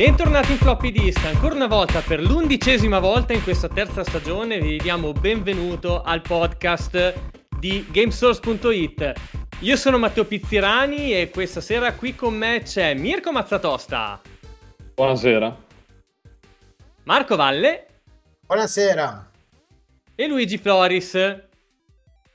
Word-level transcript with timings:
Bentornati 0.00 0.52
in 0.52 0.56
Floppy 0.56 0.92
Disk, 0.92 1.22
ancora 1.26 1.54
una 1.54 1.66
volta 1.66 2.00
per 2.00 2.22
l'undicesima 2.22 2.98
volta 3.00 3.34
in 3.34 3.42
questa 3.42 3.68
terza 3.68 4.02
stagione 4.02 4.58
vi 4.58 4.78
diamo 4.78 5.12
benvenuto 5.12 6.00
al 6.00 6.22
podcast 6.22 7.12
di 7.58 7.86
Gamesource.it. 7.90 9.12
Io 9.60 9.76
sono 9.76 9.98
Matteo 9.98 10.24
Pizzirani 10.24 11.12
e 11.12 11.28
questa 11.28 11.60
sera 11.60 11.92
qui 11.92 12.14
con 12.14 12.34
me 12.34 12.62
c'è 12.62 12.94
Mirko 12.94 13.30
Mazzatosta. 13.30 14.22
Buonasera. 14.94 15.54
Marco 17.02 17.36
Valle. 17.36 17.86
Buonasera. 18.46 19.30
E 20.14 20.26
Luigi 20.26 20.56
Floris. 20.56 21.12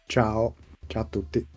Ciao, 0.05 0.53
ciao 0.85 1.01
a 1.01 1.05
tutti. 1.05 1.54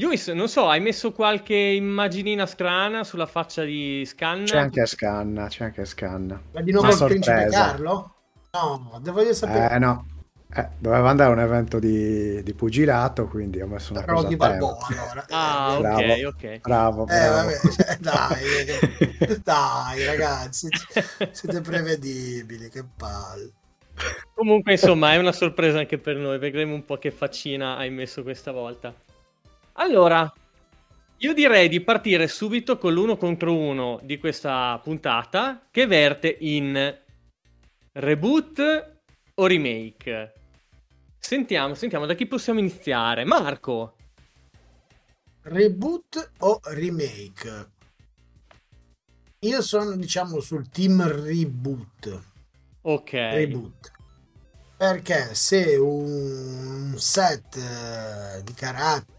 Luis, 0.00 0.28
non 0.28 0.48
so, 0.48 0.68
hai 0.68 0.80
messo 0.80 1.10
qualche 1.10 1.56
immaginina 1.56 2.46
strana 2.46 3.02
sulla 3.02 3.26
faccia 3.26 3.64
di 3.64 4.04
Scanna? 4.06 4.44
C'è 4.44 4.58
anche 4.58 4.86
Scanna, 4.86 5.48
c'è 5.48 5.64
anche 5.64 5.84
Scanna. 5.84 6.40
Ma 6.52 6.60
di 6.60 6.70
nuovo 6.70 6.88
il 6.88 7.04
principe 7.04 7.48
Carlo? 7.50 8.14
No, 8.52 9.00
devo 9.02 9.22
io 9.22 9.34
sapere. 9.34 9.74
Eh 9.74 9.78
no, 9.80 10.06
eh, 10.54 10.68
doveva 10.78 11.10
andare 11.10 11.30
a 11.30 11.32
un 11.32 11.40
evento 11.40 11.80
di, 11.80 12.40
di, 12.44 12.54
pugilato, 12.54 13.26
quindi 13.26 13.60
ho 13.60 13.66
messo 13.66 13.92
una 13.92 14.04
Rocky 14.04 14.36
cosa 14.36 14.36
Balboa, 14.36 14.86
allora. 14.86 15.26
Ah, 15.30 15.74
eh, 15.74 15.80
bravo, 15.80 16.00
ok, 16.00 16.24
ok. 16.26 16.60
Bravo, 16.60 17.02
eh, 17.02 17.04
bravo. 17.06 17.34
Vabbè, 17.34 17.58
cioè, 17.58 17.96
dai, 17.98 19.40
dai, 19.42 20.04
ragazzi, 20.04 20.68
siete 21.32 21.60
prevedibili, 21.60 22.68
che 22.68 22.84
palle. 22.96 23.50
Comunque, 24.32 24.72
insomma, 24.72 25.12
è 25.12 25.16
una 25.16 25.32
sorpresa 25.32 25.80
anche 25.80 25.98
per 25.98 26.14
noi. 26.16 26.38
Vedremo 26.38 26.72
un 26.72 26.84
po' 26.84 26.98
che 26.98 27.10
faccina 27.10 27.76
hai 27.76 27.90
messo 27.90 28.22
questa 28.22 28.52
volta. 28.52 28.94
Allora, 29.80 30.32
io 31.18 31.32
direi 31.32 31.68
di 31.68 31.80
partire 31.80 32.26
subito 32.26 32.78
con 32.78 32.92
l'uno 32.92 33.16
contro 33.16 33.56
uno 33.56 34.00
di 34.02 34.18
questa 34.18 34.80
puntata 34.82 35.68
che 35.70 35.86
verte 35.86 36.36
in 36.40 36.96
reboot 37.92 39.00
o 39.34 39.46
remake. 39.46 40.32
Sentiamo, 41.16 41.74
sentiamo 41.74 42.06
da 42.06 42.14
chi 42.14 42.26
possiamo 42.26 42.58
iniziare. 42.58 43.24
Marco. 43.24 43.94
Reboot 45.42 46.32
o 46.38 46.60
remake? 46.64 47.70
Io 49.40 49.62
sono, 49.62 49.94
diciamo, 49.94 50.40
sul 50.40 50.68
team 50.70 51.06
reboot. 51.06 52.22
Ok. 52.80 53.12
Reboot. 53.12 53.92
Perché 54.76 55.34
se 55.34 55.76
un 55.76 56.94
set 56.96 57.56
eh, 57.56 58.42
di 58.42 58.52
caratteri 58.54 59.17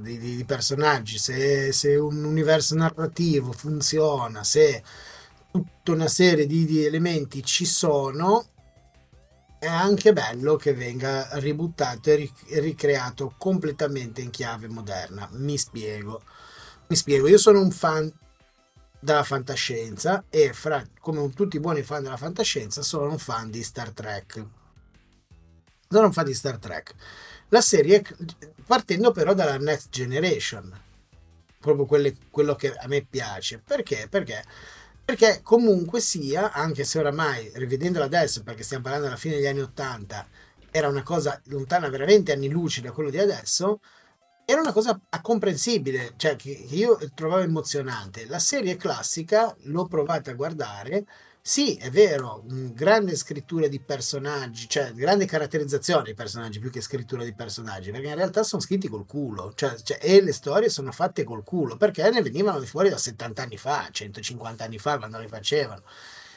di, 0.00 0.18
di, 0.18 0.36
di, 0.36 0.44
personaggi, 0.44 1.18
se, 1.18 1.72
se, 1.72 1.96
un 1.96 2.24
universo 2.24 2.74
narrativo 2.74 3.52
funziona, 3.52 4.44
se 4.44 4.82
tutta 5.50 5.92
una 5.92 6.08
serie 6.08 6.46
di, 6.46 6.64
di, 6.66 6.84
elementi 6.84 7.42
ci 7.42 7.64
sono, 7.64 8.48
è 9.58 9.66
anche 9.66 10.12
bello 10.12 10.56
che 10.56 10.74
venga 10.74 11.28
ributtato 11.38 12.10
e 12.10 12.30
ricreato 12.60 13.34
completamente 13.38 14.20
in 14.20 14.30
chiave 14.30 14.68
moderna. 14.68 15.28
Mi 15.32 15.56
spiego. 15.56 16.22
Mi 16.88 16.96
spiego, 16.96 17.28
io 17.28 17.38
sono 17.38 17.60
un 17.60 17.70
fan 17.70 18.12
della 19.00 19.24
fantascienza 19.24 20.24
e 20.28 20.52
fra, 20.52 20.84
come 21.00 21.28
tutti 21.30 21.56
i 21.56 21.60
buoni 21.60 21.82
fan 21.82 22.02
della 22.02 22.16
fantascienza 22.16 22.82
sono 22.82 23.10
un 23.10 23.18
fan 23.18 23.50
di 23.50 23.62
Star 23.62 23.92
Trek. 23.92 24.44
Sono 25.88 26.06
un 26.06 26.12
fan 26.12 26.24
di 26.24 26.34
Star 26.34 26.58
Trek 26.58 26.94
la 27.52 27.60
serie 27.60 28.02
partendo 28.66 29.10
però 29.12 29.34
dalla 29.34 29.58
Next 29.58 29.90
Generation, 29.90 30.72
proprio 31.60 31.84
quelle, 31.84 32.16
quello 32.30 32.54
che 32.54 32.74
a 32.74 32.86
me 32.88 33.04
piace. 33.04 33.62
Perché? 33.64 34.06
Perché? 34.08 34.42
Perché 35.04 35.40
comunque 35.42 36.00
sia, 36.00 36.52
anche 36.52 36.84
se 36.84 36.98
oramai, 36.98 37.50
rivedendola 37.54 38.06
adesso, 38.06 38.42
perché 38.42 38.62
stiamo 38.62 38.84
parlando 38.84 39.08
alla 39.08 39.16
fine 39.16 39.34
degli 39.34 39.46
anni 39.46 39.60
Ottanta, 39.60 40.26
era 40.70 40.88
una 40.88 41.02
cosa 41.02 41.38
lontana 41.46 41.90
veramente 41.90 42.32
anni 42.32 42.48
luci 42.48 42.80
da 42.80 42.92
quello 42.92 43.10
di 43.10 43.18
adesso, 43.18 43.80
era 44.46 44.60
una 44.60 44.72
cosa 44.72 44.98
comprensibile, 45.20 46.14
cioè 46.16 46.36
che 46.36 46.50
io 46.50 46.98
trovavo 47.14 47.42
emozionante. 47.42 48.26
La 48.26 48.38
serie 48.38 48.76
classica 48.76 49.54
l'ho 49.64 49.84
provata 49.86 50.30
a 50.30 50.34
guardare 50.34 51.04
sì, 51.44 51.74
è 51.74 51.90
vero, 51.90 52.44
grande 52.46 53.16
scrittura 53.16 53.66
di 53.66 53.80
personaggi, 53.80 54.68
cioè 54.68 54.92
grande 54.92 55.24
caratterizzazione 55.24 56.04
dei 56.04 56.14
personaggi 56.14 56.60
più 56.60 56.70
che 56.70 56.80
scrittura 56.80 57.24
di 57.24 57.34
personaggi, 57.34 57.90
perché 57.90 58.06
in 58.06 58.14
realtà 58.14 58.44
sono 58.44 58.62
scritti 58.62 58.86
col 58.86 59.06
culo, 59.06 59.52
cioè, 59.54 59.74
cioè, 59.82 59.98
e 60.00 60.22
le 60.22 60.32
storie 60.32 60.68
sono 60.68 60.92
fatte 60.92 61.24
col 61.24 61.42
culo, 61.42 61.76
perché 61.76 62.08
ne 62.10 62.22
venivano 62.22 62.60
fuori 62.60 62.90
da 62.90 62.96
70 62.96 63.42
anni 63.42 63.56
fa, 63.56 63.88
150 63.90 64.62
anni 64.62 64.78
fa 64.78 64.98
quando 64.98 65.18
le 65.18 65.26
facevano. 65.26 65.82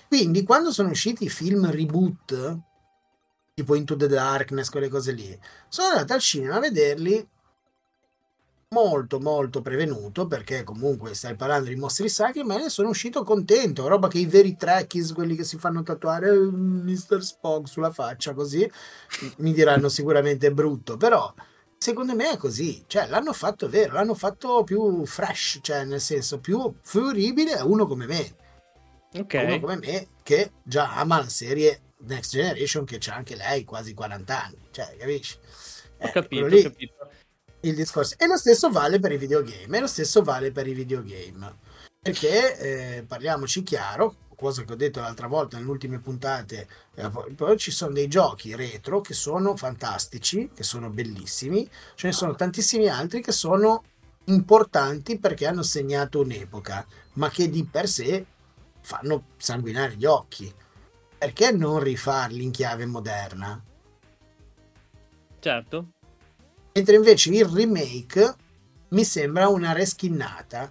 Quindi 0.07 0.43
quando 0.43 0.71
sono 0.71 0.89
usciti 0.89 1.25
i 1.25 1.29
film 1.29 1.69
reboot, 1.69 2.59
tipo 3.53 3.75
Into 3.75 3.95
the 3.95 4.07
Darkness, 4.07 4.69
quelle 4.69 4.89
cose 4.89 5.11
lì, 5.11 5.39
sono 5.69 5.89
andato 5.89 6.13
al 6.13 6.19
cinema 6.19 6.55
a 6.55 6.59
vederli 6.59 7.27
molto 8.69 9.19
molto 9.19 9.61
prevenuto 9.61 10.25
perché 10.25 10.63
comunque 10.63 11.13
stai 11.13 11.35
parlando 11.35 11.69
di 11.69 11.75
mostri 11.75 12.09
sacri 12.09 12.43
ma 12.43 12.57
ne 12.57 12.69
sono 12.69 12.89
uscito 12.89 13.23
contento 13.23 13.87
roba 13.87 14.07
che 14.07 14.17
i 14.17 14.25
veri 14.25 14.55
trekkies 14.57 15.13
quelli 15.13 15.35
che 15.35 15.43
si 15.43 15.57
fanno 15.57 15.83
tatuare 15.83 16.31
Mr. 16.31 17.23
Spock 17.23 17.67
sulla 17.67 17.91
faccia 17.91 18.33
così 18.33 18.69
mi 19.37 19.53
diranno 19.53 19.87
sicuramente 19.87 20.51
brutto 20.51 20.97
però 20.97 21.31
secondo 21.77 22.15
me 22.15 22.31
è 22.31 22.37
così 22.37 22.83
cioè 22.87 23.07
l'hanno 23.07 23.33
fatto 23.33 23.69
vero 23.69 23.93
l'hanno 23.93 24.15
fatto 24.15 24.63
più 24.63 25.05
fresh 25.05 25.59
cioè 25.61 25.85
nel 25.85 26.01
senso 26.01 26.39
più 26.39 26.73
fruibile 26.81 27.53
a 27.53 27.65
uno 27.65 27.85
come 27.85 28.07
me. 28.07 28.35
Ok. 29.13 29.41
Uno 29.45 29.59
come 29.59 29.77
me 29.77 30.07
che 30.23 30.51
già 30.63 30.95
ama 30.95 31.19
la 31.19 31.29
serie 31.29 31.81
Next 31.99 32.31
Generation 32.31 32.83
che 32.83 32.97
c'ha 32.99 33.15
anche 33.15 33.35
lei 33.35 33.63
quasi 33.63 33.93
40 33.93 34.43
anni 34.43 34.67
cioè 34.71 34.95
capisci? 34.97 35.37
Ho 35.99 36.07
eh, 36.07 36.11
capito, 36.11 36.45
ho 36.45 36.61
capito 36.61 37.09
il 37.67 37.75
discorso. 37.75 38.15
E 38.17 38.27
lo 38.27 38.37
stesso 38.37 38.69
vale 38.69 38.99
per 38.99 39.11
i 39.11 39.17
videogame, 39.17 39.77
e 39.77 39.81
lo 39.81 39.87
stesso 39.87 40.23
vale 40.23 40.51
per 40.51 40.67
i 40.67 40.73
videogame. 40.73 41.57
Perché 41.99 42.57
eh, 42.97 43.03
parliamoci 43.03 43.63
chiaro, 43.63 44.15
cosa 44.35 44.63
che 44.63 44.73
ho 44.73 44.75
detto 44.75 44.99
l'altra 44.99 45.27
volta 45.27 45.57
nelle 45.57 45.69
ultime 45.69 45.99
puntate, 45.99 46.67
eh, 46.93 47.57
ci 47.57 47.71
sono 47.71 47.93
dei 47.93 48.07
giochi 48.07 48.55
retro 48.55 49.01
che 49.01 49.13
sono 49.13 49.55
fantastici, 49.55 50.51
che 50.53 50.63
sono 50.63 50.89
bellissimi, 50.89 51.67
ce 51.95 52.07
ne 52.07 52.13
sono 52.13 52.35
tantissimi 52.35 52.87
altri 52.87 53.21
che 53.21 53.31
sono 53.31 53.83
importanti 54.25 55.17
perché 55.17 55.47
hanno 55.47 55.63
segnato 55.63 56.21
un'epoca, 56.21 56.85
ma 57.13 57.29
che 57.29 57.49
di 57.49 57.63
per 57.63 57.87
sé 57.87 58.25
fanno 58.81 59.29
sanguinare 59.37 59.95
gli 59.95 60.05
occhi. 60.05 60.53
Perché 61.17 61.51
non 61.51 61.79
rifarli 61.79 62.43
in 62.43 62.51
chiave 62.51 62.85
moderna? 62.85 63.59
Certo. 65.39 65.87
Mentre 66.77 66.97
invece 66.97 67.29
il 67.29 67.45
remake 67.45 68.35
mi 68.89 69.05
sembra 69.05 69.47
una 69.47 69.71
reskinnata. 69.71 70.69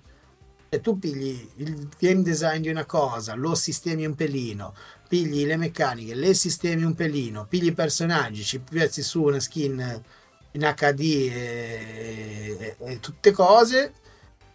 Se 0.69 0.81
tu 0.83 0.99
pigli 0.99 1.49
il 1.57 1.89
game 1.99 2.21
design 2.21 2.61
di 2.61 2.69
una 2.69 2.85
cosa, 2.85 3.35
lo 3.35 3.55
sistemi 3.55 4.05
un 4.05 4.15
pelino, 4.15 4.75
pigli 5.09 5.47
le 5.47 5.57
meccaniche, 5.57 6.15
le 6.15 6.35
sistemi 6.35 6.83
un 6.83 6.95
pelino, 6.95 7.47
pigli 7.47 7.69
i 7.69 7.73
personaggi, 7.73 8.45
ci 8.45 8.59
piazzi 8.59 9.03
su 9.03 9.23
una 9.23 9.41
skin 9.41 10.03
in 10.51 10.75
HD 10.77 11.01
e, 11.01 12.57
e, 12.59 12.77
e 12.79 13.01
tutte 13.01 13.31
cose, 13.31 13.95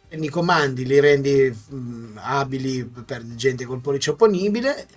prendi 0.08 0.28
i 0.28 0.30
comandi, 0.30 0.86
li 0.86 1.00
rendi 1.00 1.50
mh, 1.50 1.76
mm, 1.76 2.18
abili 2.20 2.86
per 2.86 3.26
gente 3.26 3.66
col 3.66 3.82
pollice 3.82 4.12
opponibile. 4.12 4.88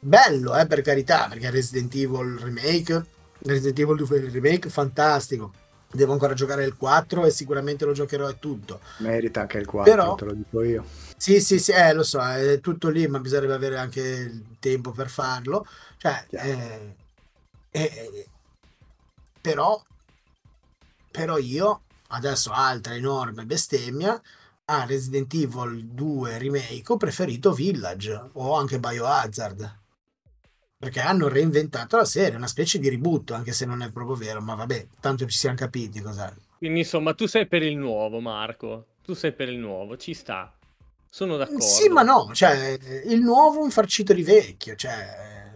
Bello, 0.00 0.56
eh, 0.56 0.66
per 0.66 0.80
carità, 0.80 1.26
perché 1.28 1.50
Resident 1.50 1.94
Evil 1.94 2.38
Remake 2.38 3.16
Resident 3.40 3.78
Evil 3.78 3.96
2 3.96 4.30
Remake 4.30 4.68
fantastico. 4.68 5.52
Devo 5.90 6.12
ancora 6.12 6.34
giocare 6.34 6.64
il 6.64 6.76
4 6.76 7.24
e 7.24 7.30
sicuramente 7.30 7.86
lo 7.86 7.92
giocherò 7.92 8.28
e 8.28 8.38
tutto. 8.38 8.80
Merita 8.98 9.40
anche 9.40 9.58
il 9.58 9.66
4 9.66 9.90
Però, 9.90 10.14
te 10.16 10.24
lo 10.26 10.32
dico 10.34 10.62
io. 10.62 10.84
Sì 11.16 11.40
sì 11.40 11.58
sì 11.58 11.72
eh, 11.72 11.94
lo 11.94 12.02
so 12.02 12.20
è 12.22 12.60
tutto 12.60 12.90
lì 12.90 13.06
ma 13.08 13.18
bisognerebbe 13.18 13.54
avere 13.54 13.78
anche 13.78 14.00
il 14.00 14.56
tempo 14.58 14.90
per 14.90 15.08
farlo. 15.08 15.66
Cioè 15.96 16.26
eh, 16.30 16.94
eh, 17.70 18.26
però 19.40 19.82
però 21.10 21.38
io 21.38 21.82
adesso 22.08 22.50
altra 22.52 22.94
enorme 22.94 23.44
bestemmia 23.44 24.20
a 24.66 24.84
Resident 24.84 25.32
Evil 25.32 25.86
2 25.86 26.38
Remake 26.38 26.82
ho 26.86 26.96
preferito 26.98 27.52
Village 27.52 28.30
o 28.32 28.56
anche 28.56 28.78
Biohazard 28.78 29.76
perché 30.78 31.00
hanno 31.00 31.26
reinventato 31.26 31.96
la 31.96 32.04
serie, 32.04 32.36
una 32.36 32.46
specie 32.46 32.78
di 32.78 32.88
reboot, 32.88 33.32
anche 33.32 33.52
se 33.52 33.66
non 33.66 33.82
è 33.82 33.90
proprio 33.90 34.14
vero, 34.14 34.40
ma 34.40 34.54
vabbè, 34.54 34.86
tanto 35.00 35.26
ci 35.26 35.36
siamo 35.36 35.56
capiti 35.56 36.00
cos'è. 36.00 36.32
Quindi 36.56 36.80
insomma, 36.80 37.14
tu 37.14 37.26
sei 37.26 37.46
per 37.46 37.62
il 37.62 37.76
nuovo, 37.76 38.20
Marco. 38.20 38.86
Tu 39.02 39.14
sei 39.14 39.32
per 39.32 39.48
il 39.48 39.58
nuovo, 39.58 39.96
ci 39.96 40.14
sta. 40.14 40.54
Sono 41.10 41.36
d'accordo. 41.36 41.60
Sì, 41.60 41.88
ma 41.88 42.02
no, 42.02 42.30
cioè, 42.32 42.78
il 43.06 43.20
nuovo 43.20 43.60
un 43.60 43.70
farcito 43.70 44.12
di 44.12 44.22
vecchio, 44.22 44.76
cioè... 44.76 45.50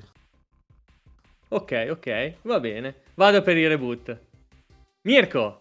Ok, 1.49 1.87
ok, 1.91 2.35
va 2.43 2.59
bene. 2.59 2.95
Vado 3.15 3.43
per 3.43 3.57
il 3.57 3.69
reboot. 3.69 4.21
Mirko. 5.03 5.59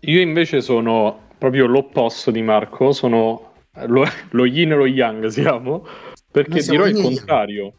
Io 0.00 0.20
invece 0.20 0.60
sono 0.60 1.30
proprio 1.38 1.66
l'opposto 1.66 2.30
di 2.30 2.42
Marco, 2.42 2.92
sono 2.92 3.54
lo, 3.86 4.04
lo 4.30 4.44
yin 4.44 4.72
e 4.72 4.74
lo 4.74 4.86
yang 4.86 5.26
siamo, 5.28 5.86
perché 6.32 6.62
dirò 6.62 6.86
il 6.86 7.00
contrario. 7.00 7.72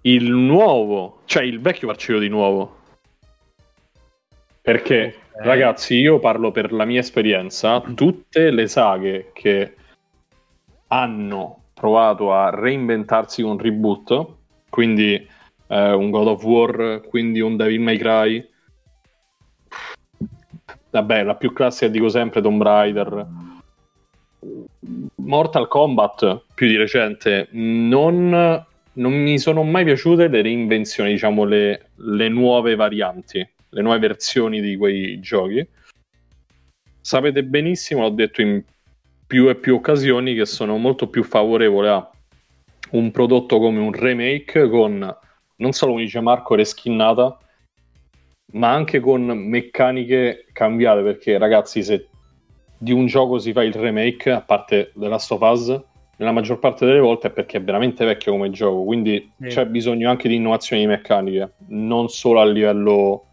Il 0.00 0.32
nuovo, 0.32 1.20
cioè 1.26 1.44
il 1.44 1.60
vecchio 1.60 1.86
farcelo 1.86 2.18
di 2.18 2.28
nuovo. 2.28 2.78
Perché, 4.60 5.16
okay. 5.32 5.46
ragazzi, 5.46 5.96
io 5.96 6.18
parlo 6.18 6.50
per 6.50 6.72
la 6.72 6.84
mia 6.84 7.00
esperienza, 7.00 7.80
tutte 7.80 8.50
le 8.50 8.66
saghe 8.66 9.30
che 9.32 9.74
hanno 10.88 11.64
provato 11.74 12.32
a 12.32 12.50
reinventarsi 12.50 13.42
con 13.42 13.58
reboot, 13.58 14.26
quindi 14.70 15.14
eh, 15.66 15.92
un 15.92 16.10
God 16.10 16.26
of 16.28 16.44
War, 16.44 17.02
quindi 17.08 17.40
un 17.40 17.56
Devil 17.56 17.80
May 17.80 17.98
Cry, 17.98 18.48
vabbè, 20.90 21.22
la 21.22 21.34
più 21.34 21.52
classica 21.52 21.90
dico 21.90 22.08
sempre 22.08 22.40
Tomb 22.40 22.62
Raider, 22.62 23.26
Mortal 25.16 25.68
Kombat 25.68 26.44
più 26.62 26.70
di 26.70 26.76
recente, 26.76 27.48
non, 27.50 28.30
non 28.92 29.12
mi 29.12 29.36
sono 29.40 29.64
mai 29.64 29.82
piaciute 29.82 30.28
le 30.28 30.42
reinvenzioni, 30.42 31.10
diciamo 31.10 31.42
le, 31.42 31.88
le 31.96 32.28
nuove 32.28 32.76
varianti, 32.76 33.44
le 33.70 33.82
nuove 33.82 33.98
versioni 33.98 34.60
di 34.60 34.76
quei 34.76 35.18
giochi. 35.18 35.66
Sapete 37.00 37.42
benissimo, 37.42 38.02
l'ho 38.02 38.10
detto 38.10 38.42
in 38.42 38.62
più 39.26 39.48
e 39.48 39.56
più 39.56 39.74
occasioni, 39.74 40.36
che 40.36 40.46
sono 40.46 40.76
molto 40.76 41.08
più 41.08 41.24
favorevole 41.24 41.88
a 41.88 42.10
un 42.90 43.10
prodotto 43.10 43.58
come 43.58 43.80
un 43.80 43.92
remake 43.92 44.68
con, 44.68 45.16
non 45.56 45.72
solo 45.72 45.90
come 45.90 46.04
dice 46.04 46.20
Marco, 46.20 46.54
reskinnata, 46.54 47.38
ma 48.52 48.72
anche 48.72 49.00
con 49.00 49.24
meccaniche 49.24 50.46
cambiate, 50.52 51.02
perché 51.02 51.38
ragazzi, 51.38 51.82
se 51.82 52.06
di 52.78 52.92
un 52.92 53.06
gioco 53.06 53.40
si 53.40 53.52
fa 53.52 53.64
il 53.64 53.74
remake, 53.74 54.30
a 54.30 54.42
parte 54.42 54.92
The 54.94 55.08
Last 55.08 55.32
of 55.32 55.40
Us, 55.40 55.90
nella 56.22 56.32
maggior 56.32 56.60
parte 56.60 56.86
delle 56.86 57.00
volte 57.00 57.28
è 57.28 57.30
perché 57.30 57.58
è 57.58 57.62
veramente 57.62 58.04
vecchio 58.04 58.32
come 58.32 58.50
gioco, 58.50 58.84
quindi 58.84 59.32
sì. 59.40 59.48
c'è 59.48 59.66
bisogno 59.66 60.08
anche 60.08 60.28
di 60.28 60.36
innovazioni 60.36 60.86
meccaniche, 60.86 61.54
non 61.68 62.08
solo 62.08 62.40
a 62.40 62.44
livello 62.44 63.24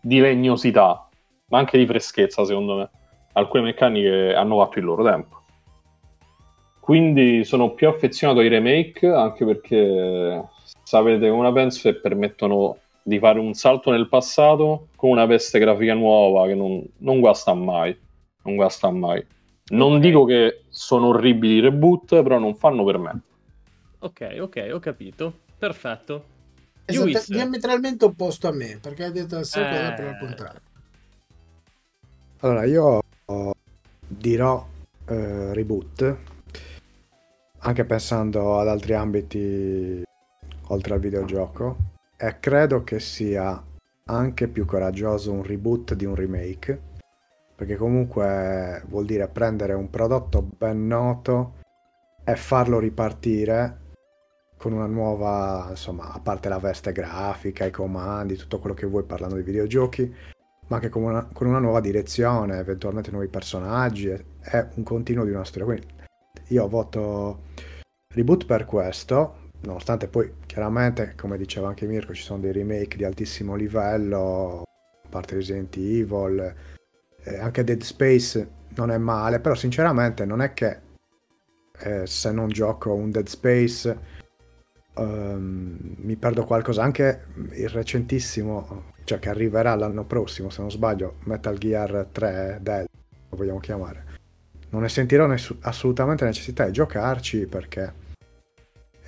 di 0.00 0.18
legnosità, 0.18 1.08
ma 1.48 1.58
anche 1.58 1.76
di 1.76 1.86
freschezza, 1.86 2.44
secondo 2.44 2.76
me. 2.76 2.90
Alcune 3.32 3.64
meccaniche 3.64 4.34
hanno 4.34 4.58
fatto 4.58 4.78
il 4.78 4.86
loro 4.86 5.04
tempo. 5.04 5.42
Quindi 6.80 7.44
sono 7.44 7.74
più 7.74 7.86
affezionato 7.86 8.40
ai 8.40 8.48
remake, 8.48 9.06
anche 9.06 9.44
perché 9.44 10.42
sapete 10.82 11.28
come 11.28 11.42
la 11.42 11.52
penso 11.52 11.88
e 11.88 11.96
permettono 11.96 12.78
di 13.02 13.18
fare 13.18 13.38
un 13.38 13.52
salto 13.52 13.90
nel 13.90 14.08
passato 14.08 14.88
con 14.96 15.10
una 15.10 15.26
veste 15.26 15.58
grafica 15.58 15.92
nuova 15.92 16.46
che 16.46 16.54
non, 16.54 16.82
non 16.98 17.20
guasta 17.20 17.52
mai. 17.52 17.94
Non 18.44 18.56
guasta 18.56 18.90
mai. 18.90 19.24
Non 19.70 19.96
okay. 19.96 20.00
dico 20.00 20.24
che 20.24 20.64
sono 20.68 21.08
orribili 21.08 21.54
i 21.54 21.60
reboot, 21.60 22.22
però 22.22 22.38
non 22.38 22.54
fanno 22.54 22.84
per 22.84 22.98
me. 22.98 23.20
Ok, 24.00 24.36
ok, 24.40 24.68
ho 24.72 24.78
capito. 24.78 25.32
Perfetto. 25.58 26.36
Esatto, 26.84 27.24
diametralmente 27.26 28.06
opposto 28.06 28.48
a 28.48 28.52
me, 28.52 28.78
perché 28.80 29.04
hai 29.04 29.12
detto 29.12 29.34
la 29.36 29.44
stessa 29.44 29.68
eh... 29.68 29.78
cosa 29.78 29.92
però 29.92 30.08
al 30.08 30.18
contrario. 30.18 30.60
Allora, 32.40 32.64
io 32.64 33.00
dirò 34.06 34.66
eh, 35.06 35.52
reboot, 35.52 36.16
anche 37.58 37.84
pensando 37.84 38.58
ad 38.58 38.68
altri 38.68 38.94
ambiti 38.94 40.02
oltre 40.68 40.94
al 40.94 41.00
videogioco, 41.00 41.76
e 42.16 42.40
credo 42.40 42.84
che 42.84 43.00
sia 43.00 43.62
anche 44.04 44.48
più 44.48 44.64
coraggioso 44.64 45.32
un 45.32 45.42
reboot 45.42 45.94
di 45.94 46.06
un 46.06 46.14
remake, 46.14 46.80
perché 47.58 47.74
comunque 47.74 48.84
vuol 48.86 49.04
dire 49.04 49.26
prendere 49.26 49.72
un 49.72 49.90
prodotto 49.90 50.42
ben 50.42 50.86
noto 50.86 51.54
e 52.22 52.36
farlo 52.36 52.78
ripartire 52.78 53.86
con 54.56 54.72
una 54.72 54.86
nuova, 54.86 55.66
insomma, 55.70 56.12
a 56.12 56.20
parte 56.20 56.48
la 56.48 56.60
veste 56.60 56.92
grafica, 56.92 57.64
i 57.64 57.72
comandi, 57.72 58.36
tutto 58.36 58.60
quello 58.60 58.76
che 58.76 58.86
vuoi 58.86 59.02
parlando 59.02 59.34
di 59.34 59.42
videogiochi, 59.42 60.14
ma 60.68 60.76
anche 60.76 60.88
con 60.88 61.02
una, 61.02 61.28
con 61.32 61.48
una 61.48 61.58
nuova 61.58 61.80
direzione, 61.80 62.58
eventualmente 62.58 63.10
nuovi 63.10 63.26
personaggi 63.26 64.08
e 64.08 64.66
un 64.74 64.84
continuo 64.84 65.24
di 65.24 65.32
una 65.32 65.44
storia. 65.44 65.64
Quindi 65.64 65.86
io 66.50 66.68
voto 66.68 67.40
reboot 68.06 68.46
per 68.46 68.66
questo, 68.66 69.50
nonostante 69.62 70.06
poi 70.06 70.34
chiaramente, 70.46 71.14
come 71.16 71.36
diceva 71.36 71.66
anche 71.66 71.86
Mirko, 71.86 72.14
ci 72.14 72.22
sono 72.22 72.38
dei 72.38 72.52
remake 72.52 72.96
di 72.96 73.02
altissimo 73.02 73.56
livello, 73.56 74.62
a 74.62 75.08
parte 75.08 75.34
Resident 75.34 75.76
Evil, 75.76 76.76
eh, 77.28 77.38
anche 77.38 77.64
Dead 77.64 77.82
Space 77.82 78.56
non 78.76 78.90
è 78.90 78.98
male, 78.98 79.40
però 79.40 79.54
sinceramente 79.54 80.24
non 80.24 80.40
è 80.40 80.54
che 80.54 80.80
eh, 81.80 82.06
se 82.06 82.32
non 82.32 82.48
gioco 82.48 82.94
un 82.94 83.10
Dead 83.10 83.26
Space 83.26 83.98
um, 84.94 85.76
mi 85.96 86.16
perdo 86.16 86.44
qualcosa, 86.44 86.82
anche 86.82 87.26
il 87.52 87.68
recentissimo, 87.68 88.92
cioè 89.04 89.18
che 89.18 89.28
arriverà 89.28 89.74
l'anno 89.74 90.04
prossimo, 90.04 90.50
se 90.50 90.60
non 90.60 90.70
sbaglio, 90.70 91.16
Metal 91.24 91.56
Gear 91.58 92.08
3 92.10 92.58
Dead, 92.62 92.86
lo 93.28 93.36
vogliamo 93.36 93.60
chiamare. 93.60 94.06
Non 94.70 94.82
ne 94.82 94.88
sentirò 94.88 95.26
ness- 95.26 95.56
assolutamente 95.60 96.24
necessità 96.24 96.64
di 96.66 96.72
giocarci 96.72 97.46
perché 97.46 98.06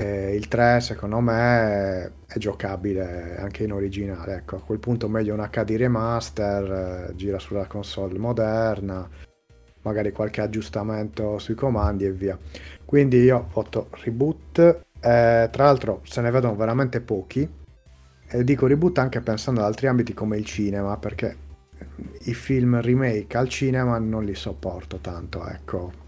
eh, 0.01 0.35
il 0.35 0.49
3 0.49 0.81
secondo 0.81 1.21
me 1.21 2.13
è 2.27 2.39
giocabile 2.39 3.37
anche 3.39 3.65
in 3.65 3.73
originale, 3.73 4.37
ecco, 4.37 4.57
a 4.57 4.63
quel 4.63 4.79
punto 4.79 5.09
meglio 5.09 5.35
un 5.35 5.47
HD 5.51 5.77
remaster, 5.77 7.11
eh, 7.11 7.17
gira 7.17 7.39
sulla 7.39 7.67
console 7.67 8.19
moderna, 8.19 9.07
magari 9.83 10.11
qualche 10.11 10.41
aggiustamento 10.41 11.39
sui 11.39 11.55
comandi 11.55 12.07
e 12.07 12.13
via. 12.13 12.39
Quindi 12.83 13.19
io 13.19 13.49
voto 13.53 13.89
reboot, 13.91 14.59
eh, 14.59 15.49
tra 15.51 15.65
l'altro 15.65 16.01
se 16.05 16.23
ne 16.23 16.31
vedono 16.31 16.57
veramente 16.57 17.03
pochi, 17.03 17.47
e 18.27 18.45
dico 18.45 18.67
reboot 18.67 18.97
anche 18.99 19.21
pensando 19.21 19.61
ad 19.61 19.67
altri 19.67 19.87
ambiti 19.89 20.15
come 20.15 20.39
il 20.39 20.47
cinema, 20.47 20.97
perché 20.97 21.49
i 22.25 22.33
film 22.33 22.81
remake 22.81 23.37
al 23.37 23.49
cinema 23.51 23.99
non 23.99 24.25
li 24.25 24.35
sopporto 24.35 24.99
tanto, 25.03 25.47
ecco. 25.47 26.00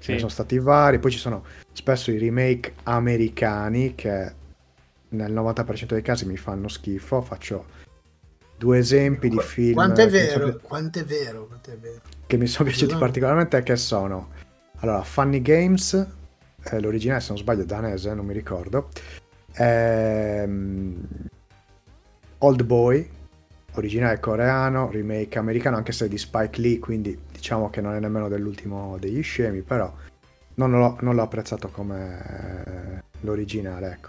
Ce 0.00 0.12
ne 0.12 0.18
sono 0.18 0.30
stati 0.30 0.58
vari, 0.58 0.98
poi 0.98 1.10
ci 1.10 1.18
sono 1.18 1.44
spesso 1.72 2.10
i 2.10 2.18
remake 2.18 2.74
americani 2.84 3.94
che 3.94 4.32
nel 5.10 5.32
90% 5.32 5.86
dei 5.86 6.02
casi 6.02 6.26
mi 6.26 6.36
fanno 6.36 6.68
schifo. 6.68 7.20
Faccio 7.20 7.66
due 8.56 8.78
esempi 8.78 9.28
di 9.28 9.38
film. 9.40 9.74
Quanto 9.74 10.00
è 10.00 10.08
vero? 10.08 10.46
Sono... 10.46 10.58
Quanto 10.62 10.98
è 10.98 11.04
vero? 11.04 11.46
Quanto 11.46 11.70
è 11.70 11.76
vero? 11.78 12.00
Che 12.26 12.36
mi 12.36 12.46
sono 12.46 12.68
piaciuti 12.68 12.92
no. 12.92 12.98
particolarmente 12.98 13.62
che 13.62 13.76
sono 13.76 14.30
allora 14.80 15.02
Funny 15.02 15.42
Games, 15.42 16.06
eh, 16.62 16.80
l'originale 16.80 17.20
se 17.20 17.28
non 17.30 17.38
sbaglio 17.38 17.62
è 17.62 17.66
danese, 17.66 18.14
non 18.14 18.26
mi 18.26 18.32
ricordo. 18.32 18.90
Ehm, 19.54 21.08
Old 22.38 22.62
Boy, 22.62 23.08
originale 23.78 24.20
coreano, 24.20 24.90
remake 24.90 25.38
americano, 25.38 25.76
anche 25.76 25.92
se 25.92 26.08
di 26.08 26.18
Spike 26.18 26.60
Lee, 26.60 26.78
quindi 26.78 27.18
diciamo 27.32 27.70
che 27.70 27.80
non 27.80 27.94
è 27.94 28.00
nemmeno 28.00 28.28
dell'ultimo 28.28 28.96
degli 28.98 29.22
scemi, 29.22 29.62
però 29.62 29.92
non 30.54 30.70
l'ho, 30.70 30.96
non 31.00 31.14
l'ho 31.14 31.22
apprezzato 31.22 31.68
come 31.68 32.64
eh, 32.66 33.02
l'originale, 33.20 33.92
ecco. 33.92 34.08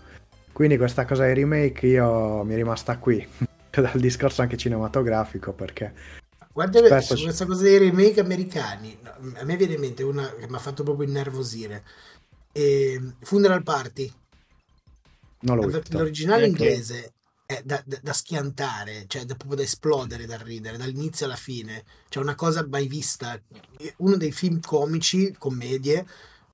Quindi 0.52 0.78
questa 0.78 1.06
cosa 1.06 1.26
di 1.26 1.34
remake 1.34 1.88
io 1.88 2.44
mi 2.44 2.54
è 2.54 2.56
rimasta 2.56 2.98
qui, 2.98 3.26
dal 3.72 4.00
discorso 4.00 4.42
anche 4.42 4.58
cinematografico, 4.58 5.54
perché... 5.54 5.94
Guarda, 6.52 7.00
su 7.00 7.22
questa 7.22 7.46
cosa 7.46 7.64
dei 7.64 7.78
remake 7.78 8.20
americani, 8.20 8.98
a 9.36 9.46
me 9.46 9.56
viene 9.56 9.76
in 9.76 9.80
mente 9.80 10.04
una 10.04 10.30
che 10.34 10.50
mi 10.50 10.56
ha 10.56 10.60
fatto 10.60 10.84
proprio 10.84 11.08
innervosire. 11.08 11.84
E 12.52 13.00
Funeral 13.22 13.64
Party. 13.64 14.12
Non 15.42 15.56
l'ho 15.56 15.68
visto. 15.68 15.98
L'originale 15.98 16.48
inglese 16.48 17.14
è 17.50 17.64
da, 17.66 17.82
da, 17.84 17.98
da, 18.00 18.14
schiantare, 18.14 19.06
cioè 19.08 19.26
da, 19.26 19.34
proprio 19.34 19.58
da 19.58 19.64
esplodere 19.64 20.28
dal 20.28 20.38
ridere, 20.38 20.78
dall'inizio 20.78 21.26
alla 21.26 21.36
fine. 21.36 21.84
Cioè 22.08 22.22
una 22.22 22.36
cosa 22.36 22.64
mai 22.68 22.88
vista. 22.88 23.42
Uno 23.98 24.18
dei 24.18 24.32
film 24.32 24.60
comici, 24.60 25.34
commedie, 25.36 26.06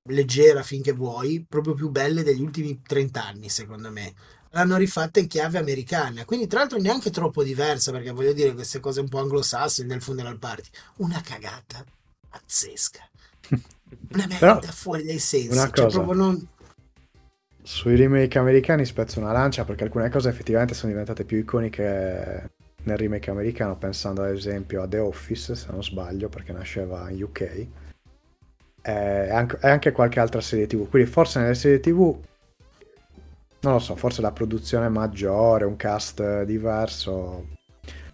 leggera 0.03 0.63
finché 0.63 0.93
vuoi, 0.93 1.45
proprio 1.47 1.73
più 1.73 1.89
belle 1.89 2.23
degli 2.23 2.41
ultimi 2.41 2.81
30 2.81 3.25
anni, 3.25 3.49
secondo 3.49 3.91
me. 3.91 4.13
L'hanno 4.51 4.77
rifatta 4.77 5.19
in 5.19 5.27
chiave 5.27 5.57
americana, 5.57 6.23
quindi 6.23 6.47
tra 6.47 6.59
l'altro 6.59 6.79
neanche 6.79 7.09
troppo 7.09 7.43
diversa, 7.43 7.91
perché 7.91 8.11
voglio 8.11 8.31
dire 8.31 8.53
queste 8.53 8.79
cose 8.79 9.01
un 9.01 9.09
po' 9.09 9.19
anglosassone 9.19 9.89
nel 9.89 10.01
funeral 10.01 10.39
party. 10.39 10.69
Una 10.99 11.19
cagata 11.19 11.83
pazzesca. 12.29 13.05
Una 14.13 14.27
merda 14.27 14.71
fuori 14.71 15.03
dai 15.03 15.19
sensi. 15.19 15.49
Una 15.49 15.69
cioè, 15.73 15.83
cosa. 15.83 15.99
proprio 15.99 16.23
non 16.23 16.47
sui 17.65 17.95
remake 17.95 18.37
americani 18.37 18.85
spezzo 18.85 19.19
una 19.19 19.31
lancia 19.31 19.65
perché 19.65 19.85
alcune 19.85 20.09
cose 20.09 20.29
effettivamente 20.29 20.75
sono 20.75 20.91
diventate 20.91 21.23
più 21.23 21.39
iconiche 21.39 22.51
nel 22.83 22.97
remake 22.97 23.31
americano, 23.31 23.75
pensando 23.75 24.21
ad 24.21 24.31
esempio 24.31 24.83
a 24.83 24.87
The 24.87 24.99
Office, 24.99 25.55
se 25.55 25.67
non 25.71 25.83
sbaglio, 25.83 26.29
perché 26.29 26.51
nasceva 26.51 27.09
in 27.09 27.23
UK, 27.23 27.67
e 28.83 29.29
anche, 29.31 29.57
e 29.59 29.67
anche 29.67 29.91
qualche 29.91 30.19
altra 30.19 30.41
serie 30.41 30.67
TV. 30.67 30.87
Quindi 30.87 31.09
forse 31.09 31.39
nelle 31.39 31.55
serie 31.55 31.79
TV, 31.79 32.15
non 33.61 33.73
lo 33.73 33.79
so, 33.79 33.95
forse 33.95 34.21
la 34.21 34.31
produzione 34.31 34.87
maggiore, 34.89 35.65
un 35.65 35.75
cast 35.75 36.43
diverso, 36.43 37.47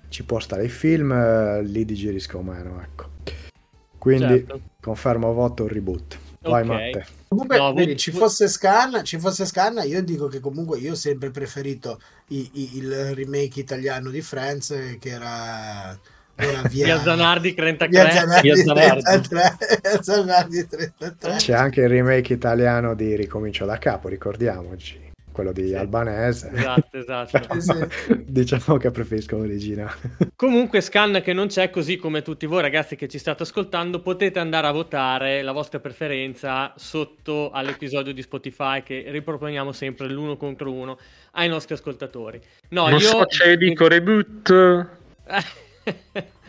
ci 0.08 0.24
può 0.24 0.39
stare. 0.39 0.63
I 0.63 0.70
film 0.70 1.60
lì 1.63 1.84
digerisco 1.84 2.41
meno, 2.41 2.81
ecco. 2.81 3.10
Quindi 3.98 4.46
Certo. 4.46 4.62
confermo 4.79 5.34
voto 5.34 5.67
reboot. 5.67 6.17
Vai 6.43 6.62
Ok. 6.62 6.67
Matte. 6.67 7.05
Comunque, 7.27 7.57
No, 7.57 7.74
vedi, 7.74 7.95
ci 7.98 8.12
fosse 8.12 8.48
Scan, 8.48 9.01
ci 9.03 9.19
fosse 9.19 9.45
Scan, 9.45 9.81
io 9.86 10.01
dico 10.03 10.27
che 10.27 10.39
comunque 10.39 10.79
io 10.79 10.93
ho 10.93 10.95
sempre 10.95 11.29
preferito 11.29 12.01
i- 12.29 12.50
i- 12.53 12.77
il 12.77 13.13
remake 13.13 13.60
italiano 13.60 14.10
di 14.10 14.21
Friends 14.21 14.98
che 15.00 15.10
era, 15.10 15.98
era 16.36 16.62
via, 16.67 16.86
Via 16.86 17.00
Zanardi 17.01 17.53
33. 17.53 17.89
via 18.01 18.10
Zanardi 18.12 18.41
Via 18.48 18.55
Zanardi. 18.55 19.01
33, 19.03 19.57
via 19.81 20.01
Zanardi 20.01 20.67
33. 20.67 21.36
C'è 21.36 21.53
anche 21.53 21.81
il 21.81 21.89
remake 21.89 22.33
italiano 22.33 22.95
di 22.95 23.15
Ricomincio 23.15 23.65
da 23.65 23.77
capo, 23.77 24.07
ricordiamoci. 24.07 25.00
Quello 25.31 25.51
di 25.51 25.67
Sì. 25.67 25.75
Albanese. 25.75 26.51
Esatto, 26.53 26.97
esatto. 26.97 27.39
Sì, 27.61 28.23
diciamo 28.25 28.77
che 28.77 28.91
preferisco 28.91 29.38
l'originale. 29.38 29.93
Comunque 30.35 30.81
Scan 30.81 31.21
che 31.23 31.33
non 31.33 31.47
c'è, 31.47 31.69
così 31.69 31.97
come 31.97 32.21
tutti 32.21 32.45
voi 32.45 32.61
ragazzi 32.61 32.95
che 32.95 33.07
ci 33.07 33.17
state 33.17 33.43
ascoltando, 33.43 34.01
potete 34.01 34.39
andare 34.39 34.67
a 34.67 34.71
votare 34.71 35.41
la 35.41 35.51
vostra 35.51 35.79
preferenza 35.79 36.73
sotto 36.75 37.51
all'episodio 37.51 38.13
di 38.13 38.21
Spotify 38.21 38.83
che 38.83 39.05
riproponiamo 39.07 39.71
sempre 39.71 40.07
l'uno 40.09 40.38
contro 40.38 40.71
uno 40.71 40.97
ai 41.31 41.47
nostri 41.47 41.75
ascoltatori. 41.75 42.41
No, 42.69 42.89
non 42.89 43.00
io... 43.00 43.07
so 43.07 43.25
c'è 43.25 43.55
dico 43.57 43.88
reboot. 43.88 44.88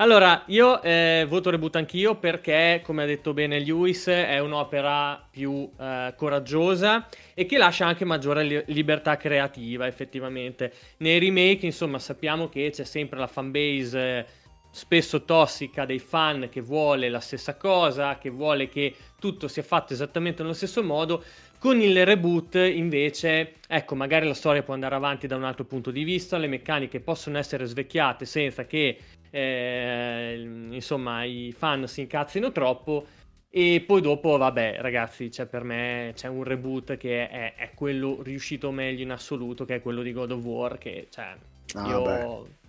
allora, 0.00 0.44
io 0.46 0.80
eh, 0.80 1.26
voto 1.28 1.50
reboot 1.50 1.76
anch'io 1.76 2.14
perché, 2.16 2.80
come 2.82 3.02
ha 3.02 3.06
detto 3.06 3.34
bene 3.34 3.58
Lewis, 3.58 4.06
è 4.06 4.38
un'opera 4.38 5.28
più 5.30 5.70
eh, 5.78 6.14
coraggiosa 6.16 7.06
e 7.34 7.44
che 7.44 7.58
lascia 7.58 7.84
anche 7.84 8.06
maggiore 8.06 8.42
li- 8.42 8.62
libertà 8.68 9.18
creativa, 9.18 9.86
effettivamente. 9.86 10.72
Nei 10.98 11.18
remake, 11.18 11.66
insomma, 11.66 11.98
sappiamo 11.98 12.48
che 12.48 12.70
c'è 12.72 12.84
sempre 12.84 13.18
la 13.18 13.26
fanbase 13.26 13.98
eh, 13.98 14.26
spesso 14.70 15.24
tossica 15.24 15.84
dei 15.84 15.98
fan 15.98 16.48
che 16.50 16.60
vuole 16.60 17.10
la 17.10 17.20
stessa 17.20 17.56
cosa, 17.56 18.16
che 18.18 18.30
vuole 18.30 18.68
che 18.68 18.94
tutto 19.18 19.48
sia 19.48 19.62
fatto 19.62 19.92
esattamente 19.92 20.42
nello 20.42 20.54
stesso 20.54 20.82
modo. 20.82 21.22
Con 21.58 21.78
il 21.82 22.06
reboot, 22.06 22.54
invece, 22.54 23.56
ecco, 23.68 23.94
magari 23.94 24.26
la 24.26 24.32
storia 24.32 24.62
può 24.62 24.72
andare 24.72 24.94
avanti 24.94 25.26
da 25.26 25.36
un 25.36 25.44
altro 25.44 25.64
punto 25.64 25.90
di 25.90 26.04
vista, 26.04 26.38
le 26.38 26.46
meccaniche 26.46 27.00
possono 27.00 27.36
essere 27.36 27.66
svecchiate 27.66 28.24
senza 28.24 28.64
che, 28.64 28.96
eh, 29.30 30.38
insomma, 30.70 31.24
i 31.24 31.52
fan 31.56 31.86
si 31.88 32.02
incazzino 32.02 32.52
troppo. 32.52 33.06
E 33.52 33.82
poi 33.84 34.00
dopo, 34.00 34.36
vabbè, 34.36 34.76
ragazzi, 34.80 35.28
c'è 35.28 35.46
per 35.46 35.64
me 35.64 36.12
c'è 36.14 36.28
un 36.28 36.44
reboot 36.44 36.96
che 36.96 37.28
è, 37.28 37.54
è 37.54 37.70
quello 37.74 38.22
riuscito 38.22 38.70
meglio 38.70 39.02
in 39.02 39.10
assoluto, 39.10 39.64
che 39.64 39.76
è 39.76 39.82
quello 39.82 40.02
di 40.02 40.12
God 40.12 40.30
of 40.32 40.44
War, 40.44 40.78
che, 40.78 41.08
cioè, 41.10 41.36
Ah, 41.74 41.86
io 41.88 42.02
beh, 42.02 42.26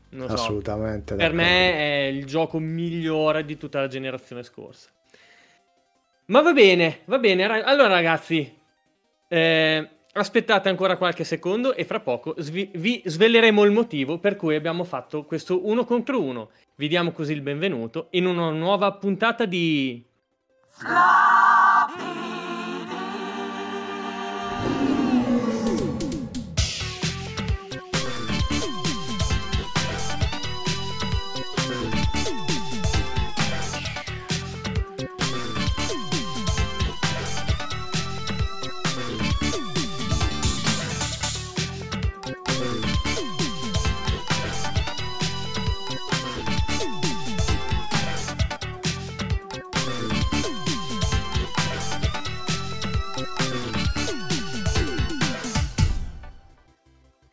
non 0.09 0.27
so, 0.27 0.33
assolutamente. 0.33 1.15
per 1.15 1.31
d'accordo. 1.33 1.35
me 1.35 1.73
è 1.73 2.07
il 2.07 2.25
gioco 2.25 2.57
migliore 2.59 3.45
di 3.45 3.57
tutta 3.57 3.79
la 3.81 3.87
generazione 3.87 4.41
scorsa. 4.43 4.89
Ma 6.27 6.41
va 6.41 6.53
bene, 6.53 7.01
va 7.05 7.19
bene. 7.19 7.45
ra- 7.47 7.63
Allora, 7.65 7.89
ragazzi, 7.93 8.57
eh, 9.27 9.89
aspettate 10.13 10.69
ancora 10.69 10.97
qualche 10.97 11.23
secondo 11.23 11.73
e 11.73 11.85
fra 11.85 11.99
poco 11.99 12.33
svi- 12.37 12.71
vi 12.73 13.01
sveleremo 13.05 13.63
il 13.63 13.71
motivo 13.71 14.17
per 14.17 14.35
cui 14.35 14.55
abbiamo 14.55 14.83
fatto 14.83 15.23
questo 15.23 15.65
uno 15.67 15.85
contro 15.85 16.21
uno. 16.21 16.49
Vi 16.75 16.87
diamo 16.87 17.11
così 17.11 17.33
il 17.33 17.41
benvenuto 17.41 18.07
in 18.11 18.25
una 18.25 18.49
nuova 18.49 18.91
puntata 18.93 19.45
di. 19.45 20.03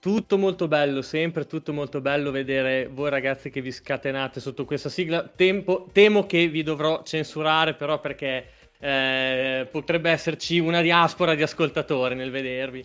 Tutto 0.08 0.38
molto 0.38 0.68
bello, 0.68 1.02
sempre 1.02 1.44
tutto 1.44 1.74
molto 1.74 2.00
bello 2.00 2.30
vedere 2.30 2.88
voi 2.90 3.10
ragazzi 3.10 3.50
che 3.50 3.60
vi 3.60 3.70
scatenate 3.70 4.40
sotto 4.40 4.64
questa 4.64 4.88
sigla. 4.88 5.22
Tempo- 5.22 5.86
temo 5.92 6.24
che 6.24 6.48
vi 6.48 6.62
dovrò 6.62 7.02
censurare 7.02 7.74
però 7.74 8.00
perché 8.00 8.46
eh, 8.80 9.68
potrebbe 9.70 10.08
esserci 10.10 10.60
una 10.60 10.80
diaspora 10.80 11.34
di 11.34 11.42
ascoltatori 11.42 12.14
nel 12.14 12.30
vedervi. 12.30 12.82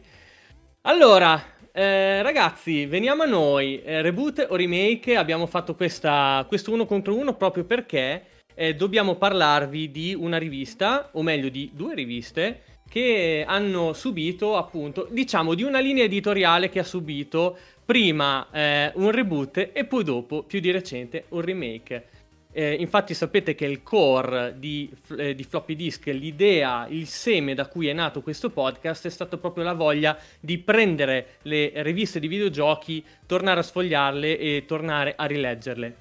Allora, 0.82 1.42
eh, 1.72 2.22
ragazzi, 2.22 2.88
veniamo 2.88 3.24
a 3.24 3.28
noi. 3.28 3.82
Eh, 3.82 4.02
reboot 4.02 4.48
o 4.50 4.58
remake? 4.58 5.16
Abbiamo 5.16 5.46
fatto 5.46 5.76
questa, 5.76 6.44
questo 6.46 6.74
uno 6.74 6.86
contro 6.86 7.16
uno 7.16 7.38
proprio 7.38 7.64
perché 7.64 8.26
eh, 8.54 8.76
dobbiamo 8.76 9.16
parlarvi 9.16 9.92
di 9.92 10.14
una 10.14 10.38
rivista, 10.38 11.08
o 11.14 11.22
meglio 11.22 11.48
di 11.48 11.72
due 11.74 11.96
riviste, 11.96 12.64
che 12.94 13.44
hanno 13.48 13.94
subito 13.94 14.56
appunto, 14.56 15.08
diciamo, 15.10 15.56
di 15.56 15.64
una 15.64 15.80
linea 15.80 16.04
editoriale 16.04 16.70
che 16.70 16.78
ha 16.78 16.84
subito 16.84 17.58
prima 17.84 18.48
eh, 18.52 18.92
un 18.94 19.10
reboot 19.10 19.72
e 19.74 19.86
poi 19.86 20.04
dopo, 20.04 20.44
più 20.44 20.60
di 20.60 20.70
recente, 20.70 21.26
un 21.30 21.42
remake. 21.42 22.06
Eh, 22.52 22.74
infatti 22.74 23.16
sapete 23.16 23.56
che 23.56 23.66
il 23.66 23.82
core 23.82 24.54
di, 24.60 24.92
eh, 25.18 25.34
di 25.34 25.44
floppy 25.44 25.76
disk, 25.76 26.06
l'idea, 26.06 26.86
il 26.88 27.08
seme 27.08 27.56
da 27.56 27.66
cui 27.66 27.88
è 27.88 27.94
nato 27.94 28.22
questo 28.22 28.52
podcast 28.52 29.08
è 29.08 29.10
stato 29.10 29.40
proprio 29.40 29.64
la 29.64 29.74
voglia 29.74 30.16
di 30.40 30.60
prendere 30.60 31.38
le 31.42 31.72
riviste 31.78 32.20
di 32.20 32.28
videogiochi, 32.28 33.04
tornare 33.26 33.62
a 33.62 33.64
sfogliarle 33.64 34.38
e 34.38 34.66
tornare 34.68 35.16
a 35.18 35.26
rileggerle. 35.26 35.96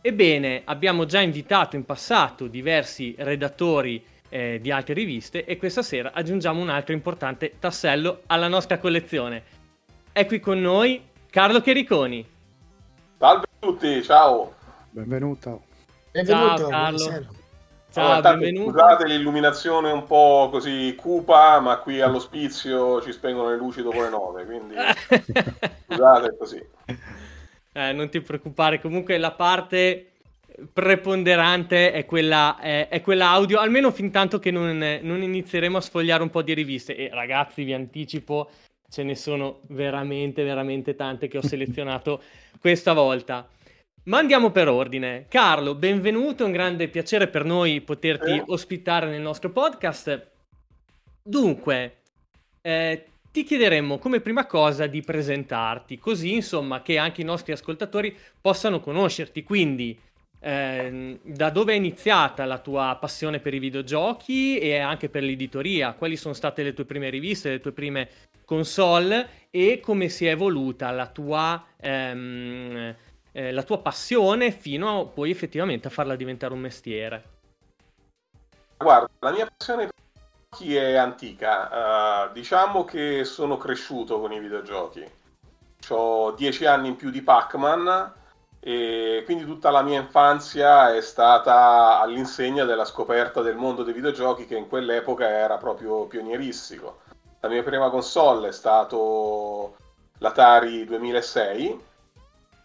Ebbene, 0.00 0.62
abbiamo 0.64 1.04
già 1.04 1.20
invitato 1.20 1.76
in 1.76 1.84
passato 1.84 2.46
diversi 2.46 3.14
redattori 3.18 4.02
eh, 4.32 4.58
di 4.62 4.70
altre 4.70 4.94
riviste 4.94 5.44
e 5.44 5.58
questa 5.58 5.82
sera 5.82 6.12
aggiungiamo 6.14 6.58
un 6.58 6.70
altro 6.70 6.94
importante 6.94 7.58
tassello 7.58 8.22
alla 8.26 8.48
nostra 8.48 8.78
collezione. 8.78 9.42
È 10.10 10.24
qui 10.24 10.40
con 10.40 10.58
noi 10.58 11.02
Carlo 11.28 11.60
Chericoni. 11.60 12.26
Salve 13.18 13.44
a 13.44 13.56
tutti, 13.58 14.02
ciao. 14.02 14.54
Benvenuto. 14.88 15.64
Benvenuto, 16.10 16.56
Ciao, 16.56 16.68
Carlo. 16.68 16.96
buonasera. 16.96 17.28
Ciao, 17.92 18.10
Allora, 18.12 18.30
benvenuto. 18.30 18.70
Scusate 18.70 19.06
l'illuminazione 19.06 19.90
un 19.90 20.06
po' 20.06 20.48
così 20.50 20.94
cupa, 20.96 21.60
ma 21.60 21.76
qui 21.76 22.00
all'ospizio 22.00 23.02
ci 23.02 23.12
spengono 23.12 23.50
le 23.50 23.56
luci 23.58 23.82
dopo 23.82 24.00
le 24.00 24.08
nove, 24.08 24.46
quindi 24.46 24.74
scusate 25.88 26.36
così. 26.38 26.66
Eh, 27.74 27.92
non 27.92 28.08
ti 28.08 28.22
preoccupare, 28.22 28.80
comunque 28.80 29.18
la 29.18 29.32
parte 29.32 30.11
preponderante 30.72 31.92
è 31.92 32.04
quella, 32.04 32.58
è, 32.58 32.88
è 32.88 33.00
quella 33.00 33.30
audio, 33.30 33.58
almeno 33.58 33.90
fin 33.90 34.10
tanto 34.10 34.38
che 34.38 34.50
non, 34.50 34.98
non 35.02 35.22
inizieremo 35.22 35.76
a 35.76 35.80
sfogliare 35.80 36.22
un 36.22 36.30
po' 36.30 36.42
di 36.42 36.54
riviste. 36.54 36.96
E 36.96 37.08
ragazzi, 37.12 37.64
vi 37.64 37.72
anticipo, 37.72 38.50
ce 38.88 39.02
ne 39.02 39.14
sono 39.14 39.60
veramente, 39.68 40.42
veramente 40.42 40.94
tante 40.94 41.28
che 41.28 41.38
ho 41.38 41.42
selezionato 41.42 42.22
questa 42.60 42.92
volta. 42.92 43.48
Ma 44.04 44.18
andiamo 44.18 44.50
per 44.50 44.68
ordine. 44.68 45.26
Carlo, 45.28 45.74
benvenuto, 45.76 46.42
è 46.42 46.46
un 46.46 46.52
grande 46.52 46.88
piacere 46.88 47.28
per 47.28 47.44
noi 47.44 47.80
poterti 47.80 48.30
Eh. 48.32 48.42
ospitare 48.46 49.08
nel 49.08 49.20
nostro 49.20 49.50
podcast. 49.50 50.30
Dunque, 51.22 51.98
eh, 52.62 53.06
ti 53.30 53.44
chiederemmo 53.44 53.98
come 53.98 54.20
prima 54.20 54.44
cosa 54.46 54.86
di 54.86 55.00
presentarti, 55.02 55.98
così 55.98 56.34
insomma 56.34 56.82
che 56.82 56.98
anche 56.98 57.20
i 57.20 57.24
nostri 57.24 57.52
ascoltatori 57.52 58.14
possano 58.40 58.80
conoscerti. 58.80 59.44
Quindi, 59.44 59.98
ehm, 60.42 61.20
da 61.22 61.50
dove 61.50 61.72
è 61.72 61.76
iniziata 61.76 62.44
la 62.44 62.58
tua 62.58 62.96
passione 63.00 63.38
per 63.38 63.54
i 63.54 63.58
videogiochi 63.58 64.58
e 64.58 64.78
anche 64.78 65.08
per 65.08 65.22
l'editoria? 65.22 65.92
Quali 65.92 66.16
sono 66.16 66.34
state 66.34 66.62
le 66.62 66.74
tue 66.74 66.84
prime 66.84 67.08
riviste, 67.08 67.50
le 67.50 67.60
tue 67.60 67.72
prime 67.72 68.08
console 68.44 69.46
e 69.50 69.80
come 69.80 70.08
si 70.08 70.26
è 70.26 70.30
evoluta 70.30 70.90
la 70.90 71.06
tua, 71.06 71.64
ehm, 71.80 72.94
eh, 73.32 73.52
la 73.52 73.62
tua 73.62 73.78
passione 73.78 74.50
fino 74.50 75.00
a 75.00 75.06
poi 75.06 75.30
effettivamente 75.30 75.86
a 75.88 75.90
farla 75.90 76.16
diventare 76.16 76.52
un 76.52 76.60
mestiere? 76.60 77.24
Guarda, 78.76 79.08
la 79.20 79.30
mia 79.30 79.46
passione 79.46 79.86
per 79.86 79.94
i 79.94 80.64
videogiochi 80.64 80.76
è 80.76 80.96
antica. 80.96 82.28
Eh, 82.28 82.32
diciamo 82.32 82.84
che 82.84 83.24
sono 83.24 83.56
cresciuto 83.56 84.20
con 84.20 84.32
i 84.32 84.40
videogiochi. 84.40 85.04
Ho 85.88 86.32
dieci 86.32 86.64
anni 86.64 86.88
in 86.88 86.96
più 86.96 87.10
di 87.10 87.22
Pac-Man 87.22 88.20
e 88.64 89.22
quindi 89.24 89.44
tutta 89.44 89.70
la 89.70 89.82
mia 89.82 90.00
infanzia 90.00 90.94
è 90.94 91.00
stata 91.00 91.98
all'insegna 91.98 92.64
della 92.64 92.84
scoperta 92.84 93.42
del 93.42 93.56
mondo 93.56 93.82
dei 93.82 93.92
videogiochi 93.92 94.46
che 94.46 94.56
in 94.56 94.68
quell'epoca 94.68 95.28
era 95.28 95.56
proprio 95.56 96.06
pionieristico. 96.06 97.00
La 97.40 97.48
mia 97.48 97.64
prima 97.64 97.90
console 97.90 98.48
è 98.48 98.52
stato 98.52 99.74
l'Atari 100.18 100.84
2006 100.84 101.80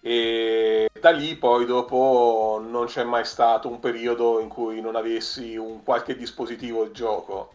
e 0.01 0.87
da 1.01 1.09
lì 1.09 1.35
poi 1.35 1.65
dopo 1.65 2.63
non 2.63 2.85
c'è 2.85 3.03
mai 3.03 3.25
stato 3.25 3.67
un 3.67 3.79
periodo 3.79 4.39
in 4.39 4.49
cui 4.49 4.79
non 4.81 4.95
avessi 4.95 5.57
un 5.57 5.81
qualche 5.81 6.15
dispositivo 6.15 6.83
di 6.83 6.91
gioco. 6.91 7.53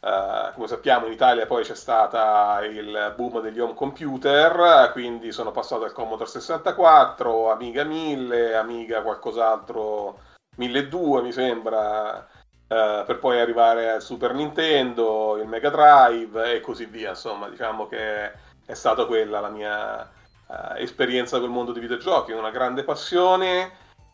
Uh, 0.00 0.54
come 0.54 0.66
sappiamo 0.66 1.04
in 1.04 1.12
Italia 1.12 1.44
poi 1.44 1.62
c'è 1.62 1.74
stato 1.74 2.64
il 2.64 3.12
boom 3.16 3.42
degli 3.42 3.60
home 3.60 3.74
computer, 3.74 4.90
quindi 4.92 5.30
sono 5.30 5.50
passato 5.50 5.84
al 5.84 5.92
Commodore 5.92 6.30
64, 6.30 7.52
Amiga 7.52 7.84
1000, 7.84 8.56
Amiga 8.56 9.02
qualcos'altro 9.02 10.20
1200 10.56 11.22
mi 11.22 11.32
sembra, 11.32 12.26
uh, 12.66 13.04
per 13.04 13.18
poi 13.18 13.40
arrivare 13.40 13.90
al 13.90 14.00
Super 14.00 14.32
Nintendo, 14.32 15.36
il 15.36 15.46
Mega 15.46 15.68
Drive 15.68 16.54
e 16.54 16.60
così 16.60 16.86
via. 16.86 17.10
Insomma, 17.10 17.50
diciamo 17.50 17.86
che 17.86 18.32
è 18.64 18.74
stata 18.74 19.04
quella 19.04 19.40
la 19.40 19.50
mia 19.50 20.00
uh, 20.46 20.76
esperienza 20.76 21.38
col 21.38 21.50
mondo 21.50 21.72
dei 21.72 21.82
videogiochi, 21.82 22.32
una 22.32 22.50
grande 22.50 22.84
passione, 22.84 23.72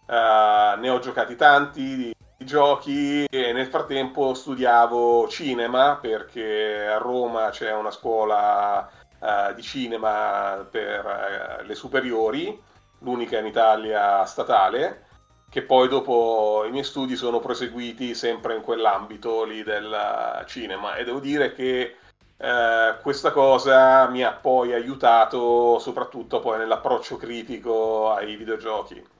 ne 0.08 0.88
ho 0.88 0.98
giocati 0.98 1.36
tanti 1.36 2.15
giochi 2.38 3.24
e 3.24 3.52
nel 3.52 3.66
frattempo 3.66 4.34
studiavo 4.34 5.28
cinema 5.28 5.96
perché 6.00 6.86
a 6.86 6.98
Roma 6.98 7.50
c'è 7.50 7.72
una 7.72 7.90
scuola 7.90 8.88
uh, 9.18 9.54
di 9.54 9.62
cinema 9.62 10.66
per 10.70 11.60
uh, 11.62 11.66
le 11.66 11.74
superiori, 11.74 12.60
l'unica 13.00 13.38
in 13.38 13.46
Italia 13.46 14.24
statale, 14.26 15.04
che 15.48 15.62
poi 15.62 15.88
dopo 15.88 16.64
i 16.66 16.70
miei 16.70 16.84
studi 16.84 17.16
sono 17.16 17.40
proseguiti 17.40 18.14
sempre 18.14 18.54
in 18.54 18.62
quell'ambito 18.62 19.44
lì 19.44 19.62
del 19.62 20.44
cinema. 20.46 20.96
E 20.96 21.04
devo 21.04 21.20
dire 21.20 21.54
che 21.54 21.96
uh, 22.36 23.00
questa 23.02 23.30
cosa 23.30 24.06
mi 24.08 24.22
ha 24.22 24.32
poi 24.32 24.74
aiutato 24.74 25.78
soprattutto 25.78 26.40
poi 26.40 26.58
nell'approccio 26.58 27.16
critico 27.16 28.12
ai 28.12 28.36
videogiochi 28.36 29.14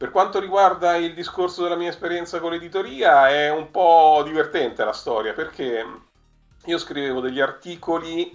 per 0.00 0.12
quanto 0.12 0.40
riguarda 0.40 0.96
il 0.96 1.12
discorso 1.12 1.62
della 1.62 1.76
mia 1.76 1.90
esperienza 1.90 2.40
con 2.40 2.52
l'editoria, 2.52 3.28
è 3.28 3.50
un 3.50 3.70
po' 3.70 4.22
divertente 4.24 4.82
la 4.82 4.94
storia 4.94 5.34
perché 5.34 5.84
io 6.64 6.78
scrivevo 6.78 7.20
degli 7.20 7.38
articoli 7.38 8.34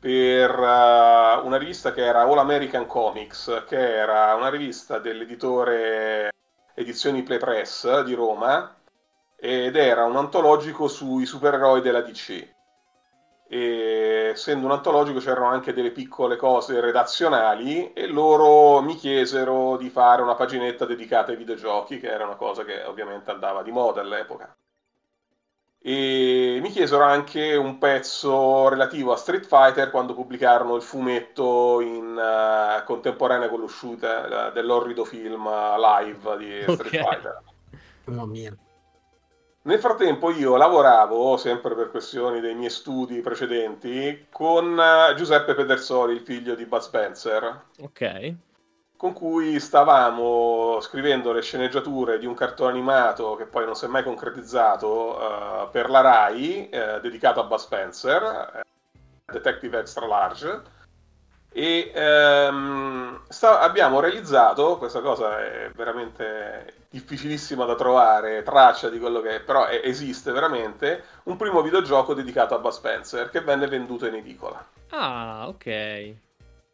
per 0.00 0.58
uh, 0.58 1.44
una 1.44 1.58
rivista 1.58 1.92
che 1.92 2.02
era 2.02 2.22
All 2.22 2.38
American 2.38 2.86
Comics, 2.86 3.64
che 3.68 3.76
era 3.76 4.34
una 4.34 4.48
rivista 4.48 4.98
dell'editore 4.98 6.30
Edizioni 6.72 7.24
Play 7.24 7.36
Press 7.36 8.00
di 8.00 8.14
Roma 8.14 8.74
ed 9.36 9.76
era 9.76 10.06
un 10.06 10.16
antologico 10.16 10.88
sui 10.88 11.26
supereroi 11.26 11.82
della 11.82 12.00
DC 12.00 12.59
e 13.52 14.28
essendo 14.30 14.66
un 14.66 14.70
antologico 14.70 15.18
c'erano 15.18 15.46
anche 15.46 15.72
delle 15.72 15.90
piccole 15.90 16.36
cose 16.36 16.80
redazionali 16.80 17.92
e 17.92 18.06
loro 18.06 18.80
mi 18.80 18.94
chiesero 18.94 19.76
di 19.76 19.88
fare 19.88 20.22
una 20.22 20.36
paginetta 20.36 20.84
dedicata 20.84 21.32
ai 21.32 21.36
videogiochi, 21.36 21.98
che 21.98 22.06
era 22.06 22.24
una 22.26 22.36
cosa 22.36 22.62
che 22.62 22.84
ovviamente 22.84 23.32
andava 23.32 23.64
di 23.64 23.72
moda 23.72 24.02
all'epoca. 24.02 24.54
E 25.82 26.60
mi 26.62 26.70
chiesero 26.70 27.02
anche 27.02 27.56
un 27.56 27.78
pezzo 27.78 28.68
relativo 28.68 29.10
a 29.12 29.16
Street 29.16 29.44
Fighter 29.44 29.90
quando 29.90 30.14
pubblicarono 30.14 30.76
il 30.76 30.82
fumetto 30.82 31.80
in 31.80 32.16
uh, 32.16 32.84
contemporanea 32.84 33.48
con 33.48 33.58
l'uscita 33.58 34.50
uh, 34.50 34.52
dell'orrido 34.52 35.04
film 35.04 35.46
uh, 35.46 35.74
live 35.76 36.36
di 36.36 36.60
Street 36.72 36.80
okay. 36.80 37.02
Fighter. 37.02 37.42
Mamma 38.04 38.26
mia. 38.26 38.54
Nel 39.62 39.78
frattempo 39.78 40.30
io 40.30 40.56
lavoravo, 40.56 41.36
sempre 41.36 41.74
per 41.74 41.90
questioni 41.90 42.40
dei 42.40 42.54
miei 42.54 42.70
studi 42.70 43.20
precedenti, 43.20 44.28
con 44.30 44.80
eh, 44.80 45.14
Giuseppe 45.16 45.52
Pedersoli, 45.52 46.14
il 46.14 46.20
figlio 46.20 46.54
di 46.54 46.64
Bud 46.64 46.80
Spencer. 46.80 47.64
Ok. 47.80 48.34
Con 48.96 49.12
cui 49.12 49.60
stavamo 49.60 50.78
scrivendo 50.80 51.32
le 51.32 51.42
sceneggiature 51.42 52.18
di 52.18 52.24
un 52.24 52.34
cartone 52.34 52.70
animato 52.70 53.34
che 53.34 53.44
poi 53.44 53.66
non 53.66 53.74
si 53.74 53.84
è 53.84 53.88
mai 53.88 54.02
concretizzato 54.02 55.18
uh, 55.18 55.70
per 55.70 55.90
la 55.90 56.00
RAI, 56.00 56.70
uh, 56.72 57.00
dedicato 57.00 57.40
a 57.40 57.44
Bud 57.44 57.58
Spencer, 57.58 58.62
Detective 59.26 59.78
Extra 59.78 60.06
Large 60.06 60.62
e 61.52 61.90
ehm, 61.92 63.22
sta, 63.28 63.60
abbiamo 63.60 63.98
realizzato, 64.00 64.78
questa 64.78 65.00
cosa 65.00 65.40
è 65.40 65.70
veramente 65.74 66.74
difficilissima 66.88 67.64
da 67.64 67.74
trovare, 67.74 68.42
traccia 68.42 68.88
di 68.88 68.98
quello 68.98 69.20
che 69.20 69.36
è, 69.36 69.40
però 69.40 69.66
è, 69.66 69.80
esiste 69.82 70.30
veramente, 70.30 71.02
un 71.24 71.36
primo 71.36 71.60
videogioco 71.60 72.14
dedicato 72.14 72.54
a 72.54 72.58
Bud 72.58 72.72
Spencer 72.72 73.30
che 73.30 73.40
venne 73.40 73.66
venduto 73.66 74.06
in 74.06 74.14
edicola. 74.14 74.64
Ah, 74.90 75.46
ok. 75.48 75.66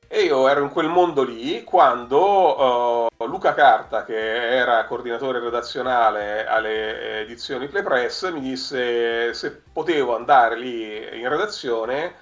E 0.09 0.21
io 0.21 0.47
ero 0.47 0.63
in 0.63 0.71
quel 0.71 0.89
mondo 0.89 1.25
lì 1.25 1.65
quando 1.65 3.09
uh, 3.19 3.27
Luca 3.27 3.55
Carta, 3.55 4.05
che 4.05 4.57
era 4.57 4.85
coordinatore 4.85 5.41
redazionale 5.41 6.47
alle 6.47 7.23
edizioni 7.23 7.67
Playpress, 7.67 8.31
mi 8.31 8.41
disse 8.41 9.35
se 9.35 9.63
potevo 9.73 10.15
andare 10.15 10.57
lì 10.57 11.19
in 11.19 11.29
redazione 11.29 12.15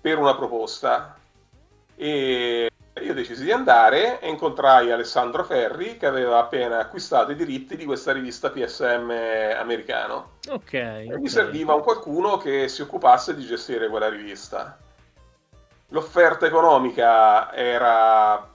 per 0.00 0.18
una 0.18 0.34
proposta 0.34 1.17
e 2.00 2.70
io 3.02 3.12
decisi 3.12 3.42
di 3.42 3.50
andare 3.50 4.20
e 4.20 4.28
incontrai 4.28 4.92
Alessandro 4.92 5.42
Ferri 5.42 5.96
che 5.96 6.06
aveva 6.06 6.38
appena 6.38 6.78
acquistato 6.78 7.32
i 7.32 7.36
diritti 7.36 7.76
di 7.76 7.84
questa 7.84 8.12
rivista 8.12 8.50
PSM 8.50 9.12
americano. 9.58 10.36
Ok. 10.48 10.72
E 10.74 11.06
okay. 11.06 11.18
mi 11.18 11.28
serviva 11.28 11.74
un 11.74 11.82
qualcuno 11.82 12.36
che 12.36 12.68
si 12.68 12.82
occupasse 12.82 13.34
di 13.34 13.44
gestire 13.44 13.88
quella 13.88 14.08
rivista. 14.08 14.78
L'offerta 15.88 16.46
economica 16.46 17.52
era 17.52 18.48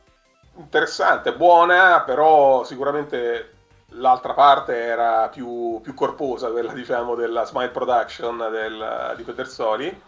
interessante, 0.56 1.34
buona, 1.34 2.02
però 2.02 2.64
sicuramente 2.64 3.52
l'altra 3.96 4.34
parte 4.34 4.76
era 4.76 5.28
più, 5.28 5.82
più 5.82 5.94
corposa, 5.94 6.50
quella 6.50 6.72
diciamo 6.72 7.16
della 7.16 7.44
Smile 7.44 7.70
Production 7.70 8.38
del, 8.52 9.14
di 9.18 9.24
Pedersoli 9.24 10.02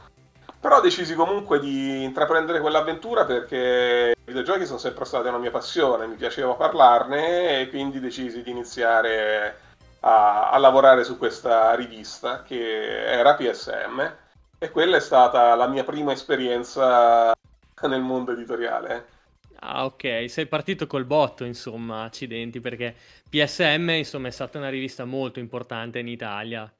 però 0.60 0.82
decisi 0.82 1.14
comunque 1.16 1.60
di 1.60 2.04
intraprendere 2.04 2.60
quell'avventura 2.60 3.26
perché 3.26 4.14
i 4.18 4.24
videogiochi 4.26 4.66
sono 4.66 4.80
sempre 4.80 5.06
stati 5.06 5.28
una 5.28 5.38
mia 5.38 5.52
passione, 5.52 6.08
mi 6.08 6.16
piaceva 6.16 6.54
parlarne 6.54 7.62
e 7.62 7.70
quindi 7.70 8.00
decisi 8.00 8.42
di 8.42 8.52
iniziare 8.52 9.58
a, 10.02 10.50
a 10.50 10.58
lavorare 10.58 11.04
su 11.04 11.18
questa 11.18 11.74
rivista 11.76 12.44
che 12.44 13.06
era 13.06 13.36
PSM 13.36 14.14
e 14.58 14.72
quella 14.72 14.98
è 14.98 15.02
stata 15.02 15.54
la 15.56 15.68
mia 15.68 15.84
prima 15.84 16.12
esperienza 16.12 17.34
nel 17.82 18.02
mondo 18.02 18.32
editoriale. 18.32 19.14
Ah, 19.60 19.86
ok, 19.86 20.26
sei 20.28 20.48
partito 20.48 20.86
col 20.86 21.06
botto, 21.06 21.44
insomma, 21.44 22.04
accidenti, 22.04 22.60
perché 22.60 22.96
PSM, 23.30 23.90
insomma, 23.90 24.28
è 24.28 24.32
stata 24.32 24.58
una 24.58 24.70
rivista 24.70 25.06
molto 25.06 25.40
importante 25.40 26.00
in 26.00 26.08
Italia. 26.08 26.72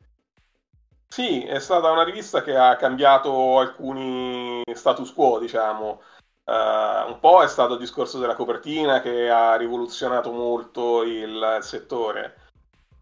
Sì, 1.08 1.44
è 1.44 1.60
stata 1.60 1.92
una 1.92 2.04
rivista 2.04 2.42
che 2.42 2.56
ha 2.56 2.76
cambiato 2.76 3.60
alcuni 3.60 4.62
status 4.74 5.14
quo, 5.14 5.40
diciamo. 5.40 6.02
Uh, 6.44 7.10
un 7.10 7.18
po' 7.20 7.42
è 7.42 7.48
stato 7.48 7.74
il 7.74 7.80
discorso 7.80 8.20
della 8.20 8.36
copertina 8.36 9.02
che 9.02 9.30
ha 9.32 9.56
rivoluzionato 9.56 10.32
molto 10.32 11.02
il, 11.02 11.58
il 11.58 11.64
settore, 11.64 12.36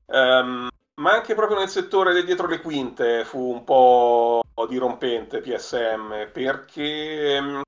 um, 0.06 0.70
ma 1.02 1.12
anche 1.12 1.36
proprio 1.36 1.58
nel 1.58 1.68
settore 1.68 2.14
del 2.14 2.24
dietro 2.24 2.48
le 2.48 2.62
quinte 2.62 3.26
fu 3.26 3.52
un 3.52 3.66
po' 3.66 4.42
dirompente 4.70 5.42
PSM 5.42 6.30
perché 6.32 7.38
um, 7.42 7.62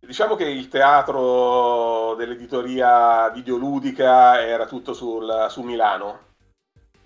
diciamo 0.00 0.34
che 0.34 0.46
il 0.48 0.66
teatro 0.68 2.14
dell'editoria 2.16 3.28
videoludica 3.30 4.40
era 4.40 4.66
tutto 4.66 4.94
sul, 4.94 5.46
su 5.48 5.62
Milano 5.62 6.25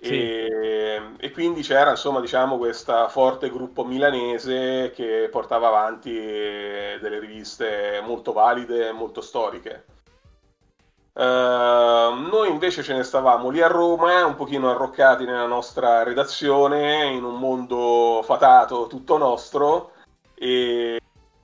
sì. 0.00 0.14
E, 0.14 1.02
e, 1.18 1.30
quindi 1.30 1.62
c'era 1.62 1.90
insomma 1.90 2.20
diciamo 2.20 2.56
questo 2.56 3.08
forte 3.08 3.50
gruppo 3.50 3.84
milanese 3.84 4.92
che 4.94 5.28
portava 5.30 5.68
avanti 5.68 6.12
delle 6.12 7.18
riviste 7.18 8.00
molto 8.04 8.32
valide 8.32 8.88
e 8.88 8.92
molto 8.92 9.20
storiche. 9.20 9.84
Uh, 11.12 12.14
noi 12.14 12.48
invece 12.48 12.82
ce 12.82 12.94
ne 12.94 13.02
stavamo 13.02 13.50
lì 13.50 13.60
a 13.60 13.66
Roma, 13.66 14.24
un 14.24 14.36
pochino 14.36 14.70
arroccati 14.70 15.24
nella 15.24 15.46
nostra 15.46 16.02
redazione, 16.02 17.06
in 17.06 17.24
un 17.24 17.38
mondo 17.38 18.22
fatato 18.24 18.86
tutto 18.86 19.18
nostro 19.18 19.92
e 20.34 20.98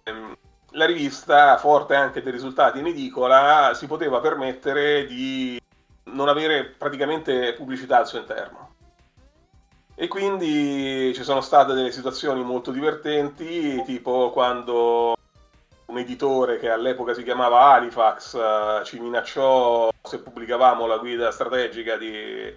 um, 0.07 0.35
la 0.71 0.87
rivista, 0.87 1.59
forte 1.59 1.95
anche 1.95 2.23
dei 2.23 2.33
risultati 2.33 2.79
in 2.79 2.87
edicola, 2.87 3.73
si 3.75 3.87
poteva 3.87 4.21
permettere 4.21 5.05
di 5.07 5.61
non 6.07 6.29
avere 6.29 6.65
praticamente 6.65 7.53
pubblicità 7.55 7.99
al 7.99 8.07
suo 8.07 8.19
interno. 8.19 8.75
E 9.95 10.09
quindi 10.09 11.13
ci 11.15 11.23
sono 11.23 11.41
state 11.41 11.73
delle 11.73 11.91
situazioni 11.91 12.43
molto 12.43 12.71
divertenti, 12.71 13.83
tipo 13.87 14.31
quando 14.31 15.17
un 15.87 15.99
editore 15.99 16.59
che 16.59 16.69
all'epoca 16.69 17.15
si 17.15 17.23
chiamava 17.23 17.73
Halifax 17.73 18.35
uh, 18.35 18.85
ci 18.85 18.99
minacciò 18.99 19.91
se 20.03 20.21
pubblicavamo 20.21 20.87
la 20.87 20.99
guida 20.99 21.31
strategica 21.31 21.97
di 21.97 22.55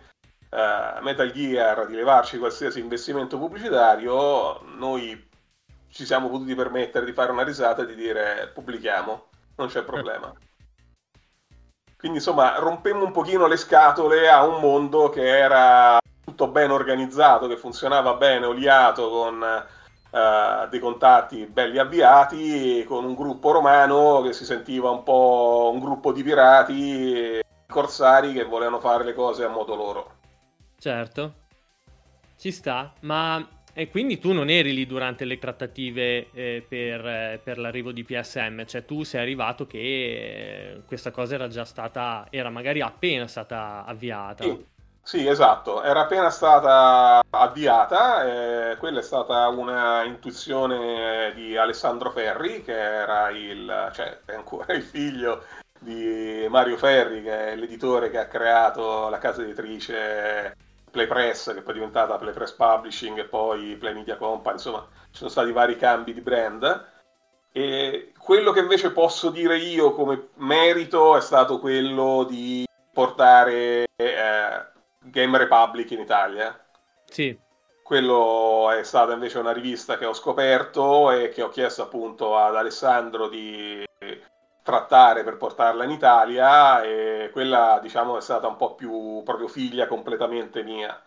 uh, 0.50 1.02
Metal 1.02 1.32
Gear 1.32 1.86
di 1.88 1.96
levarci 1.96 2.38
qualsiasi 2.38 2.80
investimento 2.80 3.38
pubblicitario, 3.38 4.62
noi 4.76 5.28
ci 5.90 6.06
siamo 6.06 6.30
potuti 6.30 6.56
permettere 6.56 7.06
di 7.06 7.14
fare 7.14 7.32
una 7.32 7.44
risata 7.44 7.84
e 7.84 7.86
di 7.86 7.96
dire 7.96 8.52
pubblichiamo, 8.54 9.28
non 9.56 9.68
c'è 9.68 9.84
problema. 9.84 10.34
Quindi 12.00 12.20
insomma 12.20 12.58
rompemmo 12.60 13.04
un 13.04 13.12
pochino 13.12 13.46
le 13.46 13.58
scatole 13.58 14.30
a 14.30 14.46
un 14.46 14.62
mondo 14.62 15.10
che 15.10 15.38
era 15.38 16.00
tutto 16.24 16.48
ben 16.48 16.72
organizzato, 16.72 17.46
che 17.48 17.58
funzionava 17.58 18.14
bene, 18.14 18.46
oliato, 18.46 19.10
con 19.10 19.66
uh, 20.12 20.70
dei 20.70 20.80
contatti 20.80 21.46
belli 21.46 21.78
avviati, 21.78 22.86
con 22.88 23.04
un 23.04 23.16
gruppo 23.16 23.52
romano 23.52 24.22
che 24.22 24.32
si 24.32 24.46
sentiva 24.46 24.90
un 24.90 25.04
po' 25.04 25.72
un 25.74 25.82
gruppo 25.82 26.14
di 26.14 26.24
pirati, 26.24 27.42
corsari 27.68 28.32
che 28.32 28.46
volevano 28.46 28.80
fare 28.80 29.04
le 29.04 29.14
cose 29.14 29.44
a 29.44 29.50
modo 29.50 29.76
loro. 29.76 30.12
Certo, 30.80 31.34
ci 32.38 32.54
sta, 32.54 32.94
ma 33.02 33.46
e 33.74 33.90
quindi 33.90 34.20
tu 34.20 34.32
non 34.32 34.50
eri 34.50 34.74
lì 34.74 34.86
durante 34.86 35.26
le 35.26 35.38
trattative 35.38 36.28
eh, 36.34 36.66
per, 36.68 37.06
eh, 37.06 37.40
per, 37.44 37.58
l'arrivo 37.58 37.92
di 37.92 38.04
PSM, 38.04 38.66
cioè 38.66 38.86
tu 38.86 39.04
sei 39.04 39.22
arrivato 39.22 39.68
che 39.68 39.78
eh, 39.78 40.82
questa 40.86 41.12
cosa 41.12 41.36
era 41.36 41.48
già 41.48 41.66
stata, 41.66 42.28
era 42.30 42.50
magari 42.50 42.82
appena 42.82 43.28
stata 43.28 43.84
avviata. 43.86 44.44
Sì, 44.44 44.66
sì 45.02 45.28
esatto, 45.28 45.84
era 45.84 46.02
appena 46.02 46.30
stata 46.30 47.24
avviata, 47.30 48.72
eh, 48.72 48.78
quella 48.78 49.00
è 49.00 49.04
stata 49.04 49.48
una 49.48 50.04
intuizione 50.04 51.32
di 51.36 51.56
Alessandro 51.56 52.12
Ferri, 52.12 52.64
che 52.64 52.78
era 52.78 53.30
il, 53.30 53.92
cioè 53.94 54.20
è 54.26 54.34
ancora 54.34 54.74
il 54.74 54.84
figlio 54.84 55.44
di 55.80 56.46
Mario 56.50 56.76
Ferri, 56.76 57.22
che 57.22 57.52
è 57.52 57.56
l'editore 57.56 58.10
che 58.10 58.18
ha 58.18 58.28
creato 58.28 59.10
la 59.10 59.20
casa 59.20 59.44
editrice 59.44 60.56
Playpress, 60.90 61.54
che 61.54 61.62
poi 61.62 61.72
è 61.72 61.78
diventata 61.78 62.18
Playpress 62.18 62.54
Publishing 62.54 63.20
e 63.20 63.26
poi 63.26 63.76
Play 63.76 63.94
Media 63.94 64.18
Company, 64.18 64.56
insomma, 64.56 64.88
ci 65.12 65.18
sono 65.18 65.30
stati 65.30 65.52
vari 65.52 65.78
cambi 65.78 66.14
di 66.14 66.22
brand. 66.22 66.88
E 67.52 68.14
quello 68.18 68.52
che 68.52 68.60
invece 68.60 68.92
posso 68.92 69.30
dire 69.30 69.58
io 69.58 69.94
come 69.94 70.30
merito 70.36 71.18
è 71.18 71.22
stato 71.22 71.60
quello 71.60 72.24
di 72.30 72.66
portare 72.94 73.86
eh, 73.96 74.66
Game 75.00 75.38
Republic 75.38 75.92
in 75.92 76.00
Italia. 76.00 76.58
Sì. 77.06 77.38
Quello 77.82 78.70
è 78.72 78.84
stata 78.84 79.14
invece 79.14 79.40
una 79.40 79.52
rivista 79.52 79.98
che 79.98 80.06
ho 80.06 80.14
scoperto 80.14 81.10
e 81.12 81.30
che 81.30 81.42
ho 81.42 81.50
chiesto 81.50 81.82
appunto 81.82 82.38
ad 82.38 82.56
Alessandro 82.56 83.28
di 83.28 83.84
trattare 84.70 85.24
per 85.24 85.38
portarla 85.38 85.84
in 85.84 85.90
Italia 85.90 86.84
e 86.84 87.32
quella 87.34 87.80
diciamo 87.82 88.18
è 88.18 88.22
stata 88.22 88.48
un 88.48 88.56
po' 88.56 88.76
più 88.76 89.24
proprio 89.24 89.48
figlia 89.48 89.88
completamente 89.88 90.62
mia. 90.62 91.02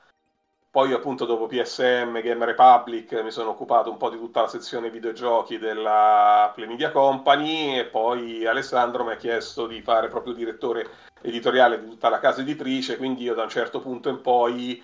Poi 0.68 0.92
appunto 0.92 1.26
dopo 1.26 1.46
PSM, 1.46 2.20
Game 2.22 2.44
Republic 2.44 3.12
mi 3.22 3.30
sono 3.30 3.50
occupato 3.50 3.90
un 3.90 3.98
po' 3.98 4.08
di 4.08 4.16
tutta 4.16 4.40
la 4.40 4.48
sezione 4.48 4.90
videogiochi 4.90 5.58
della 5.58 6.50
Play 6.54 6.66
Media 6.66 6.90
Company 6.90 7.78
e 7.78 7.84
poi 7.84 8.46
Alessandro 8.46 9.04
mi 9.04 9.12
ha 9.12 9.16
chiesto 9.16 9.66
di 9.66 9.80
fare 9.82 10.08
proprio 10.08 10.32
direttore 10.32 10.88
editoriale 11.20 11.78
di 11.78 11.88
tutta 11.88 12.08
la 12.08 12.18
casa 12.18 12.40
editrice, 12.40 12.96
quindi 12.96 13.22
io 13.22 13.34
da 13.34 13.44
un 13.44 13.48
certo 13.48 13.80
punto 13.80 14.08
in 14.08 14.22
poi 14.22 14.82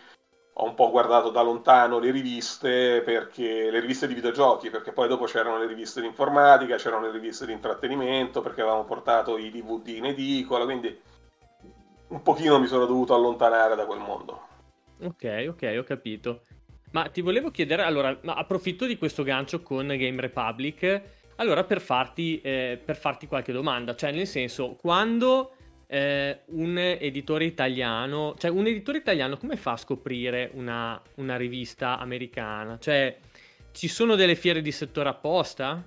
ho 0.61 0.64
un 0.64 0.75
po' 0.75 0.90
guardato 0.90 1.31
da 1.31 1.40
lontano 1.40 2.01
le 2.01 2.11
riviste, 2.11 3.01
perché, 3.05 3.71
le 3.71 3.79
riviste 3.79 4.09
di 4.09 4.14
videogiochi, 4.14 4.71
perché 4.71 4.90
poi 4.90 5.07
dopo 5.07 5.25
c'erano 5.25 5.59
le 5.59 5.66
riviste 5.66 6.01
di 6.01 6.09
informatica, 6.09 6.75
c'erano 6.75 7.07
le 7.07 7.12
riviste 7.12 7.47
di 7.47 7.53
intrattenimento, 7.53 8.40
perché 8.40 8.62
avevamo 8.62 8.85
portato 8.85 9.38
i 9.38 9.53
DVD 9.53 9.87
in 9.88 10.07
edicola, 10.07 10.64
quindi 10.64 11.01
un 12.09 12.23
pochino 12.23 12.59
mi 12.59 12.66
sono 12.66 12.87
dovuto 12.87 13.14
allontanare 13.14 13.77
da 13.77 13.87
quel 13.87 14.01
mondo. 14.01 14.47
Ok, 15.03 15.47
ok, 15.49 15.77
ho 15.79 15.85
capito. 15.85 16.40
Ma 16.90 17.09
ti 17.09 17.21
volevo 17.21 17.53
chiedere, 17.53 17.83
allora, 17.83 18.18
approfitto 18.25 18.85
di 18.85 18.99
questo 18.99 19.23
gancio 19.23 19.62
con 19.62 19.87
Game 19.87 20.21
Republic, 20.21 21.03
allora 21.37 21.62
per 21.62 21.81
farti, 21.81 22.40
eh, 22.40 22.81
per 22.85 22.97
farti 22.97 23.29
qualche 23.29 23.53
domanda, 23.53 23.94
cioè 23.94 24.11
nel 24.11 24.27
senso, 24.27 24.75
quando 24.75 25.53
eh, 25.90 26.40
un 26.48 26.77
editore 26.79 27.46
italiano, 27.46 28.35
cioè 28.38 28.51
un 28.51 28.66
editore 28.66 28.98
italiano 28.98 29.38
come 29.38 29.57
fa 29.57 29.72
a 29.72 29.77
scoprire 29.79 30.51
una, 30.53 31.01
una 31.16 31.37
rivista 31.37 31.98
americana? 31.98 32.79
Cioè, 32.79 33.16
ci 33.72 33.88
sono 33.88 34.14
delle 34.14 34.35
fiere 34.35 34.61
di 34.61 34.70
settore 34.70 35.09
apposta? 35.09 35.83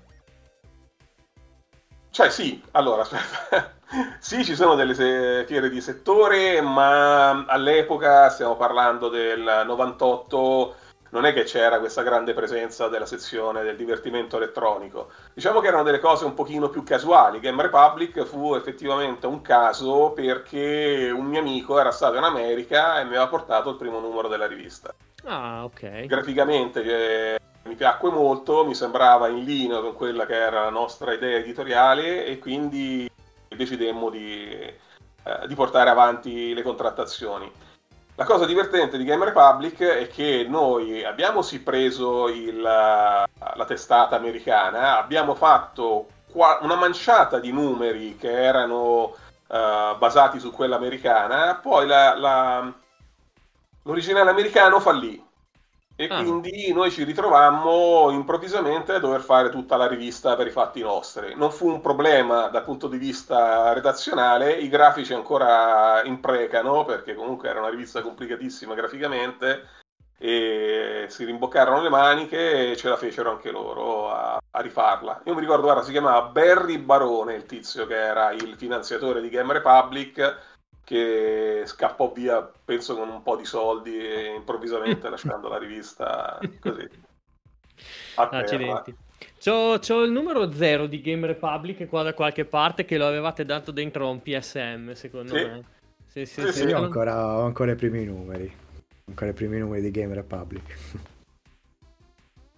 Cioè 2.10 2.30
sì, 2.30 2.62
allora, 2.72 3.06
sì, 4.20 4.44
ci 4.44 4.56
sono 4.56 4.76
delle 4.76 5.46
fiere 5.46 5.70
di 5.70 5.80
settore, 5.80 6.60
ma 6.62 7.46
all'epoca, 7.46 8.30
stiamo 8.30 8.58
parlando 8.58 9.08
del 9.08 9.64
98, 9.66 10.76
non 11.12 11.26
è 11.26 11.34
che 11.34 11.44
c'era 11.44 11.80
questa 11.80 12.04
grande 12.04 12.34
presenza 12.34 12.88
della 12.88 13.06
sezione 13.06 13.64
del 13.64 13.76
divertimento 13.76 14.38
elettronico. 14.38 15.12
Diciamo 15.34 15.60
che 15.60 15.68
erano 15.68 15.84
delle 15.84 16.00
cose 16.00 16.26
un 16.26 16.34
pochino 16.34 16.70
più 16.70 16.84
casuali. 16.84 17.40
Game 17.40 17.62
Republic 17.62 18.24
fu 18.24 18.56
effettivamente 18.56 19.28
un 19.28 19.42
caso 19.42 20.12
perché 20.12 21.12
un 21.14 21.26
mio 21.26 21.40
amico 21.40 21.80
era 21.80 21.92
stato 21.92 22.18
in 22.18 22.24
America 22.24 23.00
e 23.00 23.04
mi 23.04 23.10
aveva 23.10 23.28
portato 23.28 23.70
il 23.70 23.78
primo 23.78 24.00
numero 24.00 24.28
della 24.28 24.48
rivista. 24.48 24.94
Ah, 25.26 25.64
ok. 25.66 26.06
Graficamente 26.06 26.84
eh, 26.84 27.40
mi 27.64 27.76
piacque 27.76 28.10
molto, 28.10 28.66
mi 28.66 28.74
sembrava 28.74 29.28
in 29.28 29.44
linea 29.44 29.82
con 29.82 29.94
quella 29.94 30.26
che 30.26 30.36
era 30.36 30.64
la 30.64 30.70
nostra 30.70 31.14
idea 31.14 31.38
editoriale 31.38 32.26
e 32.26 32.40
quindi 32.40 33.10
decidemmo 33.50 34.10
di, 34.10 34.50
eh, 34.50 35.48
di 35.48 35.56
portare 35.56 35.90
avanti 35.90 36.54
le 36.54 36.62
contrattazioni. 36.62 37.52
La 38.22 38.28
cosa 38.28 38.46
divertente 38.46 39.00
di 39.00 39.04
Game 39.04 39.26
Republic 39.26 39.82
è 39.82 40.08
che 40.08 40.46
noi 40.48 41.04
abbiamo 41.04 41.42
sì 41.42 41.60
preso 41.60 42.28
il, 42.28 42.62
la 42.62 43.66
testata 43.66 44.16
americana, 44.16 45.00
abbiamo 45.00 45.34
fatto 45.34 46.06
una 46.34 46.76
manciata 46.76 47.40
di 47.40 47.52
numeri 47.52 48.18
che 48.18 48.30
erano 48.32 49.16
uh, 49.48 49.98
basati 49.98 50.40
su 50.40 50.52
quella 50.52 50.76
americana, 50.76 51.56
poi 51.56 51.88
la, 51.88 52.16
la, 52.16 52.72
l'originale 53.82 54.30
americano 54.30 54.80
fallì 54.80 55.20
e 55.96 56.08
ah. 56.10 56.22
quindi 56.22 56.72
noi 56.74 56.90
ci 56.90 57.04
ritrovammo 57.04 58.10
improvvisamente 58.12 58.94
a 58.94 59.00
dover 59.00 59.22
fare 59.22 59.50
tutta 59.50 59.76
la 59.76 59.88
rivista 59.88 60.36
per 60.36 60.48
i 60.48 60.52
fatti 60.52 60.82
nostri. 60.82 61.36
Non 61.36 61.52
fu 61.52 61.68
un 61.68 61.82
problema 61.82 62.48
dal 62.48 62.64
punto 62.64 62.88
di 62.88 62.98
vista 62.98 63.74
redazionale, 63.74 64.54
i 64.54 64.68
grafici 64.68 65.14
ancora 65.14 66.02
imprecano 66.04 66.86
perché 66.86 67.14
comunque 67.14 67.50
era 67.50 67.60
una 67.60 67.70
rivista 67.70 68.02
complicatissima 68.02 68.74
graficamente 68.74 69.80
e 70.24 71.08
si 71.10 71.26
rimboccarono 71.26 71.82
le 71.82 71.90
maniche 71.90 72.72
e 72.72 72.78
ce 72.78 72.90
la 72.90 72.96
fecero 72.96 73.32
anche 73.32 73.50
loro 73.50 74.12
a, 74.12 74.40
a 74.52 74.62
rifarla. 74.62 75.22
Io 75.26 75.34
mi 75.34 75.40
ricordo, 75.40 75.64
guarda, 75.64 75.82
si 75.82 75.92
chiamava 75.92 76.22
Barry 76.28 76.78
Barone 76.78 77.34
il 77.34 77.48
tizio 77.48 77.88
che 77.88 77.96
era 77.96 78.32
il 78.32 78.56
finanziatore 78.56 79.20
di 79.20 79.30
Game 79.30 79.52
Republic 79.52 80.51
che 80.84 81.64
scappò 81.66 82.12
via, 82.12 82.42
penso 82.42 82.96
con 82.96 83.10
un 83.10 83.22
po' 83.22 83.36
di 83.36 83.46
soldi 83.46 83.98
e 83.98 84.34
improvvisamente 84.36 85.08
lasciando 85.10 85.48
la 85.48 85.58
rivista 85.58 86.40
così. 86.60 86.88
Accidenti. 88.16 88.96
C'ho, 89.44 89.80
c'ho, 89.80 90.04
il 90.04 90.12
numero 90.12 90.52
0 90.52 90.88
di 90.88 91.02
Game 91.02 91.26
Republic 91.28 91.88
qua 91.88 92.04
da 92.04 92.14
qualche 92.14 92.46
parte 92.46 92.86
che 92.86 92.98
lo 92.98 93.08
avevate 93.08 93.46
dato 93.46 93.72
dentro 93.72 94.10
un 94.10 94.22
PSM, 94.22 94.92
secondo 94.94 95.36
sì. 95.36 95.44
me. 95.44 95.64
Sì, 96.08 96.26
sì, 96.26 96.42
sì, 96.42 96.52
sì. 96.52 96.64
Io 96.66 96.78
ho 96.78 96.84
ancora, 96.84 97.38
ho 97.38 97.44
ancora 97.44 97.72
i 97.72 97.76
primi 97.76 98.04
numeri. 98.04 98.52
Ancora 99.06 99.32
i 99.32 99.34
primi 99.34 99.60
numeri 99.60 99.82
di 99.82 99.92
Game 99.92 100.14
Republic. 100.14 100.78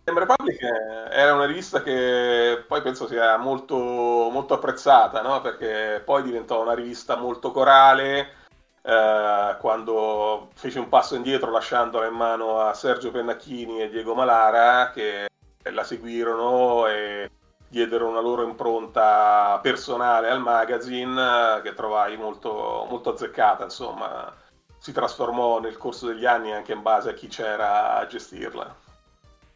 Game 0.06 0.20
Republic 0.20 0.60
era 0.62 1.34
una 1.34 1.46
rivista 1.46 1.82
che 1.82 2.62
poi 2.68 2.82
penso 2.82 3.08
sia 3.08 3.38
molto, 3.38 3.76
molto 3.76 4.54
apprezzata, 4.54 5.22
no? 5.22 5.40
perché 5.40 6.02
poi 6.04 6.24
diventò 6.24 6.62
una 6.62 6.74
rivista 6.74 7.16
molto 7.16 7.52
corale, 7.52 8.34
eh, 8.82 9.56
quando 9.60 10.50
fece 10.56 10.80
un 10.80 10.90
passo 10.90 11.16
indietro 11.16 11.52
lasciandola 11.52 12.08
in 12.08 12.16
mano 12.16 12.60
a 12.60 12.74
Sergio 12.74 13.12
Pennacchini 13.12 13.82
e 13.82 13.90
Diego 13.90 14.14
Malara, 14.14 14.92
che 14.92 15.28
la 15.72 15.84
seguirono 15.86 16.88
e 16.88 17.32
diedero 17.70 18.08
una 18.08 18.20
loro 18.20 18.44
impronta 18.44 19.58
personale 19.62 20.30
al 20.30 20.42
magazine 20.42 21.62
che 21.64 21.74
trovai 21.74 22.18
molto, 22.18 22.86
molto 22.90 23.14
azzeccata, 23.14 23.64
insomma 23.64 24.32
si 24.78 24.92
trasformò 24.92 25.62
nel 25.62 25.78
corso 25.78 26.08
degli 26.08 26.26
anni 26.26 26.52
anche 26.52 26.74
in 26.74 26.82
base 26.82 27.12
a 27.12 27.14
chi 27.14 27.28
c'era 27.28 27.96
a 27.96 28.06
gestirla. 28.06 28.83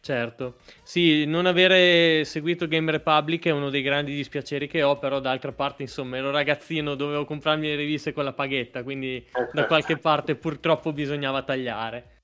Certo, 0.00 0.56
sì, 0.82 1.24
non 1.26 1.46
avere 1.46 2.24
seguito 2.24 2.68
Game 2.68 2.90
Republic 2.90 3.46
è 3.46 3.50
uno 3.50 3.68
dei 3.68 3.82
grandi 3.82 4.14
dispiaceri 4.14 4.68
che 4.68 4.82
ho, 4.82 4.98
però 4.98 5.20
d'altra 5.20 5.52
parte, 5.52 5.82
insomma, 5.82 6.16
ero 6.16 6.30
ragazzino, 6.30 6.94
dovevo 6.94 7.24
comprarmi 7.24 7.66
le 7.66 7.76
riviste 7.76 8.12
con 8.12 8.24
la 8.24 8.32
paghetta, 8.32 8.82
quindi 8.82 9.24
da 9.52 9.66
qualche 9.66 9.98
parte 9.98 10.36
purtroppo 10.36 10.92
bisognava 10.92 11.42
tagliare. 11.42 12.20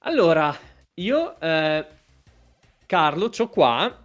Allora, 0.00 0.54
io, 1.00 1.40
eh, 1.40 1.86
Carlo, 2.86 3.30
ho 3.34 3.48
qua 3.48 4.04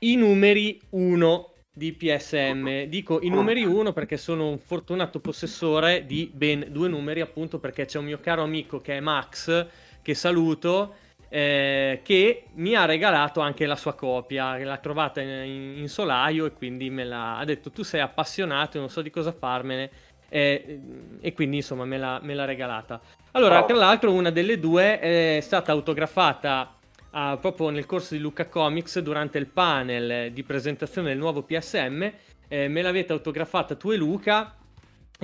i 0.00 0.16
numeri 0.16 0.80
1 0.90 1.52
di 1.74 1.92
PSM. 1.92 2.84
Dico 2.84 3.20
i 3.22 3.28
numeri 3.28 3.64
1 3.64 3.92
perché 3.92 4.16
sono 4.16 4.48
un 4.48 4.58
fortunato 4.58 5.20
possessore 5.20 6.04
di 6.04 6.30
ben 6.32 6.66
due 6.70 6.88
numeri, 6.88 7.20
appunto 7.20 7.58
perché 7.58 7.86
c'è 7.86 7.98
un 7.98 8.06
mio 8.06 8.18
caro 8.20 8.42
amico 8.42 8.80
che 8.80 8.96
è 8.96 9.00
Max, 9.00 9.66
che 10.02 10.14
saluto, 10.14 10.96
eh, 11.28 12.00
che 12.02 12.44
mi 12.54 12.74
ha 12.74 12.84
regalato 12.84 13.40
anche 13.40 13.64
la 13.64 13.76
sua 13.76 13.94
copia, 13.94 14.58
l'ha 14.58 14.76
trovata 14.76 15.20
in, 15.20 15.78
in 15.78 15.88
solaio 15.88 16.44
e 16.44 16.52
quindi 16.52 16.90
me 16.90 17.04
l'ha 17.04 17.38
ha 17.38 17.44
detto 17.44 17.70
tu 17.70 17.82
sei 17.82 18.00
appassionato 18.00 18.76
e 18.76 18.80
non 18.80 18.90
so 18.90 19.00
di 19.00 19.08
cosa 19.08 19.32
farmene 19.32 19.90
eh, 20.28 20.80
e 21.20 21.32
quindi 21.34 21.56
insomma 21.56 21.84
me 21.84 21.98
l'ha, 21.98 22.18
me 22.22 22.34
l'ha 22.34 22.46
regalata. 22.46 23.00
Allora, 23.32 23.64
tra 23.64 23.76
l'altro 23.76 24.12
una 24.12 24.30
delle 24.30 24.58
due 24.58 24.98
è 24.98 25.40
stata 25.40 25.72
autografata 25.72 26.74
uh, 27.10 27.38
proprio 27.38 27.68
nel 27.68 27.84
corso 27.84 28.14
di 28.14 28.20
Luca 28.20 28.46
Comics 28.46 28.98
durante 29.00 29.36
il 29.36 29.46
panel 29.46 30.32
di 30.32 30.42
presentazione 30.42 31.08
del 31.08 31.18
nuovo 31.18 31.42
PSM. 31.42 32.10
Eh, 32.48 32.68
me 32.68 32.82
l'avete 32.82 33.12
autografata 33.12 33.74
tu 33.74 33.90
e 33.90 33.96
Luca. 33.96 34.54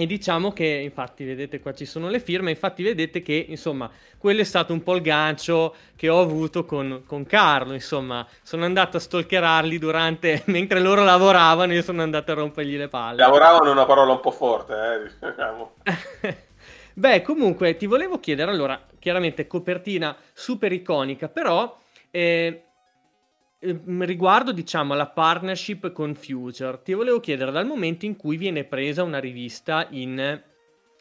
E 0.00 0.06
diciamo 0.06 0.52
che, 0.52 0.64
infatti, 0.64 1.24
vedete 1.24 1.58
qua 1.58 1.74
ci 1.74 1.84
sono 1.84 2.08
le 2.08 2.20
firme. 2.20 2.50
Infatti, 2.50 2.84
vedete 2.84 3.20
che, 3.20 3.46
insomma, 3.48 3.90
quello 4.16 4.42
è 4.42 4.44
stato 4.44 4.72
un 4.72 4.84
po' 4.84 4.94
il 4.94 5.02
gancio 5.02 5.74
che 5.96 6.08
ho 6.08 6.20
avuto 6.20 6.64
con, 6.64 7.02
con 7.04 7.26
Carlo. 7.26 7.72
Insomma, 7.72 8.24
sono 8.44 8.64
andato 8.64 8.96
a 8.96 9.00
stalkerarli 9.00 9.76
durante 9.76 10.44
mentre 10.46 10.78
loro 10.78 11.02
lavoravano. 11.02 11.72
Io 11.72 11.82
sono 11.82 12.02
andato 12.02 12.30
a 12.30 12.37
rompergli 12.37 12.76
le 12.76 12.87
palle. 12.87 13.16
Lavoravano 13.16 13.70
è 13.70 13.72
una 13.72 13.87
parola 13.87 14.12
un 14.12 14.20
po' 14.20 14.30
forte, 14.30 14.72
eh, 14.72 15.11
diciamo. 15.30 15.72
Beh, 16.94 17.22
comunque 17.22 17.76
ti 17.76 17.87
volevo 17.87 18.20
chiedere, 18.20 18.52
allora, 18.52 18.80
chiaramente 19.00 19.48
copertina 19.48 20.16
super 20.32 20.70
iconica, 20.70 21.28
però 21.28 21.76
eh, 22.12 22.67
riguardo, 23.61 24.53
diciamo, 24.53 24.92
alla 24.92 25.09
partnership 25.09 25.92
con 25.92 26.14
Future, 26.14 26.83
ti 26.83 26.92
volevo 26.92 27.21
chiedere 27.21 27.51
dal 27.51 27.66
momento 27.66 28.05
in 28.05 28.16
cui 28.16 28.37
viene 28.37 28.64
presa 28.64 29.03
una 29.03 29.18
rivista 29.18 29.87
in, 29.90 30.42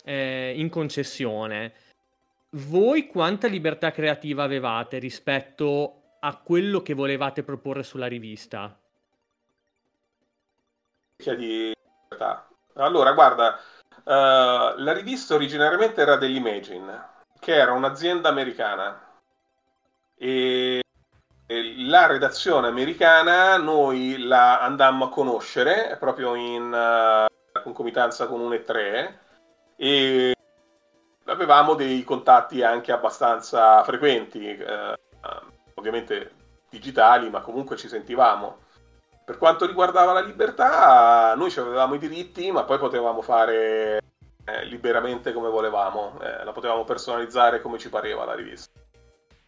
eh, 0.04 0.54
in 0.56 0.70
concessione, 0.70 1.74
voi 2.52 3.08
quanta 3.08 3.48
libertà 3.48 3.92
creativa 3.92 4.44
avevate 4.44 4.98
rispetto 4.98 6.16
a 6.20 6.36
quello 6.38 6.82
che 6.82 6.94
volevate 6.94 7.44
proporre 7.44 7.84
sulla 7.84 8.08
rivista? 8.08 8.78
Allora, 12.74 13.14
guarda, 13.14 13.60
Uh, 14.08 14.72
la 14.78 14.94
rivista 14.94 15.36
originariamente 15.36 16.00
era 16.00 16.16
dell'Imagine, 16.16 17.10
che 17.42 17.54
era 17.54 17.74
un'azienda 17.74 18.30
americana. 18.30 19.02
E 20.16 20.82
la 21.48 22.08
redazione 22.08 22.68
americana 22.68 23.58
noi 23.58 24.18
la 24.20 24.60
andammo 24.60 25.06
a 25.06 25.10
conoscere 25.10 25.96
proprio 25.98 26.36
in 26.36 26.64
uh, 26.74 27.62
concomitanza 27.62 28.28
con 28.28 28.42
un 28.42 28.52
E3 28.52 29.14
e 29.78 30.36
avevamo 31.26 31.74
dei 31.76 32.04
contatti 32.04 32.64
anche 32.64 32.92
abbastanza 32.92 33.84
frequenti, 33.84 34.58
uh, 34.60 34.94
ovviamente 35.76 36.32
digitali, 36.70 37.30
ma 37.30 37.42
comunque 37.42 37.78
ci 37.78 37.88
sentivamo. 37.88 38.66
Per 39.24 39.38
quanto 39.38 39.66
riguardava 39.66 40.14
la 40.14 40.22
libertà, 40.22 41.34
noi 41.36 41.54
avevamo 41.58 41.96
i 41.96 42.00
diritti, 42.00 42.52
ma 42.52 42.64
poi 42.64 42.78
potevamo 42.78 43.22
fare 43.22 44.00
eh, 44.46 44.66
liberamente 44.66 45.34
come 45.34 45.50
volevamo, 45.50 46.18
eh, 46.22 46.44
la 46.46 46.52
potevamo 46.54 46.86
personalizzare 46.86 47.62
come 47.62 47.78
ci 47.78 47.90
pareva 47.90 48.24
la 48.24 48.36
rivista. 48.36 48.72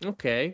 Ok, 0.05 0.53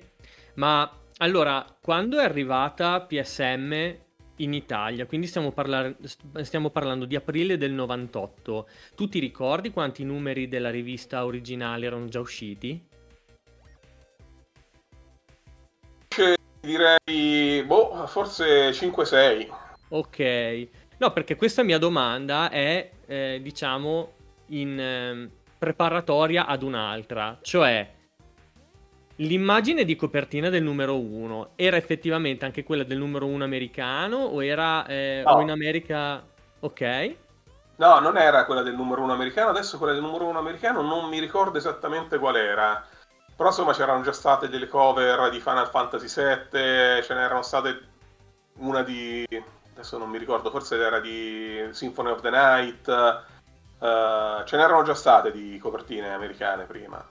ma 0.56 0.90
allora, 1.18 1.66
quando 1.82 2.20
è 2.20 2.24
arrivata 2.24 3.02
PSM 3.02 3.96
in 4.38 4.54
Italia, 4.54 5.06
quindi 5.06 5.28
stiamo, 5.28 5.52
parla- 5.52 5.94
stiamo, 6.42 6.70
parlando 6.70 7.06
di 7.06 7.16
aprile 7.16 7.58
del 7.58 7.72
98, 7.72 8.68
tu 8.96 9.08
ti 9.08 9.20
ricordi 9.20 9.72
quanti 9.72 10.04
numeri 10.04 10.48
della 10.48 10.70
rivista 10.70 11.24
originale 11.24 11.86
erano 11.86 12.08
già 12.08 12.20
usciti? 12.20 12.88
Direi, 16.60 17.64
boh, 17.64 18.08
forse 18.08 18.72
5-6. 18.72 19.48
Ok. 19.90 20.68
No, 20.98 21.12
perché 21.12 21.36
questa 21.36 21.64
mia 21.64 21.78
domanda 21.78 22.50
è, 22.50 22.90
eh, 23.06 23.40
diciamo, 23.42 24.14
in 24.48 24.80
eh, 24.80 25.30
preparatoria 25.58 26.46
ad 26.46 26.64
un'altra. 26.64 27.38
Cioè, 27.42 27.95
l'immagine 29.18 29.86
di 29.86 29.96
copertina 29.96 30.50
del 30.50 30.64
numero 30.64 31.00
1 31.00 31.52
era 31.56 31.78
effettivamente 31.78 32.46
anche 32.46 32.64
quella 32.64 32.84
del 32.84 32.98
numero 32.98 33.26
1 33.28 33.44
americano 33.44 34.18
o 34.18 34.44
era 34.44 34.86
eh, 34.86 35.22
no. 35.26 35.32
o 35.34 35.42
in 35.42 35.52
America... 35.52 36.24
Ok. 36.60 37.16
No, 37.78 38.00
non 38.00 38.18
era 38.18 38.46
quella 38.46 38.62
del 38.62 38.74
numero 38.74 39.02
1 39.04 39.14
americano, 39.14 39.50
adesso 39.50 39.78
quella 39.78 39.94
del 39.94 40.02
numero 40.02 40.26
1 40.26 40.40
americano 40.40 40.82
non 40.82 41.10
mi 41.10 41.20
ricordo 41.20 41.58
esattamente 41.58 42.18
qual 42.18 42.38
era. 42.38 42.84
Però 43.36 43.50
insomma 43.50 43.74
c'erano 43.74 44.02
già 44.02 44.14
state 44.14 44.48
delle 44.48 44.68
cover 44.68 45.30
di 45.30 45.42
Final 45.42 45.70
Fantasy 45.70 46.08
VII, 46.08 47.04
ce 47.04 47.14
n'erano 47.14 47.42
state 47.42 47.82
una 48.60 48.82
di... 48.82 49.28
adesso 49.74 49.98
non 49.98 50.10
mi 50.10 50.18
ricordo, 50.18 50.50
forse 50.50 50.78
era 50.78 51.02
di 51.02 51.68
Symphony 51.72 52.12
of 52.12 52.22
the 52.22 52.30
Night, 52.30 52.88
uh, 52.88 54.44
ce 54.46 54.56
n'erano 54.56 54.84
già 54.84 54.94
state 54.94 55.32
di 55.34 55.58
copertine 55.60 56.14
americane 56.14 56.64
prima. 56.64 57.06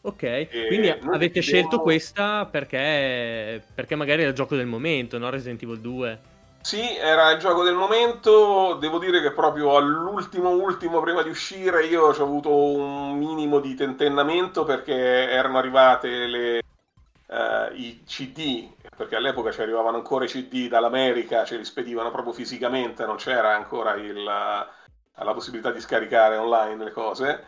Ok, 0.00 0.22
e 0.22 0.48
quindi 0.68 0.88
avete 0.88 1.40
scelto 1.40 1.80
questa 1.80 2.46
perché, 2.50 3.62
perché 3.74 3.94
magari 3.96 4.22
è 4.22 4.26
il 4.26 4.32
gioco 4.32 4.56
del 4.56 4.66
momento, 4.66 5.18
no? 5.18 5.28
Resident 5.28 5.62
Evil 5.62 5.80
2. 5.80 6.20
Sì, 6.60 6.96
era 6.96 7.30
il 7.30 7.38
gioco 7.38 7.62
del 7.62 7.74
momento. 7.74 8.74
Devo 8.74 8.98
dire 8.98 9.20
che 9.22 9.32
proprio 9.32 9.76
all'ultimo, 9.76 10.50
ultimo, 10.50 11.00
prima 11.00 11.22
di 11.22 11.30
uscire, 11.30 11.86
io 11.86 12.06
ho 12.06 12.22
avuto 12.22 12.54
un 12.54 13.16
minimo 13.16 13.58
di 13.58 13.74
tentennamento 13.74 14.64
perché 14.64 14.94
erano 14.94 15.58
arrivate 15.58 16.08
le, 16.26 16.62
uh, 17.26 17.74
i 17.74 18.02
CD, 18.04 18.68
perché 18.96 19.16
all'epoca 19.16 19.50
ci 19.50 19.62
arrivavano 19.62 19.96
ancora 19.96 20.24
i 20.24 20.28
CD 20.28 20.68
dall'America, 20.68 21.44
ce 21.44 21.56
li 21.56 21.64
spedivano 21.64 22.10
proprio 22.10 22.32
fisicamente, 22.32 23.06
non 23.06 23.16
c'era 23.16 23.54
ancora 23.54 23.94
il, 23.94 24.22
la 24.22 25.32
possibilità 25.32 25.70
di 25.70 25.80
scaricare 25.80 26.36
online 26.36 26.84
le 26.84 26.92
cose. 26.92 27.44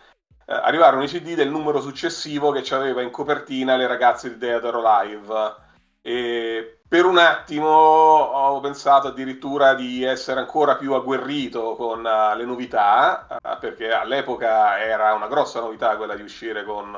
Uh, 0.50 0.54
arrivarono 0.62 1.04
i 1.04 1.06
CD 1.06 1.34
del 1.34 1.48
numero 1.48 1.80
successivo 1.80 2.50
che 2.50 2.74
aveva 2.74 3.02
in 3.02 3.10
copertina 3.10 3.76
le 3.76 3.86
ragazze 3.86 4.30
di 4.30 4.36
Dead 4.36 4.64
or 4.64 4.84
Alive. 4.84 5.54
E 6.02 6.80
per 6.88 7.04
un 7.04 7.18
attimo 7.18 7.68
ho 7.68 8.58
pensato 8.58 9.06
addirittura 9.08 9.74
di 9.74 10.02
essere 10.02 10.40
ancora 10.40 10.76
più 10.76 10.94
agguerrito 10.94 11.76
con 11.76 12.00
uh, 12.00 12.36
le 12.36 12.44
novità, 12.44 13.28
uh, 13.30 13.58
perché 13.60 13.92
all'epoca 13.92 14.80
era 14.80 15.14
una 15.14 15.28
grossa 15.28 15.60
novità 15.60 15.96
quella 15.96 16.16
di 16.16 16.22
uscire 16.22 16.64
con 16.64 16.96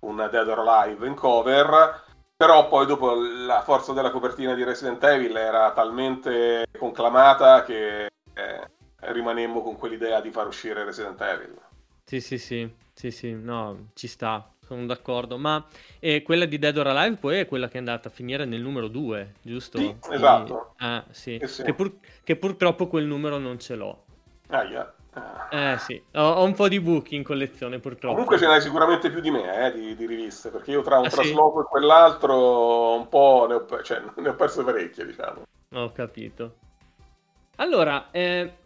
un 0.00 0.28
Dead 0.28 0.48
or 0.48 0.58
Alive 0.66 1.06
in 1.06 1.14
cover, 1.14 2.02
però 2.36 2.66
poi 2.66 2.86
dopo 2.86 3.14
la 3.14 3.62
forza 3.62 3.92
della 3.92 4.10
copertina 4.10 4.54
di 4.54 4.64
Resident 4.64 5.04
Evil 5.04 5.36
era 5.36 5.70
talmente 5.70 6.66
conclamata 6.76 7.62
che 7.62 8.06
eh, 8.34 8.70
rimanemmo 8.98 9.62
con 9.62 9.76
quell'idea 9.76 10.20
di 10.20 10.32
far 10.32 10.48
uscire 10.48 10.82
Resident 10.82 11.20
Evil. 11.20 11.56
Sì, 12.12 12.20
sì, 12.20 12.36
sì, 12.36 12.70
sì, 12.92 13.10
sì, 13.10 13.32
no, 13.32 13.86
ci 13.94 14.06
sta 14.06 14.46
sono 14.66 14.84
d'accordo. 14.84 15.38
Ma 15.38 15.64
eh, 15.98 16.20
quella 16.20 16.44
di 16.44 16.58
Dead 16.58 16.76
or 16.76 16.88
Alive 16.88 17.16
poi 17.16 17.38
è 17.38 17.46
quella 17.46 17.68
che 17.68 17.76
è 17.76 17.78
andata 17.78 18.08
a 18.08 18.12
finire 18.12 18.44
nel 18.44 18.60
numero 18.60 18.88
2, 18.88 19.36
giusto? 19.40 19.78
Sì, 19.78 19.96
esatto. 20.10 20.74
Ah, 20.76 21.02
sì. 21.08 21.36
Eh 21.36 21.46
sì. 21.46 21.62
Che, 21.62 21.72
pur... 21.72 21.90
che, 22.22 22.36
purtroppo 22.36 22.86
quel 22.86 23.06
numero 23.06 23.38
non 23.38 23.58
ce 23.58 23.76
l'ho. 23.76 24.04
Ah, 24.48 24.62
yeah. 24.64 24.94
Eh 25.48 25.78
sì, 25.78 26.02
ho, 26.12 26.20
ho, 26.20 26.44
un 26.44 26.52
po' 26.52 26.68
di 26.68 26.80
book 26.80 27.12
in 27.12 27.22
collezione 27.22 27.78
purtroppo. 27.78 28.12
Comunque 28.12 28.36
ce 28.36 28.46
n'hai 28.46 28.60
sicuramente 28.60 29.08
più 29.08 29.22
di 29.22 29.30
me 29.30 29.68
eh, 29.68 29.72
di, 29.72 29.96
di, 29.96 30.04
riviste, 30.04 30.50
perché 30.50 30.70
io 30.72 30.82
tra 30.82 30.98
un 30.98 31.06
ah, 31.06 31.08
trasloco 31.08 31.60
sì? 31.60 31.64
e 31.64 31.68
quell'altro 31.70 32.94
un 32.94 33.08
po' 33.08 33.46
ne 33.48 33.54
ho, 33.54 33.82
cioè, 33.82 34.02
ne 34.16 34.28
ho 34.28 34.34
perse 34.34 34.62
parecchie, 34.62 35.06
diciamo. 35.06 35.44
Ho 35.76 35.92
capito. 35.92 36.56
Allora, 37.56 38.10
eh, 38.10 38.60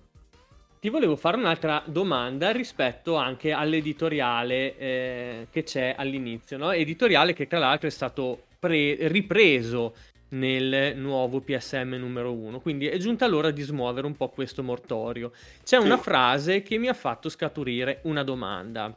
ti 0.79 0.89
volevo 0.89 1.17
fare 1.17 1.37
un'altra 1.37 1.83
domanda 1.87 2.51
rispetto 2.53 3.17
anche 3.17 3.53
all'editoriale 3.53 4.77
eh, 4.77 5.47
che 5.51 5.62
c'è 5.62 5.95
all'inizio, 5.97 6.59
no? 6.59 6.71
editoriale 6.71 7.33
che 7.33 7.47
tra 7.47 7.59
l'altro 7.59 7.89
è 7.89 7.91
stato 7.91 8.45
pre- 8.59 9.09
ripreso 9.09 9.95
nel 10.29 10.97
nuovo 10.97 11.41
PSM 11.41 11.95
numero 11.95 12.33
1, 12.33 12.61
quindi 12.61 12.87
è 12.87 12.99
giunta 12.99 13.27
l'ora 13.27 13.51
di 13.51 13.62
smuovere 13.62 14.07
un 14.07 14.17
po' 14.17 14.29
questo 14.29 14.62
mortorio. 14.62 15.33
C'è 15.62 15.77
una 15.77 15.97
frase 15.97 16.62
che 16.62 16.79
mi 16.79 16.89
ha 16.89 16.95
fatto 16.95 17.29
scaturire 17.29 18.01
una 18.05 18.23
domanda, 18.23 18.97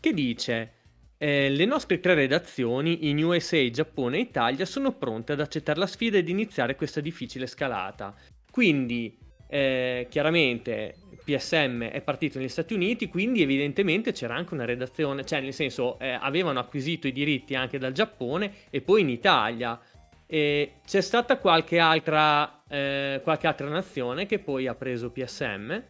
che 0.00 0.12
dice... 0.12 0.72
Eh, 1.20 1.50
le 1.50 1.64
nostre 1.64 1.98
tre 1.98 2.14
redazioni 2.14 3.08
in 3.08 3.20
USA, 3.24 3.68
Giappone 3.70 4.18
e 4.18 4.20
Italia 4.20 4.64
sono 4.64 4.92
pronte 4.92 5.32
ad 5.32 5.40
accettare 5.40 5.80
la 5.80 5.88
sfida 5.88 6.16
ed 6.16 6.28
iniziare 6.28 6.76
questa 6.76 7.00
difficile 7.00 7.48
scalata. 7.48 8.14
Quindi, 8.48 9.18
eh, 9.48 10.06
chiaramente, 10.10 10.94
PSM 11.24 11.84
è 11.84 12.00
partito 12.02 12.38
negli 12.38 12.48
Stati 12.48 12.74
Uniti, 12.74 13.08
quindi 13.08 13.42
evidentemente 13.42 14.12
c'era 14.12 14.34
anche 14.34 14.54
una 14.54 14.64
redazione, 14.64 15.24
cioè 15.24 15.40
nel 15.40 15.52
senso 15.52 15.98
eh, 15.98 16.18
avevano 16.20 16.58
acquisito 16.58 17.06
i 17.06 17.12
diritti 17.12 17.54
anche 17.54 17.78
dal 17.78 17.92
Giappone 17.92 18.52
e 18.70 18.80
poi 18.80 19.00
in 19.02 19.08
Italia. 19.08 19.78
E 20.26 20.74
c'è 20.86 21.00
stata 21.00 21.38
qualche 21.38 21.78
altra, 21.78 22.60
eh, 22.68 23.20
qualche 23.22 23.46
altra 23.46 23.68
nazione 23.68 24.26
che 24.26 24.38
poi 24.38 24.66
ha 24.66 24.74
preso 24.74 25.10
PSM? 25.10 25.82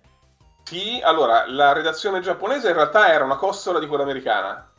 Sì, 0.62 1.00
allora 1.02 1.44
la 1.48 1.72
redazione 1.72 2.20
giapponese 2.20 2.68
in 2.68 2.74
realtà 2.74 3.12
era 3.12 3.24
una 3.24 3.36
costola 3.36 3.78
di 3.80 3.86
quella 3.86 4.04
americana. 4.04 4.70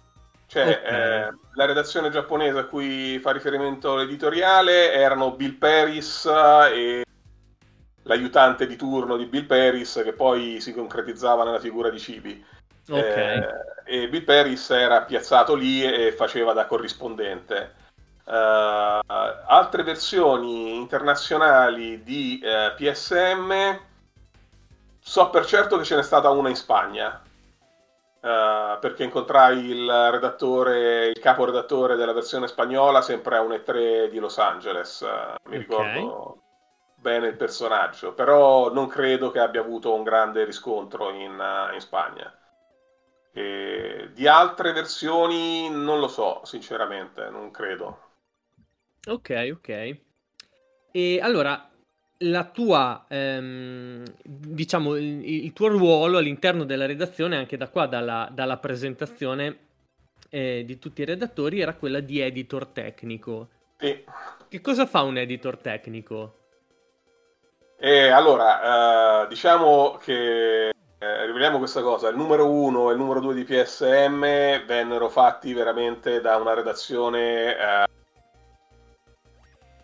Cioè, 0.47 0.81
okay. 0.81 1.27
eh, 1.27 1.33
la 1.55 1.65
redazione 1.65 2.09
giapponese 2.09 2.57
a 2.57 2.65
cui 2.65 3.19
fa 3.19 3.31
riferimento 3.31 3.95
l'editoriale 3.95 4.93
erano 4.93 5.31
Bill 5.35 5.57
Paris 5.57 6.25
e 6.73 7.03
l'aiutante 8.09 8.65
di 8.65 8.75
turno 8.75 9.15
di 9.17 9.25
Bill 9.25 9.45
Paris, 9.45 10.01
che 10.03 10.13
poi 10.13 10.59
si 10.59 10.73
concretizzava 10.73 11.43
nella 11.43 11.59
figura 11.59 11.91
di 11.91 11.99
Cibi. 11.99 12.43
Okay. 12.89 13.37
Eh, 13.85 14.03
e 14.03 14.09
Bill 14.09 14.23
Paris 14.23 14.67
era 14.71 15.03
piazzato 15.03 15.53
lì 15.53 15.83
e 15.83 16.11
faceva 16.11 16.53
da 16.53 16.65
corrispondente. 16.65 17.75
Uh, 18.25 19.01
altre 19.47 19.83
versioni 19.83 20.75
internazionali 20.75 22.03
di 22.03 22.39
uh, 22.43 22.47
eh, 22.47 22.73
PSM 22.75 23.79
so 24.99 25.29
per 25.31 25.45
certo 25.47 25.77
che 25.77 25.83
ce 25.83 25.95
n'è 25.95 26.03
stata 26.03 26.29
una 26.29 26.49
in 26.49 26.55
Spagna 26.55 27.19
uh, 28.19 28.79
perché 28.79 29.03
incontrai 29.03 29.71
il 29.71 30.11
redattore 30.11 31.07
il 31.07 31.17
capo 31.17 31.43
redattore 31.43 31.95
della 31.95 32.13
versione 32.13 32.47
spagnola 32.47 33.01
sempre 33.01 33.37
a 33.37 33.41
un 33.41 33.49
E3 33.49 34.11
di 34.11 34.19
Los 34.19 34.37
Angeles 34.37 35.01
mi 35.01 35.57
okay. 35.57 35.57
ricordo 35.57 36.48
bene 36.99 37.27
il 37.27 37.35
personaggio 37.35 38.13
però 38.13 38.71
non 38.73 38.87
credo 38.87 39.31
che 39.31 39.39
abbia 39.39 39.61
avuto 39.61 39.93
un 39.93 40.03
grande 40.03 40.43
riscontro 40.43 41.11
in, 41.11 41.41
in 41.73 41.79
Spagna 41.79 42.33
e 43.31 44.09
di 44.13 44.27
altre 44.27 44.73
versioni 44.73 45.69
non 45.69 45.99
lo 45.99 46.07
so 46.07 46.41
sinceramente 46.43 47.29
non 47.29 47.51
credo 47.51 48.07
Ok, 49.07 49.49
ok. 49.53 49.97
E 50.91 51.19
allora, 51.21 51.69
la 52.17 52.45
tua, 52.45 53.05
ehm, 53.07 54.03
diciamo, 54.23 54.95
il, 54.95 55.45
il, 55.45 55.53
tuo 55.53 55.67
ruolo 55.67 56.17
all'interno 56.17 56.65
della 56.65 56.85
redazione, 56.85 57.37
anche 57.37 57.57
da 57.57 57.69
qua, 57.69 57.85
dalla, 57.85 58.29
dalla 58.31 58.57
presentazione 58.57 59.57
eh, 60.29 60.63
di 60.65 60.77
tutti 60.79 61.01
i 61.01 61.05
redattori, 61.05 61.61
era 61.61 61.75
quella 61.75 62.01
di 62.01 62.19
editor 62.19 62.67
tecnico. 62.67 63.49
Sì. 63.77 64.03
Che 64.49 64.61
cosa 64.61 64.85
fa 64.85 65.03
un 65.03 65.17
editor 65.17 65.57
tecnico? 65.57 66.38
Eh, 67.81 68.09
allora, 68.09 69.23
eh, 69.23 69.27
diciamo 69.29 69.97
che 70.01 70.67
eh, 70.67 71.25
riveliamo 71.25 71.59
questa 71.59 71.81
cosa, 71.81 72.09
il 72.09 72.17
numero 72.17 72.51
1 72.51 72.89
e 72.89 72.91
il 72.91 72.99
numero 72.99 73.21
2 73.21 73.33
di 73.33 73.45
PSM 73.45 74.65
vennero 74.65 75.07
fatti 75.07 75.53
veramente 75.53 76.19
da 76.19 76.35
una 76.35 76.53
redazione 76.53 77.55
eh, 77.57 77.87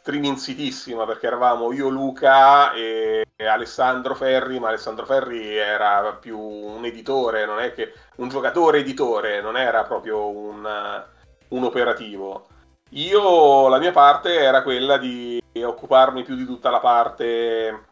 triminzitissima 0.01 1.05
perché 1.05 1.27
eravamo 1.27 1.71
io, 1.71 1.87
Luca 1.87 2.73
e 2.73 3.23
Alessandro 3.37 4.13
Ferri, 4.13 4.59
ma 4.59 4.67
Alessandro 4.67 5.05
Ferri 5.05 5.55
era 5.55 6.17
più 6.19 6.37
un 6.37 6.83
editore, 6.83 7.45
non 7.45 7.59
è 7.61 7.71
che 7.71 7.93
un 8.17 8.27
giocatore 8.27 8.79
editore, 8.79 9.39
non 9.41 9.55
era 9.55 9.85
proprio 9.85 10.27
un, 10.27 11.03
un 11.47 11.63
operativo. 11.63 12.47
Io 12.95 13.67
la 13.67 13.77
mia 13.77 13.91
parte 13.91 14.37
era 14.37 14.63
quella 14.63 14.97
di 14.97 15.41
occuparmi 15.53 16.23
più 16.23 16.35
di 16.35 16.45
tutta 16.45 16.69
la 16.69 16.79
parte 16.79 17.87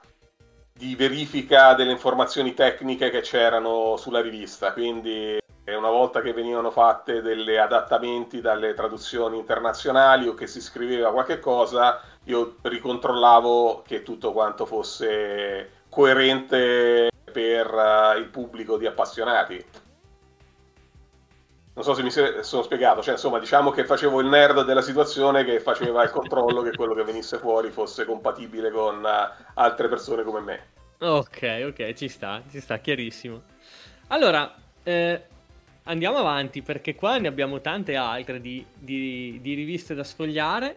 di 0.72 0.96
verifica 0.96 1.74
delle 1.74 1.92
informazioni 1.92 2.54
tecniche 2.54 3.10
che 3.10 3.20
c'erano 3.20 3.98
sulla 3.98 4.22
rivista, 4.22 4.72
quindi 4.72 5.38
e 5.66 5.76
una 5.76 5.90
volta 5.90 6.22
che 6.22 6.32
venivano 6.34 6.72
fatte 6.72 7.22
delle 7.22 7.60
adattamenti 7.60 8.40
dalle 8.40 8.74
traduzioni 8.74 9.38
internazionali 9.38 10.28
o 10.28 10.34
che 10.34 10.48
si 10.48 10.62
scriveva 10.62 11.12
qualche 11.12 11.40
cosa, 11.40 12.02
io 12.26 12.56
ricontrollavo 12.62 13.82
che 13.86 14.04
tutto 14.04 14.32
quanto 14.32 14.66
fosse 14.66 15.84
coerente 15.90 17.10
per 17.32 17.74
uh, 17.74 18.18
il 18.18 18.28
pubblico 18.28 18.78
di 18.78 18.86
appassionati. 18.86 19.66
Non 21.76 21.84
so 21.84 21.96
se 21.96 22.04
mi 22.04 22.12
sono 22.12 22.62
spiegato, 22.62 23.02
cioè 23.02 23.14
insomma 23.14 23.40
diciamo 23.40 23.72
che 23.72 23.84
facevo 23.84 24.20
il 24.22 24.28
nerd 24.28 24.64
della 24.64 24.84
situazione 24.84 25.44
che 25.44 25.60
faceva 25.60 26.04
il 26.04 26.12
controllo 26.12 26.62
che 26.62 26.76
quello 26.76 26.94
che 26.94 27.04
venisse 27.04 27.40
fuori 27.40 27.72
fosse 27.72 28.06
compatibile 28.06 28.70
con 28.70 29.04
uh, 29.04 29.44
altre 29.56 29.88
persone 29.88 30.22
come 30.24 30.40
me. 30.42 30.68
Ok, 31.00 31.66
ok, 31.68 31.94
ci 31.94 32.10
sta, 32.10 32.44
ci 32.52 32.60
sta, 32.60 32.78
chiarissimo. 32.78 33.42
Allora, 34.10 34.54
eh, 34.84 35.24
andiamo 35.86 36.18
avanti 36.18 36.62
perché 36.62 36.94
qua 36.94 37.18
ne 37.18 37.28
abbiamo 37.28 37.60
tante 37.60 37.96
altre 37.96 38.40
di, 38.40 38.64
di, 38.78 39.40
di 39.42 39.54
riviste 39.56 39.96
da 39.96 40.04
sfogliare 40.04 40.76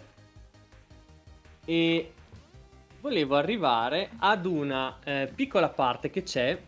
e 1.66 2.12
volevo 3.02 3.36
arrivare 3.36 4.10
ad 4.18 4.46
una 4.46 4.96
eh, 5.04 5.30
piccola 5.32 5.68
parte 5.68 6.08
che 6.08 6.22
c'è 6.22 6.58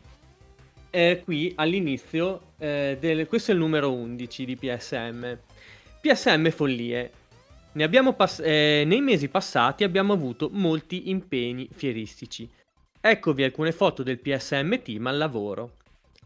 eh, 0.91 1.23
qui 1.25 1.53
all'inizio 1.57 2.53
eh, 2.59 2.97
del, 3.01 3.27
questo 3.27 3.51
è 3.51 3.55
il 3.55 3.61
numero 3.61 3.93
11 3.93 4.45
di 4.45 4.57
PSM 4.57 5.39
PSM 6.01 6.51
Follie. 6.51 7.11
Pass- 8.17 8.41
eh, 8.41 8.85
nei 8.87 9.01
mesi 9.01 9.29
passati 9.29 9.85
abbiamo 9.85 10.13
avuto 10.13 10.49
molti 10.53 11.11
impegni 11.11 11.69
fieristici. 11.73 12.49
Eccovi 13.01 13.43
alcune 13.43 13.73
foto 13.73 14.03
del 14.03 14.19
PSM 14.19 14.83
team 14.83 15.07
al 15.07 15.17
lavoro 15.17 15.77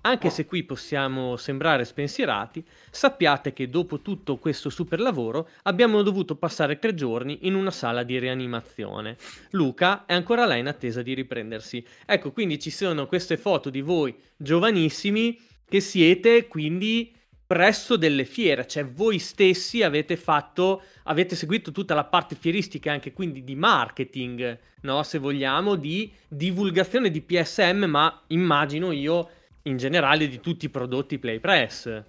anche 0.02 0.30
se 0.30 0.46
qui 0.46 0.64
possiamo 0.64 1.36
sembrare 1.36 1.84
spensierati, 1.84 2.64
sappiate 2.90 3.52
che 3.52 3.68
dopo 3.68 4.00
tutto 4.00 4.36
questo 4.36 4.68
super 4.68 5.00
lavoro 5.00 5.48
abbiamo 5.62 6.02
dovuto 6.02 6.36
passare 6.36 6.78
tre 6.78 6.94
giorni 6.94 7.40
in 7.42 7.54
una 7.54 7.70
sala 7.70 8.02
di 8.02 8.18
rianimazione. 8.18 9.16
Luca 9.50 10.04
è 10.06 10.14
ancora 10.14 10.44
là 10.44 10.56
in 10.56 10.66
attesa 10.66 11.02
di 11.02 11.14
riprendersi. 11.14 11.84
Ecco, 12.04 12.32
quindi 12.32 12.58
ci 12.58 12.70
sono 12.70 13.06
queste 13.06 13.36
foto 13.36 13.70
di 13.70 13.80
voi 13.80 14.14
giovanissimi 14.36 15.38
che 15.68 15.80
siete 15.80 16.48
quindi 16.48 17.14
presso 17.46 17.96
delle 17.96 18.24
fiere, 18.24 18.66
cioè 18.66 18.84
voi 18.84 19.18
stessi 19.18 19.82
avete 19.82 20.16
fatto, 20.16 20.82
avete 21.04 21.36
seguito 21.36 21.70
tutta 21.70 21.94
la 21.94 22.04
parte 22.04 22.34
fieristica 22.34 22.90
anche 22.90 23.12
quindi 23.12 23.44
di 23.44 23.54
marketing, 23.54 24.58
no? 24.80 25.02
Se 25.02 25.18
vogliamo, 25.18 25.74
di 25.74 26.10
divulgazione 26.28 27.10
di 27.10 27.20
PSM, 27.20 27.84
ma 27.84 28.22
immagino 28.28 28.90
io 28.90 29.28
in 29.64 29.76
generale 29.76 30.28
di 30.28 30.40
tutti 30.40 30.66
i 30.66 30.70
prodotti 30.70 31.18
PlayPress. 31.18 32.02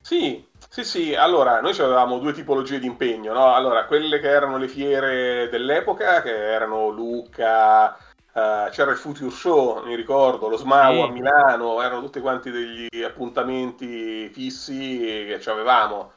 Sì, 0.00 0.46
sì, 0.68 0.84
sì, 0.84 1.14
allora 1.16 1.60
noi 1.60 1.76
avevamo 1.80 2.18
due 2.18 2.32
tipologie 2.32 2.78
di 2.78 2.86
impegno, 2.86 3.32
no? 3.32 3.52
Allora, 3.52 3.86
quelle 3.86 4.20
che 4.20 4.28
erano 4.28 4.56
le 4.56 4.68
fiere 4.68 5.48
dell'epoca, 5.48 6.22
che 6.22 6.30
erano 6.30 6.90
Lucca, 6.90 7.96
uh, 8.32 8.70
c'era 8.70 8.92
il 8.92 8.98
Future 8.98 9.30
Show, 9.30 9.84
mi 9.84 9.96
ricordo, 9.96 10.48
lo 10.48 10.56
SMAU 10.56 10.94
sì. 10.94 11.00
a 11.00 11.06
Milano, 11.08 11.82
erano 11.82 12.02
tutti 12.02 12.20
quanti 12.20 12.52
degli 12.52 13.02
appuntamenti 13.02 14.28
fissi 14.28 15.26
che 15.26 15.50
avevamo. 15.50 16.12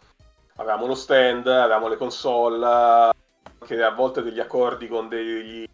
Avevamo 0.57 0.85
lo 0.85 0.95
stand, 0.95 1.47
avevamo 1.47 1.87
le 1.87 1.97
console, 1.97 2.63
anche 2.63 3.81
a 3.81 3.91
volte 3.91 4.21
degli 4.21 4.39
accordi 4.39 4.87
con 4.87 5.07
degli 5.07 5.65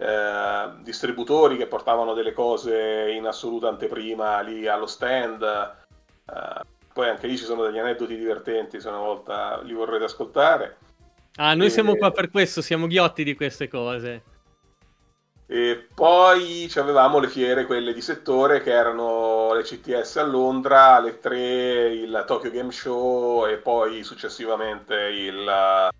eh, 0.00 0.70
distributori 0.82 1.58
che 1.58 1.66
portavano 1.66 2.14
delle 2.14 2.32
cose 2.32 3.12
in 3.14 3.26
assoluta 3.26 3.68
anteprima 3.68 4.40
lì 4.40 4.66
allo 4.66 4.86
stand. 4.86 5.42
Eh, 5.42 6.60
poi 6.92 7.08
anche 7.08 7.26
lì 7.26 7.36
ci 7.36 7.44
sono 7.44 7.64
degli 7.64 7.78
aneddoti 7.78 8.16
divertenti 8.16 8.80
se 8.80 8.88
una 8.88 8.98
volta 8.98 9.60
li 9.62 9.74
vorrete 9.74 10.04
ascoltare. 10.04 10.78
Ah, 11.36 11.54
noi 11.54 11.66
e... 11.66 11.70
siamo 11.70 11.96
qua 11.96 12.10
per 12.12 12.30
questo, 12.30 12.62
siamo 12.62 12.86
ghiotti 12.86 13.24
di 13.24 13.34
queste 13.34 13.68
cose. 13.68 14.22
E 15.46 15.86
poi 15.94 16.70
avevamo 16.76 17.18
le 17.18 17.28
fiere, 17.28 17.66
quelle 17.66 17.92
di 17.92 18.00
settore, 18.00 18.62
che 18.62 18.70
erano 18.70 19.52
le 19.52 19.62
CTS 19.62 20.16
a 20.16 20.22
Londra, 20.22 20.98
le 21.00 21.18
3, 21.18 21.92
il 21.92 22.24
Tokyo 22.26 22.50
Game 22.50 22.70
Show 22.70 23.46
e 23.46 23.56
poi 23.56 24.02
successivamente 24.02 24.94
il 24.94 25.90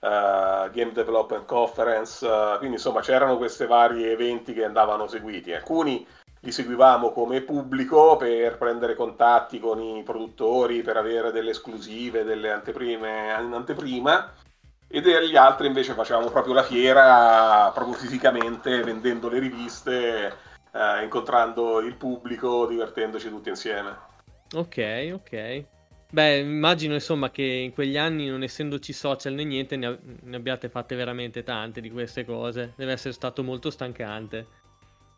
uh, 0.00 0.70
Game 0.70 0.92
Development 0.92 1.44
Conference, 1.44 2.26
uh, 2.26 2.58
quindi 2.58 2.76
insomma 2.76 3.00
c'erano 3.00 3.36
questi 3.36 3.66
vari 3.66 4.04
eventi 4.04 4.52
che 4.52 4.64
andavano 4.64 5.06
seguiti. 5.06 5.52
Alcuni 5.52 6.06
li 6.40 6.52
seguivamo 6.52 7.12
come 7.12 7.40
pubblico 7.40 8.16
per 8.16 8.56
prendere 8.58 8.94
contatti 8.94 9.58
con 9.58 9.80
i 9.80 10.02
produttori, 10.02 10.82
per 10.82 10.96
avere 10.96 11.32
delle 11.32 11.50
esclusive, 11.50 12.24
delle 12.24 12.52
anteprime 12.52 13.34
in 13.40 13.52
anteprima, 13.52 14.32
e 14.88 15.00
degli 15.00 15.36
altri 15.36 15.66
invece 15.66 15.94
facevamo 15.94 16.30
proprio 16.30 16.54
la 16.54 16.62
fiera, 16.62 17.70
proprio 17.74 17.94
fisicamente, 17.94 18.82
vendendo 18.82 19.28
le 19.28 19.40
riviste, 19.40 20.32
uh, 20.70 21.02
incontrando 21.02 21.80
il 21.80 21.94
pubblico, 21.96 22.66
divertendoci 22.66 23.28
tutti 23.28 23.48
insieme. 23.48 23.96
Ok, 24.54 25.10
ok. 25.12 25.64
Beh, 26.08 26.38
immagino 26.38 26.94
insomma 26.94 27.30
che 27.30 27.42
in 27.42 27.72
quegli 27.72 27.98
anni, 27.98 28.28
non 28.28 28.42
essendoci 28.42 28.92
social 28.92 29.34
né 29.34 29.44
niente, 29.44 29.76
ne, 29.76 29.98
ne, 30.22 30.36
abbiate 30.36 30.68
fatte 30.68 30.94
veramente 30.94 31.42
tante 31.42 31.80
di 31.80 31.90
queste 31.90 32.24
cose. 32.24 32.72
Deve 32.76 32.92
essere 32.92 33.12
stato 33.12 33.42
molto 33.42 33.70
stancante. 33.70 34.46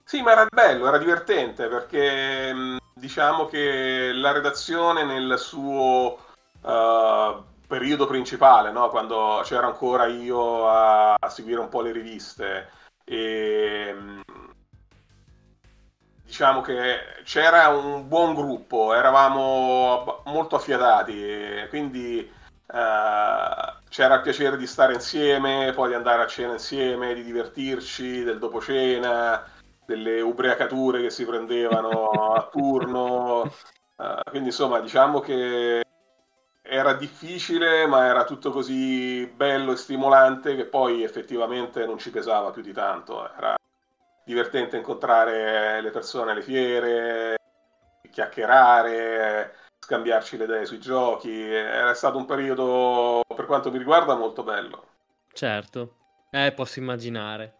Sì, 0.05 0.23
ma 0.23 0.33
era 0.33 0.47
bello, 0.51 0.89
era 0.89 0.97
divertente 0.97 1.69
perché 1.69 2.79
diciamo 2.95 3.45
che 3.45 4.11
la 4.15 4.33
redazione 4.33 5.05
nel 5.05 5.39
suo 5.39 6.19
uh, 6.63 7.45
periodo 7.67 8.07
principale, 8.07 8.73
no? 8.73 8.89
quando 8.89 9.43
c'era 9.45 9.67
ancora 9.67 10.07
io 10.07 10.67
a, 10.67 11.15
a 11.15 11.29
seguire 11.29 11.61
un 11.61 11.69
po' 11.69 11.83
le 11.83 11.93
riviste, 11.93 12.71
e 13.05 13.95
diciamo 16.29 16.61
che 16.61 17.23
c'era 17.25 17.69
un 17.69 18.07
buon 18.07 18.35
gruppo, 18.35 18.93
eravamo 18.93 20.21
molto 20.27 20.57
affiatati, 20.57 21.67
quindi 21.71 22.19
eh, 22.21 23.75
c'era 23.89 24.15
il 24.17 24.21
piacere 24.21 24.59
di 24.59 24.67
stare 24.67 24.93
insieme, 24.93 25.73
poi 25.75 25.89
di 25.89 25.95
andare 25.95 26.23
a 26.23 26.27
cena 26.27 26.53
insieme, 26.53 27.15
di 27.15 27.25
divertirci, 27.25 28.25
del 28.25 28.39
dopo 28.39 28.61
cena, 28.61 29.43
delle 29.87 30.21
ubriacature 30.21 31.01
che 31.01 31.09
si 31.09 31.25
prendevano 31.25 32.09
a 32.37 32.47
turno. 32.53 33.51
Uh, 33.97 34.21
quindi 34.31 34.49
insomma 34.51 34.79
diciamo 34.81 35.19
che 35.21 35.83
era 36.63 36.93
difficile 36.93 37.87
ma 37.87 38.05
era 38.05 38.25
tutto 38.25 38.53
così 38.53 39.27
bello 39.35 39.73
e 39.73 39.77
stimolante 39.77 40.55
che 40.55 40.67
poi 40.67 41.03
effettivamente 41.03 41.85
non 41.87 41.99
ci 41.99 42.11
pesava 42.11 42.51
più 42.51 42.61
di 42.63 42.73
tanto. 42.75 43.29
Era 43.35 43.58
divertente 44.29 44.77
incontrare 44.77 45.81
le 45.81 45.91
persone 45.91 46.33
alle 46.33 46.43
fiere, 46.43 47.37
chiacchierare, 48.11 49.55
scambiarci 49.79 50.37
le 50.37 50.45
idee 50.45 50.67
sui 50.67 50.79
giochi. 50.79 51.51
Era 51.51 51.95
stato 51.95 52.19
un 52.19 52.27
periodo, 52.27 53.23
per 53.35 53.47
quanto 53.47 53.71
mi 53.71 53.79
riguarda, 53.79 54.15
molto 54.15 54.43
bello. 54.43 54.87
Certo, 55.33 55.95
eh, 56.31 56.53
posso 56.53 56.79
immaginare. 56.79 57.55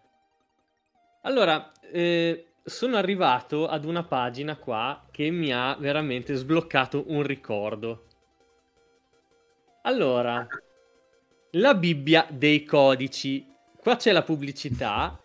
Allora, 1.23 1.73
eh, 1.91 2.49
sono 2.63 2.99
arrivato 2.99 3.67
ad 3.67 3.87
una 3.87 4.03
pagina 4.03 4.57
qua 4.57 5.07
che 5.11 5.31
mi 5.31 5.51
ha 5.51 5.75
veramente 5.79 6.35
sbloccato 6.35 7.05
un 7.07 7.23
ricordo. 7.23 8.05
Allora, 9.83 10.47
la 11.53 11.75
Bibbia 11.75 12.27
dei 12.29 12.63
codici. 12.65 13.47
Qua 13.81 13.97
c'è 13.97 14.13
la 14.13 14.23
pubblicità 14.23 15.19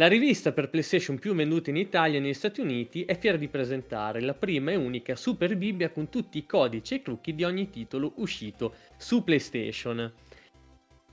la 0.00 0.08
rivista 0.08 0.52
per 0.52 0.70
PlayStation 0.70 1.18
più 1.18 1.34
venduta 1.34 1.68
in 1.68 1.76
Italia 1.76 2.16
e 2.16 2.22
negli 2.22 2.32
Stati 2.32 2.62
Uniti 2.62 3.04
è 3.04 3.18
fiera 3.18 3.36
di 3.36 3.48
presentare 3.48 4.22
la 4.22 4.32
prima 4.32 4.70
e 4.70 4.76
unica 4.76 5.14
Super 5.14 5.54
Bibbia 5.58 5.90
con 5.90 6.08
tutti 6.08 6.38
i 6.38 6.46
codici 6.46 6.94
e 6.94 7.02
trucchi 7.02 7.34
di 7.34 7.44
ogni 7.44 7.68
titolo 7.68 8.14
uscito 8.16 8.76
su 8.96 9.22
PlayStation. 9.22 10.10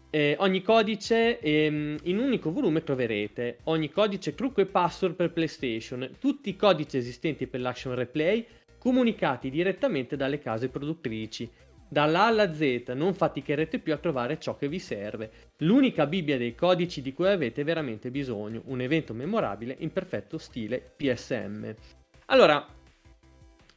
Eh, 0.09 0.37
ogni 0.39 0.61
codice 0.61 1.37
ehm, 1.41 1.97
in 2.03 2.17
un 2.17 2.27
unico 2.27 2.49
volume 2.49 2.81
troverete 2.81 3.57
ogni 3.65 3.89
codice, 3.89 4.33
trucco 4.33 4.61
e 4.61 4.67
password 4.67 5.15
per 5.15 5.33
PlayStation, 5.33 6.09
tutti 6.17 6.47
i 6.47 6.55
codici 6.55 6.95
esistenti 6.95 7.45
per 7.45 7.59
l'action 7.59 7.93
replay 7.93 8.45
comunicati 8.77 9.49
direttamente 9.49 10.15
dalle 10.15 10.39
case 10.39 10.69
produttrici 10.69 11.49
dalla 11.89 12.23
A 12.23 12.25
alla 12.27 12.53
Z 12.53 12.91
non 12.95 13.13
faticherete 13.13 13.79
più 13.79 13.93
a 13.93 13.97
trovare 13.97 14.39
ciò 14.39 14.55
che 14.55 14.67
vi 14.67 14.79
serve. 14.79 15.31
L'unica 15.59 16.05
Bibbia 16.05 16.37
dei 16.37 16.55
codici 16.55 17.01
di 17.01 17.13
cui 17.13 17.27
avete 17.27 17.63
veramente 17.63 18.11
bisogno. 18.11 18.61
Un 18.65 18.81
evento 18.81 19.13
memorabile 19.13 19.75
in 19.79 19.91
perfetto 19.91 20.37
stile 20.37 20.93
PSM. 20.95 21.73
Allora, 22.25 22.65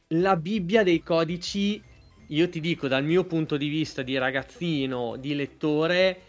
la 0.09 0.35
Bibbia 0.35 0.83
dei 0.83 1.01
codici, 1.01 1.81
io 2.27 2.49
ti 2.49 2.59
dico 2.59 2.87
dal 2.87 3.03
mio 3.03 3.23
punto 3.23 3.55
di 3.55 3.69
vista 3.69 4.01
di 4.01 4.17
ragazzino, 4.17 5.15
di 5.17 5.33
lettore, 5.35 6.21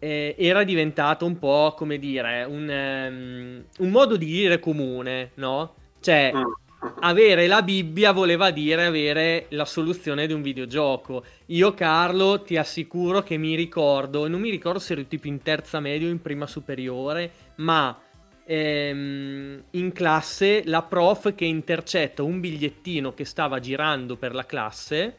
eh, 0.00 0.34
era 0.36 0.64
diventato 0.64 1.24
un 1.24 1.38
po' 1.38 1.74
come 1.76 1.98
dire 1.98 2.44
un, 2.44 2.68
um, 2.68 3.64
un 3.78 3.90
modo 3.90 4.16
di 4.16 4.26
dire 4.26 4.58
comune, 4.58 5.30
no? 5.34 5.74
Cioè, 6.00 6.32
mm 6.34 6.63
avere 7.00 7.46
la 7.46 7.62
Bibbia 7.62 8.12
voleva 8.12 8.50
dire 8.50 8.86
avere 8.86 9.46
la 9.50 9.64
soluzione 9.64 10.26
di 10.26 10.32
un 10.32 10.42
videogioco. 10.42 11.24
Io, 11.46 11.74
Carlo, 11.74 12.42
ti 12.42 12.56
assicuro 12.56 13.22
che 13.22 13.36
mi 13.36 13.54
ricordo, 13.54 14.28
non 14.28 14.40
mi 14.40 14.50
ricordo 14.50 14.78
se 14.78 14.92
ero 14.92 15.04
tipo 15.04 15.26
in 15.26 15.42
terza 15.42 15.80
media 15.80 16.08
o 16.08 16.10
in 16.10 16.20
prima 16.20 16.46
superiore, 16.46 17.30
ma 17.56 17.98
ehm, 18.44 19.62
in 19.70 19.92
classe 19.92 20.62
la 20.66 20.82
prof 20.82 21.34
che 21.34 21.44
intercetta 21.44 22.22
un 22.22 22.40
bigliettino 22.40 23.14
che 23.14 23.24
stava 23.24 23.60
girando 23.60 24.16
per 24.16 24.34
la 24.34 24.44
classe, 24.44 25.16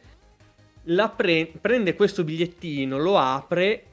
la 0.90 1.10
pre- 1.10 1.52
prende 1.60 1.96
questo 1.96 2.24
bigliettino, 2.24 2.98
lo 2.98 3.18
apre, 3.18 3.84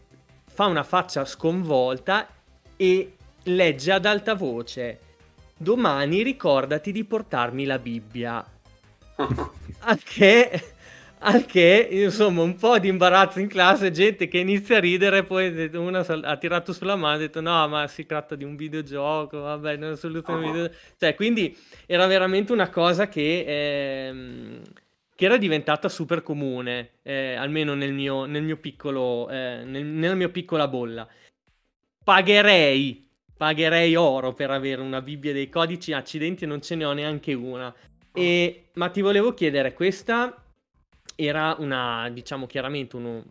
fa 0.45 0.67
una 0.67 0.83
faccia 0.83 1.25
sconvolta 1.25 2.29
e 2.77 3.15
legge 3.45 3.93
ad 3.93 4.05
alta 4.05 4.35
voce 4.35 4.99
domani 5.63 6.23
ricordati 6.23 6.93
di 6.93 7.05
portarmi 7.05 7.65
la 7.65 7.79
Bibbia. 7.79 8.45
al, 9.81 10.03
che, 10.03 10.63
al 11.19 11.47
che, 11.47 11.89
insomma, 11.91 12.43
un 12.43 12.57
po' 12.57 12.79
di 12.79 12.89
imbarazzo 12.89 13.39
in 13.39 13.47
classe, 13.47 13.91
gente 13.91 14.29
che 14.29 14.39
inizia 14.39 14.79
a 14.79 14.81
ridere, 14.81 15.23
poi 15.23 15.71
una 15.75 16.01
ha 16.01 16.37
tirato 16.37 16.73
sulla 16.73 16.97
mano 16.97 17.15
e 17.15 17.17
ha 17.17 17.21
detto 17.21 17.41
no, 17.41 17.69
ma 17.69 17.87
si 17.87 18.05
tratta 18.05 18.35
di 18.35 18.45
un 18.45 18.57
videogioco, 18.57 19.41
vabbè, 19.41 19.77
non 19.77 19.93
è 19.93 19.97
soluzione 19.97 20.45
uh-huh. 20.45 20.53
video... 20.53 20.71
Cioè, 20.99 21.15
quindi 21.15 21.57
era 21.87 22.07
veramente 22.07 22.53
una 22.53 22.69
cosa 22.69 23.09
che... 23.09 23.45
Ehm, 23.47 24.63
che 25.15 25.27
era 25.29 25.37
diventata 25.37 25.89
super 25.89 26.23
comune, 26.23 26.95
eh, 27.03 27.35
almeno 27.35 27.75
nel 27.75 27.93
mio, 27.93 28.25
nel 28.25 28.43
mio 28.43 28.57
piccolo, 28.57 29.29
eh, 29.29 29.63
nel, 29.65 29.85
nella 29.85 30.15
mia 30.15 30.31
piccola 30.31 30.67
bolla. 30.67 31.07
Pagherei 32.03 33.12
pagherei 33.37 33.95
oro 33.95 34.33
per 34.33 34.51
avere 34.51 34.81
una 34.81 35.01
Bibbia 35.01 35.33
dei 35.33 35.49
codici, 35.49 35.93
accidenti 35.93 36.47
non 36.47 36.63
ce 36.63 36.75
ne 36.75 36.85
ho 36.85 36.93
neanche 36.93 37.35
una. 37.35 37.75
E, 38.13 38.69
ma 38.75 38.91
ti 38.91 39.01
volevo 39.01 39.33
chiedere, 39.35 39.73
questa 39.73 40.45
era 41.15 41.57
una, 41.59 42.09
diciamo 42.11 42.47
chiaramente, 42.47 42.97
uno, 42.97 43.25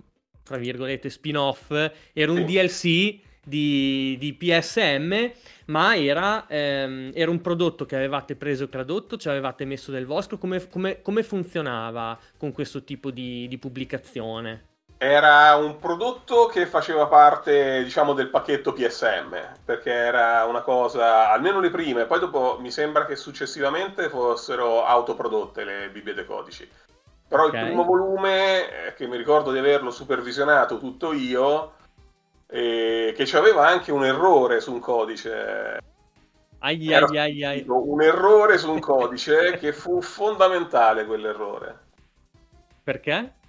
tra 0.43 0.57
virgolette, 0.57 1.09
spin-off, 1.09 1.71
era 2.13 2.31
un 2.31 2.45
DLC 2.45 3.19
di, 3.43 4.17
di 4.19 4.33
PSM, 4.33 5.31
ma 5.65 5.95
era, 5.95 6.47
ehm, 6.47 7.11
era, 7.13 7.31
un 7.31 7.41
prodotto 7.41 7.85
che 7.85 7.95
avevate 7.95 8.35
preso 8.35 8.65
e 8.65 8.69
tradotto, 8.69 9.17
ci 9.17 9.29
avevate 9.29 9.65
messo 9.65 9.91
del 9.91 10.05
vostro, 10.05 10.37
come, 10.37 10.67
come, 10.67 11.01
come 11.01 11.23
funzionava 11.23 12.19
con 12.37 12.51
questo 12.51 12.83
tipo 12.83 13.11
di, 13.11 13.47
di 13.47 13.57
pubblicazione? 13.57 14.69
Era 15.03 15.55
un 15.55 15.79
prodotto 15.79 16.45
che 16.45 16.67
faceva 16.67 17.07
parte, 17.07 17.83
diciamo, 17.83 18.13
del 18.13 18.29
pacchetto 18.29 18.71
PSM, 18.71 19.35
perché 19.65 19.91
era 19.91 20.45
una 20.45 20.61
cosa, 20.61 21.31
almeno 21.31 21.59
le 21.59 21.71
prime, 21.71 22.05
poi 22.05 22.19
dopo 22.19 22.59
mi 22.59 22.69
sembra 22.69 23.07
che 23.07 23.15
successivamente 23.15 24.09
fossero 24.09 24.85
autoprodotte 24.85 25.63
le 25.63 25.89
Bibbie 25.89 26.13
dei 26.13 26.27
codici. 26.27 26.69
Però 27.27 27.45
okay. 27.45 27.61
il 27.61 27.65
primo 27.65 27.83
volume, 27.83 28.89
eh, 28.89 28.93
che 28.93 29.07
mi 29.07 29.17
ricordo 29.17 29.51
di 29.51 29.57
averlo 29.57 29.89
supervisionato 29.89 30.77
tutto 30.77 31.13
io, 31.13 31.71
eh, 32.45 33.11
che 33.17 33.37
aveva 33.37 33.65
anche 33.65 33.91
un 33.91 34.05
errore 34.05 34.61
su 34.61 34.71
un 34.71 34.79
codice. 34.79 35.79
Ai, 36.59 36.93
ai, 36.93 37.17
ai, 37.17 37.43
ai. 37.43 37.65
Un 37.67 38.03
errore 38.03 38.59
su 38.59 38.71
un 38.71 38.79
codice 38.79 39.57
che 39.57 39.73
fu 39.73 39.99
fondamentale 39.99 41.05
quell'errore. 41.07 41.79
Perché? 42.83 43.39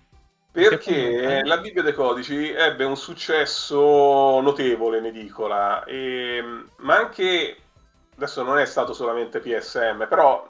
Perché 0.52 1.40
la 1.44 1.56
Bibbia 1.56 1.82
dei 1.82 1.94
Codici 1.94 2.50
ebbe 2.50 2.84
un 2.84 2.96
successo 2.96 4.38
notevole 4.42 4.98
in 4.98 5.06
edicola, 5.06 5.82
e, 5.84 6.44
ma 6.76 6.96
anche, 6.98 7.56
adesso 8.14 8.42
non 8.42 8.58
è 8.58 8.66
stato 8.66 8.92
solamente 8.92 9.40
PSM, 9.40 10.06
però 10.06 10.46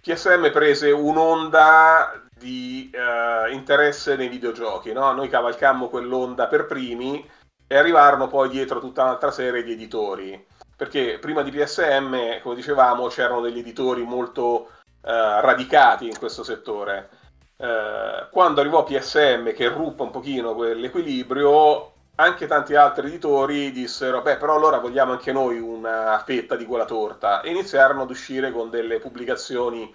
PSM 0.00 0.50
prese 0.50 0.90
un'onda 0.90 2.20
di 2.36 2.90
uh, 2.92 3.52
interesse 3.52 4.16
nei 4.16 4.28
videogiochi, 4.28 4.92
no? 4.92 5.12
noi 5.12 5.28
cavalcammo 5.28 5.88
quell'onda 5.88 6.48
per 6.48 6.66
primi 6.66 7.24
e 7.68 7.76
arrivarono 7.76 8.26
poi 8.26 8.48
dietro 8.48 8.80
tutta 8.80 9.04
un'altra 9.04 9.30
serie 9.30 9.62
di 9.62 9.70
editori, 9.70 10.46
perché 10.74 11.18
prima 11.20 11.42
di 11.42 11.52
PSM, 11.52 12.40
come 12.42 12.56
dicevamo, 12.56 13.06
c'erano 13.06 13.40
degli 13.40 13.60
editori 13.60 14.02
molto 14.02 14.42
uh, 14.42 14.66
radicati 15.02 16.08
in 16.08 16.18
questo 16.18 16.42
settore 16.42 17.19
eh, 17.60 18.26
quando 18.30 18.62
arrivò 18.62 18.84
PSM 18.84 19.52
che 19.52 19.68
ruppa 19.68 20.04
un 20.04 20.10
pochino 20.10 20.54
quell'equilibrio, 20.54 21.92
anche 22.14 22.46
tanti 22.46 22.74
altri 22.74 23.08
editori 23.08 23.70
dissero, 23.70 24.22
beh, 24.22 24.38
però 24.38 24.56
allora 24.56 24.78
vogliamo 24.78 25.12
anche 25.12 25.30
noi 25.30 25.58
una 25.58 26.22
fetta 26.24 26.56
di 26.56 26.64
quella 26.64 26.86
torta 26.86 27.42
e 27.42 27.50
iniziarono 27.50 28.02
ad 28.02 28.10
uscire 28.10 28.50
con 28.50 28.70
delle 28.70 28.98
pubblicazioni 28.98 29.94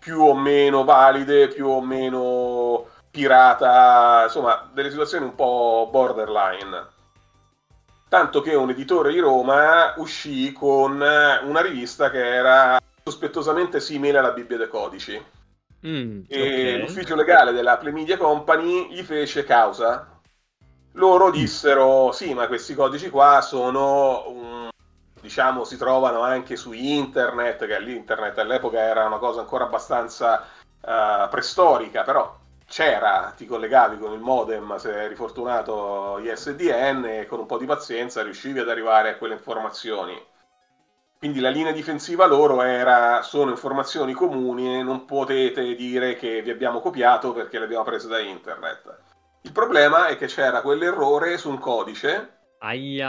più 0.00 0.22
o 0.22 0.34
meno 0.34 0.82
valide, 0.82 1.48
più 1.48 1.68
o 1.68 1.80
meno 1.80 2.86
pirata, 3.10 4.22
insomma, 4.24 4.68
delle 4.72 4.90
situazioni 4.90 5.24
un 5.24 5.34
po' 5.36 5.88
borderline. 5.90 6.96
Tanto 8.08 8.40
che 8.40 8.54
un 8.54 8.70
editore 8.70 9.12
di 9.12 9.20
Roma 9.20 9.94
uscì 9.98 10.52
con 10.52 10.92
una 11.00 11.60
rivista 11.60 12.10
che 12.10 12.26
era 12.26 12.80
sospettosamente 13.04 13.80
simile 13.80 14.18
alla 14.18 14.32
Bibbia 14.32 14.56
dei 14.56 14.68
Codici 14.68 15.36
Mm, 15.86 16.22
e 16.26 16.40
okay. 16.40 16.80
l'ufficio 16.80 17.14
legale 17.14 17.52
della 17.52 17.76
Play 17.76 17.92
Media 17.92 18.16
Company 18.16 18.88
gli 18.90 19.02
fece 19.02 19.44
causa. 19.44 20.20
Loro 20.92 21.28
mm. 21.28 21.32
dissero: 21.32 22.12
Sì, 22.12 22.34
ma 22.34 22.46
questi 22.48 22.74
codici 22.74 23.10
qua 23.10 23.40
sono 23.40 24.28
un, 24.28 24.68
diciamo, 25.20 25.64
si 25.64 25.76
trovano 25.76 26.22
anche 26.22 26.56
su 26.56 26.72
internet, 26.72 27.66
che 27.66 27.80
l'internet 27.80 28.38
all'epoca 28.38 28.78
era 28.80 29.06
una 29.06 29.18
cosa 29.18 29.40
ancora 29.40 29.64
abbastanza 29.64 30.44
uh, 30.80 31.28
preistorica, 31.28 32.02
però 32.02 32.36
c'era, 32.66 33.32
ti 33.36 33.46
collegavi 33.46 33.98
con 33.98 34.12
il 34.12 34.20
modem 34.20 34.76
se 34.76 34.92
eri 35.04 35.14
fortunato 35.14 36.18
ISDN 36.18 37.04
e 37.06 37.26
con 37.26 37.38
un 37.40 37.46
po' 37.46 37.58
di 37.58 37.64
pazienza 37.66 38.22
riuscivi 38.22 38.58
ad 38.58 38.68
arrivare 38.68 39.10
a 39.10 39.16
quelle 39.16 39.34
informazioni. 39.34 40.27
Quindi 41.18 41.40
la 41.40 41.50
linea 41.50 41.72
difensiva 41.72 42.26
loro 42.26 42.62
era 42.62 43.22
sono 43.22 43.50
informazioni 43.50 44.12
comuni 44.12 44.78
e 44.78 44.82
non 44.82 45.04
potete 45.04 45.74
dire 45.74 46.14
che 46.14 46.42
vi 46.42 46.50
abbiamo 46.50 46.80
copiato 46.80 47.32
perché 47.32 47.58
le 47.58 47.64
abbiamo 47.64 47.82
prese 47.82 48.06
da 48.06 48.20
internet. 48.20 49.00
Il 49.42 49.52
problema 49.52 50.06
è 50.06 50.16
che 50.16 50.26
c'era 50.26 50.62
quell'errore 50.62 51.36
su 51.36 51.50
un 51.50 51.58
codice 51.58 52.38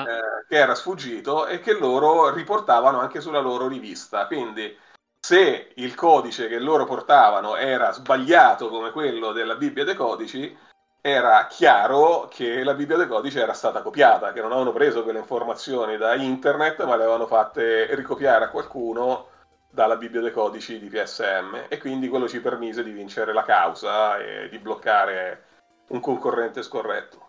eh, 0.01 0.45
che 0.47 0.55
era 0.55 0.74
sfuggito 0.74 1.45
e 1.45 1.60
che 1.60 1.78
loro 1.78 2.34
riportavano 2.34 2.99
anche 2.99 3.22
sulla 3.22 3.39
loro 3.39 3.68
rivista. 3.68 4.26
Quindi 4.26 4.76
se 5.20 5.74
il 5.76 5.93
codice 5.93 6.47
che 6.47 6.57
loro 6.57 6.86
portavano 6.86 7.57
era 7.57 7.91
sbagliato 7.91 8.70
come 8.70 8.91
quello 8.91 9.32
della 9.34 9.55
Bibbia 9.55 9.84
dei 9.84 9.95
codici, 9.95 10.57
era 11.02 11.47
chiaro 11.47 12.28
che 12.30 12.64
la 12.64 12.74
Bibbia 12.74 12.97
dei 12.97 13.08
codici 13.08 13.39
era 13.39 13.54
stata 13.54 13.82
copiata, 13.82 14.34
che 14.34 14.41
non 14.41 14.52
avevano 14.52 14.74
preso 14.74 15.04
quelle 15.04 15.20
informazioni 15.20 15.97
da 15.97 16.16
internet, 16.16 16.84
ma 16.84 16.95
le 16.95 17.04
avevano 17.04 17.26
fatte 17.26 17.93
ricopiare 17.95 18.45
a 18.45 18.50
qualcuno 18.50 19.28
dalla 19.72 19.95
Bibbia 19.95 20.22
dei 20.22 20.32
codici 20.32 20.80
di 20.80 20.88
PSM 20.88 21.66
e 21.68 21.78
quindi 21.78 22.08
quello 22.10 22.28
ci 22.28 22.41
permise 22.41 22.84
di 22.84 22.91
vincere 22.91 23.34
la 23.34 23.43
causa 23.43 24.18
e 24.18 24.50
di 24.50 24.58
bloccare 24.58 25.43
un 25.88 26.00
concorrente 26.00 26.64
scorretto. 26.64 27.28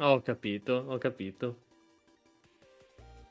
Ho 0.00 0.20
capito, 0.20 0.84
ho 0.86 0.98
capito. 0.98 1.56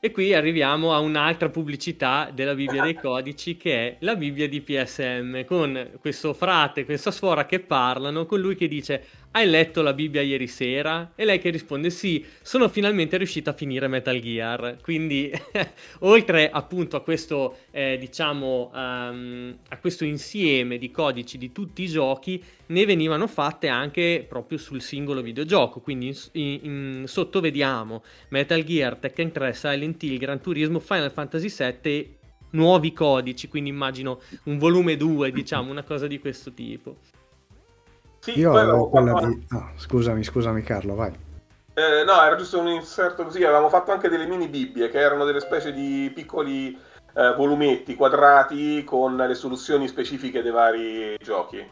E 0.00 0.12
qui 0.12 0.32
arriviamo 0.32 0.94
a 0.94 1.00
un'altra 1.00 1.48
pubblicità 1.48 2.30
della 2.32 2.54
Bibbia 2.54 2.82
dei 2.82 2.94
codici 3.00 3.56
che 3.56 3.74
è 3.74 3.96
la 4.00 4.14
Bibbia 4.14 4.48
di 4.48 4.60
PSM, 4.60 5.44
con 5.44 5.98
questo 6.00 6.34
frate, 6.34 6.84
questa 6.84 7.10
suora 7.10 7.46
che 7.46 7.58
parlano, 7.58 8.24
con 8.24 8.38
lui 8.38 8.54
che 8.54 8.68
dice 8.68 9.04
hai 9.30 9.46
letto 9.48 9.82
la 9.82 9.92
Bibbia 9.92 10.22
ieri 10.22 10.46
sera? 10.46 11.12
E 11.14 11.24
lei 11.24 11.38
che 11.38 11.50
risponde 11.50 11.90
sì, 11.90 12.24
sono 12.42 12.68
finalmente 12.68 13.16
riuscita 13.16 13.50
a 13.50 13.52
finire 13.54 13.86
Metal 13.86 14.18
Gear. 14.20 14.78
Quindi, 14.82 15.30
oltre 16.00 16.50
appunto 16.50 16.96
a 16.96 17.02
questo, 17.02 17.58
eh, 17.70 17.96
diciamo, 17.98 18.70
um, 18.72 19.56
a 19.68 19.78
questo 19.78 20.04
insieme 20.04 20.78
di 20.78 20.90
codici 20.90 21.38
di 21.38 21.52
tutti 21.52 21.82
i 21.82 21.88
giochi, 21.88 22.42
ne 22.66 22.84
venivano 22.84 23.26
fatte 23.26 23.68
anche 23.68 24.24
proprio 24.28 24.58
sul 24.58 24.80
singolo 24.80 25.20
videogioco. 25.20 25.80
Quindi 25.80 26.16
in, 26.32 26.58
in, 26.62 27.04
sotto 27.06 27.40
vediamo 27.40 28.02
Metal 28.30 28.64
Gear, 28.64 28.96
Tekken 28.96 29.30
3, 29.30 29.52
Silent 29.52 30.02
Hill, 30.02 30.18
Gran 30.18 30.40
Turismo, 30.40 30.80
Final 30.80 31.12
Fantasy 31.12 31.48
VII 31.48 32.16
nuovi 32.50 32.94
codici, 32.94 33.46
quindi 33.48 33.68
immagino 33.68 34.20
un 34.44 34.56
volume 34.56 34.96
2, 34.96 35.30
diciamo, 35.30 35.70
una 35.70 35.82
cosa 35.82 36.06
di 36.06 36.18
questo 36.18 36.52
tipo. 36.52 36.96
Sì, 38.32 38.40
Io 38.40 38.52
avevo 38.52 38.88
quella 38.88 39.12
fatto... 39.12 39.26
di... 39.26 39.46
Oh, 39.52 39.70
scusami, 39.76 40.22
scusami 40.22 40.62
Carlo, 40.62 40.94
vai. 40.94 41.12
Eh, 41.72 42.04
no, 42.04 42.22
era 42.22 42.36
giusto 42.36 42.58
un 42.58 42.68
inserto 42.68 43.24
così, 43.24 43.42
avevamo 43.42 43.68
fatto 43.68 43.92
anche 43.92 44.08
delle 44.08 44.26
mini 44.26 44.48
Bibbie, 44.48 44.90
che 44.90 44.98
erano 44.98 45.24
delle 45.24 45.40
specie 45.40 45.72
di 45.72 46.10
piccoli 46.14 46.76
eh, 47.14 47.34
volumetti 47.36 47.94
quadrati 47.94 48.84
con 48.84 49.16
le 49.16 49.34
soluzioni 49.34 49.88
specifiche 49.88 50.42
dei 50.42 50.50
vari 50.50 51.16
giochi. 51.22 51.64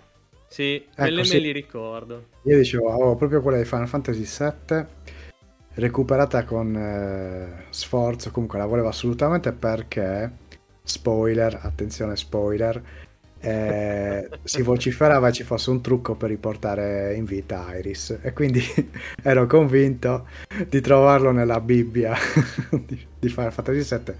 Sì, 0.48 0.76
ecco, 0.76 0.92
quelle 0.94 1.24
sì. 1.24 1.34
me 1.34 1.40
li 1.40 1.52
ricordo. 1.52 2.26
Io 2.42 2.56
dicevo, 2.56 2.92
avevo 2.92 3.16
proprio 3.16 3.42
quella 3.42 3.58
di 3.58 3.64
Final 3.64 3.88
Fantasy 3.88 4.24
VII 4.24 4.86
recuperata 5.74 6.44
con 6.44 6.74
eh, 6.74 7.66
sforzo, 7.70 8.30
comunque 8.30 8.58
la 8.58 8.66
volevo 8.66 8.88
assolutamente 8.88 9.52
perché, 9.52 10.30
spoiler, 10.82 11.58
attenzione 11.62 12.16
spoiler, 12.16 12.80
eh, 13.40 14.28
si 14.42 14.62
vociferava 14.62 15.30
ci 15.30 15.44
fosse 15.44 15.70
un 15.70 15.80
trucco 15.80 16.14
per 16.14 16.30
riportare 16.30 17.14
in 17.14 17.24
vita 17.24 17.76
Iris 17.76 18.18
e 18.22 18.32
quindi 18.32 18.60
ero 19.22 19.46
convinto 19.46 20.26
di 20.66 20.80
trovarlo 20.80 21.30
nella 21.30 21.60
Bibbia 21.60 22.14
di, 22.70 23.06
di 23.18 23.28
Final 23.28 23.52
Fantasy 23.52 23.96
VII 23.96 24.14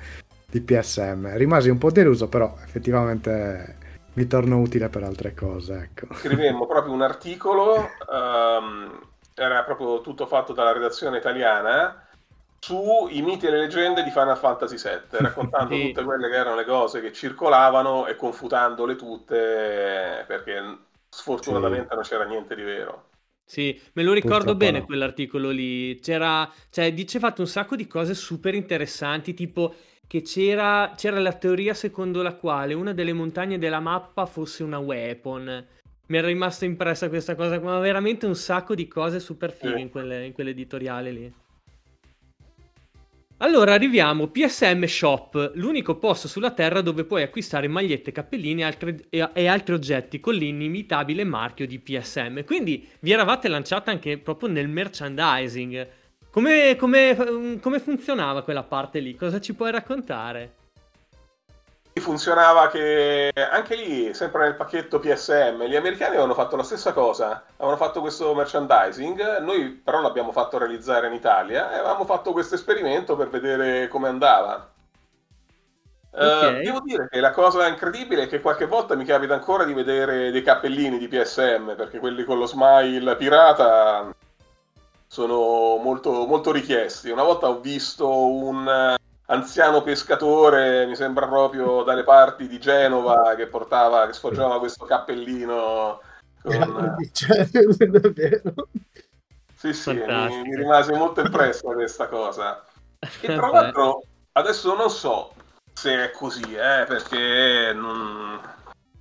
di 0.48 0.60
PSM. 0.60 1.36
Rimasi 1.36 1.68
un 1.68 1.78
po' 1.78 1.90
deluso, 1.90 2.28
però 2.28 2.54
effettivamente 2.64 3.76
mi 4.14 4.26
torno 4.26 4.58
utile 4.58 4.88
per 4.88 5.02
altre 5.02 5.34
cose. 5.34 5.90
Ecco. 5.92 6.14
Scrivemmo 6.14 6.66
proprio 6.66 6.92
un 6.92 7.02
articolo, 7.02 7.90
um, 8.08 9.00
era 9.34 9.64
proprio 9.64 10.00
tutto 10.00 10.26
fatto 10.26 10.52
dalla 10.52 10.72
redazione 10.72 11.18
italiana 11.18 12.05
sui 12.66 13.22
miti 13.22 13.46
e 13.46 13.50
le 13.50 13.60
leggende 13.60 14.02
di 14.02 14.10
Final 14.10 14.36
Fantasy 14.36 14.76
VII, 14.76 15.18
raccontando 15.20 15.72
sì. 15.72 15.86
tutte 15.86 16.02
quelle 16.02 16.28
che 16.28 16.34
erano 16.34 16.56
le 16.56 16.64
cose 16.64 17.00
che 17.00 17.12
circolavano 17.12 18.08
e 18.08 18.16
confutandole 18.16 18.96
tutte, 18.96 20.24
perché 20.26 20.78
sfortunatamente 21.08 21.88
sì. 21.90 21.94
non 21.94 22.02
c'era 22.02 22.24
niente 22.24 22.56
di 22.56 22.62
vero. 22.62 23.10
Sì, 23.44 23.80
me 23.92 24.02
lo 24.02 24.12
ricordo 24.12 24.38
Purtroppo 24.38 24.58
bene 24.58 24.78
no. 24.80 24.84
quell'articolo 24.84 25.50
lì. 25.50 26.00
C'era, 26.00 26.50
cioè, 26.68 26.92
dicevate 26.92 27.40
un 27.40 27.46
sacco 27.46 27.76
di 27.76 27.86
cose 27.86 28.14
super 28.14 28.54
interessanti, 28.56 29.32
tipo 29.32 29.72
che 30.08 30.22
c'era, 30.22 30.92
c'era 30.96 31.20
la 31.20 31.32
teoria 31.34 31.72
secondo 31.72 32.22
la 32.22 32.34
quale 32.34 32.74
una 32.74 32.92
delle 32.92 33.12
montagne 33.12 33.58
della 33.58 33.78
mappa 33.78 34.26
fosse 34.26 34.64
una 34.64 34.78
weapon. 34.78 35.66
Mi 36.08 36.16
era 36.16 36.26
rimasta 36.26 36.64
impressa 36.64 37.08
questa 37.08 37.36
cosa, 37.36 37.60
ma 37.60 37.78
veramente 37.78 38.26
un 38.26 38.34
sacco 38.34 38.74
di 38.74 38.88
cose 38.88 39.20
super 39.20 39.52
fighe 39.52 39.78
in, 39.78 39.90
quelle, 39.90 40.26
in 40.26 40.32
quell'editoriale 40.32 41.10
lì. 41.12 41.32
Allora 43.40 43.74
arriviamo, 43.74 44.28
PSM 44.28 44.84
Shop, 44.84 45.52
l'unico 45.56 45.98
posto 45.98 46.26
sulla 46.26 46.52
Terra 46.52 46.80
dove 46.80 47.04
puoi 47.04 47.22
acquistare 47.22 47.68
magliette, 47.68 48.10
cappellini 48.10 48.62
e 48.62 48.64
altri, 48.64 49.06
e, 49.10 49.28
e 49.34 49.46
altri 49.46 49.74
oggetti 49.74 50.20
con 50.20 50.32
l'inimitabile 50.32 51.22
marchio 51.22 51.66
di 51.66 51.78
PSM. 51.78 52.44
Quindi 52.44 52.88
vi 53.00 53.12
eravate 53.12 53.48
lanciata 53.48 53.90
anche 53.90 54.16
proprio 54.16 54.48
nel 54.48 54.68
merchandising. 54.68 55.88
Come, 56.30 56.76
come, 56.76 57.58
come 57.60 57.78
funzionava 57.78 58.42
quella 58.42 58.62
parte 58.62 59.00
lì? 59.00 59.14
Cosa 59.14 59.38
ci 59.38 59.54
puoi 59.54 59.70
raccontare? 59.70 60.54
Funzionava 62.00 62.68
che 62.68 63.32
anche 63.34 63.74
lì, 63.74 64.12
sempre 64.12 64.42
nel 64.44 64.54
pacchetto 64.54 64.98
PSM, 64.98 65.64
gli 65.64 65.76
americani 65.76 66.12
avevano 66.12 66.34
fatto 66.34 66.56
la 66.56 66.62
stessa 66.62 66.92
cosa, 66.92 67.44
avevano 67.56 67.76
fatto 67.76 68.00
questo 68.00 68.34
merchandising, 68.34 69.38
noi 69.38 69.70
però 69.70 70.00
l'abbiamo 70.00 70.32
fatto 70.32 70.58
realizzare 70.58 71.06
in 71.06 71.14
Italia 71.14 71.72
e 71.72 71.74
avevamo 71.76 72.04
fatto 72.04 72.32
questo 72.32 72.54
esperimento 72.54 73.16
per 73.16 73.28
vedere 73.28 73.88
come 73.88 74.08
andava. 74.08 74.70
Eh, 76.18 76.26
okay. 76.26 76.60
Uh, 76.60 76.62
devo 76.64 76.80
dire 76.80 77.08
che 77.10 77.20
la 77.20 77.30
cosa 77.30 77.66
incredibile 77.66 78.22
è 78.22 78.28
che 78.28 78.40
qualche 78.40 78.66
volta 78.66 78.94
mi 78.94 79.04
capita 79.04 79.34
ancora 79.34 79.64
di 79.64 79.74
vedere 79.74 80.30
dei 80.30 80.42
cappellini 80.42 80.98
di 80.98 81.08
PSM, 81.08 81.74
perché 81.76 81.98
quelli 81.98 82.24
con 82.24 82.38
lo 82.38 82.46
smile 82.46 83.16
pirata 83.16 84.14
sono 85.06 85.76
molto, 85.76 86.26
molto 86.26 86.52
richiesti. 86.52 87.10
Una 87.10 87.22
volta 87.22 87.48
ho 87.48 87.60
visto 87.60 88.08
un 88.08 88.96
anziano 89.26 89.82
pescatore, 89.82 90.86
mi 90.86 90.94
sembra 90.94 91.26
proprio 91.26 91.82
dalle 91.82 92.04
parti 92.04 92.46
di 92.48 92.58
Genova, 92.58 93.34
che 93.36 93.46
portava, 93.46 94.06
che 94.06 94.12
sfoggiava 94.12 94.58
questo 94.58 94.84
cappellino. 94.84 96.00
Con... 96.42 96.96
davvero. 97.90 98.54
Sì, 99.58 99.72
sì, 99.72 99.94
mi, 99.94 100.42
mi, 100.42 100.54
rimase 100.54 100.92
molto 100.92 101.22
impressa 101.22 101.72
questa 101.72 102.08
cosa. 102.08 102.62
E 102.98 103.34
tra 103.34 103.48
l'altro, 103.50 104.02
adesso 104.32 104.74
non 104.74 104.90
so 104.90 105.32
se 105.72 106.04
è 106.04 106.10
così, 106.10 106.54
eh, 106.54 106.84
perché 106.86 107.72
non, 107.74 108.38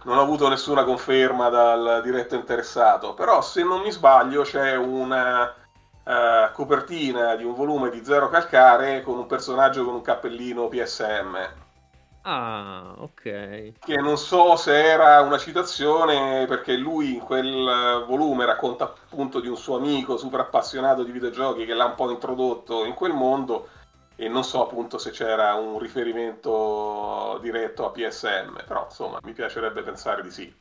non 0.03 0.17
ho 0.17 0.21
avuto 0.21 0.47
nessuna 0.47 0.85
conferma 0.85 1.49
dal 1.49 2.01
diretto 2.03 2.35
interessato, 2.35 3.13
però 3.13 3.41
se 3.41 3.63
non 3.63 3.81
mi 3.81 3.91
sbaglio 3.91 4.43
c'è 4.43 4.77
una 4.77 5.53
uh, 6.05 6.51
copertina 6.53 7.35
di 7.35 7.43
un 7.43 7.53
volume 7.53 7.89
di 7.89 8.03
Zero 8.03 8.29
Calcare 8.29 9.01
con 9.01 9.17
un 9.17 9.25
personaggio 9.25 9.83
con 9.83 9.95
un 9.95 10.01
cappellino 10.01 10.67
PSM. 10.67 11.63
Ah, 12.27 12.95
ok. 12.97 13.73
Che 13.77 13.95
non 13.97 14.17
so 14.17 14.55
se 14.55 14.83
era 14.83 15.21
una 15.21 15.37
citazione 15.37 16.45
perché 16.47 16.75
lui 16.75 17.13
in 17.13 17.19
quel 17.19 18.03
volume 18.07 18.45
racconta 18.45 18.85
appunto 18.85 19.39
di 19.39 19.47
un 19.47 19.57
suo 19.57 19.75
amico 19.75 20.17
super 20.17 20.39
appassionato 20.39 21.03
di 21.03 21.11
videogiochi 21.11 21.65
che 21.65 21.75
l'ha 21.75 21.85
un 21.85 21.93
po' 21.93 22.09
introdotto 22.09 22.83
in 22.85 22.95
quel 22.95 23.13
mondo 23.13 23.69
e 24.15 24.27
non 24.27 24.43
so 24.43 24.63
appunto 24.63 24.97
se 24.97 25.11
c'era 25.11 25.53
un 25.55 25.77
riferimento 25.77 27.37
diretto 27.41 27.85
a 27.85 27.91
PSM, 27.91 28.63
però 28.65 28.85
insomma 28.85 29.19
mi 29.21 29.33
piacerebbe 29.33 29.83
pensare 29.83 30.23
di 30.23 30.31
sì. 30.31 30.53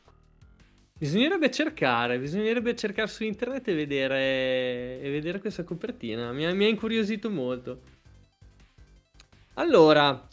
Bisognerebbe 1.04 1.50
cercare, 1.50 2.18
bisognerebbe 2.18 2.74
cercare 2.74 3.08
su 3.08 3.24
internet 3.24 3.68
e 3.68 3.74
vedere, 3.74 5.02
e 5.02 5.10
vedere 5.10 5.38
questa 5.38 5.62
copertina. 5.62 6.32
Mi 6.32 6.46
ha, 6.46 6.54
mi 6.54 6.64
ha 6.64 6.68
incuriosito 6.68 7.28
molto. 7.28 7.82
Allora, 9.56 10.26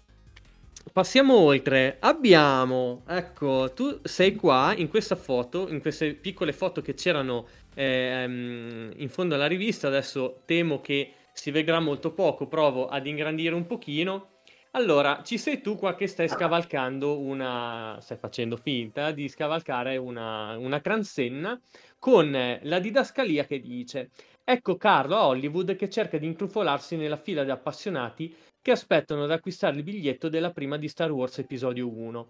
passiamo 0.93 1.35
oltre. 1.35 1.97
Abbiamo, 1.99 3.03
ecco, 3.05 3.73
tu 3.75 3.99
sei 4.03 4.35
qua 4.35 4.73
in 4.73 4.87
questa 4.87 5.17
foto, 5.17 5.67
in 5.67 5.81
queste 5.81 6.13
piccole 6.13 6.53
foto 6.53 6.81
che 6.81 6.93
c'erano 6.93 7.47
ehm, 7.73 8.93
in 8.95 9.09
fondo 9.09 9.35
alla 9.35 9.47
rivista. 9.47 9.89
Adesso 9.89 10.43
temo 10.45 10.79
che 10.79 11.15
si 11.33 11.51
vedrà 11.51 11.81
molto 11.81 12.13
poco, 12.13 12.47
provo 12.47 12.87
ad 12.87 13.05
ingrandire 13.07 13.53
un 13.53 13.67
pochino. 13.67 14.30
Allora, 14.71 15.21
ci 15.23 15.37
sei 15.37 15.59
tu 15.59 15.75
qua 15.75 15.95
che 15.95 16.07
stai 16.07 16.29
scavalcando 16.29 17.19
una... 17.19 17.97
stai 17.99 18.17
facendo 18.17 18.55
finta 18.55 19.11
di 19.11 19.27
scavalcare 19.27 19.97
una, 19.97 20.57
una 20.57 20.79
transenna 20.79 21.59
con 21.99 22.31
la 22.61 22.79
didascalia 22.79 23.45
che 23.45 23.59
dice 23.59 24.11
ecco 24.43 24.77
Carlo 24.77 25.17
a 25.17 25.27
Hollywood 25.27 25.75
che 25.75 25.89
cerca 25.89 26.17
di 26.17 26.25
intrufolarsi 26.25 26.95
nella 26.95 27.17
fila 27.17 27.43
di 27.43 27.51
appassionati 27.51 28.33
che 28.61 28.71
aspettano 28.71 29.23
ad 29.23 29.31
acquistare 29.31 29.75
il 29.75 29.83
biglietto 29.83 30.29
della 30.29 30.51
prima 30.51 30.77
di 30.77 30.87
Star 30.87 31.11
Wars 31.11 31.39
Episodio 31.39 31.89
1. 31.89 32.27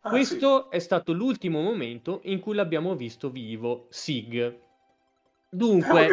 Ah, 0.00 0.10
Questo 0.10 0.68
sì. 0.70 0.76
è 0.76 0.78
stato 0.80 1.12
l'ultimo 1.12 1.62
momento 1.62 2.20
in 2.24 2.40
cui 2.40 2.54
l'abbiamo 2.54 2.94
visto 2.96 3.30
vivo, 3.30 3.86
Sig. 3.88 4.32
Diciamo 4.32 4.66
Dunque. 5.48 6.08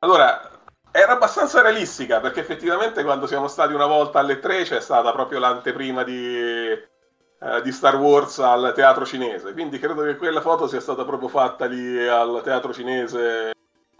Allora, 0.00 0.63
era 0.96 1.12
abbastanza 1.14 1.60
realistica 1.60 2.20
perché 2.20 2.38
effettivamente 2.40 3.02
quando 3.02 3.26
siamo 3.26 3.48
stati 3.48 3.72
una 3.74 3.86
volta 3.86 4.20
alle 4.20 4.38
3 4.38 4.62
c'è 4.62 4.80
stata 4.80 5.10
proprio 5.10 5.40
l'anteprima 5.40 6.04
di, 6.04 6.36
eh, 6.38 7.62
di 7.64 7.72
Star 7.72 7.96
Wars 7.96 8.38
al 8.38 8.72
teatro 8.74 9.04
cinese. 9.04 9.52
Quindi 9.52 9.78
credo 9.80 10.02
che 10.02 10.16
quella 10.16 10.40
foto 10.40 10.68
sia 10.68 10.78
stata 10.80 11.04
proprio 11.04 11.28
fatta 11.28 11.64
lì 11.66 12.06
al 12.06 12.40
teatro 12.44 12.72
cinese 12.72 13.50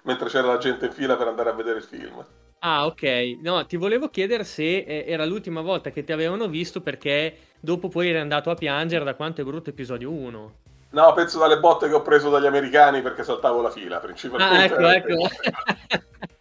mentre 0.03 0.28
c'era 0.28 0.47
la 0.47 0.59
gente 0.59 0.86
in 0.86 0.92
fila 0.92 1.16
per 1.16 1.26
andare 1.26 1.51
a 1.51 1.55
vedere 1.55 1.78
il 1.78 1.84
film. 1.84 2.24
ah 2.61 2.86
ok, 2.86 3.03
no, 3.42 3.66
ti 3.66 3.76
volevo 3.76 4.09
chiedere 4.09 4.45
se 4.45 4.62
eh, 4.78 5.05
era 5.09 5.24
l'ultima 5.24 5.62
volta 5.62 5.90
che 5.90 6.05
ti 6.05 6.12
avevano 6.12 6.47
visto 6.49 6.80
perché 6.80 7.36
dopo 7.61 7.88
poi 7.88 8.09
eri 8.11 8.18
andato 8.18 8.51
a 8.51 8.55
piangere 8.55 9.05
da 9.05 9.14
quanto 9.14 9.40
è 9.40 9.45
brutto 9.45 9.70
Episodio 9.70 10.11
1. 10.12 10.55
No, 10.90 11.12
penso 11.12 11.38
dalle 11.40 11.59
botte 11.59 11.88
che 11.88 11.95
ho 11.95 12.03
preso 12.03 12.30
dagli 12.30 12.47
americani 12.47 13.03
perché 13.03 13.24
saltavo 13.24 13.61
la 13.61 13.70
fila, 13.70 13.97
Ah, 13.97 14.01
principalmente. 14.01 14.64
ecco, 14.64 14.88
ecco. 14.88 15.28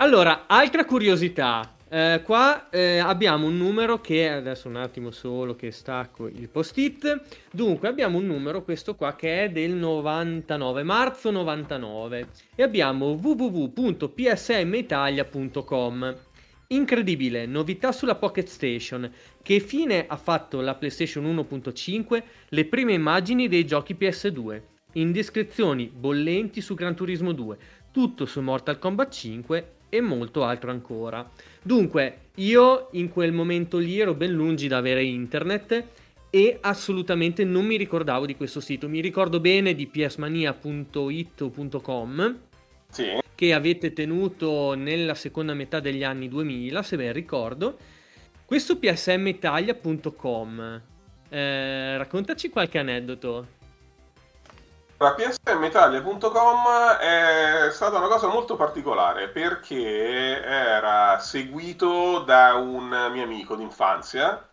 Allora, 0.00 0.46
altra 0.46 0.84
curiosità. 0.84 1.74
Eh, 1.88 2.22
qua 2.24 2.70
eh, 2.70 2.98
abbiamo 2.98 3.48
un 3.48 3.56
numero 3.56 4.00
che 4.00 4.28
adesso 4.28 4.68
un 4.68 4.76
attimo 4.76 5.10
solo 5.10 5.56
che 5.56 5.72
stacco 5.72 6.28
il 6.28 6.48
post-it. 6.48 7.20
Dunque, 7.50 7.88
abbiamo 7.88 8.18
un 8.18 8.26
numero, 8.26 8.62
questo 8.62 8.94
qua, 8.94 9.16
che 9.16 9.42
è 9.42 9.50
del 9.50 9.72
99, 9.72 10.84
marzo 10.84 11.32
99. 11.32 12.28
E 12.54 12.62
abbiamo 12.62 13.18
www.psmitalia.com. 13.20 16.16
Incredibile, 16.68 17.46
novità 17.46 17.90
sulla 17.90 18.14
Pocket 18.14 18.46
Station. 18.46 19.12
Che 19.42 19.58
fine 19.58 20.06
ha 20.06 20.16
fatto 20.16 20.60
la 20.60 20.76
PlayStation 20.76 21.24
1.5? 21.24 22.22
Le 22.50 22.64
prime 22.66 22.92
immagini 22.92 23.48
dei 23.48 23.66
giochi 23.66 23.96
PS2. 23.98 24.60
Indiscrezioni 24.92 25.90
bollenti 25.92 26.60
su 26.60 26.74
Gran 26.74 26.94
Turismo 26.94 27.32
2. 27.32 27.58
Tutto 27.90 28.26
su 28.26 28.40
Mortal 28.40 28.78
Kombat 28.78 29.12
5 29.12 29.72
e 29.88 30.00
molto 30.00 30.44
altro 30.44 30.70
ancora. 30.70 31.28
Dunque, 31.62 32.18
io 32.36 32.88
in 32.92 33.10
quel 33.10 33.32
momento 33.32 33.78
lì 33.78 33.98
ero 33.98 34.14
ben 34.14 34.32
lungi 34.32 34.68
da 34.68 34.78
avere 34.78 35.04
internet 35.04 35.84
e 36.30 36.58
assolutamente 36.60 37.44
non 37.44 37.64
mi 37.64 37.76
ricordavo 37.76 38.26
di 38.26 38.36
questo 38.36 38.60
sito. 38.60 38.88
Mi 38.88 39.00
ricordo 39.00 39.40
bene 39.40 39.74
di 39.74 39.86
psmania.it 39.86 41.40
o 41.40 41.50
.com 41.80 42.38
Sì. 42.90 43.04
che 43.34 43.52
avete 43.52 43.92
tenuto 43.92 44.74
nella 44.74 45.14
seconda 45.14 45.54
metà 45.54 45.80
degli 45.80 46.04
anni 46.04 46.28
2000, 46.28 46.82
se 46.82 46.96
ben 46.96 47.12
ricordo. 47.12 47.76
Questo 48.44 48.78
psmitalia.com, 48.78 50.80
eh, 51.28 51.96
raccontaci 51.98 52.48
qualche 52.48 52.78
aneddoto. 52.78 53.56
La 55.00 55.14
psmitalia.com 55.14 56.66
è 56.98 57.68
stata 57.70 57.98
una 57.98 58.08
cosa 58.08 58.26
molto 58.26 58.56
particolare 58.56 59.28
perché 59.28 60.42
era 60.42 61.20
seguito 61.20 62.18
da 62.18 62.54
un 62.54 63.08
mio 63.12 63.22
amico 63.22 63.54
d'infanzia 63.54 64.48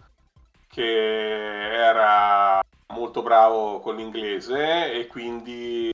che 0.68 1.74
era 1.74 2.62
molto 2.94 3.24
bravo 3.24 3.80
con 3.80 3.96
l'inglese 3.96 4.92
e 4.94 5.08
quindi 5.08 5.92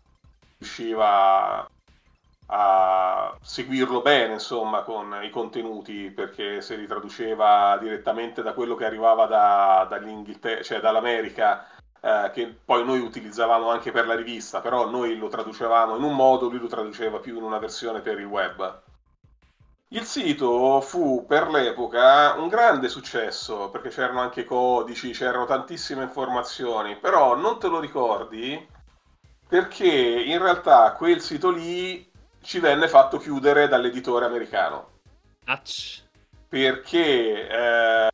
riusciva 0.57 1.65
a 2.47 3.37
seguirlo 3.41 4.01
bene, 4.01 4.33
insomma, 4.33 4.81
con 4.81 5.17
i 5.23 5.29
contenuti 5.29 6.11
perché 6.11 6.59
se 6.59 6.75
li 6.75 6.87
traduceva 6.87 7.77
direttamente 7.79 8.41
da 8.41 8.51
quello 8.51 8.75
che 8.75 8.83
arrivava 8.83 9.27
da, 9.27 9.87
dall'Inghilterra, 9.89 10.61
cioè 10.61 10.81
dall'America 10.81 11.67
eh, 12.01 12.31
che 12.33 12.53
poi 12.65 12.83
noi 12.83 12.99
utilizzavamo 12.99 13.69
anche 13.69 13.91
per 13.91 14.07
la 14.07 14.15
rivista, 14.15 14.59
però 14.59 14.89
noi 14.89 15.17
lo 15.17 15.27
traducevamo 15.27 15.95
in 15.95 16.03
un 16.03 16.15
modo, 16.15 16.49
lui 16.49 16.59
lo 16.59 16.67
traduceva 16.67 17.19
più 17.19 17.37
in 17.37 17.43
una 17.43 17.59
versione 17.59 18.01
per 18.01 18.19
il 18.19 18.25
web. 18.25 18.81
Il 19.89 20.03
sito 20.03 20.79
fu 20.81 21.25
per 21.27 21.49
l'epoca 21.49 22.33
un 22.37 22.47
grande 22.47 22.87
successo 22.87 23.69
perché 23.69 23.89
c'erano 23.89 24.21
anche 24.21 24.45
codici, 24.45 25.11
c'erano 25.11 25.45
tantissime 25.45 26.03
informazioni, 26.03 26.95
però 26.95 27.35
non 27.35 27.59
te 27.59 27.67
lo 27.67 27.79
ricordi 27.79 28.67
perché 29.47 29.85
in 29.85 30.37
realtà 30.41 30.93
quel 30.93 31.19
sito 31.19 31.49
lì 31.49 32.09
ci 32.41 32.59
venne 32.59 32.87
fatto 32.87 33.17
chiudere 33.17 33.67
dall'editore 33.67 34.25
americano 34.25 34.91
Ach. 35.45 36.01
perché 36.47 37.49
eh, 37.49 38.09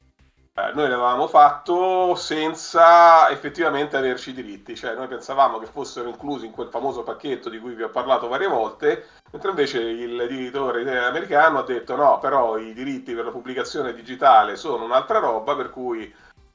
noi 0.73 0.89
l'avevamo 0.89 1.27
fatto 1.27 2.15
senza 2.15 3.29
effettivamente 3.29 3.95
averci 3.95 4.31
i 4.31 4.33
diritti, 4.33 4.75
cioè 4.75 4.95
noi 4.95 5.07
pensavamo 5.07 5.59
che 5.59 5.67
fossero 5.67 6.09
inclusi 6.09 6.47
in 6.47 6.51
quel 6.51 6.69
famoso 6.69 7.03
pacchetto 7.03 7.49
di 7.49 7.59
cui 7.59 7.75
vi 7.75 7.83
ho 7.83 7.89
parlato 7.89 8.27
varie 8.27 8.47
volte, 8.47 9.05
mentre 9.31 9.51
invece 9.51 9.79
l'editore 9.81 11.05
americano 11.05 11.59
ha 11.59 11.63
detto 11.63 11.95
no, 11.95 12.17
però 12.17 12.57
i 12.57 12.73
diritti 12.73 13.13
per 13.13 13.25
la 13.25 13.31
pubblicazione 13.31 13.93
digitale 13.93 14.55
sono 14.55 14.83
un'altra 14.83 15.19
roba, 15.19 15.55
per 15.55 15.69
cui 15.69 16.11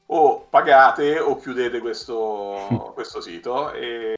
o 0.07 0.47
pagate 0.49 1.19
o 1.19 1.37
chiudete 1.37 1.79
questo, 1.79 2.91
questo 2.93 3.21
sito. 3.21 3.71
E 3.71 4.17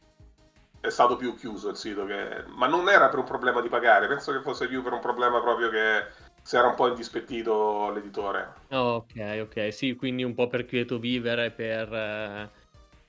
è 0.79 0.89
stato 0.89 1.15
più 1.15 1.36
chiuso 1.36 1.69
il 1.69 1.77
sito, 1.77 2.05
che... 2.05 2.43
ma 2.47 2.67
non 2.67 2.89
era 2.89 3.09
per 3.09 3.19
un 3.19 3.25
problema 3.25 3.61
di 3.61 3.69
pagare, 3.69 4.07
penso 4.07 4.31
che 4.31 4.41
fosse 4.41 4.67
più 4.67 4.81
per 4.83 4.93
un 4.93 4.99
problema 4.99 5.41
proprio 5.41 5.69
che 5.69 6.05
si 6.45 6.55
era 6.55 6.67
un 6.67 6.75
po' 6.75 6.87
indispettito 6.87 7.89
l'editore. 7.89 8.53
Ok, 8.69 9.39
ok, 9.41 9.73
sì, 9.73 9.95
quindi 9.95 10.23
un 10.23 10.35
po' 10.35 10.47
per 10.47 10.65
quieto 10.65 10.99
vivere, 10.99 11.49
per 11.49 11.91
eh, 11.91 12.49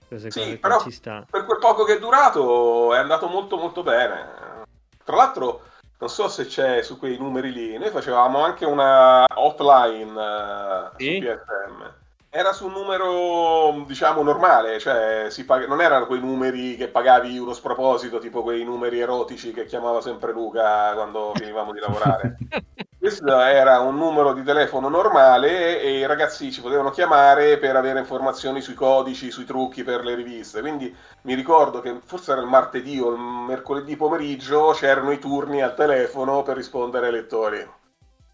queste 0.08 0.30
Sì, 0.30 0.40
cose 0.40 0.58
però 0.58 0.80
ci 0.80 0.90
sta. 0.90 1.26
per 1.28 1.44
quel 1.44 1.58
poco 1.58 1.84
che 1.84 1.96
è 1.96 1.98
durato 1.98 2.94
è 2.94 2.98
andato 2.98 3.26
molto 3.28 3.56
molto 3.56 3.82
bene. 3.82 4.64
Tra 5.04 5.16
l'altro, 5.16 5.62
non 5.98 6.08
so 6.08 6.28
se 6.28 6.46
c'è 6.46 6.82
su 6.82 6.98
quei 6.98 7.18
numeri 7.18 7.52
lì, 7.52 7.76
noi 7.78 7.90
facevamo 7.90 8.42
anche 8.42 8.64
una 8.64 9.24
hotline 9.34 10.20
eh, 10.20 10.90
Sì? 10.96 11.18
su 11.20 11.24
PSM. 11.26 11.94
Era 12.28 12.52
su 12.52 12.66
un 12.66 12.72
numero, 12.72 13.84
diciamo, 13.86 14.22
normale, 14.22 14.78
cioè 14.78 15.26
si 15.30 15.44
pag- 15.44 15.66
non 15.66 15.80
erano 15.80 16.06
quei 16.06 16.20
numeri 16.20 16.76
che 16.76 16.88
pagavi 16.88 17.38
uno 17.38 17.54
sproposito, 17.54 18.18
tipo 18.18 18.42
quei 18.42 18.62
numeri 18.64 19.00
erotici 19.00 19.52
che 19.52 19.64
chiamava 19.64 20.00
sempre 20.02 20.32
Luca 20.32 20.92
quando 20.94 21.32
finivamo 21.38 21.72
di 21.72 21.80
lavorare. 21.80 22.36
Questo 23.06 23.38
era 23.38 23.78
un 23.78 23.98
numero 23.98 24.32
di 24.32 24.42
telefono 24.42 24.88
normale 24.88 25.80
e 25.80 25.98
i 25.98 26.06
ragazzi 26.06 26.50
ci 26.50 26.60
potevano 26.60 26.90
chiamare 26.90 27.56
per 27.56 27.76
avere 27.76 28.00
informazioni 28.00 28.60
sui 28.60 28.74
codici, 28.74 29.30
sui 29.30 29.44
trucchi 29.44 29.84
per 29.84 30.04
le 30.04 30.16
riviste. 30.16 30.60
Quindi 30.60 30.92
mi 31.22 31.34
ricordo 31.34 31.78
che 31.78 32.00
forse 32.04 32.32
era 32.32 32.40
il 32.40 32.48
martedì 32.48 32.98
o 32.98 33.12
il 33.12 33.20
mercoledì 33.20 33.94
pomeriggio 33.94 34.72
c'erano 34.72 35.12
i 35.12 35.20
turni 35.20 35.62
al 35.62 35.76
telefono 35.76 36.42
per 36.42 36.56
rispondere 36.56 37.06
ai 37.06 37.12
lettori. 37.12 37.70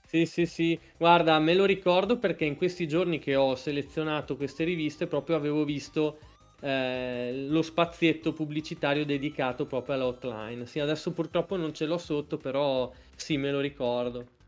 Sì, 0.06 0.24
sì, 0.24 0.46
sì, 0.46 0.80
guarda, 0.96 1.38
me 1.38 1.52
lo 1.52 1.66
ricordo 1.66 2.16
perché 2.16 2.46
in 2.46 2.56
questi 2.56 2.88
giorni 2.88 3.18
che 3.18 3.36
ho 3.36 3.54
selezionato 3.54 4.38
queste 4.38 4.64
riviste 4.64 5.06
proprio 5.06 5.36
avevo 5.36 5.64
visto 5.64 6.16
eh, 6.62 7.44
lo 7.46 7.60
spazietto 7.60 8.32
pubblicitario 8.32 9.04
dedicato 9.04 9.66
proprio 9.66 9.96
all'hotline. 9.96 10.64
Sì, 10.64 10.80
adesso 10.80 11.12
purtroppo 11.12 11.56
non 11.56 11.74
ce 11.74 11.84
l'ho 11.84 11.98
sotto, 11.98 12.38
però 12.38 12.90
sì, 13.14 13.36
me 13.36 13.50
lo 13.50 13.60
ricordo. 13.60 14.40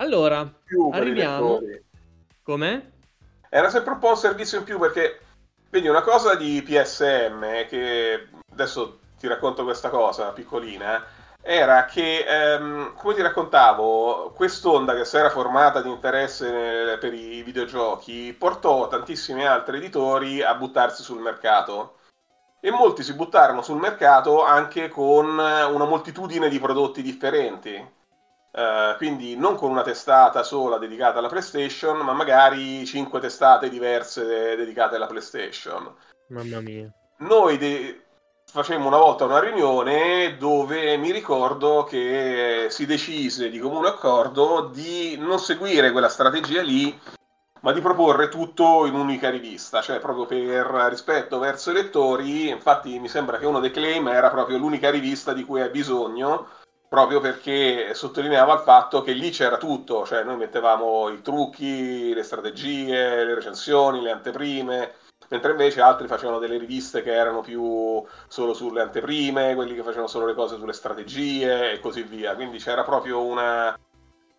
Allora, 0.00 0.50
arriviamo. 0.92 1.60
Com'è? 2.42 2.82
Era 3.50 3.68
sempre 3.68 3.92
un 3.92 3.98
po' 3.98 4.08
un 4.08 4.16
servizio 4.16 4.58
in 4.58 4.64
più 4.64 4.78
perché, 4.78 5.20
vedi, 5.68 5.88
una 5.88 6.00
cosa 6.00 6.34
di 6.36 6.62
PSM, 6.62 7.66
che 7.68 8.28
adesso 8.52 8.98
ti 9.18 9.28
racconto 9.28 9.62
questa 9.62 9.90
cosa 9.90 10.30
piccolina, 10.30 11.04
era 11.42 11.84
che, 11.84 12.24
ehm, 12.26 12.94
come 12.94 13.14
ti 13.14 13.20
raccontavo, 13.20 14.32
quest'onda 14.34 14.94
che 14.94 15.04
si 15.04 15.18
era 15.18 15.28
formata 15.28 15.82
di 15.82 15.90
interesse 15.90 16.50
nel- 16.50 16.98
per 16.98 17.12
i 17.12 17.42
videogiochi 17.42 18.34
portò 18.38 18.88
tantissimi 18.88 19.46
altri 19.46 19.76
editori 19.76 20.42
a 20.42 20.54
buttarsi 20.54 21.02
sul 21.02 21.20
mercato. 21.20 21.96
E 22.60 22.70
molti 22.70 23.02
si 23.02 23.12
buttarono 23.14 23.60
sul 23.60 23.78
mercato 23.78 24.42
anche 24.44 24.88
con 24.88 25.26
una 25.28 25.84
moltitudine 25.84 26.48
di 26.48 26.58
prodotti 26.58 27.02
differenti. 27.02 27.98
Eh, 28.52 28.94
quindi 28.96 29.36
non 29.36 29.54
con 29.56 29.70
una 29.70 29.82
testata 29.82 30.42
sola 30.42 30.78
dedicata 30.78 31.18
alla 31.18 31.28
PlayStation, 31.28 31.98
ma 31.98 32.12
magari 32.12 32.84
cinque 32.84 33.20
testate 33.20 33.68
diverse 33.68 34.24
de- 34.24 34.56
dedicate 34.56 34.96
alla 34.96 35.06
PlayStation. 35.06 35.94
Mamma 36.28 36.60
mia. 36.60 36.92
Noi 37.18 37.58
de- 37.58 38.04
facemmo 38.44 38.88
una 38.88 38.98
volta 38.98 39.24
una 39.24 39.38
riunione 39.38 40.36
dove 40.36 40.96
mi 40.96 41.12
ricordo 41.12 41.84
che 41.84 42.66
si 42.70 42.86
decise 42.86 43.48
di 43.48 43.58
comune 43.60 43.88
accordo 43.88 44.70
di 44.72 45.16
non 45.16 45.38
seguire 45.38 45.92
quella 45.92 46.08
strategia 46.08 46.62
lì 46.62 46.98
ma 47.60 47.72
di 47.72 47.80
proporre 47.80 48.28
tutto 48.28 48.86
in 48.86 48.94
un'unica 48.94 49.28
rivista, 49.28 49.82
cioè 49.82 50.00
proprio 50.00 50.26
per 50.26 50.66
rispetto 50.88 51.38
verso 51.38 51.70
i 51.70 51.74
lettori, 51.74 52.48
infatti 52.48 52.98
mi 52.98 53.08
sembra 53.08 53.38
che 53.38 53.46
uno 53.46 53.60
dei 53.60 53.70
claim 53.70 54.08
era 54.08 54.30
proprio 54.30 54.56
l'unica 54.56 54.90
rivista 54.90 55.32
di 55.32 55.44
cui 55.44 55.60
hai 55.60 55.68
bisogno, 55.68 56.46
proprio 56.90 57.20
perché 57.20 57.94
sottolineava 57.94 58.54
il 58.54 58.60
fatto 58.62 59.00
che 59.02 59.12
lì 59.12 59.30
c'era 59.30 59.58
tutto, 59.58 60.04
cioè 60.04 60.24
noi 60.24 60.36
mettevamo 60.36 61.08
i 61.10 61.22
trucchi, 61.22 62.12
le 62.12 62.24
strategie, 62.24 63.24
le 63.24 63.34
recensioni, 63.36 64.02
le 64.02 64.10
anteprime, 64.10 64.94
mentre 65.28 65.52
invece 65.52 65.82
altri 65.82 66.08
facevano 66.08 66.40
delle 66.40 66.58
riviste 66.58 67.02
che 67.04 67.12
erano 67.14 67.42
più 67.42 68.04
solo 68.26 68.54
sulle 68.54 68.80
anteprime, 68.80 69.54
quelli 69.54 69.76
che 69.76 69.84
facevano 69.84 70.08
solo 70.08 70.26
le 70.26 70.34
cose 70.34 70.56
sulle 70.56 70.72
strategie 70.72 71.70
e 71.70 71.78
così 71.78 72.02
via, 72.02 72.34
quindi 72.34 72.58
c'era 72.58 72.82
proprio 72.82 73.22
una 73.22 73.72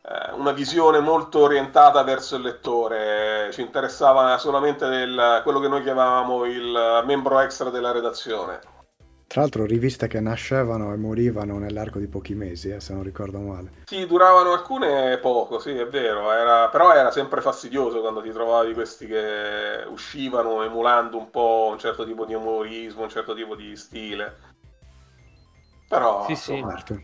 eh, 0.04 0.34
una 0.34 0.52
visione 0.52 1.00
molto 1.00 1.40
orientata 1.40 2.04
verso 2.04 2.36
il 2.36 2.42
lettore, 2.42 3.50
ci 3.54 3.62
interessava 3.62 4.38
solamente 4.40 4.90
del, 4.90 5.40
quello 5.44 5.62
che 5.62 5.70
noi 5.70 5.84
chiamavamo 5.84 6.44
il 6.44 7.04
membro 7.06 7.40
extra 7.40 7.70
della 7.70 7.92
redazione. 7.92 8.81
Tra 9.32 9.40
l'altro 9.40 9.66
riviste 9.66 10.08
che 10.08 10.20
nascevano 10.20 10.92
e 10.92 10.98
morivano 10.98 11.58
nell'arco 11.58 12.00
di 12.00 12.08
pochi 12.08 12.36
mesi, 12.36 12.70
eh, 12.70 12.82
se 12.82 12.92
non 12.92 13.02
ricordo 13.02 13.40
male. 13.40 13.72
Sì, 13.86 14.06
duravano 14.06 14.52
alcune 14.52 15.18
poco, 15.20 15.58
sì, 15.58 15.70
è 15.70 15.88
vero, 15.88 16.34
era, 16.34 16.68
però 16.68 16.94
era 16.94 17.12
sempre 17.12 17.40
fastidioso 17.40 18.02
quando 18.02 18.22
ti 18.22 18.30
trovavi 18.30 18.74
questi 18.74 19.08
che 19.08 19.86
uscivano 19.88 20.64
emulando 20.64 21.18
un 21.18 21.30
po' 21.30 21.70
un 21.72 21.80
certo 21.80 22.04
tipo 22.06 22.26
di 22.26 22.34
umorismo, 22.34 23.04
un 23.04 23.10
certo 23.10 23.34
tipo 23.34 23.56
di 23.56 23.74
stile. 23.78 24.36
Però, 25.88 26.26
sì, 26.28 26.36
sì. 26.36 26.62
Certo. 26.68 27.04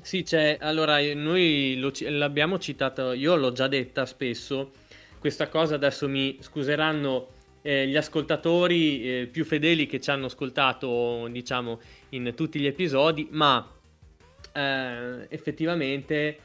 Sì, 0.00 0.22
c'è, 0.22 0.58
allora 0.60 0.98
noi 1.12 1.76
lo, 1.80 1.90
l'abbiamo 2.02 2.60
citato, 2.60 3.10
io 3.10 3.34
l'ho 3.34 3.50
già 3.50 3.66
detta 3.66 4.06
spesso, 4.06 4.70
questa 5.18 5.48
cosa 5.48 5.74
adesso 5.74 6.08
mi 6.08 6.38
scuseranno 6.40 7.40
eh, 7.62 7.86
gli 7.86 7.96
ascoltatori 7.96 9.20
eh, 9.20 9.26
più 9.26 9.44
fedeli 9.44 9.86
che 9.86 10.00
ci 10.00 10.10
hanno 10.10 10.26
ascoltato, 10.26 11.26
diciamo, 11.30 11.80
in 12.10 12.32
tutti 12.34 12.58
gli 12.58 12.66
episodi, 12.66 13.28
ma 13.30 13.66
eh, 14.52 15.26
effettivamente 15.28 16.38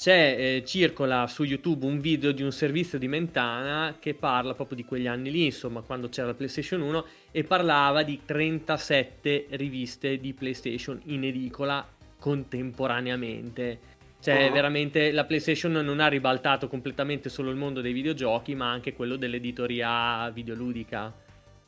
c'è, 0.00 0.36
eh, 0.38 0.64
circola 0.64 1.26
su 1.26 1.44
YouTube 1.44 1.84
un 1.84 2.00
video 2.00 2.32
di 2.32 2.42
un 2.42 2.52
servizio 2.52 2.98
di 2.98 3.06
Mentana 3.06 3.96
che 4.00 4.14
parla 4.14 4.54
proprio 4.54 4.76
di 4.76 4.84
quegli 4.84 5.06
anni 5.06 5.30
lì, 5.30 5.44
insomma, 5.44 5.82
quando 5.82 6.08
c'era 6.08 6.28
la 6.28 6.34
PlayStation 6.34 6.80
1 6.80 7.04
e 7.30 7.44
parlava 7.44 8.02
di 8.02 8.20
37 8.24 9.48
riviste 9.50 10.18
di 10.18 10.32
PlayStation 10.32 10.98
in 11.06 11.24
edicola 11.24 11.86
contemporaneamente. 12.18 13.98
Cioè, 14.20 14.46
uh-huh. 14.46 14.52
veramente 14.52 15.12
la 15.12 15.24
PlayStation 15.24 15.72
non 15.72 15.98
ha 15.98 16.08
ribaltato 16.08 16.68
completamente 16.68 17.28
solo 17.28 17.50
il 17.50 17.56
mondo 17.56 17.80
dei 17.80 17.92
videogiochi, 17.92 18.54
ma 18.54 18.70
anche 18.70 18.92
quello 18.92 19.16
dell'editoria 19.16 20.28
videoludica. 20.30 21.12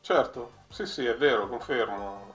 Certo, 0.01 0.51
sì, 0.69 0.85
sì, 0.85 1.05
è 1.05 1.15
vero, 1.15 1.47
confermo. 1.47 2.31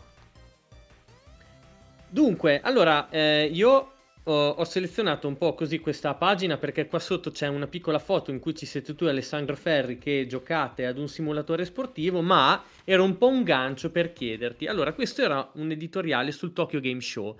Dunque, 2.08 2.60
allora, 2.62 3.08
eh, 3.10 3.50
io 3.52 3.92
ho, 4.24 4.48
ho, 4.50 4.64
selezionato 4.64 5.28
un 5.28 5.36
po' 5.36 5.54
così 5.54 5.78
questa 5.78 6.14
pagina 6.14 6.56
perché 6.56 6.86
qua 6.86 6.98
sotto 6.98 7.30
c'è 7.30 7.46
una 7.46 7.66
piccola 7.66 7.98
foto 7.98 8.30
in 8.30 8.40
cui 8.40 8.54
ci 8.54 8.66
siete 8.66 8.94
tu 8.94 9.04
e 9.04 9.10
Alessandro 9.10 9.56
Ferri 9.56 9.98
che 9.98 10.26
giocate 10.26 10.86
ad 10.86 10.98
un 10.98 11.08
simulatore 11.08 11.64
sportivo, 11.64 12.22
ma 12.22 12.62
era 12.84 13.02
un 13.02 13.16
po' 13.18 13.28
un 13.28 13.42
gancio 13.42 13.90
per 13.90 14.12
chiederti. 14.12 14.66
Allora, 14.66 14.92
questo 14.92 15.22
era 15.22 15.48
un 15.54 15.70
editoriale 15.70 16.32
sul 16.32 16.52
Tokyo 16.52 16.80
Game 16.80 17.00
Show. 17.00 17.38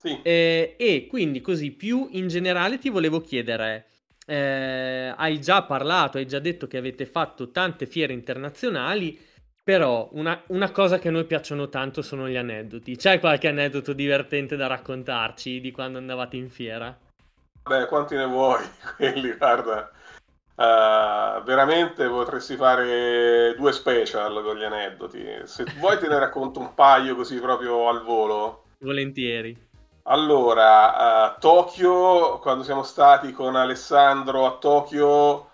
Sì. 0.00 0.18
Eh, 0.22 0.76
e 0.78 1.06
quindi 1.08 1.42
così 1.42 1.72
più 1.72 2.08
in 2.12 2.28
generale 2.28 2.78
ti 2.78 2.88
volevo 2.88 3.20
chiedere, 3.20 3.84
eh, 4.24 5.12
hai 5.14 5.38
già 5.42 5.62
parlato, 5.64 6.16
hai 6.16 6.26
già 6.26 6.38
detto 6.38 6.66
che 6.66 6.78
avete 6.78 7.04
fatto 7.04 7.50
tante 7.50 7.84
fiere 7.84 8.14
internazionali, 8.14 9.18
però 9.62 10.08
una, 10.12 10.42
una, 10.46 10.70
cosa 10.70 10.98
che 10.98 11.08
a 11.08 11.10
noi 11.10 11.26
piacciono 11.26 11.68
tanto 11.68 12.00
sono 12.00 12.26
gli 12.30 12.36
aneddoti. 12.36 12.96
C'è 12.96 13.20
qualche 13.20 13.48
aneddoto 13.48 13.92
divertente 13.92 14.56
da 14.56 14.68
raccontarci 14.68 15.60
di 15.60 15.70
quando 15.70 15.98
andavate 15.98 16.36
in 16.36 16.48
fiera? 16.48 16.96
Beh, 17.62 17.84
quanti 17.84 18.16
ne 18.16 18.24
vuoi? 18.24 18.64
Quelli, 18.96 19.32
guarda. 19.34 19.90
Uh, 20.54 21.42
veramente 21.44 22.08
potresti 22.08 22.56
fare 22.56 23.54
due 23.54 23.72
special 23.72 24.42
con 24.42 24.56
gli 24.56 24.64
aneddoti. 24.64 25.26
Se 25.44 25.64
vuoi 25.78 25.98
te 25.98 26.08
ne 26.08 26.18
racconto 26.18 26.58
un 26.58 26.72
paio 26.74 27.14
così 27.14 27.38
proprio 27.38 27.86
al 27.90 28.02
volo. 28.02 28.64
Volentieri. 28.78 29.68
Allora, 30.04 31.34
uh, 31.36 31.38
Tokyo, 31.38 32.38
quando 32.40 32.64
siamo 32.64 32.82
stati 32.82 33.32
con 33.32 33.54
Alessandro 33.54 34.46
a 34.46 34.56
Tokyo, 34.58 35.50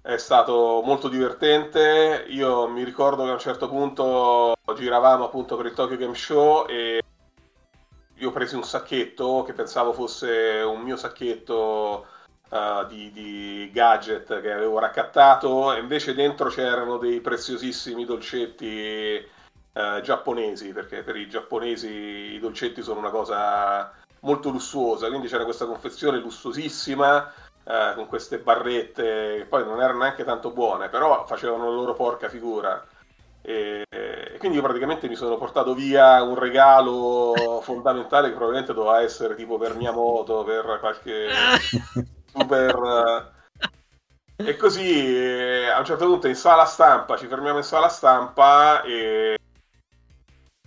è 0.00 0.16
stato 0.16 0.80
molto 0.84 1.08
divertente. 1.08 2.24
Io 2.28 2.66
mi 2.68 2.82
ricordo 2.82 3.24
che 3.24 3.30
a 3.30 3.34
un 3.34 3.38
certo 3.38 3.68
punto 3.68 4.54
giravamo 4.74 5.24
appunto 5.24 5.56
per 5.56 5.66
il 5.66 5.74
Tokyo 5.74 5.96
Game 5.96 6.14
Show 6.14 6.66
e 6.68 7.02
io 8.14 8.28
ho 8.28 8.32
preso 8.32 8.56
un 8.56 8.64
sacchetto 8.64 9.42
che 9.44 9.52
pensavo 9.52 9.92
fosse 9.92 10.62
un 10.64 10.80
mio 10.80 10.96
sacchetto 10.96 12.06
uh, 12.50 12.86
di, 12.86 13.10
di, 13.12 13.70
gadget 13.72 14.40
che 14.40 14.52
avevo 14.52 14.78
raccattato 14.78 15.72
e 15.74 15.80
invece 15.80 16.14
dentro 16.14 16.48
c'erano 16.48 16.98
dei 16.98 17.20
preziosissimi 17.20 18.04
dolcetti 18.04 19.38
uh, 19.72 20.00
giapponesi 20.00 20.72
perché 20.72 21.02
per 21.02 21.16
i 21.16 21.28
giapponesi 21.28 21.88
i 21.88 22.38
dolcetti 22.38 22.82
sono 22.82 23.00
una 23.00 23.10
cosa 23.10 23.92
molto 24.20 24.50
lussuosa, 24.50 25.08
quindi 25.08 25.28
c'era 25.28 25.44
questa 25.44 25.66
confezione 25.66 26.18
lussuosissima 26.18 27.32
eh, 27.64 27.92
con 27.94 28.06
queste 28.06 28.38
barrette 28.38 29.36
che 29.38 29.46
poi 29.48 29.64
non 29.64 29.80
erano 29.80 30.00
neanche 30.00 30.24
tanto 30.24 30.50
buone, 30.50 30.88
però 30.88 31.24
facevano 31.26 31.68
la 31.68 31.74
loro 31.74 31.94
porca 31.94 32.28
figura. 32.28 32.84
E, 33.42 33.84
e 33.88 34.36
quindi 34.38 34.58
io 34.58 34.62
praticamente 34.62 35.08
mi 35.08 35.14
sono 35.14 35.36
portato 35.38 35.74
via 35.74 36.22
un 36.22 36.34
regalo 36.38 37.60
fondamentale 37.62 38.28
che 38.28 38.34
probabilmente 38.34 38.74
doveva 38.74 39.00
essere 39.02 39.34
tipo 39.34 39.56
per 39.56 39.76
mia 39.76 39.92
moto, 39.92 40.44
per 40.44 40.78
qualche 40.80 41.28
super... 42.32 43.38
E 44.36 44.56
così 44.56 45.16
eh, 45.16 45.68
a 45.68 45.78
un 45.78 45.84
certo 45.84 46.06
punto 46.06 46.26
in 46.26 46.34
sala 46.34 46.64
stampa, 46.64 47.18
ci 47.18 47.26
fermiamo 47.26 47.58
in 47.58 47.62
sala 47.62 47.88
stampa 47.88 48.80
e 48.82 49.36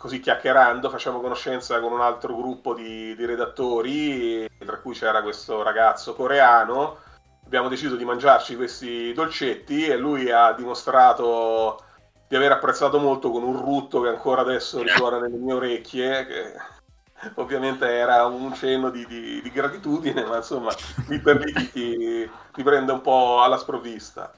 così 0.03 0.19
chiacchierando 0.19 0.89
facciamo 0.89 1.21
conoscenza 1.21 1.79
con 1.79 1.93
un 1.93 2.01
altro 2.01 2.35
gruppo 2.35 2.73
di, 2.73 3.15
di, 3.15 3.25
redattori, 3.25 4.45
tra 4.57 4.77
cui 4.79 4.93
c'era 4.93 5.21
questo 5.21 5.63
ragazzo 5.63 6.13
coreano. 6.13 6.97
Abbiamo 7.45 7.69
deciso 7.69 7.95
di 7.95 8.03
mangiarci 8.03 8.57
questi 8.57 9.13
dolcetti 9.13 9.85
e 9.85 9.95
lui 9.95 10.29
ha 10.29 10.51
dimostrato 10.51 11.81
di 12.27 12.35
aver 12.35 12.51
apprezzato 12.51 12.99
molto 12.99 13.31
con 13.31 13.43
un 13.43 13.55
rutto 13.55 14.01
che 14.01 14.09
ancora 14.09 14.41
adesso 14.41 14.81
risuona 14.81 15.19
nelle 15.19 15.37
mie 15.37 15.53
orecchie, 15.53 16.25
che 16.25 16.53
ovviamente 17.35 17.87
era 17.87 18.25
un 18.25 18.53
cenno 18.55 18.89
di, 18.89 19.05
di, 19.07 19.41
di 19.41 19.51
gratitudine, 19.51 20.25
ma 20.25 20.35
insomma 20.35 20.73
lì 21.07 21.17
per 21.21 21.37
lì 21.37 21.71
ti 21.71 22.61
prende 22.61 22.91
un 22.91 22.99
po' 22.99 23.41
alla 23.41 23.57
sprovvista. 23.57 24.33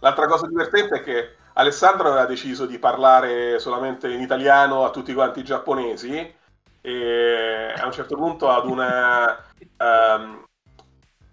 L'altra 0.00 0.26
cosa 0.26 0.46
divertente 0.46 0.96
è 0.96 1.02
che 1.02 1.36
Alessandro 1.58 2.08
aveva 2.08 2.24
deciso 2.24 2.66
di 2.66 2.78
parlare 2.78 3.58
solamente 3.58 4.08
in 4.08 4.20
italiano 4.20 4.84
a 4.84 4.90
tutti 4.90 5.12
quanti 5.12 5.40
i 5.40 5.44
giapponesi 5.44 6.34
e 6.80 7.74
a 7.76 7.84
un 7.84 7.92
certo 7.92 8.14
punto 8.14 8.48
ad 8.48 8.64
una, 8.64 9.36
um, 9.78 10.44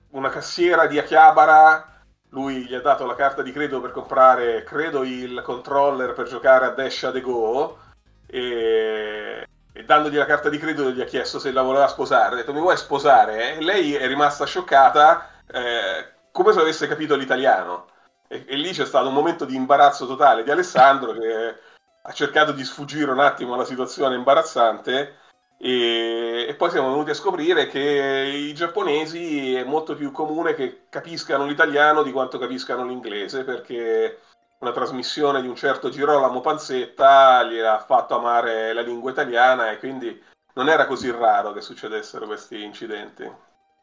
una 0.09 0.29
cassiera 0.29 0.87
di 0.87 0.97
Akihabara 0.97 1.93
lui 2.29 2.65
gli 2.65 2.73
ha 2.73 2.81
dato 2.81 3.05
la 3.05 3.15
carta 3.15 3.43
di 3.43 3.51
credito 3.51 3.79
per 3.79 3.91
comprare, 3.91 4.63
credo, 4.63 5.03
il 5.03 5.41
controller 5.43 6.13
per 6.13 6.27
giocare 6.27 6.65
a 6.65 6.69
Dash 6.69 7.09
The 7.13 7.21
Go 7.21 7.77
e, 8.25 9.47
e 9.71 9.83
dandogli 9.85 10.17
la 10.17 10.25
carta 10.25 10.49
di 10.49 10.57
credito 10.57 10.89
gli 10.89 11.01
ha 11.01 11.05
chiesto 11.05 11.39
se 11.39 11.51
la 11.51 11.61
voleva 11.61 11.87
sposare. 11.87 12.33
Ha 12.33 12.37
detto 12.37 12.51
mi 12.51 12.59
vuoi 12.59 12.75
sposare? 12.75 13.55
E 13.55 13.61
lei 13.61 13.93
è 13.93 14.05
rimasta 14.07 14.45
scioccata 14.45 15.29
eh, 15.47 16.13
come 16.31 16.51
se 16.51 16.59
avesse 16.59 16.87
capito 16.87 17.15
l'italiano. 17.15 17.93
E, 18.27 18.45
e, 18.47 18.55
lì 18.55 18.71
c'è 18.71 18.85
stato 18.85 19.07
un 19.07 19.13
momento 19.13 19.45
di 19.45 19.55
imbarazzo 19.55 20.07
totale 20.07 20.43
di 20.43 20.51
Alessandro 20.51 21.13
che 21.13 21.59
ha 22.01 22.11
cercato 22.11 22.51
di 22.51 22.63
sfuggire 22.63 23.11
un 23.11 23.19
attimo 23.19 23.53
alla 23.53 23.65
situazione 23.65 24.15
imbarazzante 24.15 25.17
e, 25.57 26.45
e, 26.47 26.55
poi 26.55 26.69
siamo 26.69 26.89
venuti 26.89 27.11
a 27.11 27.15
scoprire 27.15 27.67
che 27.67 27.79
i 27.79 28.53
giapponesi 28.53 29.53
è 29.55 29.63
molto 29.63 29.95
più 29.95 30.11
comune 30.11 30.53
che 30.53 30.85
capiscano 30.89 31.45
l'italiano 31.45 32.03
di 32.03 32.11
quanto 32.11 32.37
capiscano 32.37 32.85
l'inglese 32.85 33.43
perché 33.43 34.19
una 34.59 34.71
trasmissione 34.71 35.41
di 35.41 35.47
un 35.47 35.55
certo 35.55 35.89
Girolamo 35.89 36.41
Panzetta 36.41 37.43
gli 37.43 37.59
ha 37.59 37.79
fatto 37.79 38.17
amare 38.17 38.73
la 38.73 38.81
lingua 38.81 39.11
italiana 39.11 39.71
e 39.71 39.77
quindi 39.79 40.21
non 40.53 40.69
era 40.69 40.85
così 40.87 41.11
raro 41.11 41.51
che 41.53 41.61
succedessero 41.61 42.25
questi 42.25 42.63
incidenti. 42.63 43.29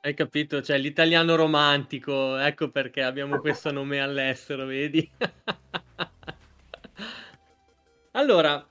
Hai 0.05 0.15
capito? 0.15 0.61
Cioè 0.61 0.79
l'italiano 0.79 1.37
romantico, 1.37 2.37
ecco 2.37 2.71
perché 2.71 3.03
abbiamo 3.03 3.39
questo 3.39 3.71
nome 3.71 4.01
all'estero, 4.01 4.67
vedi? 4.67 5.09
allora, 8.11 8.67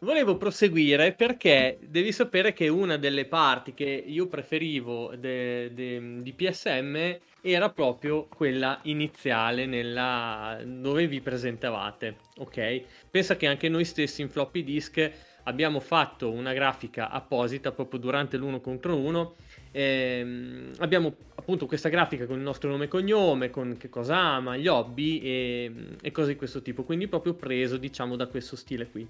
volevo 0.00 0.36
proseguire 0.36 1.12
perché 1.12 1.78
devi 1.82 2.10
sapere 2.10 2.52
che 2.52 2.66
una 2.66 2.96
delle 2.96 3.26
parti 3.26 3.74
che 3.74 3.84
io 3.84 4.26
preferivo 4.26 5.14
de, 5.14 5.72
de, 5.72 6.16
di 6.20 6.32
PSM 6.32 7.16
era 7.42 7.70
proprio 7.70 8.26
quella 8.26 8.80
iniziale 8.82 9.66
nella, 9.66 10.60
dove 10.64 11.06
vi 11.06 11.20
presentavate, 11.20 12.16
ok? 12.38 12.82
Pensa 13.08 13.36
che 13.36 13.46
anche 13.46 13.68
noi 13.68 13.84
stessi 13.84 14.20
in 14.20 14.28
floppy 14.28 14.64
disk 14.64 15.12
abbiamo 15.44 15.80
fatto 15.80 16.30
una 16.30 16.52
grafica 16.52 17.10
apposita 17.10 17.72
proprio 17.72 18.00
durante 18.00 18.36
l'uno 18.36 18.60
contro 18.60 18.96
uno. 18.96 19.34
Ehm, 19.72 20.72
abbiamo 20.78 21.14
appunto 21.34 21.66
questa 21.66 21.88
grafica 21.88 22.26
con 22.26 22.36
il 22.36 22.42
nostro 22.42 22.70
nome 22.70 22.84
e 22.84 22.88
cognome, 22.88 23.50
con 23.50 23.76
che 23.78 23.88
cosa 23.88 24.16
ama, 24.16 24.56
gli 24.56 24.68
hobby 24.68 25.18
e, 25.20 25.72
e 26.00 26.10
cose 26.12 26.28
di 26.28 26.36
questo 26.36 26.62
tipo. 26.62 26.84
Quindi 26.84 27.08
proprio 27.08 27.34
preso, 27.34 27.76
diciamo, 27.76 28.16
da 28.16 28.26
questo 28.26 28.54
stile 28.54 28.88
qui. 28.88 29.08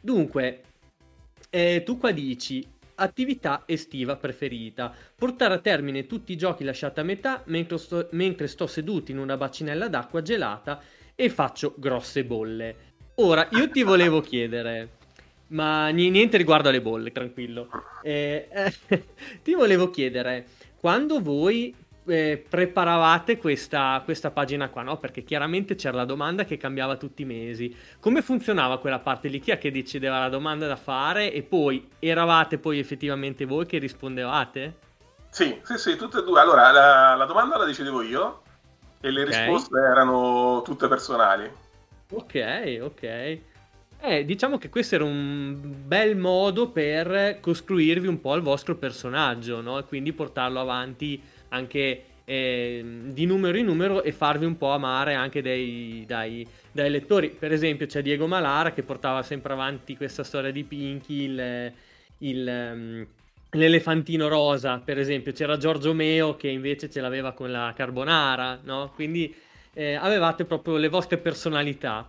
Dunque, 0.00 0.62
eh, 1.50 1.82
tu 1.84 1.98
qua 1.98 2.12
dici 2.12 2.66
attività 2.96 3.64
estiva 3.66 4.16
preferita. 4.16 4.94
Portare 5.14 5.54
a 5.54 5.58
termine 5.58 6.06
tutti 6.06 6.32
i 6.32 6.36
giochi 6.36 6.64
lasciati 6.64 7.00
a 7.00 7.02
metà 7.02 7.42
mentre 7.46 7.78
sto, 7.78 8.08
mentre 8.12 8.46
sto 8.46 8.66
seduto 8.66 9.10
in 9.10 9.18
una 9.18 9.36
bacinella 9.36 9.88
d'acqua 9.88 10.22
gelata 10.22 10.80
e 11.14 11.28
faccio 11.28 11.74
grosse 11.76 12.24
bolle. 12.24 12.94
Ora, 13.16 13.48
io 13.52 13.70
ti 13.70 13.82
volevo 13.82 14.20
chiedere, 14.20 14.95
ma 15.48 15.88
niente 15.88 16.36
riguardo 16.36 16.68
alle 16.68 16.82
bolle, 16.82 17.12
tranquillo. 17.12 17.68
Eh, 18.02 18.48
eh, 18.50 19.04
ti 19.42 19.54
volevo 19.54 19.90
chiedere, 19.90 20.46
quando 20.78 21.20
voi 21.20 21.74
eh, 22.06 22.44
preparavate 22.48 23.36
questa, 23.36 24.00
questa, 24.04 24.30
pagina 24.30 24.68
qua, 24.68 24.82
no? 24.82 24.98
Perché 24.98 25.22
chiaramente 25.24 25.74
c'era 25.74 25.96
la 25.96 26.04
domanda 26.04 26.44
che 26.44 26.56
cambiava 26.56 26.96
tutti 26.96 27.22
i 27.22 27.24
mesi. 27.24 27.74
Come 28.00 28.22
funzionava 28.22 28.78
quella 28.78 28.98
parte 28.98 29.28
lì? 29.28 29.40
Chi 29.40 29.50
è 29.50 29.58
che 29.58 29.70
decideva 29.70 30.20
la 30.20 30.28
domanda 30.28 30.66
da 30.66 30.76
fare 30.76 31.32
e 31.32 31.42
poi 31.42 31.88
eravate 31.98 32.58
poi 32.58 32.78
effettivamente 32.78 33.44
voi 33.44 33.66
che 33.66 33.78
rispondevate? 33.78 34.84
Sì, 35.30 35.60
sì, 35.62 35.76
sì, 35.76 35.96
tutte 35.96 36.18
e 36.18 36.22
due. 36.22 36.40
Allora, 36.40 36.70
la, 36.70 37.14
la 37.14 37.24
domanda 37.26 37.58
la 37.58 37.64
decidevo 37.64 38.02
io 38.02 38.42
e 39.00 39.10
le 39.10 39.22
okay. 39.22 39.44
risposte 39.44 39.78
erano 39.78 40.62
tutte 40.64 40.88
personali. 40.88 41.50
Ok, 42.12 42.78
ok. 42.82 43.38
Eh, 44.08 44.24
diciamo 44.24 44.56
che 44.56 44.68
questo 44.68 44.94
era 44.94 45.02
un 45.02 45.58
bel 45.84 46.16
modo 46.16 46.68
per 46.68 47.38
costruirvi 47.40 48.06
un 48.06 48.20
po' 48.20 48.36
il 48.36 48.40
vostro 48.40 48.76
personaggio, 48.76 49.60
no? 49.60 49.80
E 49.80 49.82
quindi 49.82 50.12
portarlo 50.12 50.60
avanti 50.60 51.20
anche 51.48 52.04
eh, 52.24 52.84
di 53.06 53.26
numero 53.26 53.58
in 53.58 53.66
numero 53.66 54.04
e 54.04 54.12
farvi 54.12 54.44
un 54.44 54.56
po' 54.56 54.70
amare 54.70 55.14
anche 55.14 55.42
dai, 55.42 56.04
dai, 56.06 56.46
dai, 56.70 56.88
lettori. 56.88 57.30
Per 57.30 57.50
esempio 57.50 57.86
c'è 57.86 58.00
Diego 58.00 58.28
Malara 58.28 58.72
che 58.72 58.84
portava 58.84 59.24
sempre 59.24 59.54
avanti 59.54 59.96
questa 59.96 60.22
storia 60.22 60.52
di 60.52 60.62
Pinky, 60.62 61.24
il, 61.24 61.72
il, 62.18 62.70
um, 62.74 63.06
l'elefantino 63.50 64.28
rosa, 64.28 64.80
per 64.84 64.98
esempio. 65.00 65.32
C'era 65.32 65.56
Giorgio 65.56 65.92
Meo 65.92 66.36
che 66.36 66.46
invece 66.46 66.88
ce 66.88 67.00
l'aveva 67.00 67.32
con 67.32 67.50
la 67.50 67.72
carbonara, 67.74 68.60
no? 68.62 68.92
Quindi 68.94 69.34
eh, 69.72 69.94
avevate 69.94 70.44
proprio 70.44 70.76
le 70.76 70.88
vostre 70.88 71.18
personalità. 71.18 72.06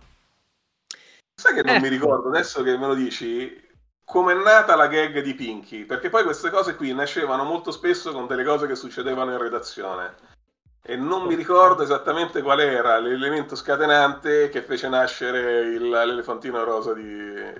Sai 1.38 1.54
che 1.54 1.62
non 1.62 1.76
ecco. 1.76 1.84
mi 1.84 1.88
ricordo 1.88 2.28
adesso 2.28 2.62
che 2.64 2.76
me 2.76 2.86
lo 2.88 2.94
dici? 2.94 3.66
come 4.04 4.32
è 4.32 4.36
nata 4.36 4.74
la 4.74 4.86
gag 4.86 5.20
di 5.20 5.34
Pinky, 5.34 5.84
perché 5.84 6.08
poi 6.08 6.24
queste 6.24 6.48
cose 6.48 6.76
qui 6.76 6.94
nascevano 6.94 7.44
molto 7.44 7.70
spesso 7.70 8.10
con 8.10 8.26
delle 8.26 8.42
cose 8.42 8.66
che 8.66 8.74
succedevano 8.74 9.32
in 9.32 9.38
redazione 9.38 10.14
e 10.82 10.96
non 10.96 11.26
mi 11.26 11.34
ricordo 11.34 11.82
esattamente 11.82 12.40
qual 12.40 12.60
era 12.60 12.98
l'elemento 12.98 13.54
scatenante 13.54 14.48
che 14.48 14.62
fece 14.62 14.88
nascere 14.88 15.60
il, 15.60 15.90
l'elefantino 15.90 16.64
rosa 16.64 16.94
di, 16.94 17.04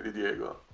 di, 0.01 0.11
Diego. 0.11 0.65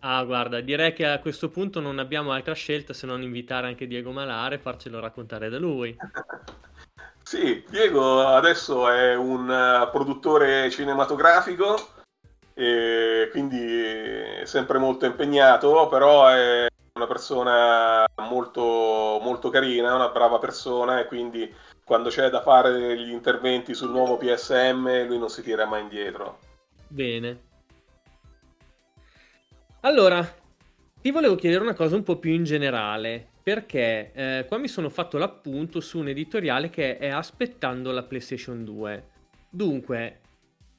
Ah, 0.00 0.24
guarda, 0.24 0.60
direi 0.60 0.92
che 0.92 1.06
a 1.06 1.20
questo 1.20 1.48
punto 1.48 1.78
non 1.78 2.00
abbiamo 2.00 2.32
altra 2.32 2.54
scelta 2.54 2.92
se 2.92 3.06
non 3.06 3.22
invitare 3.22 3.68
anche 3.68 3.86
Diego 3.86 4.10
Malare 4.10 4.56
e 4.56 4.58
farcelo 4.58 4.98
raccontare 4.98 5.48
da 5.48 5.60
lui. 5.60 5.96
sì, 7.22 7.64
Diego 7.70 8.26
adesso 8.26 8.90
è 8.90 9.14
un 9.14 9.48
uh, 9.48 9.88
produttore 9.92 10.68
cinematografico 10.70 11.99
e 12.54 13.28
quindi 13.30 14.44
sempre 14.44 14.78
molto 14.78 15.06
impegnato, 15.06 15.88
però 15.88 16.28
è 16.28 16.66
una 16.94 17.06
persona 17.06 18.04
molto, 18.28 19.18
molto 19.22 19.48
carina, 19.50 19.94
una 19.94 20.10
brava 20.10 20.38
persona 20.38 21.00
e 21.00 21.06
quindi 21.06 21.52
quando 21.84 22.08
c'è 22.10 22.28
da 22.28 22.42
fare 22.42 22.72
degli 22.72 23.10
interventi 23.10 23.74
sul 23.74 23.90
nuovo 23.90 24.16
PSM 24.16 25.06
lui 25.06 25.18
non 25.18 25.28
si 25.28 25.42
tira 25.42 25.66
mai 25.66 25.82
indietro. 25.82 26.38
Bene. 26.88 27.48
Allora, 29.80 30.22
ti 31.00 31.10
volevo 31.10 31.36
chiedere 31.36 31.62
una 31.62 31.74
cosa 31.74 31.96
un 31.96 32.02
po' 32.02 32.18
più 32.18 32.32
in 32.32 32.44
generale, 32.44 33.26
perché 33.42 34.12
eh, 34.12 34.44
qua 34.46 34.58
mi 34.58 34.68
sono 34.68 34.90
fatto 34.90 35.16
l'appunto 35.16 35.80
su 35.80 35.98
un 35.98 36.08
editoriale 36.08 36.68
che 36.68 36.98
è 36.98 37.08
aspettando 37.08 37.90
la 37.90 38.02
PlayStation 38.02 38.62
2. 38.64 39.08
Dunque, 39.48 40.20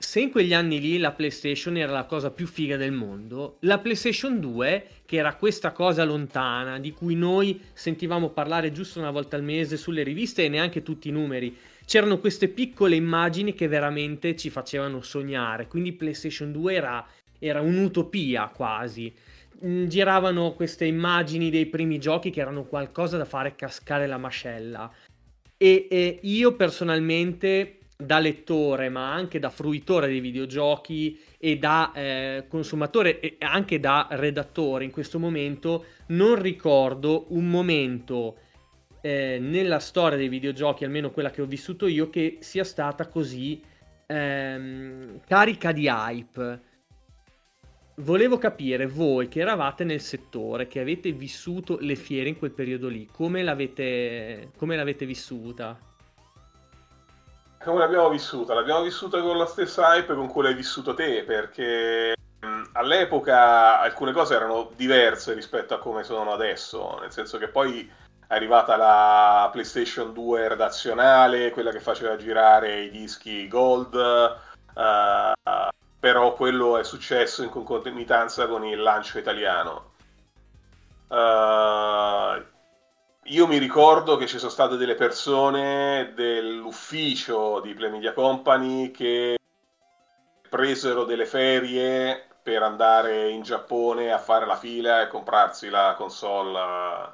se 0.02 0.20
in 0.20 0.32
quegli 0.32 0.54
anni 0.54 0.80
lì 0.80 0.97
la 0.97 1.12
PlayStation 1.12 1.78
era 1.78 1.91
la 1.91 2.06
cosa 2.06 2.32
più 2.32 2.47
figa 2.47 2.76
del 2.76 2.91
mondo, 2.91 3.58
la 3.62 3.78
PlayStation 3.78 4.39
2, 4.39 4.88
che 5.06 5.18
era 5.18 5.36
questa 5.36 5.72
cosa 5.72 6.04
lontana 6.04 6.80
di 6.80 6.91
cui 6.91 7.16
noi 7.16 7.62
sentivamo 7.72 8.30
parlare 8.30 8.72
giusto 8.72 8.99
una 8.99 9.12
volta 9.12 9.36
al 9.36 9.43
mese 9.43 9.78
sulle 9.78 10.02
riviste 10.02 10.43
e 10.43 10.49
neanche 10.49 10.82
tutti 10.82 11.10
i 11.10 11.12
numeri, 11.12 11.56
c'erano 11.86 12.18
queste 12.18 12.47
piccole 12.47 12.95
immagini 12.95 13.54
che 13.54 13.68
veramente 13.68 14.36
ci 14.36 14.49
facevano 14.49 15.02
sognare. 15.02 15.68
Quindi 15.68 15.93
PlayStation 15.93 16.52
2 16.52 16.74
era, 16.74 17.08
era 17.38 17.62
un'utopia 17.62 18.47
quasi. 18.47 19.14
Mm, 19.64 19.86
giravano 19.86 20.54
queste 20.54 20.86
immagini 20.86 21.52
dei 21.52 21.68
primi 21.68 21.99
giochi 21.99 22.32
che 22.32 22.41
erano 22.41 22.64
qualcosa 22.64 23.18
da 23.18 23.26
fare 23.26 23.56
cascare 23.56 24.08
la 24.08 24.18
mascella. 24.18 24.91
E, 25.58 25.88
e 25.91 26.20
io 26.24 26.56
personalmente 26.56 27.81
da 28.06 28.20
lettore 28.20 28.89
ma 28.89 29.14
anche 29.14 29.39
da 29.39 29.49
fruitore 29.49 30.08
dei 30.08 30.20
videogiochi 30.20 31.20
e 31.38 31.58
da 31.58 31.91
eh, 31.93 32.45
consumatore 32.47 33.20
e 33.20 33.36
anche 33.39 33.80
da 33.80 34.08
redattore 34.12 34.84
in 34.84 34.91
questo 34.91 35.20
momento 35.20 35.86
non 36.08 36.41
ricordo 36.41 37.26
un 37.30 37.49
momento 37.49 38.36
eh, 39.02 39.39
nella 39.39 39.80
storia 39.80 40.18
dei 40.18 40.30
videogiochi, 40.30 40.86
almeno 40.86 41.12
quella 41.12 41.32
che 41.32 41.41
ho 41.41 41.45
vissuto 41.45 41.88
io, 41.88 42.10
che 42.10 42.38
sia 42.39 42.64
stata 42.64 43.08
così 43.08 43.62
ehm, 44.06 45.22
carica 45.28 45.72
di 45.72 45.88
hype. 45.88 46.70
Volevo 47.95 48.38
capire 48.38 48.88
voi 48.88 49.28
che 49.28 49.41
eravate 49.41 49.84
nel 49.84 50.02
settore, 50.02 50.68
che 50.68 50.80
avete 50.80 51.12
vissuto 51.12 51.78
le 51.82 51.95
fiere 51.95 52.30
in 52.30 52.38
quel 52.38 52.52
periodo 52.52 52.88
lì, 52.88 53.08
come 53.12 53.43
l'avete, 53.43 54.52
come 54.58 54.76
l'avete 54.76 55.06
vissuta? 55.06 55.91
Come 57.64 57.80
l'abbiamo 57.80 58.09
vissuta? 58.09 58.53
L'abbiamo 58.53 58.82
vissuta 58.82 59.22
con 59.22 59.38
la 59.38 59.45
stessa 59.45 59.95
hype 59.95 60.16
con 60.16 60.28
cui 60.28 60.43
l'hai 60.43 60.53
vissuto 60.53 60.93
te, 60.93 61.24
perché 61.24 62.16
all'epoca 62.74 63.80
alcune 63.80 64.12
cose 64.12 64.36
erano 64.36 64.72
diverse 64.76 65.34
rispetto 65.34 65.74
a 65.74 65.80
come 65.80 66.03
sono 66.03 66.32
adesso, 66.32 66.97
nel 66.99 67.12
senso 67.12 67.38
che 67.38 67.47
poi 67.47 67.89
è 68.28 68.34
arrivata 68.34 68.76
la 68.76 69.49
PlayStation 69.51 70.14
2 70.14 70.47
redazionale, 70.47 71.51
quella 71.51 71.72
che 71.72 71.80
faceva 71.80 72.16
girare 72.16 72.82
i 72.82 72.89
dischi 72.89 73.47
Gold, 73.47 73.93
uh, 73.93 75.70
però 75.99 76.34
quello 76.34 76.78
è 76.78 76.84
successo 76.84 77.43
in 77.43 77.49
concomitanza 77.49 78.47
con 78.47 78.66
il 78.66 78.82
lancio 78.82 79.20
italiano. 79.20 79.89
Uh, 81.09 82.41
io 83.26 83.48
mi 83.48 83.58
ricordo 83.58 84.18
che 84.18 84.26
ci 84.28 84.38
sono 84.40 84.52
state 84.52 84.78
delle 84.78 84.96
persone 84.96 86.14
dell'ufficio 86.16 87.60
di 87.62 87.74
Play 87.74 87.92
Media 87.92 88.14
Company 88.14 88.92
che 88.92 89.38
presero 90.50 91.06
delle 91.06 91.26
ferie 91.26 92.26
per 92.42 92.64
andare 92.64 93.30
in 93.30 93.44
Giappone 93.44 94.12
a 94.12 94.18
fare 94.18 94.46
la 94.46 94.56
fila 94.56 95.02
e 95.02 95.08
comprarsi 95.08 95.70
la 95.70 95.94
console 95.96 97.14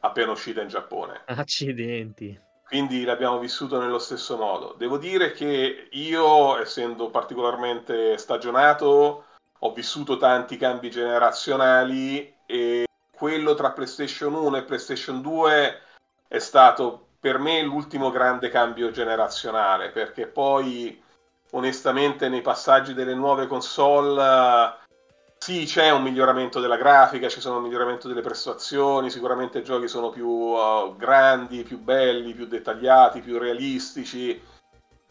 appena 0.00 0.30
uscita 0.30 0.62
in 0.62 0.68
Giappone. 0.68 1.22
Accidenti. 1.26 2.40
Quindi 2.64 3.04
l'abbiamo 3.04 3.38
vissuto 3.38 3.80
nello 3.80 3.98
stesso 3.98 4.36
modo. 4.36 4.74
Devo 4.78 4.98
dire 4.98 5.32
che 5.32 5.88
io, 5.90 6.60
essendo 6.60 7.10
particolarmente 7.10 8.16
stagionato, 8.18 9.24
ho 9.58 9.72
vissuto 9.72 10.18
tanti 10.18 10.56
cambi 10.56 10.90
generazionali 10.90 12.34
e 12.46 12.87
quello 13.18 13.54
tra 13.54 13.72
PlayStation 13.72 14.32
1 14.32 14.56
e 14.58 14.62
PlayStation 14.62 15.20
2 15.20 15.80
è 16.28 16.38
stato 16.38 17.08
per 17.20 17.38
me 17.38 17.60
l'ultimo 17.62 18.10
grande 18.10 18.48
cambio 18.48 18.90
generazionale, 18.92 19.90
perché 19.90 20.28
poi 20.28 21.02
onestamente 21.50 22.28
nei 22.28 22.42
passaggi 22.42 22.94
delle 22.94 23.14
nuove 23.14 23.46
console 23.48 24.76
sì, 25.38 25.64
c'è 25.64 25.90
un 25.90 26.02
miglioramento 26.02 26.60
della 26.60 26.76
grafica, 26.76 27.28
ci 27.28 27.40
sono 27.40 27.56
un 27.56 27.62
miglioramento 27.62 28.08
delle 28.08 28.20
prestazioni, 28.20 29.08
sicuramente 29.08 29.58
i 29.58 29.64
giochi 29.64 29.88
sono 29.88 30.10
più 30.10 30.28
uh, 30.28 30.96
grandi, 30.96 31.62
più 31.62 31.78
belli, 31.78 32.34
più 32.34 32.46
dettagliati, 32.46 33.20
più 33.20 33.38
realistici, 33.38 34.40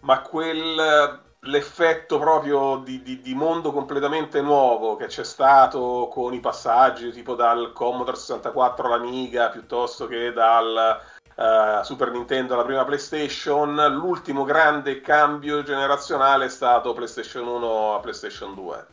ma 0.02 0.22
quel 0.22 1.26
l'effetto 1.42 2.18
proprio 2.18 2.78
di, 2.78 3.02
di, 3.04 3.22
di, 3.22 3.34
mondo 3.36 3.72
completamente 3.72 4.42
nuovo 4.42 4.96
che 4.96 5.06
c'è 5.06 5.24
stato 5.24 6.10
con 6.12 6.34
i 6.34 6.40
passaggi 6.40 7.12
tipo 7.12 7.36
dal 7.36 7.72
Commodore 7.74 8.18
64 8.18 8.88
all'Amiga 8.88 9.50
piuttosto 9.50 10.08
che 10.08 10.34
dal 10.34 11.00
uh, 11.36 11.84
Super 11.84 12.12
Nintendo 12.12 12.56
alla 12.56 12.66
prima 12.66 12.84
PlayStation, 12.84 13.76
l'ultimo 13.94 14.44
grande 14.44 15.00
cambio 15.02 15.62
generazionale 15.64 16.46
è 16.46 16.50
stato 16.50 16.94
PlayStation 16.94 17.48
1 17.48 17.96
a 17.96 18.00
PlayStation 18.00 18.56
2 18.56 18.88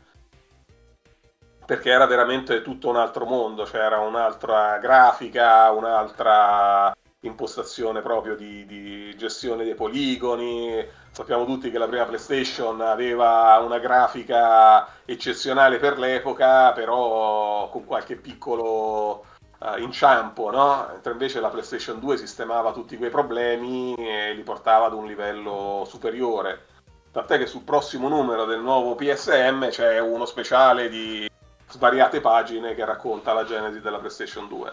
perché 1.65 1.91
era 1.91 2.07
veramente 2.07 2.61
tutto 2.61 2.91
un 2.91 2.97
altro 2.97 3.25
mondo, 3.25 3.65
c'era 3.65 3.99
un'altra 3.99 4.77
grafica, 4.79 5.71
un'altra 5.71 6.95
impostazione 7.21 8.03
proprio 8.03 8.37
di, 8.37 8.67
di, 8.67 9.17
gestione 9.17 9.65
dei 9.65 9.75
poligoni. 9.75 10.87
Sappiamo 11.15 11.45
tutti 11.45 11.71
che 11.71 11.79
la 11.79 11.87
prima 11.87 12.07
PlayStation 12.07 12.81
aveva 12.81 13.57
una 13.65 13.79
grafica 13.79 14.85
eccezionale 15.05 15.79
per 15.79 15.97
l'epoca, 15.97 16.73
però 16.73 17.69
con 17.69 17.85
qualche 17.85 18.17
piccolo 18.17 19.25
uh, 19.61 19.79
inciampo, 19.79 20.51
no? 20.51 20.89
Mentre 20.91 21.13
invece 21.13 21.39
la 21.39 21.51
PlayStation 21.51 22.01
2 22.01 22.17
sistemava 22.17 22.73
tutti 22.73 22.97
quei 22.97 23.11
problemi 23.11 23.95
e 23.95 24.35
li 24.35 24.43
portava 24.43 24.87
ad 24.87 24.93
un 24.93 25.07
livello 25.07 25.85
superiore. 25.87 26.67
Tant'è 27.13 27.39
che 27.39 27.47
sul 27.47 27.63
prossimo 27.63 28.09
numero 28.09 28.45
del 28.45 28.59
nuovo 28.59 28.97
PSM 28.97 29.69
c'è 29.69 30.01
uno 30.01 30.27
speciale 30.27 30.89
di 30.89 31.31
svariate 31.69 32.21
pagine 32.21 32.75
che 32.75 32.85
racconta 32.85 33.33
la 33.33 33.45
genesi 33.45 33.81
della 33.81 33.99
PlayStation 33.99 34.49
2. 34.49 34.73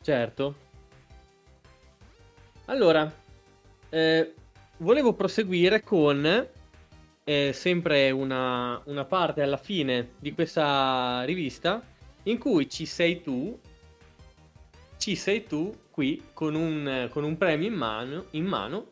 Certo. 0.00 0.54
Allora, 2.64 3.12
eh, 3.90 4.34
volevo 4.78 5.12
proseguire 5.14 5.82
con 5.82 6.48
eh, 7.24 7.52
sempre 7.52 8.10
una, 8.10 8.80
una 8.86 9.04
parte 9.04 9.42
alla 9.42 9.56
fine 9.56 10.10
di 10.18 10.32
questa 10.32 11.22
rivista 11.24 11.82
in 12.24 12.38
cui 12.38 12.68
ci 12.68 12.86
sei 12.86 13.22
tu, 13.22 13.58
ci 14.96 15.16
sei 15.16 15.44
tu 15.46 15.72
qui 15.90 16.20
con 16.32 16.54
un, 16.54 17.08
con 17.10 17.24
un 17.24 17.36
premio 17.36 17.68
in 17.68 17.74
mano, 17.74 18.26
in 18.30 18.44
mano 18.44 18.86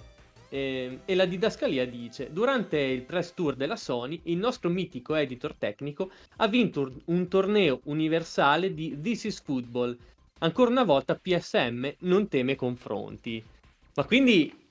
eh, 0.49 0.99
e 1.05 1.15
la 1.15 1.25
didascalia 1.25 1.87
dice 1.87 2.31
durante 2.31 2.79
il 2.79 3.03
press 3.03 3.33
tour 3.33 3.55
della 3.55 3.77
Sony 3.77 4.21
il 4.25 4.37
nostro 4.37 4.69
mitico 4.69 5.15
editor 5.15 5.55
tecnico 5.55 6.11
ha 6.37 6.47
vinto 6.47 6.93
un 7.07 7.27
torneo 7.27 7.81
universale 7.85 8.75
di 8.75 8.99
This 9.01 9.25
is 9.25 9.41
Football. 9.41 9.97
Ancora 10.39 10.71
una 10.71 10.85
volta 10.85 11.15
PSM 11.15 11.91
non 12.01 12.29
teme 12.29 12.55
confronti. 12.55 13.43
Ma 13.95 14.05
quindi 14.05 14.62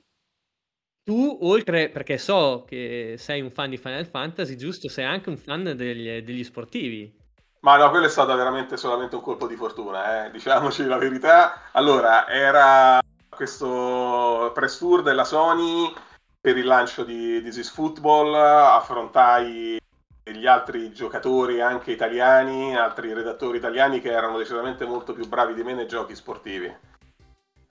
tu, 1.12 1.40
oltre, 1.42 1.90
perché 1.90 2.18
so 2.18 2.64
che 2.66 3.16
sei 3.18 3.42
un 3.42 3.52
fan 3.52 3.70
di 3.70 3.78
Final 3.78 4.08
Fantasy, 4.08 4.56
giusto? 4.56 4.88
Sei 4.88 5.04
anche 5.04 5.28
un 5.28 5.36
fan 5.36 5.76
degli, 5.76 6.22
degli 6.22 6.44
sportivi. 6.46 7.14
Ma 7.60 7.76
no, 7.76 7.90
quello 7.90 8.06
è 8.06 8.10
stato 8.10 8.34
veramente 8.34 8.78
solamente 8.78 9.16
un 9.16 9.22
colpo 9.22 9.46
di 9.46 9.58
fortuna, 9.58 10.26
eh? 10.26 10.32
diciamoci 10.32 10.86
la 10.86 10.98
verità. 10.98 11.70
Allora, 11.74 12.30
era 12.30 13.02
questo 13.28 14.52
press 14.54 14.78
tour 14.78 15.02
della 15.02 15.26
Sony 15.26 15.94
per 16.40 16.56
il 16.56 16.66
lancio 16.66 17.04
di 17.04 17.42
This 17.42 17.58
is 17.58 17.70
Football, 17.70 18.34
affrontai 18.34 19.80
gli 20.24 20.48
altri 20.48 20.94
giocatori 20.94 21.60
anche 21.60 21.92
italiani, 21.92 22.74
altri 22.74 23.12
redattori 23.12 23.58
italiani 23.58 24.00
che 24.00 24.12
erano 24.12 24.38
decisamente 24.38 24.86
molto 24.86 25.12
più 25.12 25.28
bravi 25.28 25.54
di 25.56 25.64
me 25.64 25.74
nei 25.74 25.88
giochi 25.88 26.16
sportivi 26.16 26.74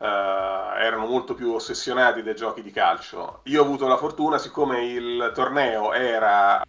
uh, 0.01 0.76
erano 0.78 1.07
molto 1.07 1.34
più 1.34 1.53
ossessionati 1.53 2.22
dai 2.22 2.34
giochi 2.34 2.62
di 2.62 2.70
calcio. 2.70 3.40
Io 3.44 3.61
ho 3.61 3.64
avuto 3.64 3.86
la 3.86 3.96
fortuna, 3.96 4.38
siccome 4.38 4.84
il 4.86 5.30
torneo 5.34 5.92
era 5.92 6.62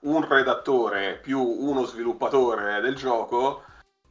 un 0.00 0.26
redattore 0.26 1.18
più 1.22 1.40
uno 1.40 1.84
sviluppatore 1.84 2.80
del 2.80 2.94
gioco, 2.94 3.62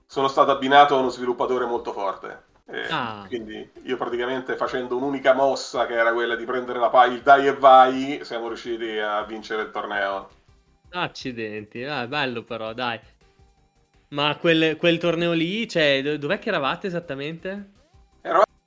sono 0.05 0.27
stato 0.27 0.51
abbinato 0.51 0.95
a 0.95 0.99
uno 0.99 1.09
sviluppatore 1.09 1.65
molto 1.65 1.91
forte. 1.91 2.43
Ah. 2.89 3.25
Quindi 3.27 3.69
io 3.83 3.97
praticamente 3.97 4.55
facendo 4.55 4.97
un'unica 4.97 5.33
mossa 5.33 5.85
che 5.85 5.93
era 5.93 6.13
quella 6.13 6.35
di 6.35 6.45
prendere 6.45 6.79
la 6.79 6.89
pa- 6.89 7.05
il 7.05 7.21
dai 7.21 7.47
e 7.47 7.53
vai, 7.53 8.19
siamo 8.23 8.47
riusciti 8.47 8.97
a 8.97 9.23
vincere 9.23 9.63
il 9.63 9.71
torneo. 9.71 10.29
Accidenti, 10.89 11.83
ah, 11.83 12.07
bello 12.07 12.43
però, 12.43 12.73
dai. 12.73 12.99
Ma 14.09 14.35
quel, 14.37 14.77
quel 14.77 14.97
torneo 14.97 15.33
lì, 15.33 15.67
cioè, 15.67 16.17
dov'è 16.17 16.39
che 16.39 16.49
eravate 16.49 16.87
esattamente? 16.87 17.73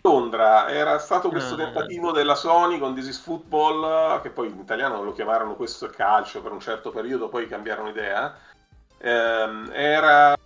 Londra 0.03 0.69
era 0.71 0.99
stato 0.99 1.29
questo 1.29 1.55
ah. 1.55 1.59
tentativo 1.59 2.13
della 2.13 2.35
Sony 2.35 2.79
con 2.79 2.95
This 2.95 3.09
is 3.09 3.19
Football, 3.19 4.21
che 4.23 4.31
poi 4.31 4.49
in 4.49 4.59
italiano 4.59 5.03
lo 5.03 5.13
chiamarono 5.13 5.55
questo 5.55 5.87
è 5.87 5.91
calcio 5.91 6.41
per 6.41 6.53
un 6.53 6.61
certo 6.61 6.91
periodo, 6.91 7.29
poi 7.29 7.49
cambiarono 7.49 7.89
idea. 7.89 8.35
Eh, 8.99 9.69
era 9.73 10.37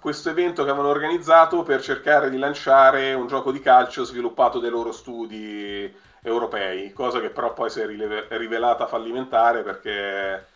questo 0.00 0.30
evento 0.30 0.64
che 0.64 0.70
avevano 0.70 0.90
organizzato 0.90 1.62
per 1.62 1.82
cercare 1.82 2.30
di 2.30 2.38
lanciare 2.38 3.12
un 3.14 3.26
gioco 3.26 3.50
di 3.50 3.60
calcio 3.60 4.04
sviluppato 4.04 4.60
dai 4.60 4.70
loro 4.70 4.92
studi 4.92 5.92
europei, 6.22 6.92
cosa 6.92 7.20
che 7.20 7.30
però 7.30 7.52
poi 7.52 7.70
si 7.70 7.80
è 7.80 7.86
rivelata 7.86 8.86
fallimentare 8.86 9.62
perché 9.62 10.46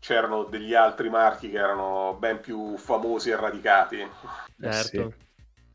c'erano 0.00 0.44
degli 0.44 0.74
altri 0.74 1.08
marchi 1.10 1.50
che 1.50 1.58
erano 1.58 2.16
ben 2.18 2.40
più 2.40 2.76
famosi 2.76 3.30
e 3.30 3.36
radicati. 3.36 4.00
Eh 4.00 4.72
certo. 4.72 5.10
Sì. 5.10 5.30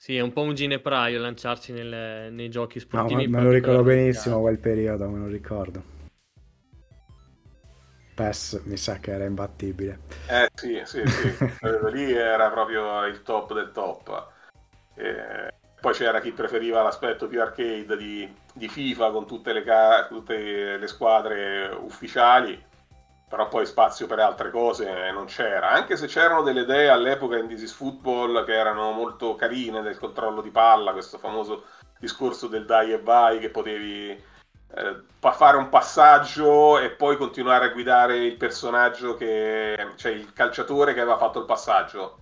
Sì, 0.08 0.16
è 0.16 0.22
un 0.22 0.32
po' 0.32 0.40
un 0.40 0.54
ginepraio 0.54 1.20
lanciarsi 1.20 1.74
nelle, 1.74 2.30
nei 2.30 2.50
giochi 2.50 2.80
sportivi. 2.80 3.28
No, 3.28 3.40
me 3.40 3.44
lo 3.44 3.52
ricordo 3.52 3.84
benissimo 3.84 4.40
quel 4.40 4.58
periodo, 4.58 5.10
me 5.10 5.20
lo 5.20 5.28
ricordo. 5.28 5.84
PES 8.16 8.62
mi 8.68 8.78
sa 8.78 9.00
che 9.00 9.12
era 9.12 9.26
imbattibile. 9.26 10.00
Eh 10.30 10.48
sì, 10.54 10.82
sì, 10.86 11.02
sì. 11.06 11.38
lì 11.92 12.14
era 12.14 12.50
proprio 12.50 13.06
il 13.06 13.22
top 13.22 13.54
del 13.54 13.74
top. 13.74 14.32
E 14.96 15.54
poi 15.82 15.94
c'era 15.94 16.22
chi 16.22 16.32
preferiva 16.32 16.84
l'aspetto 16.84 17.28
più 17.28 17.42
arcade 17.42 17.98
di, 17.98 18.34
di 18.54 18.70
FIFA 18.70 19.12
con 19.12 19.28
tutte 19.28 19.52
le, 19.52 19.64
ca- 19.64 20.08
tutte 20.08 20.78
le 20.78 20.88
squadre 20.88 21.68
ufficiali 21.82 22.64
però 23.28 23.50
poi 23.50 23.66
spazio 23.66 24.08
per 24.08 24.20
altre 24.20 24.52
cose 24.52 25.12
non 25.12 25.26
c'era, 25.26 25.72
anche 25.72 25.98
se 25.98 26.08
c'erano 26.08 26.44
delle 26.44 26.62
idee 26.62 26.90
all'epoca 26.90 27.38
in 27.38 27.48
This 27.48 27.64
is 27.64 27.74
Football 27.74 28.46
che 28.46 28.54
erano 28.54 28.92
molto 28.92 29.36
carine 29.36 29.82
del 29.82 29.98
controllo 29.98 30.42
di 30.42 30.50
palla, 30.50 30.94
questo 30.94 31.18
famoso 31.18 31.66
discorso 32.00 32.48
del 32.48 32.66
dai 32.66 32.94
e 32.94 33.02
vai 33.02 33.40
che 33.40 33.50
potevi 33.50 34.12
eh, 34.12 35.02
fare 35.20 35.58
un 35.58 35.68
passaggio 35.68 36.80
e 36.80 36.92
poi 36.92 37.18
continuare 37.18 37.66
a 37.66 37.70
guidare 37.70 38.18
il 38.18 38.38
personaggio 38.38 39.16
che, 39.16 39.92
cioè 39.96 40.12
il 40.14 40.32
calciatore 40.32 40.94
che 40.94 41.02
aveva 41.02 41.18
fatto 41.18 41.40
il 41.40 41.46
passaggio. 41.46 42.20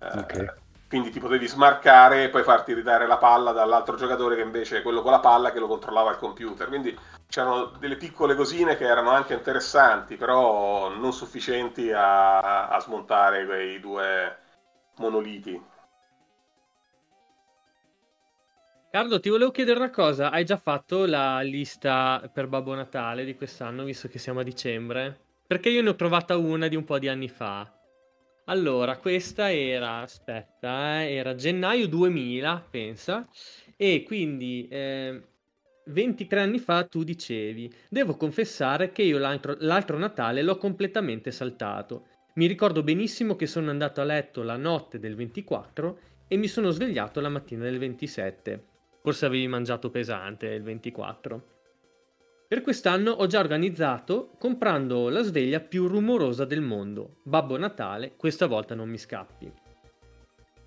Eh, 0.00 0.18
okay. 0.18 0.46
Quindi 0.86 1.10
ti 1.10 1.20
potevi 1.20 1.46
smarcare 1.46 2.24
e 2.24 2.28
poi 2.28 2.42
farti 2.42 2.74
ridare 2.74 3.06
la 3.06 3.16
palla 3.16 3.52
dall'altro 3.52 3.96
giocatore 3.96 4.34
che 4.34 4.42
invece 4.42 4.78
è 4.78 4.82
quello 4.82 5.02
con 5.02 5.12
la 5.12 5.20
palla 5.20 5.52
che 5.52 5.60
lo 5.60 5.68
controllava 5.68 6.10
il 6.10 6.18
computer. 6.18 6.66
Quindi 6.66 6.98
c'erano 7.30 7.66
delle 7.78 7.96
piccole 7.96 8.34
cosine 8.34 8.76
che 8.76 8.84
erano 8.84 9.10
anche 9.10 9.34
interessanti, 9.34 10.16
però 10.16 10.88
non 10.88 11.12
sufficienti 11.12 11.92
a, 11.92 12.68
a 12.68 12.80
smontare 12.80 13.46
quei 13.46 13.78
due 13.78 14.36
monoliti. 14.96 15.62
Carlo, 18.90 19.20
ti 19.20 19.28
volevo 19.28 19.52
chiedere 19.52 19.78
una 19.78 19.90
cosa. 19.90 20.30
Hai 20.30 20.44
già 20.44 20.56
fatto 20.56 21.06
la 21.06 21.40
lista 21.42 22.28
per 22.32 22.48
Babbo 22.48 22.74
Natale 22.74 23.24
di 23.24 23.36
quest'anno, 23.36 23.84
visto 23.84 24.08
che 24.08 24.18
siamo 24.18 24.40
a 24.40 24.42
dicembre? 24.42 25.20
Perché 25.46 25.68
io 25.68 25.82
ne 25.82 25.90
ho 25.90 25.94
trovata 25.94 26.36
una 26.36 26.66
di 26.66 26.74
un 26.74 26.84
po' 26.84 26.98
di 26.98 27.08
anni 27.08 27.28
fa. 27.28 27.72
Allora, 28.46 28.96
questa 28.96 29.52
era, 29.52 30.00
aspetta, 30.00 31.02
eh, 31.02 31.12
era 31.12 31.36
gennaio 31.36 31.86
2000, 31.86 32.66
pensa, 32.68 33.24
e 33.76 34.02
quindi 34.04 34.66
eh, 34.68 35.29
23 35.90 36.40
anni 36.40 36.58
fa 36.58 36.84
tu 36.84 37.02
dicevi, 37.02 37.72
devo 37.88 38.16
confessare 38.16 38.92
che 38.92 39.02
io 39.02 39.18
l'altro, 39.18 39.56
l'altro 39.58 39.98
Natale 39.98 40.42
l'ho 40.42 40.56
completamente 40.56 41.30
saltato. 41.30 42.06
Mi 42.34 42.46
ricordo 42.46 42.82
benissimo 42.82 43.36
che 43.36 43.46
sono 43.46 43.70
andato 43.70 44.00
a 44.00 44.04
letto 44.04 44.42
la 44.42 44.56
notte 44.56 44.98
del 44.98 45.14
24 45.14 45.98
e 46.28 46.36
mi 46.36 46.46
sono 46.46 46.70
svegliato 46.70 47.20
la 47.20 47.28
mattina 47.28 47.64
del 47.64 47.78
27. 47.78 48.64
Forse 49.02 49.26
avevi 49.26 49.48
mangiato 49.48 49.90
pesante 49.90 50.46
il 50.46 50.62
24. 50.62 51.44
Per 52.46 52.62
quest'anno 52.62 53.12
ho 53.12 53.26
già 53.26 53.38
organizzato 53.38 54.32
comprando 54.38 55.08
la 55.08 55.22
sveglia 55.22 55.60
più 55.60 55.86
rumorosa 55.86 56.44
del 56.44 56.60
mondo. 56.60 57.18
Babbo 57.22 57.56
Natale, 57.56 58.14
questa 58.16 58.46
volta 58.46 58.74
non 58.74 58.88
mi 58.88 58.98
scappi. 58.98 59.59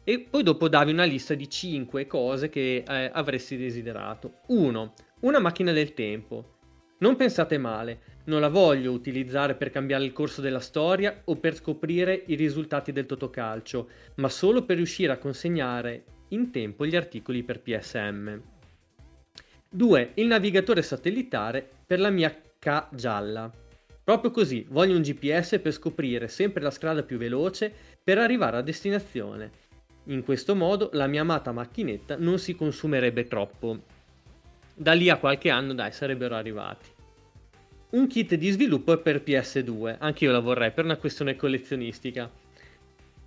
E 0.05 0.19
poi 0.19 0.43
dopo 0.43 0.67
davi 0.67 0.91
una 0.91 1.05
lista 1.05 1.33
di 1.33 1.49
5 1.49 2.07
cose 2.07 2.49
che 2.49 2.83
eh, 2.85 3.09
avresti 3.13 3.55
desiderato. 3.55 4.39
1. 4.47 4.93
Una 5.21 5.39
macchina 5.39 5.71
del 5.71 5.93
tempo. 5.93 6.57
Non 6.97 7.15
pensate 7.15 7.57
male, 7.57 7.99
non 8.25 8.41
la 8.41 8.49
voglio 8.49 8.91
utilizzare 8.91 9.55
per 9.55 9.69
cambiare 9.69 10.03
il 10.03 10.11
corso 10.11 10.41
della 10.41 10.59
storia 10.59 11.21
o 11.25 11.37
per 11.37 11.55
scoprire 11.55 12.23
i 12.27 12.35
risultati 12.35 12.91
del 12.91 13.05
Totocalcio, 13.05 13.89
ma 14.15 14.27
solo 14.29 14.63
per 14.63 14.75
riuscire 14.75 15.11
a 15.11 15.17
consegnare 15.17 16.03
in 16.29 16.51
tempo 16.51 16.85
gli 16.85 16.95
articoli 16.95 17.43
per 17.43 17.61
PSM. 17.61 18.41
2. 19.69 20.11
Il 20.15 20.27
navigatore 20.27 20.81
satellitare 20.81 21.67
per 21.85 21.99
la 21.99 22.09
mia 22.09 22.33
K 22.59 22.87
gialla. 22.91 23.51
Proprio 24.03 24.31
così, 24.31 24.65
voglio 24.69 24.95
un 24.95 25.01
GPS 25.01 25.59
per 25.61 25.71
scoprire 25.71 26.27
sempre 26.27 26.61
la 26.61 26.71
strada 26.71 27.03
più 27.03 27.17
veloce 27.17 27.73
per 28.03 28.17
arrivare 28.17 28.57
a 28.57 28.61
destinazione. 28.61 29.62
In 30.07 30.23
questo 30.23 30.53
modo 30.55 30.89
la 30.93 31.07
mia 31.07 31.21
amata 31.21 31.51
macchinetta 31.51 32.17
non 32.17 32.37
si 32.37 32.55
consumerebbe 32.55 33.25
troppo. 33.25 33.79
Da 34.75 34.91
lì 34.93 35.09
a 35.09 35.17
qualche 35.17 35.49
anno, 35.49 35.73
dai, 35.73 35.91
sarebbero 35.93 36.35
arrivati. 36.35 36.89
Un 37.91 38.07
kit 38.07 38.35
di 38.35 38.49
sviluppo 38.49 38.97
per 38.97 39.23
PS2, 39.25 39.97
anche 39.99 40.25
io 40.25 40.31
la 40.31 40.39
vorrei 40.39 40.71
per 40.71 40.83
una 40.83 40.97
questione 40.97 41.35
collezionistica. 41.35 42.29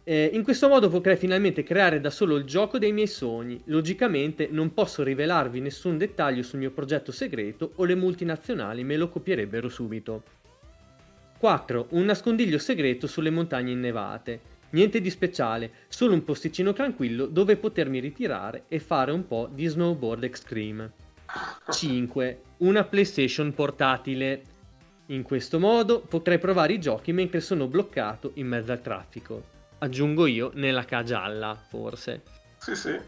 Eh, 0.02 0.30
in 0.32 0.42
questo 0.42 0.68
modo 0.68 0.88
potrei 0.88 1.16
finalmente 1.16 1.62
creare 1.62 2.00
da 2.00 2.10
solo 2.10 2.36
il 2.36 2.44
gioco 2.44 2.78
dei 2.78 2.92
miei 2.92 3.06
sogni. 3.06 3.60
Logicamente 3.64 4.48
non 4.50 4.74
posso 4.74 5.02
rivelarvi 5.02 5.60
nessun 5.60 5.96
dettaglio 5.96 6.42
sul 6.42 6.58
mio 6.58 6.72
progetto 6.72 7.10
segreto 7.10 7.72
o 7.76 7.84
le 7.84 7.94
multinazionali 7.94 8.84
me 8.84 8.96
lo 8.96 9.08
copierebbero 9.08 9.68
subito. 9.68 10.22
4. 11.38 11.86
Un 11.90 12.04
nascondiglio 12.04 12.58
segreto 12.58 13.06
sulle 13.06 13.30
montagne 13.30 13.72
innevate. 13.72 14.40
Niente 14.76 15.00
di 15.00 15.08
speciale, 15.08 15.72
solo 15.88 16.12
un 16.12 16.22
posticino 16.22 16.74
tranquillo 16.74 17.24
dove 17.24 17.56
potermi 17.56 17.98
ritirare 17.98 18.64
e 18.68 18.78
fare 18.78 19.10
un 19.10 19.26
po' 19.26 19.48
di 19.50 19.64
snowboard 19.64 20.22
extreme. 20.24 20.92
5. 21.70 22.42
Una 22.58 22.84
PlayStation 22.84 23.54
portatile. 23.54 24.42
In 25.06 25.22
questo 25.22 25.58
modo 25.58 26.00
potrei 26.00 26.38
provare 26.38 26.74
i 26.74 26.78
giochi 26.78 27.12
mentre 27.12 27.40
sono 27.40 27.68
bloccato 27.68 28.32
in 28.34 28.48
mezzo 28.48 28.70
al 28.70 28.82
traffico. 28.82 29.44
Aggiungo 29.78 30.26
io 30.26 30.50
nella 30.52 30.84
K 30.84 31.02
gialla, 31.04 31.54
forse. 31.54 32.20
Sì, 32.58 32.74
sì. 32.74 33.00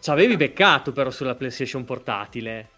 Ci 0.00 0.10
avevi 0.10 0.38
beccato 0.38 0.92
però 0.92 1.10
sulla 1.10 1.34
PlayStation 1.34 1.84
portatile. 1.84 2.70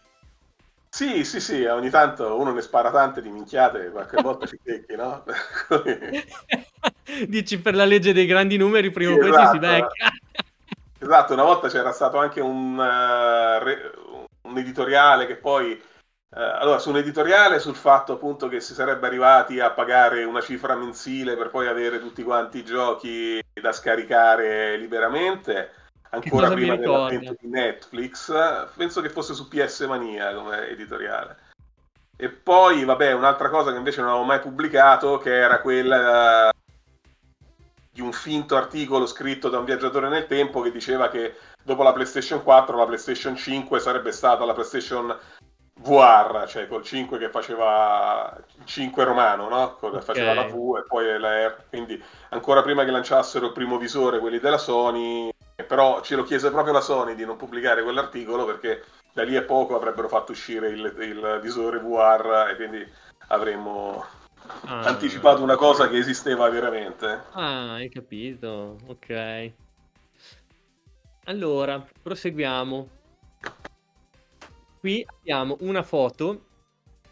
Sì, 0.90 1.24
sì, 1.24 1.40
sì, 1.40 1.64
ogni 1.64 1.90
tanto 1.90 2.38
uno 2.38 2.52
ne 2.52 2.60
spara 2.62 2.90
tante 2.90 3.20
di 3.22 3.30
minchiate, 3.30 3.90
qualche 3.90 4.18
volta 4.18 4.46
ci 4.46 4.58
becchi, 4.62 4.96
no? 4.96 5.22
Dici 7.28 7.60
per 7.60 7.74
la 7.74 7.84
legge 7.84 8.12
dei 8.12 8.26
grandi 8.26 8.56
numeri, 8.56 8.90
prima 8.90 9.12
o 9.14 9.16
Sì, 9.16 9.18
poi 9.18 9.32
ci 9.32 9.46
si 9.46 9.58
esatto. 9.58 9.60
becca. 9.60 10.10
Esatto, 11.00 11.32
una 11.32 11.44
volta 11.44 11.68
c'era 11.68 11.92
stato 11.92 12.18
anche 12.18 12.40
un, 12.40 12.78
eh, 12.80 13.58
re- 13.62 13.92
un 14.42 14.58
editoriale 14.58 15.26
che 15.26 15.36
poi... 15.36 15.72
eh, 15.74 15.80
allora, 16.42 16.78
su 16.80 16.90
un 16.90 16.96
editoriale 16.96 17.60
sul 17.60 17.76
fatto 17.76 18.12
appunto 18.14 18.48
che 18.48 18.60
si 18.60 18.74
sarebbe 18.74 19.06
arrivati 19.06 19.60
a 19.60 19.70
pagare 19.72 20.24
una 20.24 20.40
cifra 20.40 20.74
mensile 20.74 21.36
per 21.36 21.50
poi 21.50 21.68
avere 21.68 22.00
tutti 22.00 22.22
quanti 22.24 22.58
i 22.58 22.64
giochi 22.64 23.40
da 23.60 23.70
scaricare 23.72 24.76
liberamente, 24.76 25.70
ancora 26.10 26.50
prima 26.50 26.76
dell'avvento 26.76 27.36
di 27.40 27.48
Netflix, 27.48 28.32
penso 28.74 29.00
che 29.00 29.10
fosse 29.10 29.34
su 29.34 29.48
PS 29.48 29.80
Mania 29.80 30.34
come 30.34 30.68
editoriale. 30.68 31.46
E 32.16 32.28
poi, 32.30 32.84
vabbè, 32.84 33.12
un'altra 33.12 33.48
cosa 33.48 33.70
che 33.70 33.76
invece 33.76 34.00
non 34.00 34.10
avevo 34.10 34.24
mai 34.24 34.40
pubblicato, 34.40 35.18
che 35.18 35.32
era 35.36 35.60
quella 35.60 36.48
eh, 36.48 36.52
di 37.92 38.00
un 38.00 38.12
finto 38.12 38.56
articolo 38.56 39.06
scritto 39.06 39.48
da 39.48 39.58
un 39.58 39.64
viaggiatore 39.64 40.08
nel 40.08 40.26
tempo 40.26 40.60
che 40.60 40.72
diceva 40.72 41.08
che 41.08 41.36
dopo 41.62 41.82
la 41.82 41.92
PlayStation 41.92 42.42
4 42.42 42.76
la 42.76 42.86
PlayStation 42.86 43.36
5 43.36 43.78
sarebbe 43.78 44.10
stata 44.10 44.44
la 44.44 44.52
PlayStation 44.52 45.16
VR, 45.80 46.44
cioè 46.48 46.66
col 46.66 46.82
5 46.82 47.18
che 47.18 47.28
faceva 47.28 48.36
il 48.58 48.64
5 48.64 49.04
romano, 49.04 49.48
no? 49.48 49.76
Ok. 49.80 50.00
Faceva 50.00 50.34
la 50.34 50.44
V 50.44 50.76
e 50.78 50.86
poi 50.88 51.18
la 51.20 51.46
R, 51.46 51.64
quindi 51.68 52.02
ancora 52.30 52.62
prima 52.62 52.84
che 52.84 52.90
lanciassero 52.90 53.46
il 53.46 53.52
primo 53.52 53.78
visore 53.78 54.18
quelli 54.18 54.40
della 54.40 54.58
Sony, 54.58 55.30
però 55.66 56.00
ce 56.02 56.14
lo 56.16 56.22
chiese 56.22 56.50
proprio 56.50 56.72
la 56.72 56.80
Sony 56.80 57.14
di 57.14 57.24
non 57.24 57.36
pubblicare 57.36 57.82
quell'articolo 57.82 58.44
perché 58.44 58.84
da 59.12 59.24
lì 59.24 59.36
a 59.36 59.42
poco 59.42 59.74
avrebbero 59.74 60.08
fatto 60.08 60.32
uscire 60.32 60.68
il, 60.68 60.94
il 61.00 61.40
visore 61.42 61.78
VR 61.80 62.48
e 62.50 62.56
quindi 62.56 62.86
avremmo 63.28 64.04
Ah. 64.64 64.80
anticipato 64.84 65.42
una 65.42 65.56
cosa 65.56 65.88
che 65.88 65.98
esisteva 65.98 66.48
veramente. 66.48 67.06
Ah, 67.32 67.74
hai 67.74 67.90
capito. 67.90 68.78
Ok. 68.86 69.52
Allora, 71.24 71.84
proseguiamo. 72.02 72.88
Qui 74.80 75.04
abbiamo 75.06 75.56
una 75.60 75.82
foto 75.82 76.44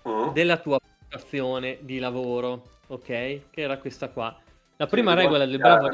Mm. 0.08 0.28
della 0.28 0.56
tua 0.58 0.76
applicazione 0.76 1.78
di 1.82 1.98
lavoro, 1.98 2.62
ok? 2.86 3.04
Che 3.04 3.60
era 3.60 3.76
questa 3.78 4.08
qua. 4.08 4.34
La 4.76 4.86
prima 4.86 5.12
regola 5.14 5.44
del 5.44 5.58
bravo. 5.58 5.88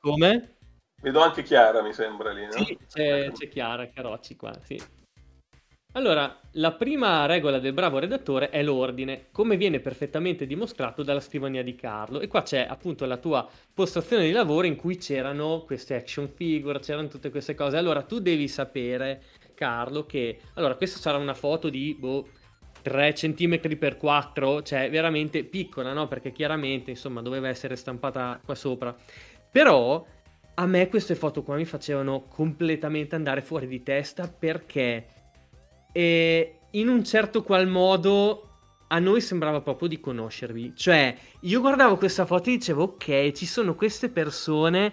Come? 0.00 0.56
Vedo 1.00 1.20
anche 1.22 1.42
Chiara, 1.42 1.82
mi 1.82 1.92
sembra 1.92 2.32
lì, 2.32 2.44
no? 2.44 2.52
Sì, 2.52 2.78
c'è, 2.86 3.30
c'è 3.32 3.48
Chiara 3.48 3.88
Carocci 3.88 4.36
qua, 4.36 4.52
sì. 4.62 4.80
Allora, 5.94 6.38
la 6.52 6.72
prima 6.72 7.26
regola 7.26 7.58
del 7.58 7.72
bravo 7.72 7.98
redattore 7.98 8.50
è 8.50 8.62
l'ordine, 8.62 9.26
come 9.32 9.56
viene 9.56 9.80
perfettamente 9.80 10.46
dimostrato 10.46 11.02
dalla 11.02 11.18
scrivania 11.18 11.64
di 11.64 11.74
Carlo. 11.74 12.20
E 12.20 12.28
qua 12.28 12.42
c'è 12.42 12.64
appunto 12.68 13.06
la 13.06 13.16
tua 13.16 13.48
postazione 13.74 14.24
di 14.24 14.30
lavoro 14.30 14.68
in 14.68 14.76
cui 14.76 14.98
c'erano 14.98 15.64
queste 15.66 15.96
action 15.96 16.28
figure, 16.28 16.78
c'erano 16.78 17.08
tutte 17.08 17.30
queste 17.30 17.56
cose. 17.56 17.76
Allora, 17.76 18.02
tu 18.02 18.20
devi 18.20 18.46
sapere, 18.46 19.22
Carlo, 19.54 20.06
che... 20.06 20.38
Allora, 20.54 20.76
questa 20.76 21.00
sarà 21.00 21.18
una 21.18 21.34
foto 21.34 21.68
di, 21.68 21.96
boh, 21.98 22.28
3 22.82 23.12
cm 23.12 23.60
x 23.60 23.96
4, 23.96 24.62
cioè 24.62 24.90
veramente 24.90 25.42
piccola, 25.42 25.92
no? 25.92 26.06
Perché 26.06 26.30
chiaramente, 26.30 26.90
insomma, 26.90 27.20
doveva 27.20 27.48
essere 27.48 27.74
stampata 27.74 28.40
qua 28.44 28.54
sopra. 28.54 28.94
Però 29.50 30.06
a 30.60 30.66
me 30.66 30.88
queste 30.88 31.14
foto 31.14 31.42
qua 31.42 31.56
mi 31.56 31.64
facevano 31.64 32.26
completamente 32.28 33.14
andare 33.14 33.40
fuori 33.40 33.66
di 33.66 33.82
testa 33.82 34.28
perché 34.28 35.06
eh, 35.90 36.58
in 36.72 36.88
un 36.88 37.02
certo 37.02 37.42
qual 37.42 37.66
modo 37.66 38.48
a 38.88 38.98
noi 38.98 39.22
sembrava 39.22 39.62
proprio 39.62 39.88
di 39.88 40.00
conoscervi. 40.00 40.74
Cioè, 40.76 41.16
io 41.40 41.60
guardavo 41.60 41.96
questa 41.96 42.26
foto 42.26 42.50
e 42.50 42.58
dicevo, 42.58 42.82
ok, 42.82 43.32
ci 43.32 43.46
sono 43.46 43.74
queste 43.74 44.10
persone 44.10 44.92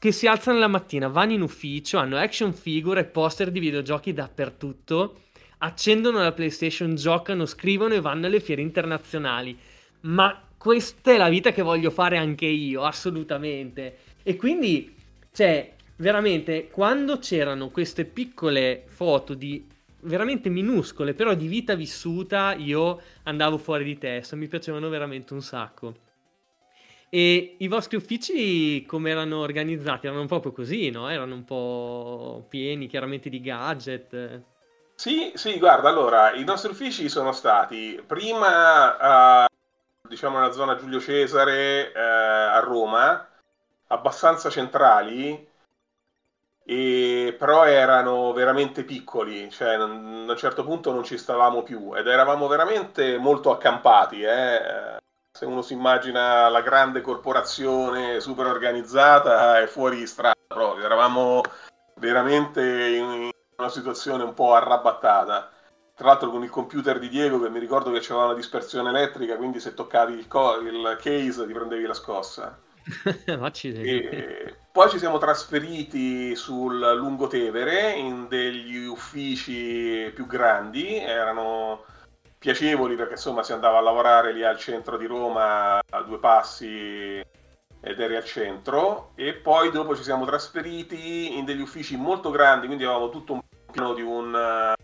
che 0.00 0.10
si 0.10 0.26
alzano 0.26 0.58
la 0.58 0.66
mattina, 0.66 1.06
vanno 1.06 1.32
in 1.32 1.42
ufficio, 1.42 1.98
hanno 1.98 2.16
action 2.16 2.52
figure 2.52 3.02
e 3.02 3.04
poster 3.04 3.52
di 3.52 3.60
videogiochi 3.60 4.12
dappertutto, 4.12 5.20
accendono 5.58 6.18
la 6.18 6.32
PlayStation, 6.32 6.96
giocano, 6.96 7.46
scrivono 7.46 7.94
e 7.94 8.00
vanno 8.00 8.26
alle 8.26 8.40
fiere 8.40 8.62
internazionali. 8.62 9.56
Ma 10.00 10.42
questa 10.56 11.12
è 11.12 11.18
la 11.18 11.28
vita 11.28 11.52
che 11.52 11.62
voglio 11.62 11.90
fare 11.90 12.18
anche 12.18 12.46
io, 12.46 12.82
assolutamente. 12.82 13.98
E 14.24 14.36
quindi, 14.36 14.93
cioè, 15.34 15.74
veramente, 15.96 16.68
quando 16.70 17.18
c'erano 17.18 17.70
queste 17.70 18.04
piccole 18.04 18.84
foto 18.86 19.34
di 19.34 19.66
veramente 20.02 20.48
minuscole, 20.48 21.12
però 21.12 21.34
di 21.34 21.48
vita 21.48 21.74
vissuta, 21.74 22.54
io 22.54 23.00
andavo 23.24 23.58
fuori 23.58 23.82
di 23.82 23.98
testa, 23.98 24.36
mi 24.36 24.46
piacevano 24.46 24.88
veramente 24.88 25.32
un 25.34 25.42
sacco. 25.42 25.94
E 27.08 27.56
i 27.58 27.66
vostri 27.66 27.96
uffici 27.96 28.84
come 28.86 29.10
erano 29.10 29.38
organizzati? 29.38 30.06
Erano 30.06 30.26
proprio 30.26 30.52
così, 30.52 30.90
no? 30.90 31.08
Erano 31.08 31.34
un 31.34 31.44
po' 31.44 32.46
pieni 32.48 32.86
chiaramente 32.86 33.28
di 33.28 33.40
gadget. 33.40 34.42
Sì, 34.94 35.32
sì, 35.34 35.58
guarda, 35.58 35.88
allora, 35.88 36.32
i 36.34 36.44
nostri 36.44 36.70
uffici 36.70 37.08
sono 37.08 37.32
stati 37.32 38.00
prima, 38.06 39.44
eh, 39.44 39.48
diciamo, 40.08 40.38
nella 40.38 40.52
zona 40.52 40.76
Giulio 40.76 41.00
Cesare, 41.00 41.92
eh, 41.92 42.00
a 42.00 42.60
Roma, 42.60 43.28
abbastanza 43.94 44.50
centrali, 44.50 45.50
e, 46.66 47.36
però 47.38 47.64
erano 47.66 48.32
veramente 48.32 48.84
piccoli, 48.84 49.50
cioè 49.50 49.74
a 49.74 49.84
un 49.84 50.34
certo 50.36 50.64
punto 50.64 50.92
non 50.92 51.04
ci 51.04 51.18
stavamo 51.18 51.62
più 51.62 51.94
ed 51.94 52.06
eravamo 52.06 52.46
veramente 52.46 53.18
molto 53.18 53.50
accampati, 53.50 54.22
eh. 54.22 54.96
Se 55.36 55.46
uno 55.46 55.62
si 55.62 55.72
immagina 55.72 56.48
la 56.48 56.62
grande 56.62 57.00
corporazione 57.00 58.20
super 58.20 58.46
organizzata 58.46 59.60
è 59.60 59.66
fuori 59.66 60.06
strada 60.06 60.34
proprio, 60.46 60.84
eravamo 60.84 61.42
veramente 61.96 62.62
in 62.88 63.30
una 63.56 63.68
situazione 63.68 64.22
un 64.22 64.32
po' 64.32 64.54
arrabattata. 64.54 65.50
Tra 65.94 66.08
l'altro 66.08 66.30
con 66.30 66.42
il 66.42 66.50
computer 66.50 66.98
di 66.98 67.08
Diego 67.08 67.40
che 67.40 67.50
mi 67.50 67.58
ricordo 67.58 67.90
che 67.90 68.00
c'era 68.00 68.24
una 68.24 68.34
dispersione 68.34 68.90
elettrica, 68.90 69.36
quindi 69.36 69.60
se 69.60 69.74
toccavi 69.74 70.14
il, 70.14 70.28
co- 70.28 70.56
il 70.60 70.96
case 71.00 71.46
ti 71.46 71.52
prendevi 71.52 71.86
la 71.86 71.94
scossa. 71.94 72.58
Poi 74.72 74.90
ci 74.90 74.98
siamo 74.98 75.18
trasferiti 75.18 76.34
sul 76.34 76.78
Lungotevere 76.96 77.92
in 77.92 78.26
degli 78.28 78.84
uffici 78.84 80.10
più 80.14 80.26
grandi, 80.26 80.96
erano 80.96 81.84
piacevoli 82.38 82.94
perché 82.94 83.12
insomma 83.12 83.42
si 83.42 83.52
andava 83.52 83.78
a 83.78 83.80
lavorare 83.80 84.32
lì 84.32 84.44
al 84.44 84.58
centro 84.58 84.98
di 84.98 85.06
Roma 85.06 85.78
a 85.78 86.02
due 86.02 86.18
passi 86.18 87.24
ed 87.84 88.00
eri 88.00 88.16
al 88.16 88.24
centro. 88.24 89.12
E 89.14 89.34
poi 89.34 89.70
dopo 89.70 89.94
ci 89.96 90.02
siamo 90.02 90.24
trasferiti 90.24 91.38
in 91.38 91.44
degli 91.44 91.60
uffici 91.60 91.96
molto 91.96 92.30
grandi, 92.30 92.66
quindi 92.66 92.84
avevamo 92.84 93.10
tutto 93.10 93.34
un 93.34 93.40
piano 93.70 93.94
di 93.94 94.02
un, 94.02 94.74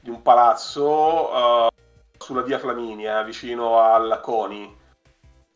di 0.00 0.10
un 0.10 0.22
palazzo 0.22 1.66
eh, 1.66 1.68
sulla 2.18 2.42
via 2.42 2.58
Flaminia 2.58 3.22
vicino 3.22 3.80
al 3.80 4.20
CONI. 4.22 4.84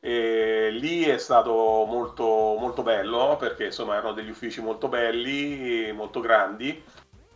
E 0.00 0.70
lì 0.70 1.04
è 1.04 1.18
stato 1.18 1.52
molto, 1.86 2.24
molto 2.24 2.82
bello 2.82 3.36
perché 3.38 3.66
insomma 3.66 3.96
erano 3.96 4.14
degli 4.14 4.30
uffici 4.30 4.62
molto 4.62 4.88
belli, 4.88 5.92
molto 5.92 6.20
grandi. 6.20 6.82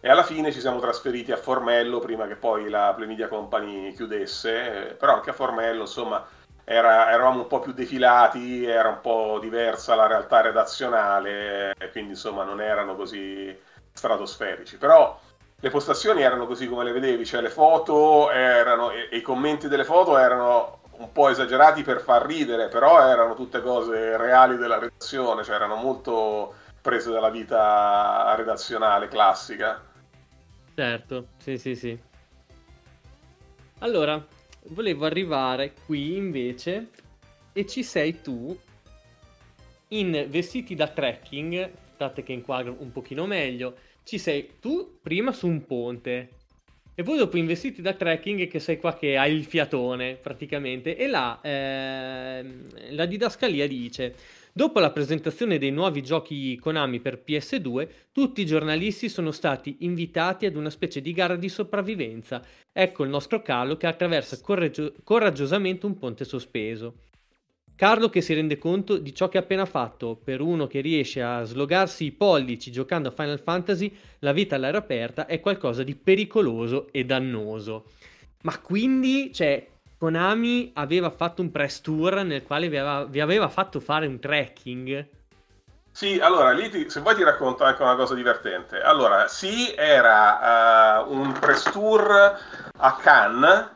E 0.01 0.09
alla 0.11 0.23
fine 0.23 0.53
ci 0.53 0.61
siamo 0.61 0.81
trasferiti 0.81 1.33
a 1.33 1.37
Formello 1.37 1.99
prima 1.99 2.27
che 2.27 2.37
poi 2.37 2.69
la 2.69 2.93
Play 2.95 3.29
Company 3.29 3.93
chiudesse, 3.95 4.97
però 4.99 5.15
anche 5.15 5.31
a 5.31 5.35
Formello 5.35 5.83
insomma 5.83 6.27
era, 6.65 7.11
eravamo 7.11 7.41
un 7.41 7.47
po' 7.47 7.61
più 7.61 7.73
defilati, 7.73 8.65
era 8.65 8.89
un 8.89 9.01
po' 9.01 9.39
diversa 9.41 9.95
la 9.95 10.07
realtà 10.07 10.41
redazionale, 10.41 11.75
quindi 11.93 12.11
insomma 12.13 12.45
non 12.45 12.61
erano 12.61 12.97
così 12.97 13.57
stratosferici, 13.93 14.77
però 14.79 15.19
le 15.61 15.71
postazioni 15.71 16.23
erano 16.23 16.47
così 16.47 16.69
come 16.69 16.85
le 16.85 16.93
vedevi, 16.93 17.25
cioè 17.25 17.41
le 17.41 17.51
foto 17.51 18.31
erano, 18.31 18.91
e, 18.91 19.09
e 19.11 19.17
i 19.17 19.23
commenti 19.23 19.69
delle 19.69 19.85
foto 19.85 20.19
erano 20.19 20.81
un 20.99 21.13
po' 21.13 21.29
esagerati 21.29 21.83
per 21.83 22.01
far 22.01 22.25
ridere, 22.25 22.69
però 22.69 23.01
erano 23.07 23.35
tutte 23.35 23.61
cose 23.61 24.17
reali 24.17 24.57
della 24.57 24.79
redazione, 24.79 25.43
cioè 25.43 25.57
erano 25.57 25.77
molto 25.77 26.55
prese 26.81 27.11
dalla 27.11 27.31
vita 27.31 28.35
redazionale 28.37 29.09
classica. 29.09 29.83
Certo, 30.75 31.29
sì, 31.39 31.57
sì, 31.57 31.75
sì. 31.75 31.99
Allora, 33.79 34.25
volevo 34.69 35.05
arrivare 35.05 35.75
qui 35.87 36.17
invece 36.17 36.91
e 37.53 37.67
ci 37.67 37.83
sei 37.83 38.21
tu 38.21 38.57
in 39.89 40.27
vestiti 40.29 40.75
da 40.75 40.89
trekking, 40.89 41.71
state 41.95 42.23
che 42.23 42.33
inquadro 42.33 42.77
un 42.79 42.91
pochino 42.93 43.27
meglio, 43.27 43.77
ci 44.03 44.19
sei 44.19 44.59
tu 44.61 44.99
prima 45.01 45.33
su 45.33 45.47
un 45.47 45.65
ponte 45.65 46.29
e 46.95 47.03
voi 47.03 47.19
dopo 47.19 47.37
in 47.37 47.47
vestiti 47.47 47.83
da 47.83 47.93
trekking 47.93 48.47
che 48.47 48.59
sei 48.61 48.79
qua 48.79 48.95
che 48.95 49.17
hai 49.17 49.35
il 49.35 49.45
fiatone 49.45 50.15
praticamente 50.15 50.97
e 50.97 51.07
là 51.09 51.41
eh, 51.41 52.45
la 52.91 53.07
didascalia 53.07 53.67
dice 53.67 54.15
Dopo 54.57 54.79
la 54.79 54.93
presentazione 54.93 55.59
dei 55.59 55.73
nuovi 55.73 56.01
giochi 56.01 56.57
Konami 56.61 57.01
per 57.01 57.25
PS2, 57.27 57.89
tutti 58.13 58.41
i 58.43 58.47
giornalisti 58.47 59.09
sono 59.09 59.33
stati 59.33 59.79
invitati 59.81 60.47
ad 60.47 60.55
una 60.55 60.71
specie 60.71 61.01
di 61.01 61.13
gara 61.13 61.35
di 61.35 61.49
sopravvivenza. 61.49 62.41
Ecco 62.73 63.03
il 63.03 63.11
nostro 63.11 63.43
Carlo 63.43 63.77
che 63.77 63.89
attraversa 63.89 64.41
correggio- 64.41 64.95
coraggiosamente 65.03 65.87
un 65.87 65.99
ponte 65.99 66.25
sospeso. 66.25 67.14
Carlo 67.77 68.09
che 68.09 68.21
si 68.21 68.35
rende 68.35 68.57
conto 68.57 68.99
di 68.99 69.13
ciò 69.13 69.29
che 69.29 69.39
ha 69.39 69.41
appena 69.41 69.65
fatto. 69.65 70.17
Per 70.23 70.41
uno 70.41 70.67
che 70.69 70.81
riesce 70.81 71.23
a 71.23 71.43
slogarsi 71.43 72.05
i 72.05 72.13
pollici 72.13 72.71
giocando 72.71 73.09
a 73.09 73.13
Final 73.13 73.41
Fantasy, 73.41 73.95
la 74.21 74.33
vita 74.33 74.55
all'aria 74.55 74.79
aperta 74.79 75.27
è 75.27 75.41
qualcosa 75.41 75.83
di 75.83 75.97
pericoloso 75.97 76.89
e 76.93 77.05
dannoso. 77.05 77.87
Ma 78.43 78.59
quindi, 78.61 79.33
cioè, 79.33 79.67
Konami 79.99 80.71
aveva 80.75 81.11
fatto 81.11 81.43
un 81.43 81.51
press 81.51 81.81
tour 81.81 82.23
nel 82.23 82.45
quale 82.45 82.69
vi 82.69 82.77
aveva, 82.77 83.05
vi 83.07 83.21
aveva 83.21 83.49
fatto 83.49 83.81
fare 83.81 84.07
un 84.07 84.21
trekking. 84.21 85.09
Sì, 85.91 86.19
allora 86.21 86.51
lì 86.51 86.69
ti, 86.71 86.91
se 86.91 87.01
vuoi 87.01 87.15
ti 87.15 87.23
racconto 87.23 87.65
anche 87.65 87.83
una 87.83 87.95
cosa 87.97 88.15
divertente. 88.15 88.81
Allora, 88.81 89.29
sì, 89.29 89.73
era 89.75 91.05
uh, 91.07 91.13
un 91.13 91.33
press 91.33 91.71
tour 91.71 92.39
a 92.77 92.97
Cannes. 93.01 93.71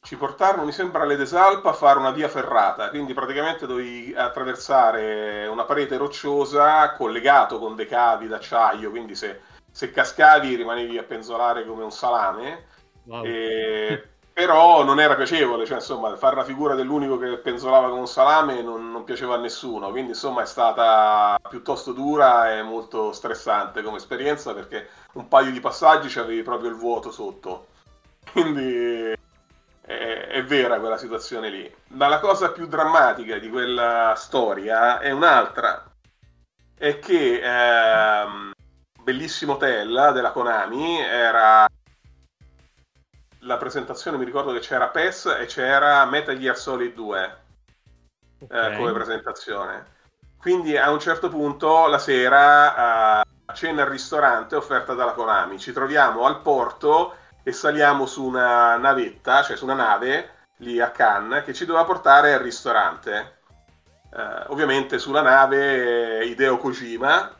Ci 0.00 0.16
portarono, 0.16 0.64
mi 0.64 0.72
sembra, 0.72 1.02
alle 1.02 1.16
Desalpa 1.16 1.70
a 1.70 1.74
fare 1.74 1.98
una 1.98 2.12
via 2.12 2.28
ferrata, 2.28 2.88
quindi 2.88 3.12
praticamente 3.14 3.66
dovevi 3.66 4.14
attraversare 4.16 5.46
una 5.46 5.64
parete 5.64 5.96
rocciosa 5.96 6.92
collegato 6.92 7.58
con 7.58 7.74
dei 7.74 7.86
cavi 7.86 8.26
d'acciaio, 8.26 8.90
quindi 8.90 9.14
se, 9.14 9.40
se 9.70 9.90
cascavi 9.90 10.54
rimanevi 10.54 10.96
a 10.98 11.02
penzolare 11.02 11.66
come 11.66 11.82
un 11.82 11.92
salame. 11.92 12.66
Wow. 13.04 13.24
E 13.24 14.02
però 14.38 14.84
non 14.84 15.00
era 15.00 15.16
piacevole, 15.16 15.66
cioè 15.66 15.78
insomma 15.78 16.14
fare 16.14 16.36
la 16.36 16.44
figura 16.44 16.76
dell'unico 16.76 17.18
che 17.18 17.38
penzolava 17.38 17.88
con 17.88 17.98
un 17.98 18.06
salame 18.06 18.62
non, 18.62 18.92
non, 18.92 19.02
piaceva 19.02 19.34
a 19.34 19.38
nessuno, 19.38 19.90
quindi 19.90 20.10
insomma 20.10 20.42
è 20.42 20.46
stata 20.46 21.36
piuttosto 21.48 21.90
dura 21.90 22.56
e 22.56 22.62
molto 22.62 23.10
stressante 23.10 23.82
come 23.82 23.96
esperienza 23.96 24.54
perché 24.54 24.90
un 25.14 25.26
paio 25.26 25.50
di 25.50 25.58
passaggi 25.58 26.06
c'avevi 26.06 26.42
proprio 26.42 26.70
il 26.70 26.76
vuoto 26.76 27.10
sotto, 27.10 27.66
quindi 28.30 29.17
è, 29.88 30.26
è 30.28 30.44
vera 30.44 30.78
quella 30.78 30.98
situazione 30.98 31.48
lì. 31.48 31.74
Ma 31.88 32.08
la 32.08 32.20
cosa 32.20 32.52
più 32.52 32.66
drammatica 32.66 33.38
di 33.38 33.48
quella 33.48 34.12
storia 34.16 34.98
è 35.00 35.10
un'altra, 35.10 35.90
è 36.76 36.98
che 36.98 37.40
ehm, 37.42 38.52
Bellissimo 39.02 39.54
Hotel 39.54 40.10
della 40.12 40.32
Konami 40.32 41.00
era 41.00 41.66
la 43.42 43.56
presentazione 43.56 44.18
mi 44.18 44.24
ricordo 44.24 44.52
che 44.52 44.58
c'era 44.58 44.88
PES 44.88 45.36
e 45.40 45.46
c'era 45.46 46.04
Metal 46.04 46.36
Gear 46.36 46.58
Solid 46.58 46.92
2 46.92 47.36
eh, 48.40 48.44
okay. 48.44 48.74
eh, 48.74 48.76
come 48.76 48.92
presentazione. 48.92 49.96
Quindi 50.36 50.76
a 50.76 50.90
un 50.90 51.00
certo 51.00 51.28
punto 51.30 51.86
la 51.86 51.98
sera 51.98 53.22
uh, 53.22 53.52
cena 53.54 53.82
al 53.82 53.88
ristorante 53.88 54.54
offerta 54.54 54.92
dalla 54.92 55.12
Konami. 55.12 55.58
Ci 55.58 55.72
troviamo 55.72 56.26
al 56.26 56.42
porto 56.42 57.16
e 57.42 57.52
saliamo 57.52 58.06
su 58.06 58.24
una 58.24 58.76
navetta, 58.76 59.42
cioè 59.42 59.56
su 59.56 59.64
una 59.64 59.74
nave 59.74 60.30
lì 60.58 60.80
a 60.80 60.90
Cannes 60.90 61.44
che 61.44 61.54
ci 61.54 61.64
doveva 61.64 61.84
portare 61.84 62.34
al 62.34 62.40
ristorante. 62.40 63.36
Uh, 64.10 64.52
ovviamente 64.52 64.98
sulla 64.98 65.20
nave 65.20 66.24
Hideo 66.24 66.56
Kojima, 66.56 67.30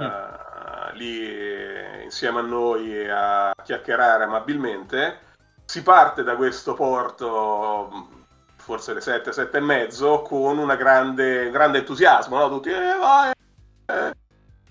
mm. 0.00 0.04
uh, 0.04 0.94
lì 0.94 2.02
insieme 2.04 2.40
a 2.40 2.42
noi 2.42 3.08
a 3.08 3.52
chiacchierare 3.62 4.24
amabilmente 4.24 5.24
si 5.66 5.82
parte 5.82 6.22
da 6.22 6.36
questo 6.36 6.74
porto 6.74 8.08
forse 8.56 8.94
le 8.94 9.00
7, 9.00 9.32
7 9.32 9.56
e 9.56 9.60
mezzo 9.60 10.22
con 10.22 10.58
una 10.58 10.76
grande, 10.76 11.46
un 11.46 11.52
grande 11.52 11.78
entusiasmo, 11.78 12.38
no? 12.38 12.48
tutti 12.48 12.70
eh, 12.70 12.96
vai, 12.98 13.32
eh. 13.86 14.12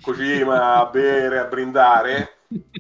Kojima 0.02 0.76
a 0.76 0.86
bere, 0.88 1.40
a 1.40 1.46
brindare. 1.46 2.35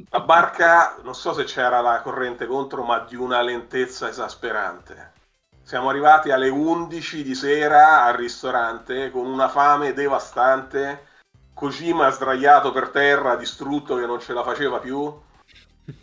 La 0.09 0.21
barca, 0.21 0.97
non 1.03 1.15
so 1.15 1.33
se 1.33 1.43
c'era 1.43 1.81
la 1.81 2.01
corrente 2.01 2.45
contro, 2.45 2.83
ma 2.83 2.99
di 2.99 3.15
una 3.15 3.41
lentezza 3.41 4.07
esasperante. 4.07 5.13
Siamo 5.63 5.89
arrivati 5.89 6.31
alle 6.31 6.49
11 6.49 7.23
di 7.23 7.35
sera 7.35 8.03
al 8.03 8.13
ristorante 8.13 9.11
con 9.11 9.25
una 9.25 9.49
fame 9.49 9.93
devastante. 9.93 11.07
Kojima 11.53 12.09
sdraiato 12.09 12.71
per 12.71 12.89
terra, 12.89 13.35
distrutto 13.35 13.95
che 13.95 14.05
non 14.05 14.19
ce 14.19 14.33
la 14.33 14.43
faceva 14.43 14.79
più 14.79 15.23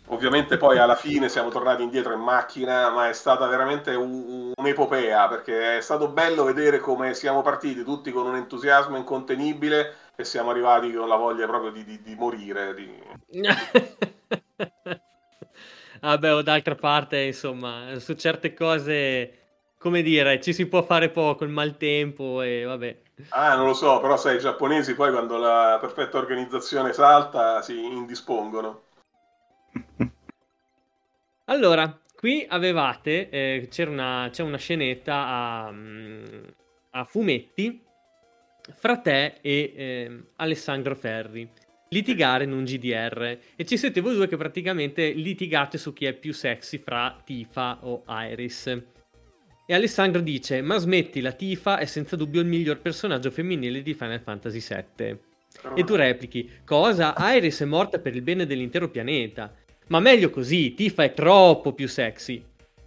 Ovviamente 0.07 0.57
poi 0.57 0.77
alla 0.77 0.95
fine 0.95 1.27
siamo 1.27 1.49
tornati 1.49 1.83
indietro 1.83 2.13
in 2.13 2.21
macchina, 2.21 2.89
ma 2.89 3.09
è 3.09 3.13
stata 3.13 3.45
veramente 3.47 3.93
un, 3.95 4.53
un'epopea 4.55 5.27
perché 5.27 5.77
è 5.77 5.81
stato 5.81 6.07
bello 6.07 6.45
vedere 6.45 6.79
come 6.79 7.13
siamo 7.13 7.41
partiti 7.41 7.83
tutti 7.83 8.11
con 8.11 8.25
un 8.25 8.35
entusiasmo 8.35 8.95
incontenibile 8.95 9.95
e 10.15 10.23
siamo 10.23 10.51
arrivati 10.51 10.91
con 10.93 11.07
la 11.07 11.15
voglia 11.15 11.47
proprio 11.47 11.71
di, 11.71 11.83
di, 11.83 12.01
di 12.01 12.15
morire. 12.15 12.73
Di... 12.73 13.01
Vabbè, 16.03 16.33
o 16.33 16.41
d'altra 16.41 16.75
parte, 16.75 17.21
insomma, 17.21 17.97
su 17.97 18.13
certe 18.15 18.53
cose, 18.53 19.43
come 19.77 20.01
dire, 20.01 20.41
ci 20.41 20.51
si 20.51 20.67
può 20.67 20.83
fare 20.83 21.09
poco, 21.09 21.45
il 21.45 21.49
maltempo 21.49 22.41
e 22.41 22.63
vabbè. 22.65 23.01
Ah, 23.29 23.55
non 23.55 23.67
lo 23.67 23.73
so, 23.73 24.01
però 24.01 24.17
sai, 24.17 24.35
i 24.35 24.39
giapponesi 24.39 24.95
poi 24.95 25.11
quando 25.11 25.37
la 25.37 25.77
perfetta 25.79 26.17
organizzazione 26.17 26.91
salta 26.91 27.61
si 27.61 27.85
indispongono. 27.85 28.81
allora, 31.45 31.97
qui 32.15 32.45
avevate, 32.49 33.29
eh, 33.29 33.67
c'era 33.71 33.91
una, 33.91 34.27
c'è 34.29 34.43
una 34.43 34.57
scenetta 34.57 35.25
a, 35.25 35.71
mm, 35.71 36.43
a, 36.91 37.05
fumetti 37.05 37.81
fra 38.71 38.97
te 38.97 39.35
e 39.41 39.73
eh, 39.75 40.23
Alessandro 40.37 40.95
Ferri. 40.95 41.49
Litigare 41.89 42.45
in 42.45 42.51
un 42.51 42.63
GDR 42.63 43.37
e 43.55 43.65
ci 43.65 43.77
siete 43.77 44.01
voi 44.01 44.15
due 44.15 44.27
che 44.27 44.37
praticamente 44.37 45.11
litigate 45.11 45.77
su 45.77 45.93
chi 45.93 46.05
è 46.05 46.13
più 46.13 46.33
sexy 46.33 46.79
fra 46.79 47.21
Tifa 47.23 47.79
o 47.81 48.03
Iris. 48.07 48.67
E 49.65 49.73
Alessandro 49.73 50.21
dice: 50.21 50.61
Ma 50.61 50.77
smetti, 50.77 51.21
la 51.21 51.33
Tifa 51.33 51.77
è 51.77 51.85
senza 51.85 52.15
dubbio 52.15 52.41
il 52.41 52.47
miglior 52.47 52.79
personaggio 52.79 53.29
femminile 53.29 53.83
di 53.83 53.93
Final 53.93 54.21
Fantasy 54.21 54.59
VII. 54.59 55.17
E 55.75 55.83
tu 55.83 55.93
replichi: 55.93 56.49
Cosa? 56.65 57.13
Iris 57.17 57.61
è 57.61 57.65
morta 57.65 57.99
per 57.99 58.15
il 58.15 58.23
bene 58.23 58.47
dell'intero 58.47 58.89
pianeta. 58.89 59.53
Ma 59.87 59.99
meglio 59.99 60.31
così, 60.31 60.73
Tifa 60.73 61.03
è 61.03 61.13
troppo 61.13 61.73
più 61.73 61.87
sexy. 61.87 62.43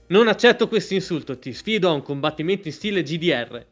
Non 0.09 0.27
accetto 0.27 0.66
questo 0.66 0.94
insulto, 0.94 1.39
ti 1.39 1.53
sfido 1.53 1.89
a 1.89 1.93
un 1.93 2.03
combattimento 2.03 2.66
in 2.66 2.74
stile 2.74 3.03
GDR. 3.03 3.65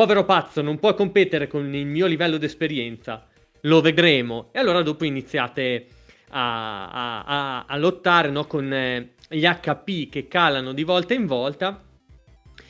Povero 0.00 0.24
pazzo, 0.24 0.62
non 0.62 0.78
puoi 0.78 0.94
competere 0.94 1.46
con 1.46 1.74
il 1.74 1.84
mio 1.84 2.06
livello 2.06 2.38
di 2.38 2.46
esperienza. 2.46 3.26
Lo 3.64 3.82
vedremo. 3.82 4.48
E 4.50 4.58
allora 4.58 4.80
dopo 4.80 5.04
iniziate 5.04 5.88
a, 6.30 6.88
a, 6.88 7.24
a, 7.24 7.64
a 7.66 7.76
lottare 7.76 8.30
no, 8.30 8.46
con 8.46 8.72
eh, 8.72 9.10
gli 9.28 9.44
HP 9.44 10.08
che 10.08 10.26
calano 10.26 10.72
di 10.72 10.84
volta 10.84 11.12
in 11.12 11.26
volta. 11.26 11.84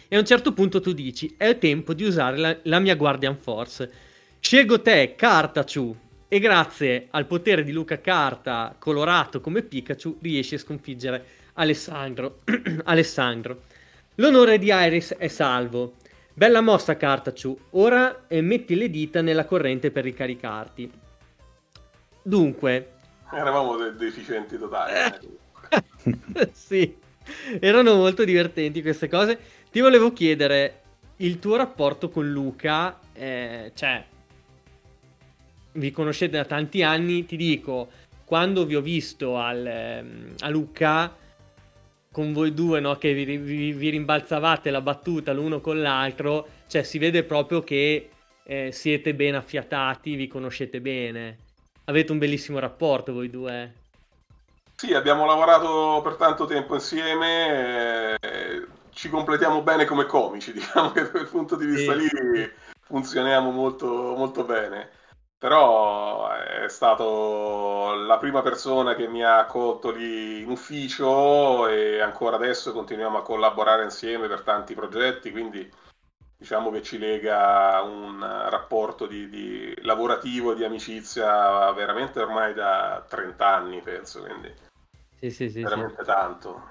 E 0.09 0.17
a 0.17 0.19
un 0.19 0.27
certo 0.27 0.53
punto 0.53 0.81
tu 0.81 0.93
dici, 0.93 1.33
è 1.39 1.57
tempo 1.57 1.95
di 1.95 2.03
usare 2.03 2.37
la, 2.37 2.57
la 2.65 2.81
mia 2.81 2.97
Guardian 2.97 3.37
Force. 3.37 3.89
Scelgo 4.41 4.83
te, 4.83 5.15
Cartaciu, 5.15 5.97
e 6.27 6.39
grazie 6.41 7.07
al 7.13 7.27
potere 7.27 7.63
di 7.63 7.71
Luca 7.71 8.01
Carta, 8.01 8.75
colorato 8.77 9.41
come 9.41 9.63
Pikachu, 9.63 10.19
riesce 10.21 10.57
a 10.57 10.59
sconfiggere 10.59 11.25
Alessandro. 11.53 12.41
Alessandro. 12.87 13.63
L'onore 14.17 14.59
di 14.59 14.67
Iris 14.73 15.15
è 15.15 15.29
salvo. 15.29 15.95
Bella 16.33 16.61
mossa 16.61 16.97
Cartaciu, 16.97 17.57
ora 17.71 18.25
eh, 18.29 18.41
metti 18.41 18.75
le 18.75 18.89
dita 18.89 19.21
nella 19.21 19.45
corrente 19.45 19.91
per 19.91 20.05
ricaricarti. 20.05 20.91
Dunque, 22.23 22.93
Eravamo 23.33 23.77
de- 23.77 23.95
deficienti 23.95 24.59
totali. 24.59 24.93
eh. 24.93 26.51
sì, 26.53 26.97
erano 27.61 27.95
molto 27.97 28.25
divertenti 28.25 28.83
queste 28.83 29.09
cose. 29.09 29.39
Ti 29.71 29.81
volevo 29.81 30.13
chiedere 30.13 30.81
il 31.17 31.39
tuo 31.39 31.57
rapporto 31.57 32.09
con 32.09 32.31
Luca, 32.31 32.99
eh, 33.13 33.73
cioè, 33.75 34.05
vi 35.73 35.91
conoscete 35.91 36.37
da 36.37 36.45
tanti 36.45 36.83
anni, 36.83 37.27
ti 37.27 37.37
dico, 37.37 37.91
quando 38.25 38.65
vi 38.67 38.75
ho 38.75 38.81
visto 38.81 39.37
al, 39.37 39.67
ehm, 39.67 40.35
a 40.41 40.49
Lucca, 40.49 41.15
con 42.13 42.33
voi 42.33 42.53
due, 42.53 42.81
no, 42.81 42.97
che 42.97 43.15
vi, 43.15 43.25
vi- 43.37 43.73
vi 43.73 43.89
rimbalzavate 43.91 44.71
la 44.71 44.81
battuta 44.81 45.33
l'uno 45.33 45.61
con 45.61 45.81
l'altro, 45.81 46.49
cioè 46.67 46.83
si 46.83 46.99
vede 46.99 47.23
proprio 47.23 47.63
che 47.63 48.11
eh, 48.43 48.73
siete 48.73 49.15
ben 49.15 49.37
affiatati, 49.37 50.17
vi 50.17 50.27
conoscete 50.27 50.81
bene. 50.81 51.39
Avete 51.85 52.11
un 52.11 52.19
bellissimo 52.19 52.59
rapporto 52.59 53.13
voi 53.13 53.31
due. 53.31 53.75
Sì, 54.75 54.93
abbiamo 54.95 55.25
lavorato 55.25 56.01
per 56.03 56.15
tanto 56.15 56.47
tempo 56.47 56.75
insieme, 56.75 58.17
eh, 58.21 58.67
ci 58.93 59.09
completiamo 59.09 59.63
bene 59.63 59.85
come 59.85 60.07
comici, 60.07 60.51
diciamo 60.53 60.91
che 60.91 61.03
da 61.03 61.11
quel 61.11 61.29
punto 61.29 61.55
di 61.55 61.67
vista 61.67 61.93
Sì. 61.93 61.99
lì 62.01 62.51
funzioniamo 62.87 63.51
molto, 63.53 63.87
molto 64.17 64.43
bene. 64.45 64.99
Però 65.41 66.29
è 66.33 66.69
stato 66.69 67.95
la 67.95 68.19
prima 68.19 68.43
persona 68.43 68.95
che 68.95 69.09
mi 69.09 69.25
ha 69.25 69.39
accolto 69.39 69.91
lì 69.91 70.43
in 70.43 70.51
ufficio 70.51 71.67
e 71.67 71.99
ancora 71.99 72.37
adesso 72.37 72.73
continuiamo 72.73 73.17
a 73.17 73.23
collaborare 73.23 73.85
insieme 73.85 74.29
per 74.29 74.43
tanti 74.43 74.75
progetti, 74.75 75.31
quindi 75.31 75.67
diciamo 76.37 76.71
che 76.71 76.83
ci 76.83 76.99
lega 76.99 77.81
un 77.81 78.21
rapporto 78.21 79.07
di, 79.07 79.31
di 79.31 79.75
lavorativo 79.81 80.53
e 80.53 80.57
di 80.57 80.65
amicizia 80.65 81.73
veramente 81.73 82.21
ormai 82.21 82.53
da 82.53 83.03
30 83.09 83.47
anni, 83.49 83.81
penso, 83.81 84.21
quindi 84.21 84.53
Sì, 85.21 85.31
sì, 85.31 85.49
sì. 85.49 85.53
sì. 85.53 85.63
veramente 85.63 86.05
tanto. 86.05 86.63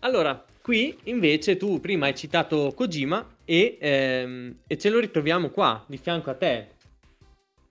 Allora, 0.00 0.44
qui 0.60 0.98
invece 1.04 1.56
tu 1.56 1.80
prima 1.80 2.04
hai 2.04 2.14
citato 2.14 2.74
Kojima 2.74 3.33
e, 3.44 3.78
ehm, 3.80 4.58
e 4.66 4.78
ce 4.78 4.90
lo 4.90 4.98
ritroviamo 4.98 5.50
qua, 5.50 5.84
di 5.86 5.98
fianco 5.98 6.30
a 6.30 6.34
te. 6.34 6.68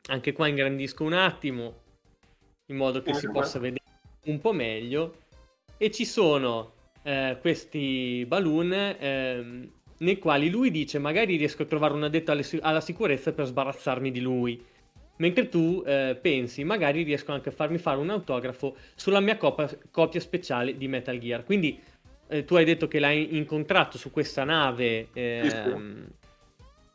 Anche 0.08 0.34
qua 0.34 0.48
ingrandisco 0.48 1.04
un 1.04 1.14
attimo, 1.14 1.82
in 2.68 2.76
modo 2.76 3.02
che 3.02 3.14
si 3.14 3.30
possa 3.30 3.60
vedere 3.60 3.84
un 4.26 4.40
po' 4.40 4.54
meglio. 4.54 5.22
E 5.78 5.92
ci 5.92 6.06
sono 6.06 6.74
eh, 7.04 7.38
questi 7.42 8.26
balloon 8.28 8.74
ehm, 8.74 9.72
nei 9.98 10.18
quali 10.20 10.50
lui 10.50 10.72
dice 10.72 11.00
magari 11.00 11.36
riesco 11.36 11.64
a 11.64 11.66
trovare 11.66 11.94
un 11.94 12.04
addetto 12.04 12.32
alle 12.32 12.46
alla 12.62 12.82
sicurezza 12.82 13.34
per 13.34 13.46
sbarazzarmi 13.46 14.12
di 14.12 14.22
lui. 14.22 14.64
Mentre 15.18 15.48
tu 15.48 15.84
eh, 15.86 16.18
pensi, 16.20 16.64
magari 16.64 17.04
riesco 17.04 17.32
anche 17.32 17.50
a 17.50 17.52
farmi 17.52 17.78
fare 17.78 18.00
un 18.00 18.10
autografo 18.10 18.76
sulla 18.96 19.20
mia 19.20 19.38
copia, 19.38 19.70
copia 19.92 20.20
speciale 20.20 20.76
di 20.76 20.88
Metal 20.88 21.18
Gear. 21.20 21.44
Quindi 21.44 21.80
eh, 22.34 22.46
tu 22.46 22.56
hai 22.56 22.66
detto 22.66 22.88
che 22.88 23.00
l'hai 23.00 23.38
incontrato 23.38 24.00
su 24.00 24.12
questa 24.12 24.44
nave, 24.44 25.10
ehm, 25.14 26.08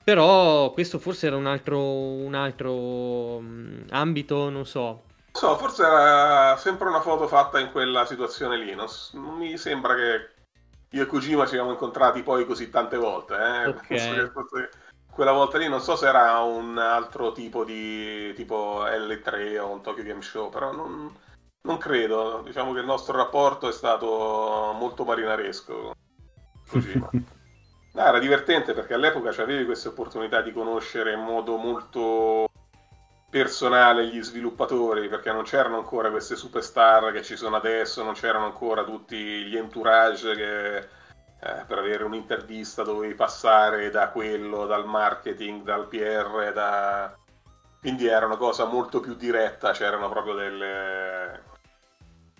però 0.02 0.72
questo 0.72 0.98
forse 0.98 1.28
era 1.28 1.36
un 1.36 1.46
altro, 1.46 1.80
un 1.80 2.34
altro 2.34 3.38
mm, 3.40 3.82
ambito, 3.90 4.50
non 4.50 4.66
so. 4.66 5.04
So, 5.30 5.56
forse 5.56 5.84
era 5.84 6.56
sempre 6.56 6.88
una 6.88 7.00
foto 7.00 7.28
fatta 7.28 7.60
in 7.60 7.70
quella 7.70 8.04
situazione 8.04 8.56
lì. 8.56 8.74
Non, 8.74 8.88
mi 9.36 9.56
sembra 9.56 9.94
che 9.94 10.28
io 10.90 11.02
e 11.04 11.06
Kojima 11.06 11.44
ci 11.44 11.54
siamo 11.54 11.70
incontrati 11.70 12.24
poi 12.24 12.44
così 12.44 12.68
tante 12.68 12.96
volte. 12.96 13.34
Eh? 13.34 13.66
Ok. 13.66 13.86
Penso 13.86 14.14
che 14.14 14.30
fosse 14.30 14.70
quella 15.08 15.32
volta 15.32 15.58
lì, 15.58 15.68
non 15.68 15.80
so 15.80 15.94
se 15.94 16.08
era 16.08 16.38
un 16.40 16.78
altro 16.78 17.30
tipo 17.30 17.62
di 17.64 18.32
tipo 18.34 18.82
L3 18.84 19.58
o 19.58 19.70
un 19.70 19.82
Tokyo 19.82 20.02
Game 20.02 20.22
Show, 20.22 20.48
però 20.48 20.72
non, 20.72 21.12
non 21.62 21.78
credo. 21.78 22.42
Diciamo 22.44 22.72
che 22.72 22.80
il 22.80 22.86
nostro 22.86 23.16
rapporto 23.16 23.68
è 23.68 23.72
stato 23.72 24.74
molto 24.78 25.04
marinaresco. 25.04 25.94
No, 27.90 28.04
era 28.04 28.18
divertente 28.20 28.74
perché 28.74 28.94
all'epoca 28.94 29.30
avevi 29.42 29.64
queste 29.64 29.88
opportunità 29.88 30.40
di 30.40 30.52
conoscere 30.52 31.14
in 31.14 31.20
modo 31.20 31.56
molto 31.56 32.48
personale 33.28 34.06
gli 34.06 34.22
sviluppatori 34.22 35.08
perché 35.08 35.32
non 35.32 35.42
c'erano 35.42 35.78
ancora 35.78 36.10
queste 36.10 36.36
superstar 36.36 37.10
che 37.12 37.22
ci 37.22 37.34
sono 37.34 37.56
adesso, 37.56 38.04
non 38.04 38.14
c'erano 38.14 38.44
ancora 38.44 38.84
tutti 38.84 39.16
gli 39.16 39.56
entourage 39.56 40.34
che 40.36 40.76
eh, 40.76 41.64
per 41.66 41.78
avere 41.78 42.04
un'intervista 42.04 42.82
dovevi 42.82 43.14
passare 43.14 43.90
da 43.90 44.10
quello, 44.10 44.66
dal 44.66 44.86
marketing, 44.86 45.62
dal 45.62 45.86
PR, 45.88 46.52
da... 46.52 47.16
quindi 47.80 48.06
era 48.06 48.26
una 48.26 48.36
cosa 48.36 48.64
molto 48.64 49.00
più 49.00 49.14
diretta, 49.14 49.72
c'erano 49.72 50.08
proprio 50.08 50.34
delle... 50.34 51.42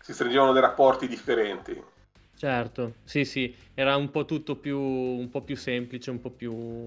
si 0.08 0.14
stringevano 0.14 0.52
dei 0.52 0.62
rapporti 0.62 1.06
differenti. 1.06 1.84
Certo, 2.34 2.94
sì, 3.04 3.26
sì, 3.26 3.54
era 3.74 3.94
un 3.96 4.10
po' 4.10 4.24
tutto 4.24 4.56
più, 4.56 4.80
un 4.80 5.28
po' 5.28 5.42
più 5.42 5.54
semplice, 5.54 6.10
un 6.10 6.20
po' 6.22 6.30
più 6.30 6.82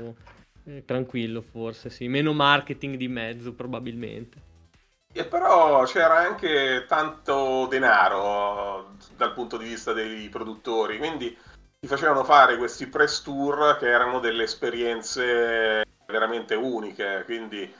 eh, 0.64 0.84
tranquillo 0.86 1.44
forse, 1.44 1.92
sì, 1.92 2.08
meno 2.08 2.34
marketing 2.34 2.96
di 2.96 3.08
mezzo 3.08 3.54
probabilmente. 3.54 4.50
E 5.14 5.26
però 5.26 5.84
c'era 5.84 6.18
anche 6.20 6.86
tanto 6.88 7.68
denaro 7.68 8.96
dal 9.18 9.34
punto 9.34 9.58
di 9.58 9.66
vista 9.66 9.92
dei 9.94 10.30
produttori, 10.30 10.98
quindi 10.98 11.38
ti 11.80 11.88
facevano 11.88 12.24
fare 12.24 12.58
questi 12.58 12.88
press 12.88 13.22
tour 13.22 13.78
che 13.78 13.88
erano 13.90 14.20
delle 14.20 14.44
esperienze 14.44 15.84
veramente 16.06 16.56
uniche, 16.56 17.24
quindi 17.26 17.74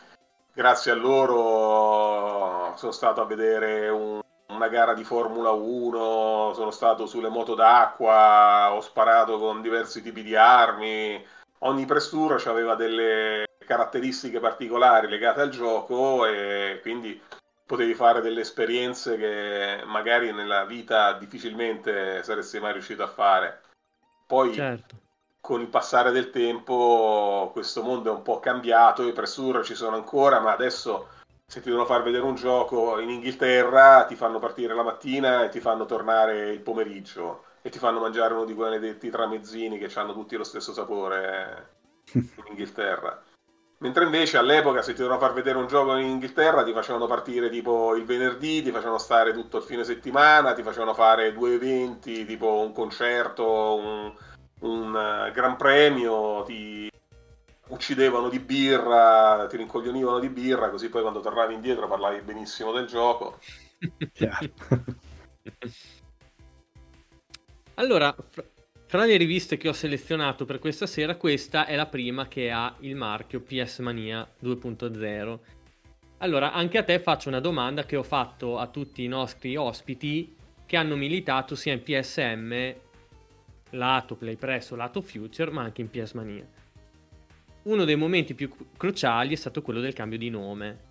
grazie 0.54 0.92
a 0.92 0.96
loro 0.96 2.76
sono 2.78 2.92
stato 2.92 3.22
a 3.22 3.26
vedere 3.26 3.90
un- 3.90 4.21
una 4.52 4.68
gara 4.68 4.94
di 4.94 5.04
Formula 5.04 5.52
1, 5.52 6.54
sono 6.54 6.72
stato 6.72 7.06
sulle 7.06 7.30
moto 7.30 7.56
d'acqua, 7.56 8.74
ho 8.74 8.82
sparato 8.82 9.38
con 9.40 9.62
diversi 9.62 10.02
tipi 10.02 10.24
di 10.24 10.36
armi, 10.36 11.24
ogni 11.60 11.86
press 11.86 12.10
tour 12.10 12.42
aveva 12.46 12.76
delle 12.76 13.46
caratteristiche 13.66 14.40
particolari 14.40 15.08
legate 15.08 15.42
al 15.42 15.50
gioco 15.50 16.26
e 16.26 16.80
quindi 16.82 17.20
potevi 17.66 17.94
fare 17.94 18.22
delle 18.22 18.42
esperienze 18.42 19.18
che 19.18 19.84
magari 19.86 20.34
nella 20.34 20.66
vita 20.66 21.14
difficilmente 21.14 22.22
saresti 22.22 22.60
mai 22.60 22.74
riuscito 22.74 23.04
a 23.04 23.08
fare. 23.08 23.62
Poi 24.28 24.54
Certo. 24.54 24.96
con 25.40 25.62
il 25.62 25.68
passare 25.68 26.12
del 26.12 26.32
tempo 26.32 27.50
questo 27.54 27.82
mondo 27.82 28.12
è 28.12 28.16
un 28.16 28.24
po' 28.24 28.40
cambiato, 28.40 29.08
i 29.08 29.14
press 29.14 29.36
tour 29.36 29.64
ci 29.64 29.76
sono 29.76 29.96
ancora, 29.96 30.40
ma 30.42 30.52
adesso 30.52 31.08
se 31.52 31.60
ti 31.60 31.68
devono 31.68 31.86
far 31.86 32.02
vedere 32.02 32.24
un 32.24 32.36
gioco 32.36 32.98
in 33.00 33.10
Inghilterra 33.10 34.06
ti 34.06 34.16
fanno 34.16 34.40
partire 34.40 34.74
la 34.74 34.84
mattina 34.84 35.44
e 35.44 35.50
ti 35.50 35.60
fanno 35.60 35.86
tornare 35.86 36.50
il 36.50 36.62
pomeriggio 36.62 37.44
e 37.62 37.70
ti 37.70 37.78
fanno 37.78 38.00
mangiare 38.00 38.34
uno 38.34 38.46
di 38.46 38.54
quei 38.54 38.70
maledetti 38.70 39.10
tramezzini 39.10 39.78
che 39.78 39.92
hanno 40.00 40.14
tutti 40.14 40.38
lo 40.38 40.46
stesso 40.46 40.72
sapore 40.72 41.72
in 42.14 42.26
Inghilterra. 42.48 43.22
Mentre 43.80 44.06
invece 44.06 44.38
all'epoca 44.38 44.82
se 44.82 44.94
ti 44.94 45.00
dovevano 45.00 45.20
far 45.20 45.34
vedere 45.34 45.58
un 45.58 45.68
gioco 45.68 45.98
in 45.98 46.08
Inghilterra 46.08 46.64
ti 46.64 46.72
facevano 46.72 47.06
partire 47.06 47.50
tipo 47.50 47.96
il 47.96 48.06
venerdì, 48.06 48.62
ti 48.62 48.72
facevano 48.72 48.98
stare 48.98 49.34
tutto 49.34 49.58
il 49.58 49.64
fine 49.64 49.84
settimana, 49.84 50.54
ti 50.54 50.64
facevano 50.64 50.94
fare 50.94 51.34
due 51.34 51.56
eventi, 51.56 52.26
tipo 52.26 52.62
un 52.62 52.72
concerto, 52.72 53.76
un, 53.76 54.14
un 54.62 54.96
eh, 54.96 55.32
gran 55.34 55.58
premio, 55.58 56.44
ti 56.44 56.90
uccidevano 57.72 58.30
di 58.30 58.40
birra, 58.40 59.48
ti 59.50 59.58
rincoglionivano 59.58 60.20
di 60.20 60.30
birra, 60.30 60.70
così 60.70 60.90
poi 60.90 61.02
quando 61.02 61.22
tornavi 61.22 61.54
indietro 61.54 61.88
parlavi 61.88 62.22
benissimo 62.22 62.72
del 62.72 62.86
gioco. 62.86 63.40
Allora, 67.76 68.16
fra 68.86 69.06
le 69.06 69.18
riviste 69.18 69.58
che 69.58 69.70
ho 69.70 69.74
selezionato 69.74 70.46
per 70.46 70.60
questa 70.60 70.86
sera, 70.86 71.16
questa 71.16 71.66
è 71.66 71.76
la 71.76 71.88
prima 71.88 72.28
che 72.28 72.52
ha 72.52 72.76
il 72.80 72.96
marchio 72.96 73.42
PS 73.42 73.80
Mania 73.80 74.28
2.0. 74.44 75.40
Allora, 76.18 76.52
anche 76.52 76.78
a 76.78 76.84
te 76.84 77.00
faccio 77.00 77.30
una 77.30 77.40
domanda 77.40 77.86
che 77.86 77.96
ho 77.96 78.04
fatto 78.04 78.60
a 78.60 78.68
tutti 78.68 79.04
i 79.04 79.08
nostri 79.08 79.56
ospiti 79.56 80.36
che 80.66 80.78
hanno 80.78 80.96
militato 80.96 81.56
sia 81.56 81.74
in 81.74 81.82
PSM, 81.82 82.74
lato 83.72 84.16
Play 84.16 84.36
Press 84.36 84.72
o 84.72 84.76
lato 84.76 85.02
Future, 85.02 85.50
ma 85.50 85.64
anche 85.64 85.82
in 85.82 85.90
PS 85.90 86.12
Mania. 86.12 86.60
Uno 87.64 87.86
dei 87.86 87.96
momenti 87.96 88.34
più 88.34 88.50
cru- 88.50 88.68
cruciali 88.76 89.34
è 89.34 89.38
stato 89.38 89.62
quello 89.62 89.80
del 89.80 89.94
cambio 89.94 90.18
di 90.18 90.30
nome. 90.30 90.90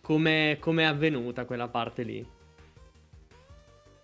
Come 0.00 0.58
è 0.58 0.82
avvenuta 0.82 1.44
quella 1.44 1.68
parte 1.68 2.02
lì? 2.02 2.26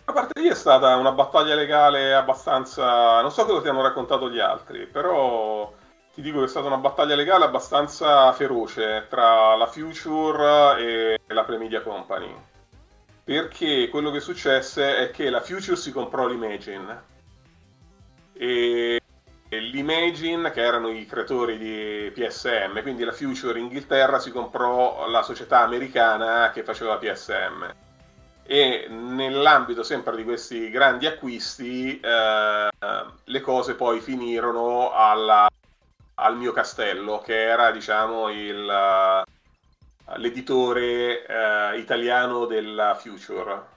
A 0.04 0.12
parte 0.12 0.40
lì 0.40 0.48
è 0.48 0.54
stata 0.54 0.96
una 0.96 1.12
battaglia 1.12 1.54
legale 1.54 2.14
abbastanza... 2.14 3.20
non 3.20 3.30
so 3.30 3.44
cosa 3.44 3.60
ti 3.60 3.68
hanno 3.68 3.82
raccontato 3.82 4.30
gli 4.30 4.38
altri, 4.38 4.86
però 4.86 5.74
ti 6.14 6.22
dico 6.22 6.38
che 6.38 6.44
è 6.44 6.48
stata 6.48 6.66
una 6.66 6.78
battaglia 6.78 7.14
legale 7.14 7.44
abbastanza 7.44 8.32
feroce 8.32 9.06
tra 9.10 9.54
la 9.56 9.66
Future 9.66 10.78
e 10.78 11.20
la 11.34 11.44
Premedia 11.44 11.82
Company. 11.82 12.34
Perché 13.24 13.88
quello 13.88 14.10
che 14.10 14.20
successe 14.20 14.96
è 14.96 15.10
che 15.10 15.28
la 15.28 15.40
Future 15.40 15.76
si 15.76 15.92
comprò 15.92 16.26
l'Imagine 16.26 17.02
e 18.32 19.00
l'Imagine, 19.50 20.50
che 20.50 20.60
erano 20.60 20.88
i 20.88 21.06
creatori 21.06 21.56
di 21.56 22.10
PSM, 22.12 22.82
quindi 22.82 23.04
la 23.04 23.12
Future 23.12 23.58
Inghilterra 23.58 24.18
si 24.18 24.30
comprò 24.30 25.08
la 25.08 25.22
società 25.22 25.60
americana 25.60 26.50
che 26.50 26.62
faceva 26.62 26.98
PSM. 26.98 27.74
E 28.44 28.86
nell'ambito 28.88 29.82
sempre 29.82 30.16
di 30.16 30.24
questi 30.24 30.70
grandi 30.70 31.06
acquisti, 31.06 31.98
eh, 32.00 32.68
le 33.24 33.40
cose 33.40 33.74
poi 33.74 34.00
finirono 34.00 34.92
alla, 34.92 35.48
al 36.14 36.36
mio 36.36 36.52
castello, 36.52 37.20
che 37.20 37.42
era 37.42 37.70
diciamo 37.70 38.30
il, 38.30 39.24
l'editore 40.16 41.26
eh, 41.26 41.78
italiano 41.78 42.46
della 42.46 42.94
Future 42.94 43.76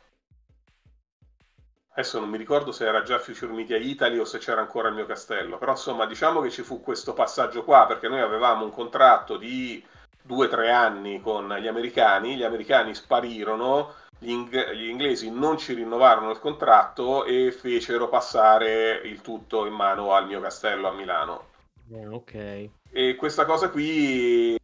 Adesso 1.93 2.19
non 2.19 2.29
mi 2.29 2.37
ricordo 2.37 2.71
se 2.71 2.85
era 2.85 3.03
già 3.03 3.19
Future 3.19 3.51
Media 3.51 3.77
Italy 3.77 4.17
o 4.17 4.23
se 4.23 4.37
c'era 4.37 4.61
ancora 4.61 4.87
il 4.87 4.95
mio 4.95 5.05
castello, 5.05 5.57
però 5.57 5.71
insomma 5.71 6.05
diciamo 6.05 6.39
che 6.39 6.49
ci 6.49 6.63
fu 6.63 6.81
questo 6.81 7.13
passaggio 7.13 7.65
qua 7.65 7.85
perché 7.85 8.07
noi 8.07 8.21
avevamo 8.21 8.63
un 8.63 8.71
contratto 8.71 9.35
di 9.35 9.83
due 10.21 10.45
o 10.45 10.49
tre 10.49 10.71
anni 10.71 11.19
con 11.19 11.53
gli 11.59 11.67
americani, 11.67 12.37
gli 12.37 12.43
americani 12.43 12.95
sparirono, 12.95 13.93
gli, 14.17 14.29
ing- 14.29 14.71
gli, 14.71 14.87
inglesi 14.87 15.29
non 15.31 15.57
ci 15.57 15.73
rinnovarono 15.73 16.29
il 16.31 16.39
contratto 16.39 17.25
e 17.25 17.51
fecero 17.51 18.07
passare 18.07 19.01
il 19.03 19.19
tutto 19.19 19.65
in 19.65 19.73
mano 19.73 20.13
al 20.13 20.27
mio 20.27 20.39
castello 20.39 20.87
a 20.87 20.93
Milano. 20.93 21.47
Eh, 21.91 22.07
ok. 22.07 22.69
E 22.89 23.15
questa 23.15 23.43
cosa 23.43 23.69
qui 23.69 24.57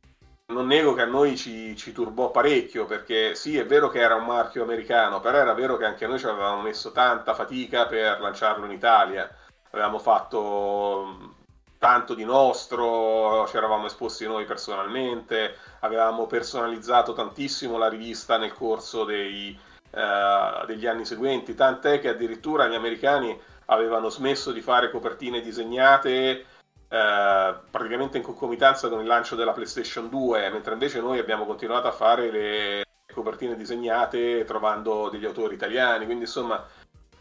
non 0.53 0.65
nego 0.67 0.93
che 0.93 1.01
a 1.01 1.05
noi 1.05 1.35
ci, 1.35 1.75
ci, 1.75 1.91
turbò 1.91 2.31
parecchio 2.31 2.85
perché 2.85 3.35
sì, 3.35 3.57
è 3.57 3.65
vero 3.65 3.89
che 3.89 3.99
era 3.99 4.15
un 4.15 4.25
marchio 4.25 4.63
americano, 4.63 5.19
però 5.19 5.37
era 5.37 5.53
vero 5.53 5.75
che 5.75 5.85
anche 5.85 6.07
noi 6.07 6.19
ci 6.19 6.25
avevamo 6.25 6.61
messo 6.61 6.91
tanta 6.91 7.33
fatica 7.33 7.85
per 7.85 8.21
lanciarlo 8.21 8.65
in 8.65 8.71
Italia. 8.71 9.29
Avevamo 9.71 9.99
fatto 9.99 11.17
mm, 11.21 11.29
tanto 11.77 12.13
di 12.13 12.23
nostro, 12.23 13.45
ci 13.47 13.57
eravamo 13.57 13.87
esposti 13.87 14.25
noi 14.25 14.45
personalmente, 14.45 15.57
avevamo 15.81 16.27
personalizzato 16.27 17.13
tantissimo 17.13 17.77
la 17.77 17.89
rivista 17.89 18.37
nel 18.37 18.53
corso 18.53 19.03
dei, 19.03 19.57
eh, 19.91 20.65
degli 20.65 20.87
anni 20.87 21.03
seguenti, 21.03 21.55
tant'è 21.55 21.99
che 21.99 22.07
addirittura 22.09 22.67
gli 22.67 22.75
americani 22.75 23.37
avevano 23.65 24.09
smesso 24.09 24.53
di 24.53 24.61
fare 24.61 24.91
copertine 24.91 25.41
disegnate 25.41 26.45
eh, 26.89 27.55
praticamente 27.69 28.17
in 28.17 28.23
concomitanza 28.23 28.89
con 28.89 29.01
il 29.01 29.07
lancio 29.07 29.35
della 29.35 29.51
PlayStation 29.51 30.09
2, 30.09 30.49
mentre 30.49 30.73
invece 30.73 31.01
noi 31.01 31.19
abbiamo 31.19 31.45
continuato 31.45 31.87
a 31.87 31.91
fare 31.91 32.31
le 32.31 32.85
copertine 33.13 33.55
disegnate 33.55 34.43
trovando 34.45 35.09
degli 35.09 35.25
autori 35.25 35.55
italiani, 35.55 36.05
quindi 36.05 36.25
insomma 36.25 36.63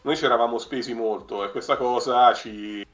noi 0.01 0.15
ci 0.15 0.25
eravamo 0.25 0.57
spesi 0.57 0.93
molto 0.93 1.43
e 1.43 1.51
questa 1.51 1.75
cosa 1.75 2.33
ci, 2.33 2.85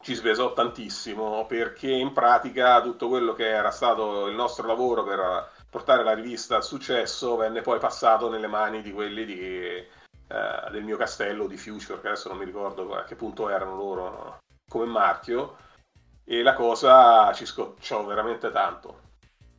ci 0.00 0.14
spesò 0.14 0.52
tantissimo 0.52 1.46
perché 1.46 1.90
in 1.90 2.12
pratica 2.12 2.80
tutto 2.80 3.08
quello 3.08 3.34
che 3.34 3.48
era 3.48 3.70
stato 3.70 4.26
il 4.26 4.34
nostro 4.34 4.66
lavoro 4.66 5.04
per 5.04 5.50
portare 5.68 6.02
la 6.02 6.14
rivista 6.14 6.56
al 6.56 6.64
successo 6.64 7.36
venne 7.36 7.60
poi 7.60 7.78
passato 7.78 8.28
nelle 8.28 8.48
mani 8.48 8.82
di 8.82 8.92
quelli 8.92 9.24
di, 9.24 9.38
eh, 9.38 9.86
del 10.72 10.82
mio 10.82 10.96
castello 10.96 11.46
di 11.46 11.56
Future, 11.56 12.00
che 12.00 12.08
adesso 12.08 12.28
non 12.28 12.38
mi 12.38 12.44
ricordo 12.44 12.92
a 12.94 13.04
che 13.04 13.14
punto 13.14 13.48
erano 13.48 13.76
loro 13.76 14.38
come 14.70 14.86
marchio 14.86 15.56
e 16.24 16.42
la 16.42 16.54
cosa 16.54 17.32
ci 17.32 17.44
scocciò 17.44 18.04
veramente 18.04 18.52
tanto. 18.52 19.08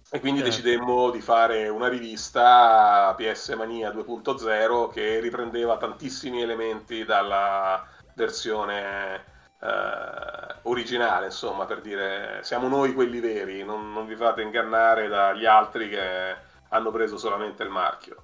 E 0.09 0.19
quindi 0.19 0.39
certo. 0.39 0.55
decidemmo 0.55 1.09
di 1.09 1.21
fare 1.21 1.67
una 1.67 1.88
rivista 1.89 3.13
PS 3.15 3.49
Mania 3.57 3.91
2.0 3.91 4.89
che 4.89 5.19
riprendeva 5.19 5.77
tantissimi 5.77 6.41
elementi 6.41 7.03
dalla 7.03 7.85
versione 8.15 9.23
eh, 9.61 10.55
originale, 10.63 11.25
insomma, 11.25 11.65
per 11.65 11.81
dire 11.81 12.39
siamo 12.43 12.67
noi 12.67 12.93
quelli 12.93 13.19
veri, 13.19 13.63
non, 13.63 13.91
non 13.91 14.05
vi 14.05 14.15
fate 14.15 14.41
ingannare 14.41 15.07
dagli 15.07 15.45
altri 15.45 15.89
che 15.89 16.35
hanno 16.69 16.91
preso 16.91 17.17
solamente 17.17 17.63
il 17.63 17.69
marchio. 17.69 18.23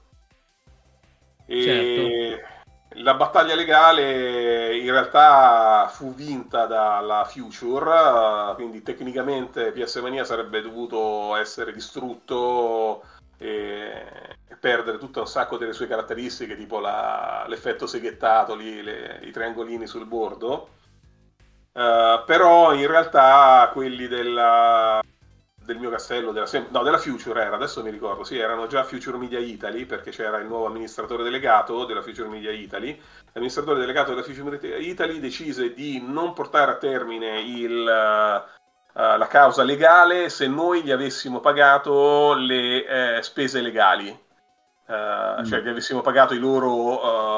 E 1.45 1.61
certo 1.61 2.55
la 2.97 3.13
battaglia 3.13 3.55
legale 3.55 4.77
in 4.77 4.89
realtà 4.91 5.87
fu 5.89 6.13
vinta 6.13 6.65
dalla 6.65 7.25
Future, 7.25 8.53
quindi 8.55 8.81
tecnicamente 8.81 9.71
PS 9.71 9.97
Mania 9.97 10.23
sarebbe 10.23 10.61
dovuto 10.61 11.35
essere 11.35 11.73
distrutto 11.73 13.03
e, 13.37 14.35
perdere 14.59 14.97
tutto 14.97 15.21
un 15.21 15.27
sacco 15.27 15.57
delle 15.57 15.73
sue 15.73 15.87
caratteristiche, 15.87 16.57
tipo 16.57 16.79
la, 16.79 17.45
l'effetto 17.47 17.85
seghettato, 17.85 18.55
lì, 18.55 18.81
le, 18.81 19.19
i 19.23 19.31
triangolini 19.31 19.85
sul 19.85 20.05
bordo. 20.05 20.69
Uh, 21.73 22.25
però 22.25 22.73
in 22.73 22.87
realtà 22.87 23.69
quelli 23.71 24.07
della 24.07 24.99
del 25.67 25.77
mio 25.79 25.89
castello, 25.89 26.31
della, 26.31 26.47
no, 26.69 26.81
della 26.81 26.97
Future 26.97 27.41
era, 27.41 27.55
adesso 27.57 27.83
mi 27.83 27.91
ricordo, 27.91 28.23
sì, 28.23 28.37
erano 28.37 28.67
già 28.67 28.85
Future 28.85 29.17
Media 29.17 29.37
Italy 29.37 29.85
perché 29.85 30.11
c'era 30.11 30.37
il 30.37 30.47
nuovo 30.47 30.65
amministratore 30.65 31.23
delegato 31.23 31.83
della 31.83 32.01
Future 32.01 32.29
Media 32.29 32.51
Italy. 32.51 32.97
L'amministratore 33.33 33.79
delegato 33.79 34.11
della 34.11 34.23
Future 34.23 34.49
Media 34.49 34.77
Italy 34.77 35.19
decise 35.19 35.73
di 35.73 36.01
non 36.01 36.31
portare 36.31 36.71
a 36.71 36.77
termine 36.77 37.41
il, 37.41 37.81
uh, 37.81 39.17
la 39.17 39.27
causa 39.27 39.63
legale 39.63 40.29
se 40.29 40.47
noi 40.47 40.83
gli 40.83 40.91
avessimo 40.91 41.41
pagato 41.41 42.33
le 42.33 43.17
eh, 43.17 43.21
spese 43.21 43.59
legali, 43.59 44.07
uh, 44.07 45.41
mm. 45.41 45.43
cioè 45.43 45.59
gli 45.59 45.67
avessimo 45.67 45.99
pagato 45.99 46.33
i 46.33 46.39
loro 46.39 47.33
uh, 47.33 47.37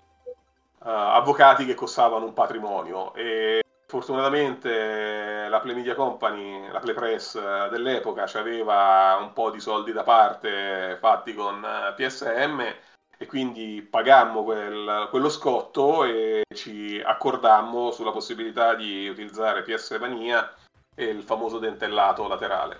avvocati 0.77 1.65
che 1.65 1.73
costavano 1.73 2.25
un 2.25 2.33
patrimonio. 2.33 3.11
E 3.15 3.63
Fortunatamente 3.89 5.47
la 5.49 5.59
Play 5.61 5.73
Media 5.73 5.95
Company, 5.95 6.71
la 6.71 6.77
Play 6.77 6.93
Press 6.93 7.33
eh, 7.33 7.69
dell'epoca, 7.71 8.29
aveva 8.35 9.17
un 9.19 9.33
po' 9.33 9.49
di 9.49 9.59
soldi 9.59 9.91
da 9.91 10.03
parte 10.03 10.95
fatti 10.99 11.33
con 11.33 11.65
eh, 11.65 11.93
PSM 11.95 12.61
e 13.17 13.25
quindi 13.25 13.81
pagammo 13.81 14.43
quel, 14.43 15.07
quello 15.09 15.27
scotto 15.27 16.03
e 16.03 16.43
ci 16.53 17.01
accordammo 17.03 17.89
sulla 17.89 18.11
possibilità 18.11 18.75
di 18.75 19.07
utilizzare 19.09 19.63
PS 19.63 19.97
Mania 19.99 20.53
e 20.95 21.05
il 21.05 21.23
famoso 21.23 21.57
dentellato 21.57 22.27
laterale. 22.27 22.79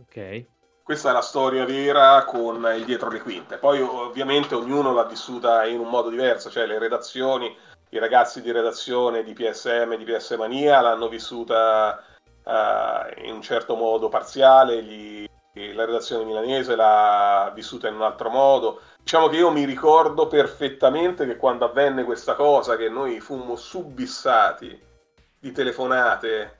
Ok. 0.00 0.44
Questa 0.84 1.10
è 1.10 1.12
la 1.12 1.22
storia 1.22 1.64
vera 1.64 2.24
con 2.24 2.64
il 2.76 2.84
dietro 2.84 3.10
le 3.10 3.20
quinte. 3.20 3.56
Poi 3.56 3.80
ovviamente 3.80 4.54
ognuno 4.54 4.92
l'ha 4.92 5.06
vissuta 5.06 5.66
in 5.66 5.80
un 5.80 5.88
modo 5.88 6.08
diverso, 6.08 6.50
cioè 6.50 6.66
le 6.66 6.78
redazioni 6.78 7.52
i 7.96 8.00
ragazzi 8.00 8.42
di 8.42 8.50
redazione 8.50 9.22
di 9.22 9.32
PSM, 9.32 9.94
di 9.94 10.04
PS 10.04 10.32
Mania 10.32 10.80
l'hanno 10.80 11.08
vissuta 11.08 12.02
uh, 12.42 13.22
in 13.24 13.34
un 13.34 13.40
certo 13.40 13.76
modo 13.76 14.08
parziale, 14.08 14.82
gli, 14.82 15.24
la 15.72 15.84
redazione 15.84 16.24
milanese 16.24 16.74
l'ha 16.74 17.52
vissuta 17.54 17.86
in 17.86 17.94
un 17.94 18.02
altro 18.02 18.30
modo. 18.30 18.80
Diciamo 18.98 19.28
che 19.28 19.36
io 19.36 19.52
mi 19.52 19.64
ricordo 19.64 20.26
perfettamente 20.26 21.24
che 21.24 21.36
quando 21.36 21.66
avvenne 21.66 22.02
questa 22.02 22.34
cosa, 22.34 22.76
che 22.76 22.88
noi 22.88 23.20
fummo 23.20 23.54
subissati 23.54 24.76
di 25.38 25.52
telefonate 25.52 26.58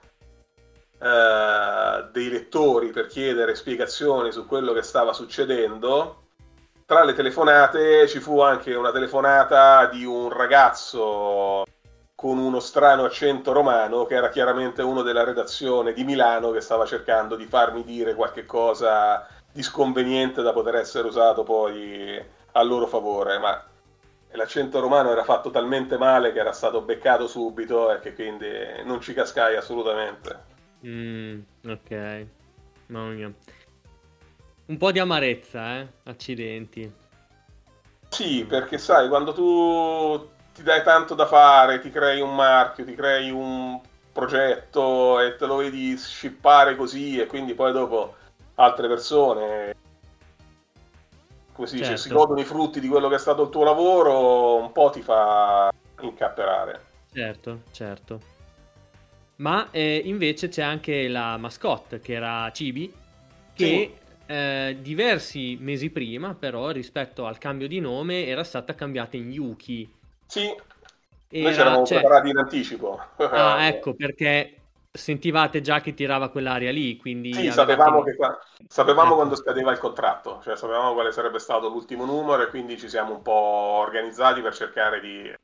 uh, 0.99 2.11
dei 2.13 2.29
lettori 2.29 2.91
per 2.91 3.07
chiedere 3.07 3.57
spiegazioni 3.57 4.31
su 4.31 4.47
quello 4.47 4.73
che 4.73 4.83
stava 4.83 5.13
succedendo, 5.13 6.24
tra 6.87 7.05
le 7.05 7.15
telefonate 7.15 8.07
ci 8.09 8.21
fu 8.21 8.41
anche 8.41 8.75
una 8.75 8.93
telefonata 8.93 9.87
di 9.87 10.05
un 10.05 10.29
ragazzo 10.29 11.65
con 12.15 12.39
uno 12.39 12.61
strano 12.61 13.05
accento 13.05 13.53
romano 13.53 14.05
che 14.05 14.15
era 14.15 14.29
chiaramente 14.29 14.83
uno 14.83 15.03
della 15.03 15.25
redazione 15.25 15.93
di 15.93 16.05
Milano 16.05 16.51
che 16.51 16.61
stava 16.61 16.87
cercando 16.87 17.37
di 17.37 17.47
farmi 17.47 17.85
dire 17.85 18.15
qualche 18.15 18.45
cosa 18.45 19.27
di 19.53 19.63
sconveniente 19.63 20.43
da 20.43 20.53
poter 20.53 20.77
essere 20.77 21.07
usato 21.07 21.43
poi 21.43 22.23
a 22.53 22.63
loro 22.63 22.87
favore, 22.87 23.39
ma 23.39 23.65
l'accento 24.33 24.81
romano 24.81 25.11
era 25.11 25.25
fatto 25.25 25.51
talmente 25.51 25.97
male 25.97 26.33
che 26.33 26.41
era 26.41 26.53
stato 26.53 26.83
beccato 26.83 27.27
subito 27.27 27.93
e 27.93 28.01
che 28.01 28.15
quindi 28.15 28.49
non 28.85 29.01
ci 29.01 29.15
cascai 29.15 29.57
assolutamente. 29.57 30.53
Mm, 30.85 31.41
ok, 31.67 32.27
mamma 32.87 33.13
mia. 33.13 33.33
Un 34.67 34.77
po' 34.77 34.93
di 34.93 34.99
amarezza, 34.99 35.79
eh? 35.79 35.89
Accidenti. 36.05 36.93
Sì, 38.09 38.45
perché 38.45 38.79
sai, 38.79 39.09
quando 39.09 39.33
tu 39.33 40.29
ti 40.55 40.63
dai 40.63 40.83
tanto 40.83 41.15
da 41.15 41.27
fare, 41.27 41.81
ti 41.81 41.91
crei 41.91 42.21
un 42.21 42.35
marchio, 42.35 42.85
ti 42.85 42.95
crei 42.95 43.31
un 43.31 43.81
progetto 44.13 45.21
e 45.21 45.37
te 45.37 45.47
lo 45.47 45.57
vedi 45.57 45.97
scippare 45.97 46.77
così 46.77 47.21
e 47.21 47.27
quindi 47.27 47.55
poi 47.55 47.73
dopo 47.73 48.15
altre 48.55 48.87
persone 48.87 49.75
come 51.55 51.69
si 51.69 51.77
dice, 51.77 51.91
certo. 51.91 52.03
si 52.03 52.09
godono 52.09 52.41
i 52.41 52.45
frutti 52.45 52.81
di 52.81 52.89
quello 52.89 53.09
che 53.09 53.15
è 53.15 53.19
stato 53.19 53.45
il 53.45 53.49
tuo 53.49 53.63
lavoro, 53.63 54.57
un 54.57 54.73
po' 54.73 54.91
ti 54.91 55.03
fa 55.03 55.73
incapperare. 56.01 56.81
Certo, 57.13 57.61
certo. 57.71 58.21
Ma 59.37 59.69
eh, 59.71 60.03
invece 60.05 60.49
c'è 60.49 60.63
anche 60.63 61.07
la 61.07 61.37
mascotte 61.37 62.01
che 62.01 62.15
era 62.15 62.51
Cibi, 62.53 62.93
che 63.55 63.99
eh, 64.27 64.79
diversi 64.81 65.57
mesi 65.61 65.91
prima, 65.91 66.35
però, 66.35 66.71
rispetto 66.71 67.27
al 67.27 67.39
cambio 67.39 67.69
di 67.69 67.81
nome, 67.81 68.27
era 68.27 68.45
stata 68.45 68.75
cambiata 68.75 69.17
in 69.17 69.31
Yuki. 69.31 69.93
Sì. 70.27 70.47
Noi 71.31 71.53
ci 71.53 71.61
eravamo 71.61 71.85
cioè... 71.85 71.99
preparati 71.99 72.29
in 72.31 72.39
anticipo. 72.39 73.01
Ah, 73.17 73.67
ecco, 73.67 73.95
perché 73.95 74.59
sentivate 74.93 75.61
già 75.61 75.81
che 75.81 75.93
tirava 75.93 76.29
quell'aria 76.29 76.71
lì, 76.71 76.97
quindi... 76.97 77.33
Sì, 77.33 77.51
sapevamo, 77.51 78.01
avevate... 78.01 78.39
che, 78.57 78.67
sapevamo 78.69 79.09
ecco. 79.09 79.17
quando 79.17 79.35
scadeva 79.35 79.73
il 79.73 79.79
contratto, 79.79 80.41
cioè 80.43 80.57
sapevamo 80.57 80.95
quale 80.95 81.11
sarebbe 81.11 81.41
stato 81.41 81.69
l'ultimo 81.69 82.05
numero 82.05 82.43
e 82.43 82.49
quindi 82.49 82.79
ci 82.79 82.89
siamo 82.89 83.15
un 83.15 83.23
po' 83.23 83.33
organizzati 83.33 84.41
per 84.41 84.55
cercare 84.55 85.01
di... 85.01 85.35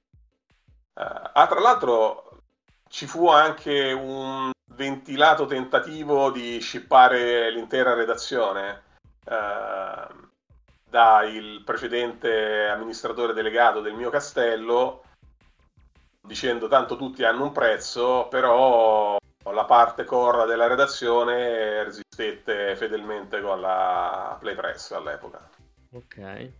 Uh, 0.93 1.31
ah, 1.33 1.47
tra 1.49 1.61
l'altro 1.61 2.30
ci 2.91 3.07
fu 3.07 3.29
anche 3.29 3.93
un 3.93 4.51
ventilato 4.75 5.47
tentativo 5.47 6.31
di 6.31 6.61
shippare 6.61 7.51
l'intera 7.51 7.95
redazione 7.95 8.83
uh, 9.27 10.29
dal 10.89 11.63
precedente 11.65 12.67
amministratore 12.67 13.33
delegato 13.33 13.81
del 13.81 13.95
mio 13.95 14.11
castello 14.11 15.05
dicendo 16.21 16.67
tanto 16.67 16.97
tutti 16.97 17.23
hanno 17.23 17.45
un 17.45 17.53
prezzo, 17.53 18.27
però 18.29 19.19
la 19.45 19.65
parte 19.65 20.05
core 20.05 20.47
della 20.47 20.67
redazione 20.67 21.85
resistette 21.85 22.75
fedelmente 22.75 23.41
con 23.41 23.61
la 23.61 24.37
Playpress 24.39 24.91
all'epoca. 24.93 25.49
Ok. 25.93 26.51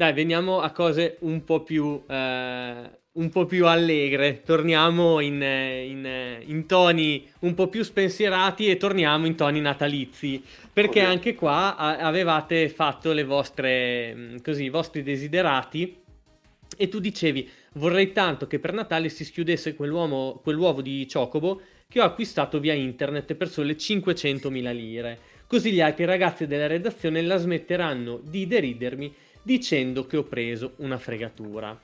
Dai, 0.00 0.14
veniamo 0.14 0.62
a 0.62 0.70
cose 0.70 1.18
un 1.20 1.44
po' 1.44 1.62
più, 1.62 2.02
eh, 2.08 2.90
un 3.12 3.28
po 3.28 3.44
più 3.44 3.66
allegre. 3.66 4.40
Torniamo 4.42 5.20
in, 5.20 5.42
in, 5.42 6.38
in, 6.46 6.64
toni 6.64 7.28
un 7.40 7.52
po' 7.52 7.68
più 7.68 7.82
spensierati 7.82 8.70
e 8.70 8.78
torniamo 8.78 9.26
in 9.26 9.34
toni 9.34 9.60
natalizi. 9.60 10.42
Perché 10.72 11.00
okay. 11.00 11.12
anche 11.12 11.34
qua 11.34 11.76
avevate 11.76 12.70
fatto 12.70 13.12
le 13.12 13.24
vostre, 13.24 14.14
mm, 14.14 14.36
così, 14.42 14.64
i 14.64 14.70
vostri 14.70 15.02
desiderati. 15.02 15.98
E 16.78 16.88
tu 16.88 16.98
dicevi: 16.98 17.46
Vorrei 17.74 18.12
tanto 18.12 18.46
che 18.46 18.58
per 18.58 18.72
Natale 18.72 19.10
si 19.10 19.26
schiudesse 19.26 19.74
quell'uovo 19.74 20.80
di 20.80 21.06
Chocobo 21.12 21.60
che 21.86 22.00
ho 22.00 22.04
acquistato 22.04 22.58
via 22.58 22.72
internet 22.72 23.34
per 23.34 23.50
sole 23.50 23.76
500.000 23.76 24.72
lire. 24.74 25.18
Così 25.46 25.72
gli 25.72 25.80
altri 25.82 26.04
ragazzi 26.06 26.46
della 26.46 26.68
redazione 26.68 27.20
la 27.20 27.36
smetteranno 27.36 28.20
di 28.24 28.46
deridermi 28.46 29.12
dicendo 29.42 30.06
che 30.06 30.16
ho 30.16 30.24
preso 30.24 30.74
una 30.76 30.98
fregatura. 30.98 31.78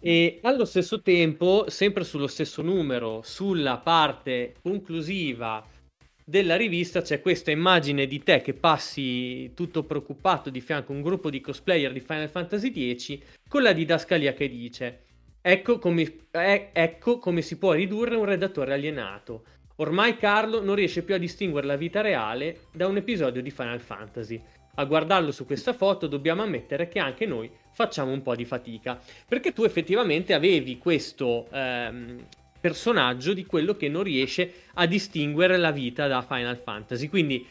E 0.00 0.40
allo 0.42 0.64
stesso 0.64 1.00
tempo, 1.00 1.66
sempre 1.68 2.04
sullo 2.04 2.26
stesso 2.26 2.60
numero, 2.62 3.20
sulla 3.22 3.78
parte 3.78 4.54
conclusiva 4.60 5.64
della 6.24 6.56
rivista 6.56 7.02
c'è 7.02 7.20
questa 7.20 7.50
immagine 7.50 8.06
di 8.06 8.22
te 8.22 8.42
che 8.42 8.54
passi 8.54 9.52
tutto 9.54 9.84
preoccupato 9.84 10.50
di 10.50 10.60
fianco 10.60 10.92
a 10.92 10.96
un 10.96 11.02
gruppo 11.02 11.30
di 11.30 11.40
cosplayer 11.40 11.92
di 11.92 12.00
Final 12.00 12.28
Fantasy 12.28 12.96
X 12.96 13.18
con 13.48 13.62
la 13.62 13.72
didascalia 13.72 14.32
che 14.32 14.48
dice 14.48 15.04
ecco 15.42 15.78
come, 15.78 16.02
eh, 16.30 16.70
ecco 16.72 17.18
come 17.18 17.42
si 17.42 17.58
può 17.58 17.72
ridurre 17.72 18.14
un 18.14 18.24
redattore 18.24 18.72
alienato. 18.72 19.44
Ormai 19.76 20.16
Carlo 20.16 20.62
non 20.62 20.76
riesce 20.76 21.02
più 21.02 21.14
a 21.14 21.18
distinguere 21.18 21.66
la 21.66 21.76
vita 21.76 22.00
reale 22.00 22.66
da 22.72 22.86
un 22.86 22.96
episodio 22.96 23.42
di 23.42 23.50
Final 23.50 23.80
Fantasy. 23.80 24.40
A 24.76 24.86
guardarlo 24.86 25.32
su 25.32 25.44
questa 25.44 25.74
foto 25.74 26.06
dobbiamo 26.06 26.40
ammettere 26.40 26.88
che 26.88 26.98
anche 26.98 27.26
noi 27.26 27.50
facciamo 27.72 28.10
un 28.10 28.22
po' 28.22 28.34
di 28.34 28.46
fatica, 28.46 28.98
perché 29.28 29.52
tu 29.52 29.64
effettivamente 29.64 30.32
avevi 30.32 30.78
questo 30.78 31.46
ehm, 31.52 32.24
personaggio 32.58 33.34
di 33.34 33.44
quello 33.44 33.76
che 33.76 33.90
non 33.90 34.02
riesce 34.02 34.62
a 34.72 34.86
distinguere 34.86 35.58
la 35.58 35.72
vita 35.72 36.06
da 36.06 36.22
Final 36.22 36.56
Fantasy. 36.56 37.08
Quindi 37.08 37.46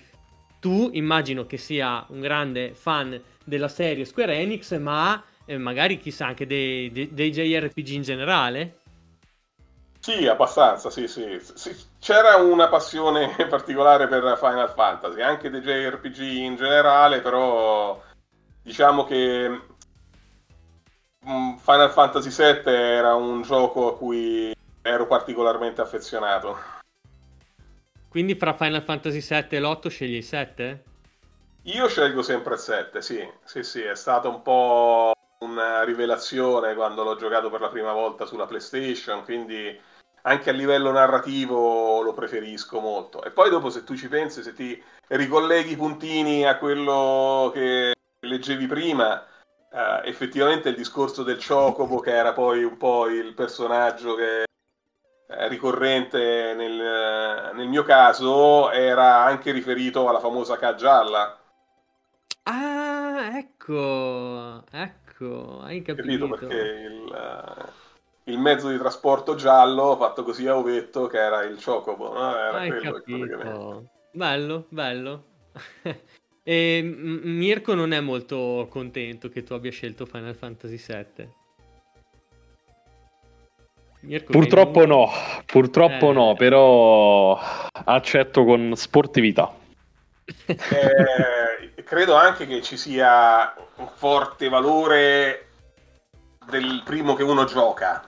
tu 0.60 0.90
immagino 0.94 1.46
che 1.46 1.58
sia 1.58 2.04
un 2.10 2.22
grande 2.22 2.74
fan 2.74 3.22
della 3.44 3.68
serie 3.68 4.06
Square 4.06 4.40
Enix, 4.40 4.76
ma 4.80 5.24
eh, 5.46 5.60
magari 5.60 6.00
chissà 6.00 6.26
anche 6.26 6.48
dei, 6.48 6.92
dei, 6.92 7.14
dei 7.14 7.30
JRPG 7.30 7.88
in 7.90 8.02
generale? 8.02 8.81
Sì, 10.02 10.26
abbastanza, 10.26 10.90
sì, 10.90 11.08
sì, 11.08 11.40
sì, 11.54 11.76
C'era 12.00 12.36
una 12.38 12.68
passione 12.68 13.36
particolare 13.48 14.08
per 14.08 14.36
Final 14.36 14.74
Fantasy, 14.74 15.22
anche 15.22 15.52
dei 15.52 15.62
JRPG 15.62 16.20
in 16.20 16.56
generale, 16.56 17.22
però 17.22 18.02
diciamo 18.64 19.06
che 19.06 19.48
mm, 21.24 21.56
Final 21.58 21.92
Fantasy 21.92 22.30
VII 22.30 22.74
era 22.74 23.14
un 23.14 23.44
gioco 23.44 23.94
a 23.94 23.98
cui 23.98 24.52
ero 24.82 25.06
particolarmente 25.06 25.82
affezionato. 25.82 26.58
Quindi 28.10 28.34
fra 28.34 28.54
Final 28.54 28.82
Fantasy 28.82 29.22
VII 29.22 29.56
e 29.56 29.60
l'8 29.60 29.88
scegli 29.88 30.16
il 30.16 30.24
7? 30.24 30.84
Io 31.66 31.88
scelgo 31.88 32.24
sempre 32.24 32.56
il 32.56 32.60
7, 32.60 33.04
sì, 33.04 33.32
sì, 33.44 33.62
sì, 33.62 33.82
è 33.82 33.96
stata 33.96 34.28
un 34.28 34.42
po' 34.42 35.12
una 35.42 35.84
rivelazione 35.84 36.74
quando 36.74 37.04
l'ho 37.04 37.16
giocato 37.16 37.52
per 37.52 37.62
la 37.62 37.70
prima 37.70 37.94
volta 37.94 38.26
sulla 38.26 38.48
PlayStation, 38.48 39.24
quindi 39.24 39.80
anche 40.24 40.50
a 40.50 40.54
livello 40.54 40.92
narrativo 40.92 42.02
lo 42.02 42.14
preferisco 42.14 42.80
molto. 42.80 43.24
E 43.24 43.32
poi 43.32 43.50
dopo 43.50 43.70
se 43.70 43.84
tu 43.84 43.96
ci 43.96 44.08
pensi, 44.08 44.44
se 44.44 44.54
ti 44.54 44.82
ricolleghi 45.08 45.72
i 45.72 45.78
puntini 45.78 46.46
a 46.46 46.58
quello 46.58 47.52
che 47.54 47.94
leggevi 48.20 48.68
prima, 48.68 49.24
eh, 49.72 50.02
effettivamente 50.08 50.70
il 50.70 50.76
discorso 50.76 51.24
del 51.24 51.44
Chocobo, 51.44 52.00
che 52.00 52.16
era 52.16 52.34
poi 52.34 52.64
un 52.64 52.78
po' 52.78 53.08
il 53.08 53.34
personaggio 53.34 54.16
che 54.16 54.44
è 55.28 55.48
ricorrente 55.48 56.54
nel, 56.56 57.52
nel 57.56 57.68
mio 57.68 57.84
caso, 57.84 58.70
era 58.72 59.24
anche 59.24 59.52
riferito 59.52 60.08
alla 60.10 60.20
famosa 60.20 60.58
K 60.58 60.76
gialla. 60.76 61.38
Ah, 62.44 63.38
ecco, 63.38 64.64
ecco, 64.72 65.62
hai 65.62 65.82
capito. 65.82 66.28
capito 66.28 66.28
perché 66.28 66.56
il 66.56 67.16
il 68.32 68.40
mezzo 68.40 68.70
di 68.70 68.78
trasporto 68.78 69.36
giallo 69.36 69.96
fatto 69.98 70.24
così 70.24 70.48
a 70.48 70.58
ovetto 70.58 71.08
che 71.08 71.18
era 71.18 71.44
il 71.44 71.62
Chocobo, 71.64 72.14
no? 72.14 72.36
Era 72.36 72.58
Hai 72.60 72.80
capito. 72.80 73.90
Bello, 74.12 74.66
bello. 74.70 75.24
e 76.44 76.82
Mirko 76.84 77.74
non 77.74 77.92
è 77.92 78.00
molto 78.00 78.68
contento 78.70 79.30
che 79.30 79.44
tu 79.44 79.54
abbia 79.54 79.72
scelto 79.72 80.06
Final 80.06 80.36
Fantasy 80.36 80.82
VII. 80.86 81.40
Mirko 84.02 84.32
purtroppo 84.32 84.86
no, 84.86 85.10
purtroppo 85.46 86.10
eh... 86.10 86.14
no, 86.14 86.34
però 86.36 87.38
accetto 87.72 88.44
con 88.44 88.74
sportività. 88.76 89.54
Eh, 90.46 91.84
credo 91.84 92.16
anche 92.16 92.48
che 92.48 92.62
ci 92.62 92.78
sia 92.78 93.54
un 93.76 93.90
forte 93.94 94.50
valore 94.50 95.48
del 96.50 96.82
primo 96.84 97.14
che 97.14 97.24
uno 97.24 97.46
gioca. 97.46 98.08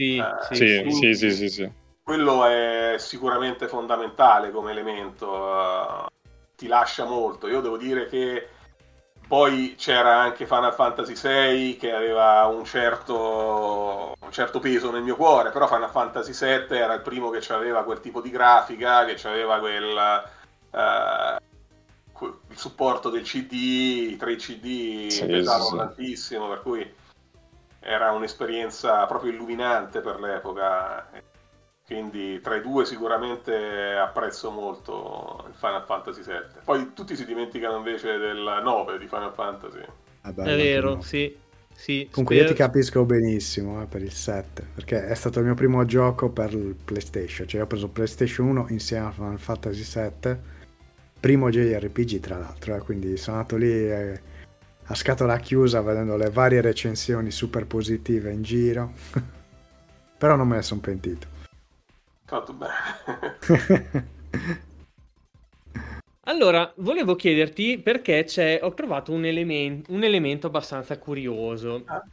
Sì, 0.00 0.16
eh, 0.16 0.54
sì, 0.54 0.90
sì, 0.90 1.14
sì, 1.14 1.30
sì, 1.30 1.48
sì, 1.50 1.72
Quello 2.02 2.46
è 2.46 2.94
sicuramente 2.96 3.68
fondamentale 3.68 4.50
come 4.50 4.70
elemento, 4.70 5.30
uh, 5.30 6.06
ti 6.56 6.66
lascia 6.68 7.04
molto. 7.04 7.46
Io 7.48 7.60
devo 7.60 7.76
dire 7.76 8.06
che 8.06 8.48
poi 9.28 9.74
c'era 9.76 10.18
anche 10.18 10.46
Final 10.46 10.72
Fantasy 10.72 11.12
VI 11.14 11.76
che 11.76 11.92
aveva 11.92 12.46
un 12.46 12.64
certo, 12.64 14.14
un 14.18 14.32
certo 14.32 14.58
peso 14.58 14.90
nel 14.90 15.02
mio 15.02 15.16
cuore, 15.16 15.50
però 15.50 15.66
Final 15.66 15.90
Fantasy 15.90 16.32
VII 16.32 16.78
era 16.78 16.94
il 16.94 17.02
primo 17.02 17.28
che 17.28 17.52
aveva 17.52 17.84
quel 17.84 18.00
tipo 18.00 18.22
di 18.22 18.30
grafica, 18.30 19.04
che 19.04 19.28
aveva 19.28 19.58
quel... 19.58 20.22
Uh, 20.70 21.48
il 22.50 22.58
supporto 22.58 23.08
del 23.08 23.22
CD, 23.22 23.52
i 24.10 24.16
tre 24.18 24.36
CD 24.36 25.08
sì, 25.08 25.24
pesavano 25.24 25.70
sì, 25.70 25.76
tantissimo, 25.76 26.48
per 26.48 26.60
cui 26.60 26.94
era 27.80 28.12
un'esperienza 28.12 29.06
proprio 29.06 29.32
illuminante 29.32 30.00
per 30.00 30.20
l'epoca. 30.20 31.08
Quindi 31.84 32.40
tra 32.40 32.54
i 32.54 32.60
due 32.60 32.84
sicuramente 32.84 33.52
apprezzo 33.96 34.50
molto 34.50 35.44
il 35.48 35.54
Final 35.54 35.84
Fantasy 35.84 36.22
VII. 36.22 36.60
Poi 36.64 36.92
tutti 36.94 37.16
si 37.16 37.24
dimenticano 37.24 37.78
invece 37.78 38.16
del 38.18 38.60
9 38.62 38.98
di 38.98 39.08
Final 39.08 39.32
Fantasy. 39.32 39.80
Ah, 40.20 40.30
è 40.30 40.56
vero, 40.56 40.94
no. 40.96 41.02
sì. 41.02 41.34
sì. 41.74 42.06
Comunque 42.12 42.36
spero... 42.36 42.50
io 42.50 42.54
ti 42.54 42.62
capisco 42.62 43.04
benissimo 43.04 43.82
eh, 43.82 43.86
per 43.86 44.02
il 44.02 44.12
7, 44.12 44.68
perché 44.72 45.08
è 45.08 45.14
stato 45.14 45.40
il 45.40 45.46
mio 45.46 45.54
primo 45.54 45.84
gioco 45.84 46.28
per 46.28 46.52
il 46.52 46.76
PlayStation. 46.84 47.48
Cioè 47.48 47.62
ho 47.62 47.66
preso 47.66 47.88
PlayStation 47.88 48.46
1 48.46 48.66
insieme 48.68 49.06
a 49.06 49.10
Final 49.10 49.38
Fantasy 49.40 49.82
VII, 49.82 50.36
primo 51.18 51.50
JRPG 51.50 52.20
tra 52.20 52.38
l'altro, 52.38 52.76
eh, 52.76 52.80
quindi 52.80 53.16
sono 53.16 53.38
andato 53.38 53.56
lì... 53.56 53.68
E 53.68 54.20
a 54.90 54.94
scatola 54.96 55.38
chiusa 55.38 55.80
vedendo 55.82 56.16
le 56.16 56.30
varie 56.30 56.60
recensioni 56.60 57.30
super 57.30 57.64
positive 57.64 58.32
in 58.32 58.42
giro. 58.42 58.92
Però 60.18 60.34
non 60.34 60.48
me 60.48 60.56
ne 60.56 60.62
sono 60.62 60.80
pentito. 60.80 61.28
Fatto 62.24 62.52
bene. 62.52 64.08
allora, 66.24 66.72
volevo 66.78 67.14
chiederti 67.14 67.78
perché 67.78 68.24
c'è, 68.24 68.58
ho 68.62 68.74
trovato 68.74 69.12
un, 69.12 69.24
elemen- 69.24 69.84
un 69.88 70.02
elemento 70.02 70.48
abbastanza 70.48 70.98
curioso. 70.98 71.82
Ah. 71.86 72.04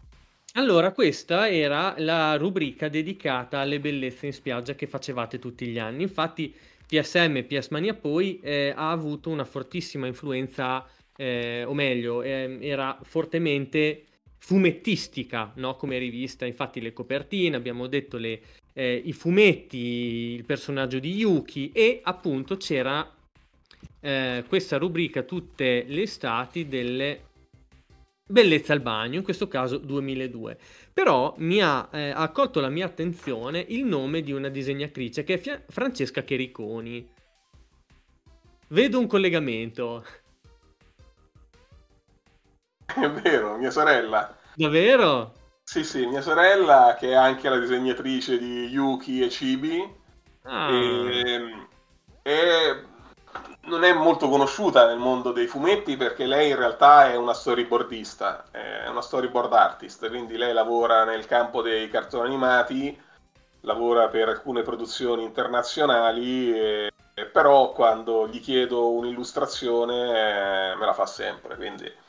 Allora, 0.53 0.91
questa 0.91 1.49
era 1.49 1.95
la 1.97 2.37
rubrica 2.37 2.89
dedicata 2.89 3.59
alle 3.59 3.79
bellezze 3.79 4.27
in 4.27 4.33
spiaggia 4.33 4.75
che 4.75 4.85
facevate 4.85 5.39
tutti 5.39 5.65
gli 5.65 5.79
anni. 5.79 6.03
Infatti, 6.03 6.55
PSM 6.87 7.37
e 7.37 7.43
PS 7.43 7.69
Mania 7.69 7.95
poi 7.95 8.39
eh, 8.39 8.71
ha 8.75 8.91
avuto 8.91 9.29
una 9.31 9.45
fortissima 9.45 10.05
influenza 10.05 10.85
eh, 11.17 11.63
o 11.65 11.73
meglio, 11.73 12.21
eh, 12.21 12.57
era 12.61 12.97
fortemente 13.03 14.03
fumettistica 14.37 15.51
no? 15.55 15.75
come 15.75 15.97
rivista, 15.97 16.45
infatti 16.45 16.79
le 16.79 16.93
copertine, 16.93 17.55
abbiamo 17.55 17.87
detto 17.87 18.17
le, 18.17 18.39
eh, 18.73 19.01
i 19.03 19.11
fumetti, 19.11 19.77
il 19.77 20.45
personaggio 20.45 20.99
di 20.99 21.15
Yuki 21.15 21.71
e 21.73 21.99
appunto 22.03 22.55
c'era 22.55 23.11
eh, 23.99 24.43
questa 24.47 24.77
rubrica 24.77 25.23
tutte 25.23 25.83
le 25.87 26.03
estati 26.03 26.67
delle 26.67 27.25
bellezza 28.29 28.73
al 28.73 28.81
bagno, 28.81 29.17
in 29.17 29.23
questo 29.23 29.47
caso 29.47 29.77
2002. 29.77 30.57
Però 30.93 31.33
mi 31.37 31.61
ha 31.61 31.89
eh, 31.91 32.09
accolto 32.09 32.59
la 32.59 32.69
mia 32.69 32.85
attenzione 32.85 33.65
il 33.69 33.85
nome 33.85 34.21
di 34.21 34.31
una 34.31 34.49
disegnatrice 34.49 35.23
che 35.23 35.35
è 35.35 35.37
Fia- 35.37 35.63
Francesca 35.67 36.23
Chericoni. 36.23 37.07
Vedo 38.69 38.99
un 38.99 39.07
collegamento. 39.07 40.05
È 42.95 43.09
vero, 43.09 43.57
mia 43.57 43.71
sorella. 43.71 44.35
Davvero? 44.55 45.33
Sì, 45.63 45.83
sì, 45.83 46.05
mia 46.05 46.21
sorella 46.21 46.95
che 46.97 47.09
è 47.09 47.15
anche 47.15 47.49
la 47.49 47.59
disegnatrice 47.59 48.37
di 48.37 48.67
Yuki 48.67 49.21
e 49.21 49.27
Chibi. 49.27 49.95
Ah. 50.43 50.71
E, 50.71 51.67
e 52.23 52.85
non 53.67 53.83
è 53.83 53.93
molto 53.93 54.29
conosciuta 54.29 54.85
nel 54.87 54.97
mondo 54.97 55.31
dei 55.31 55.47
fumetti 55.47 55.97
perché 55.97 56.25
lei 56.25 56.51
in 56.51 56.55
realtà 56.55 57.11
è 57.11 57.15
una 57.15 57.33
storyboardista, 57.33 58.45
è 58.49 58.87
una 58.87 59.01
storyboard 59.01 59.51
artist, 59.51 60.07
quindi 60.07 60.37
lei 60.37 60.53
lavora 60.53 61.03
nel 61.03 61.25
campo 61.25 61.61
dei 61.61 61.89
cartoni 61.89 62.27
animati, 62.27 62.97
lavora 63.61 64.07
per 64.07 64.29
alcune 64.29 64.61
produzioni 64.61 65.23
internazionali, 65.23 66.57
e, 66.57 66.91
però 67.31 67.73
quando 67.73 68.27
gli 68.27 68.39
chiedo 68.39 68.91
un'illustrazione 68.91 70.71
eh, 70.71 70.75
me 70.75 70.85
la 70.85 70.93
fa 70.93 71.05
sempre, 71.05 71.55
quindi... 71.55 72.05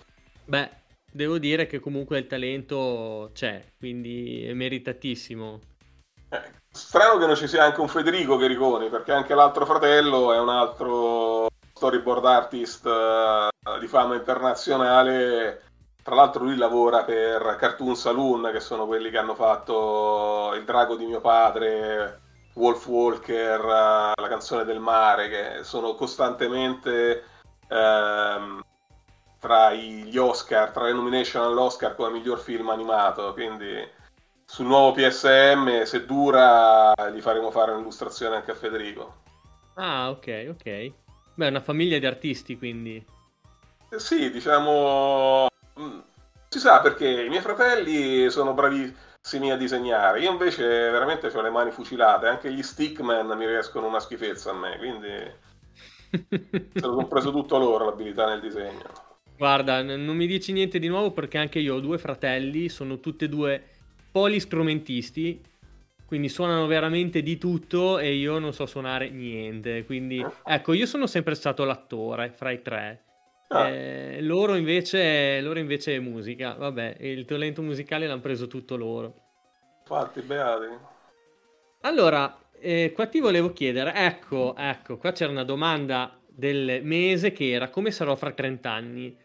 Beh, 0.48 0.70
devo 1.12 1.36
dire 1.36 1.66
che 1.66 1.78
comunque 1.78 2.18
il 2.18 2.26
talento 2.26 3.30
c'è, 3.34 3.62
quindi 3.76 4.46
è 4.46 4.54
meritatissimo. 4.54 5.60
Eh, 6.30 6.42
strano 6.70 7.18
che 7.18 7.26
non 7.26 7.36
ci 7.36 7.46
sia 7.46 7.64
anche 7.64 7.82
un 7.82 7.88
Federico 7.88 8.38
Chericoni, 8.38 8.88
perché 8.88 9.12
anche 9.12 9.34
l'altro 9.34 9.66
fratello 9.66 10.32
è 10.32 10.38
un 10.38 10.48
altro 10.48 11.48
storyboard 11.74 12.24
artist 12.24 12.86
uh, 12.86 13.78
di 13.78 13.86
fama 13.88 14.14
internazionale. 14.14 15.64
Tra 16.02 16.14
l'altro 16.14 16.44
lui 16.44 16.56
lavora 16.56 17.04
per 17.04 17.56
Cartoon 17.58 17.94
Saloon, 17.94 18.48
che 18.50 18.60
sono 18.60 18.86
quelli 18.86 19.10
che 19.10 19.18
hanno 19.18 19.34
fatto 19.34 20.54
Il 20.56 20.64
drago 20.64 20.96
di 20.96 21.04
mio 21.04 21.20
padre, 21.20 22.22
Wolf 22.54 22.86
Walker, 22.86 23.60
uh, 23.60 24.18
La 24.18 24.28
canzone 24.28 24.64
del 24.64 24.80
mare, 24.80 25.28
che 25.28 25.62
sono 25.62 25.94
costantemente 25.94 27.22
uh, 27.68 28.64
tra 29.38 29.72
gli 29.72 30.16
Oscar, 30.16 30.70
tra 30.70 30.84
le 30.84 30.92
nomination 30.92 31.42
all'Oscar 31.42 31.94
come 31.94 32.18
miglior 32.18 32.38
film 32.38 32.68
animato, 32.70 33.32
quindi 33.32 33.96
sul 34.44 34.66
nuovo 34.66 34.92
PSM, 34.92 35.82
se 35.82 36.06
dura, 36.06 36.92
gli 37.12 37.20
faremo 37.20 37.50
fare 37.50 37.72
un'illustrazione 37.72 38.36
anche 38.36 38.50
a 38.50 38.54
Federico. 38.54 39.22
Ah, 39.74 40.10
ok, 40.10 40.46
ok. 40.50 40.92
Beh, 41.34 41.46
è 41.46 41.50
una 41.50 41.60
famiglia 41.60 41.98
di 41.98 42.06
artisti, 42.06 42.56
quindi. 42.56 43.04
Eh 43.90 43.98
sì, 43.98 44.30
diciamo... 44.30 45.46
Mm, 45.78 46.00
si 46.48 46.58
sa 46.58 46.80
perché 46.80 47.24
i 47.24 47.28
miei 47.28 47.42
fratelli 47.42 48.30
sono 48.30 48.54
bravissimi 48.54 49.52
a 49.52 49.56
disegnare, 49.56 50.20
io 50.20 50.30
invece 50.30 50.64
veramente 50.66 51.26
ho 51.26 51.40
le 51.42 51.50
mani 51.50 51.70
fucilate, 51.70 52.26
anche 52.26 52.50
gli 52.50 52.62
stickman 52.62 53.36
mi 53.36 53.46
riescono 53.46 53.86
una 53.86 54.00
schifezza 54.00 54.50
a 54.50 54.54
me, 54.54 54.78
quindi 54.78 55.08
se 56.72 56.80
lo 56.86 56.94
sono 56.94 57.06
preso 57.06 57.30
tutto 57.30 57.58
loro 57.58 57.84
l'abilità 57.84 58.26
nel 58.26 58.40
disegno. 58.40 59.07
Guarda, 59.38 59.82
non 59.82 60.16
mi 60.16 60.26
dici 60.26 60.50
niente 60.50 60.80
di 60.80 60.88
nuovo 60.88 61.12
perché 61.12 61.38
anche 61.38 61.60
io 61.60 61.76
ho 61.76 61.80
due 61.80 61.96
fratelli, 61.96 62.68
sono 62.68 62.98
tutti 62.98 63.26
e 63.26 63.28
due 63.28 63.62
polistrumentisti, 64.10 65.40
quindi 66.04 66.28
suonano 66.28 66.66
veramente 66.66 67.22
di 67.22 67.38
tutto 67.38 68.00
e 68.00 68.14
io 68.14 68.40
non 68.40 68.52
so 68.52 68.66
suonare 68.66 69.10
niente. 69.10 69.84
Quindi 69.84 70.24
ecco, 70.44 70.72
io 70.72 70.86
sono 70.86 71.06
sempre 71.06 71.36
stato 71.36 71.62
l'attore 71.62 72.32
fra 72.34 72.50
i 72.50 72.62
tre. 72.62 73.04
Ah. 73.50 73.68
Eh, 73.68 74.22
loro, 74.22 74.56
invece, 74.56 75.40
loro 75.40 75.60
invece 75.60 75.94
è 75.94 75.98
musica, 76.00 76.54
vabbè, 76.54 76.96
il 76.98 77.24
talento 77.24 77.62
musicale 77.62 78.08
l'hanno 78.08 78.20
preso 78.20 78.48
tutto 78.48 78.76
loro. 78.76 79.14
Infatti, 79.82 80.20
beati. 80.20 80.66
Allora, 81.82 82.36
eh, 82.58 82.90
qua 82.92 83.06
ti 83.06 83.20
volevo 83.20 83.52
chiedere, 83.52 83.92
ecco, 83.94 84.56
ecco, 84.56 84.96
qua 84.98 85.12
c'era 85.12 85.30
una 85.30 85.44
domanda 85.44 86.18
del 86.26 86.80
mese 86.82 87.32
che 87.32 87.50
era 87.50 87.68
come 87.68 87.92
sarò 87.92 88.16
fra 88.16 88.32
30 88.32 88.70
anni. 88.70 89.16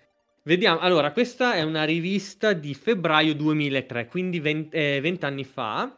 Vediamo, 0.45 0.79
allora, 0.79 1.13
questa 1.13 1.53
è 1.53 1.61
una 1.61 1.85
rivista 1.85 2.51
di 2.51 2.73
febbraio 2.73 3.33
2003, 3.33 4.07
quindi 4.07 4.41
20, 4.41 4.75
eh, 4.75 5.17
anni 5.21 5.45
fa, 5.45 5.95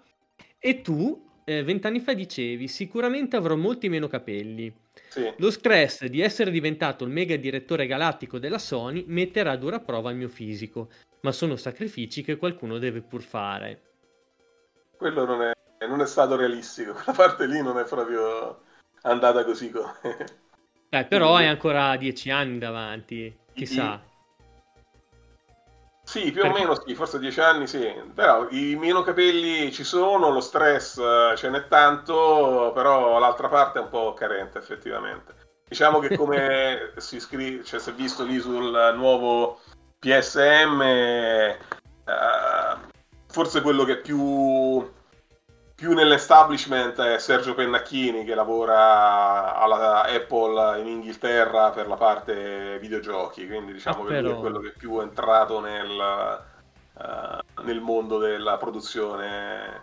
e 0.60 0.82
tu 0.82 1.26
eh, 1.44 1.64
20 1.64 1.88
anni 1.88 2.00
fa 2.00 2.14
dicevi 2.14 2.68
sicuramente 2.68 3.36
avrò 3.36 3.56
molti 3.56 3.90
meno 3.90 4.08
capelli. 4.08 4.72
Sì. 5.10 5.34
Lo 5.38 5.50
stress 5.50 6.06
di 6.06 6.22
essere 6.22 6.52
diventato 6.52 7.04
il 7.06 7.10
mega 7.10 7.36
direttore 7.38 7.88
galattico 7.88 8.38
della 8.38 8.60
Sony 8.60 9.04
metterà 9.08 9.52
a 9.52 9.58
dura 9.58 9.80
prova 9.80 10.12
il 10.12 10.18
mio 10.18 10.30
fisico, 10.30 10.90
ma 11.22 11.32
sono 11.32 11.56
sacrifici 11.56 12.22
che 12.22 12.38
qualcuno 12.38 12.78
deve 12.78 13.02
pur 13.02 13.24
fare. 13.24 13.82
Quello 14.96 15.26
non 15.26 15.42
è, 15.42 15.54
non 15.88 16.02
è 16.02 16.06
stato 16.06 16.36
realistico, 16.36 16.94
quella 17.04 17.18
parte 17.18 17.48
lì 17.48 17.64
non 17.64 17.80
è 17.80 17.84
proprio 17.86 18.62
andata 19.02 19.44
così. 19.44 19.72
eh, 20.90 21.06
però 21.06 21.36
hai 21.36 21.48
ancora 21.48 21.96
dieci 21.96 22.30
anni 22.30 22.60
davanti, 22.60 23.36
chissà. 23.54 24.14
Sì, 26.06 26.32
più 26.32 26.44
o 26.44 26.52
meno 26.52 26.76
sì, 26.80 26.94
forse 26.94 27.18
dieci 27.18 27.42
anni 27.42 27.66
sì, 27.66 27.92
però 28.14 28.48
i 28.52 28.76
meno 28.76 29.02
capelli 29.02 29.72
ci 29.72 29.84
sono, 29.84 30.30
lo 30.30 30.40
stress 30.40 30.98
eh, 31.00 31.34
ce 31.36 31.50
n'è 31.50 31.68
tanto, 31.68 32.72
però 32.76 33.18
l'altra 33.18 33.50
parte 33.50 33.80
è 33.80 33.82
un 33.82 33.90
po' 33.90 34.14
carente 34.14 34.60
effettivamente. 34.60 35.34
Diciamo 35.68 35.98
che 35.98 36.16
come 36.16 36.92
si, 36.98 37.20
scrive, 37.20 37.64
cioè, 37.64 37.80
si 37.80 37.90
è 37.90 37.94
visto 37.94 38.24
lì 38.24 38.40
sul 38.40 38.94
nuovo 38.96 39.60
PSM, 39.98 40.82
eh, 40.84 41.58
forse 43.28 43.62
quello 43.62 43.84
che 43.84 43.98
più 43.98 44.88
più 45.76 45.94
nell'establishment 45.94 47.02
è 47.02 47.20
Sergio 47.20 47.54
Pennacchini 47.54 48.24
che 48.24 48.34
lavora 48.34 49.56
alla 49.56 50.04
Apple 50.04 50.80
in 50.80 50.88
Inghilterra 50.88 51.72
per 51.72 51.88
la 51.88 51.98
parte 51.98 52.80
videogiochi, 52.80 53.46
quindi 53.46 53.74
diciamo 53.74 54.04
ah, 54.04 54.08
che 54.08 54.22
lui 54.22 54.32
è 54.32 54.36
quello 54.36 54.60
che 54.60 54.70
è 54.70 54.74
più 54.78 55.02
entrato 55.02 55.60
nel, 55.60 56.44
uh, 56.94 57.64
nel 57.64 57.82
mondo 57.82 58.18
della 58.18 58.56
produzione. 58.56 59.82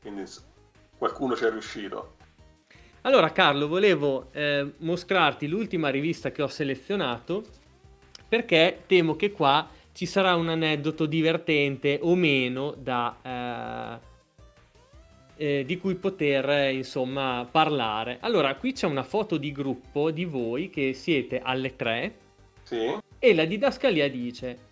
Quindi 0.00 0.24
qualcuno 0.96 1.36
ci 1.36 1.44
è 1.44 1.50
riuscito. 1.50 2.14
Allora 3.02 3.30
Carlo, 3.30 3.68
volevo 3.68 4.28
eh, 4.32 4.72
mostrarti 4.78 5.48
l'ultima 5.48 5.90
rivista 5.90 6.30
che 6.30 6.40
ho 6.40 6.48
selezionato 6.48 7.44
perché 8.26 8.84
temo 8.86 9.16
che 9.16 9.32
qua 9.32 9.68
ci 9.92 10.06
sarà 10.06 10.34
un 10.34 10.48
aneddoto 10.48 11.06
divertente 11.06 11.98
o 12.02 12.14
meno 12.14 12.74
da, 12.76 14.00
eh, 15.36 15.50
eh, 15.58 15.64
di 15.64 15.76
cui 15.78 15.94
poter 15.96 16.72
insomma 16.72 17.46
parlare. 17.50 18.18
Allora, 18.20 18.54
qui 18.56 18.72
c'è 18.72 18.86
una 18.86 19.02
foto 19.02 19.36
di 19.36 19.52
gruppo 19.52 20.10
di 20.10 20.24
voi 20.24 20.70
che 20.70 20.92
siete 20.94 21.40
alle 21.40 21.76
3 21.76 22.14
sì. 22.62 22.96
e 23.18 23.34
la 23.34 23.44
didascalia 23.44 24.08
dice 24.08 24.70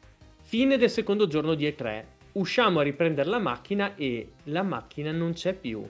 fine 0.51 0.77
del 0.77 0.91
secondo 0.91 1.29
giorno 1.29 1.55
di 1.55 1.65
E3, 1.69 2.05
usciamo 2.33 2.81
a 2.81 2.83
riprendere 2.83 3.29
la 3.29 3.39
macchina 3.39 3.95
e 3.95 4.33
la 4.45 4.63
macchina 4.63 5.13
non 5.13 5.33
c'è 5.33 5.53
più. 5.53 5.81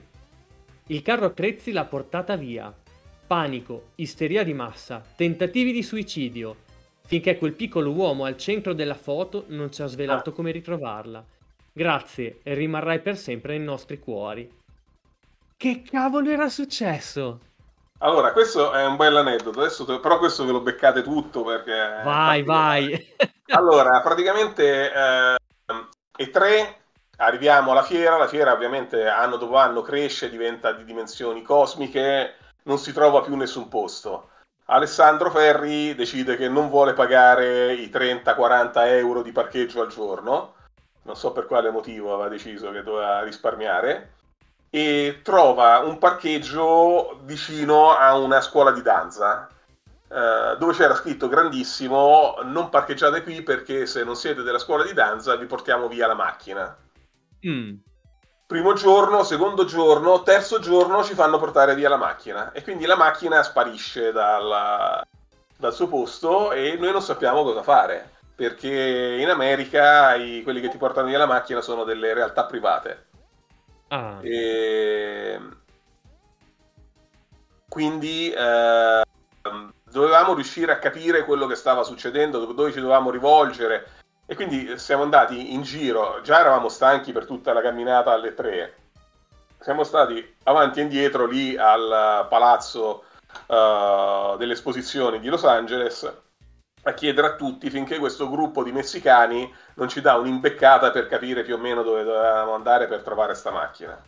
Il 0.87 1.01
carro 1.01 1.25
attrezzi 1.25 1.71
l'ha 1.71 1.85
portata 1.85 2.35
via. 2.35 2.71
Panico, 3.25 3.91
isteria 3.95 4.43
di 4.43 4.53
massa, 4.53 5.03
tentativi 5.15 5.71
di 5.71 5.81
suicidio, 5.81 6.57
finché 7.11 7.37
quel 7.37 7.51
piccolo 7.51 7.91
uomo 7.91 8.23
al 8.23 8.37
centro 8.37 8.71
della 8.71 8.95
foto 8.95 9.43
non 9.47 9.69
ci 9.69 9.81
ha 9.81 9.85
svelato 9.87 10.29
ah. 10.29 10.33
come 10.33 10.51
ritrovarla. 10.51 11.21
Grazie 11.73 12.39
e 12.41 12.53
rimarrai 12.53 13.01
per 13.01 13.17
sempre 13.17 13.57
nei 13.57 13.65
nostri 13.65 13.99
cuori. 13.99 14.49
Che 15.57 15.81
cavolo 15.81 16.29
era 16.29 16.47
successo? 16.47 17.39
Allora, 17.97 18.31
questo 18.31 18.71
è 18.71 18.85
un 18.85 18.95
bel 18.95 19.17
aneddoto, 19.17 19.59
Adesso 19.59 19.83
te... 19.83 19.99
però 19.99 20.19
questo 20.19 20.45
ve 20.45 20.53
lo 20.53 20.61
beccate 20.61 21.01
tutto 21.01 21.43
perché... 21.43 21.99
Vai, 22.01 22.43
vai! 22.43 23.13
allora, 23.51 23.99
praticamente 23.99 24.93
eh, 24.93 25.35
E3, 26.17 26.73
arriviamo 27.17 27.71
alla 27.71 27.83
fiera, 27.83 28.15
la 28.15 28.29
fiera 28.29 28.53
ovviamente 28.53 29.05
anno 29.05 29.35
dopo 29.35 29.57
anno 29.57 29.81
cresce, 29.81 30.29
diventa 30.29 30.71
di 30.71 30.85
dimensioni 30.85 31.41
cosmiche, 31.41 32.35
non 32.63 32.77
si 32.77 32.93
trova 32.93 33.19
più 33.19 33.35
nessun 33.35 33.67
posto. 33.67 34.29
Alessandro 34.71 35.29
Ferri 35.29 35.93
decide 35.95 36.37
che 36.37 36.47
non 36.47 36.69
vuole 36.69 36.93
pagare 36.93 37.73
i 37.73 37.89
30-40 37.89 38.71
euro 38.87 39.21
di 39.21 39.33
parcheggio 39.33 39.81
al 39.81 39.89
giorno, 39.89 40.53
non 41.03 41.17
so 41.17 41.33
per 41.33 41.45
quale 41.45 41.69
motivo 41.71 42.13
aveva 42.13 42.29
deciso 42.29 42.71
che 42.71 42.81
doveva 42.81 43.21
risparmiare, 43.21 44.13
e 44.69 45.19
trova 45.23 45.79
un 45.79 45.97
parcheggio 45.97 47.19
vicino 47.23 47.91
a 47.91 48.15
una 48.17 48.39
scuola 48.39 48.71
di 48.71 48.81
danza. 48.81 49.49
eh, 50.07 50.55
dove 50.57 50.73
c'era 50.73 50.95
scritto 50.95 51.29
grandissimo 51.29 52.37
non 52.43 52.69
parcheggiate 52.69 53.23
qui 53.23 53.43
perché 53.43 53.85
se 53.85 54.03
non 54.03 54.15
siete 54.15 54.41
della 54.41 54.59
scuola 54.59 54.83
di 54.83 54.93
danza 54.93 55.35
vi 55.35 55.45
portiamo 55.45 55.87
via 55.87 56.07
la 56.07 56.15
macchina. 56.15 56.77
Mm. 57.45 57.75
Primo 58.51 58.73
giorno, 58.73 59.23
secondo 59.23 59.63
giorno, 59.63 60.23
terzo 60.23 60.59
giorno 60.59 61.05
ci 61.05 61.13
fanno 61.13 61.39
portare 61.39 61.73
via 61.73 61.87
la 61.87 61.95
macchina 61.95 62.51
e 62.51 62.61
quindi 62.63 62.85
la 62.85 62.97
macchina 62.97 63.41
sparisce 63.43 64.11
dal, 64.11 65.01
dal 65.55 65.73
suo 65.73 65.87
posto 65.87 66.51
e 66.51 66.75
noi 66.77 66.91
non 66.91 67.01
sappiamo 67.01 67.43
cosa 67.43 67.63
fare 67.63 68.11
perché 68.35 69.15
in 69.21 69.29
America 69.29 70.15
i, 70.15 70.43
quelli 70.43 70.59
che 70.59 70.67
ti 70.67 70.75
portano 70.75 71.07
via 71.07 71.17
la 71.17 71.27
macchina 71.27 71.61
sono 71.61 71.85
delle 71.85 72.13
realtà 72.13 72.43
private. 72.43 73.05
Ah. 73.87 74.17
E... 74.19 75.39
Quindi 77.69 78.33
eh, 78.33 79.01
dovevamo 79.89 80.33
riuscire 80.33 80.73
a 80.73 80.79
capire 80.79 81.23
quello 81.23 81.47
che 81.47 81.55
stava 81.55 81.83
succedendo, 81.83 82.43
dove 82.43 82.73
ci 82.73 82.81
dovevamo 82.81 83.11
rivolgere. 83.11 84.00
E 84.31 84.35
quindi 84.35 84.79
siamo 84.79 85.03
andati 85.03 85.53
in 85.53 85.61
giro, 85.61 86.21
già 86.23 86.39
eravamo 86.39 86.69
stanchi 86.69 87.11
per 87.11 87.25
tutta 87.25 87.51
la 87.51 87.59
camminata 87.59 88.13
alle 88.13 88.33
tre. 88.33 88.75
Siamo 89.59 89.83
stati 89.83 90.35
avanti 90.43 90.79
e 90.79 90.83
indietro 90.83 91.25
lì 91.25 91.57
al 91.57 92.27
palazzo 92.29 93.03
uh, 93.47 94.37
delle 94.37 94.53
esposizioni 94.53 95.19
di 95.19 95.27
Los 95.27 95.43
Angeles 95.43 96.09
a 96.83 96.93
chiedere 96.93 97.27
a 97.27 97.35
tutti 97.35 97.69
finché 97.69 97.97
questo 97.99 98.29
gruppo 98.29 98.63
di 98.63 98.71
messicani 98.71 99.53
non 99.73 99.89
ci 99.89 99.99
dà 99.99 100.15
un'imbeccata 100.15 100.91
per 100.91 101.07
capire 101.07 101.43
più 101.43 101.55
o 101.55 101.57
meno 101.57 101.83
dove 101.83 102.05
dovevamo 102.05 102.53
andare 102.53 102.87
per 102.87 103.01
trovare 103.01 103.35
sta 103.35 103.51
macchina. 103.51 104.01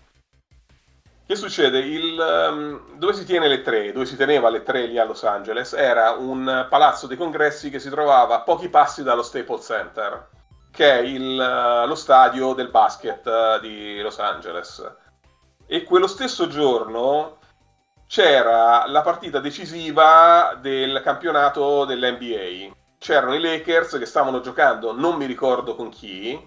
Che 1.25 1.35
succede? 1.35 1.79
Il, 1.79 2.19
um, 2.19 2.97
dove 2.97 3.13
si 3.13 3.23
tiene 3.23 3.47
le 3.47 3.61
tre, 3.61 3.93
dove 3.93 4.05
si 4.05 4.17
teneva 4.17 4.49
le 4.49 4.61
tre 4.61 4.85
lì 4.87 4.99
a 4.99 5.05
Los 5.05 5.23
Angeles, 5.23 5.71
era 5.71 6.11
un 6.11 6.67
palazzo 6.69 7.07
dei 7.07 7.15
congressi 7.15 7.69
che 7.69 7.79
si 7.79 7.89
trovava 7.89 8.35
a 8.35 8.41
pochi 8.41 8.67
passi 8.67 9.03
dallo 9.03 9.23
Staples 9.23 9.65
Center, 9.65 10.27
che 10.69 10.91
è 10.91 11.01
il, 11.01 11.39
uh, 11.39 11.87
lo 11.87 11.95
stadio 11.95 12.53
del 12.53 12.69
basket 12.69 13.25
uh, 13.25 13.59
di 13.61 14.01
Los 14.01 14.19
Angeles. 14.19 14.85
E 15.65 15.83
quello 15.83 16.07
stesso 16.07 16.47
giorno 16.47 17.37
c'era 18.05 18.85
la 18.85 19.01
partita 19.01 19.39
decisiva 19.39 20.57
del 20.59 20.99
campionato 21.01 21.85
dell'NBA. 21.85 22.75
C'erano 22.97 23.33
i 23.33 23.39
Lakers 23.39 23.97
che 23.97 24.05
stavano 24.05 24.41
giocando, 24.41 24.93
non 24.93 25.15
mi 25.15 25.25
ricordo 25.25 25.73
con 25.75 25.87
chi, 25.87 26.37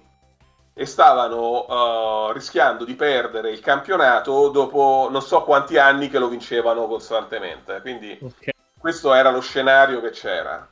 e 0.78 0.84
stavano 0.84 1.64
uh, 1.64 2.32
rischiando 2.32 2.84
di 2.84 2.94
perdere 2.96 3.50
il 3.50 3.60
campionato 3.60 4.50
dopo 4.50 5.08
non 5.10 5.22
so 5.22 5.42
quanti 5.42 5.78
anni 5.78 6.10
che 6.10 6.18
lo 6.18 6.28
vincevano 6.28 6.86
costantemente. 6.86 7.80
Quindi 7.80 8.18
okay. 8.20 8.52
questo 8.78 9.14
era 9.14 9.30
lo 9.30 9.40
scenario 9.40 10.02
che 10.02 10.10
c'era. 10.10 10.68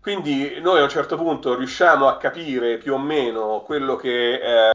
Quindi 0.00 0.58
noi 0.60 0.80
a 0.80 0.82
un 0.82 0.88
certo 0.88 1.16
punto 1.16 1.54
riusciamo 1.54 2.08
a 2.08 2.16
capire 2.16 2.76
più 2.76 2.94
o 2.94 2.98
meno 2.98 3.60
quello 3.60 3.94
che 3.94 4.68
eh, 4.68 4.74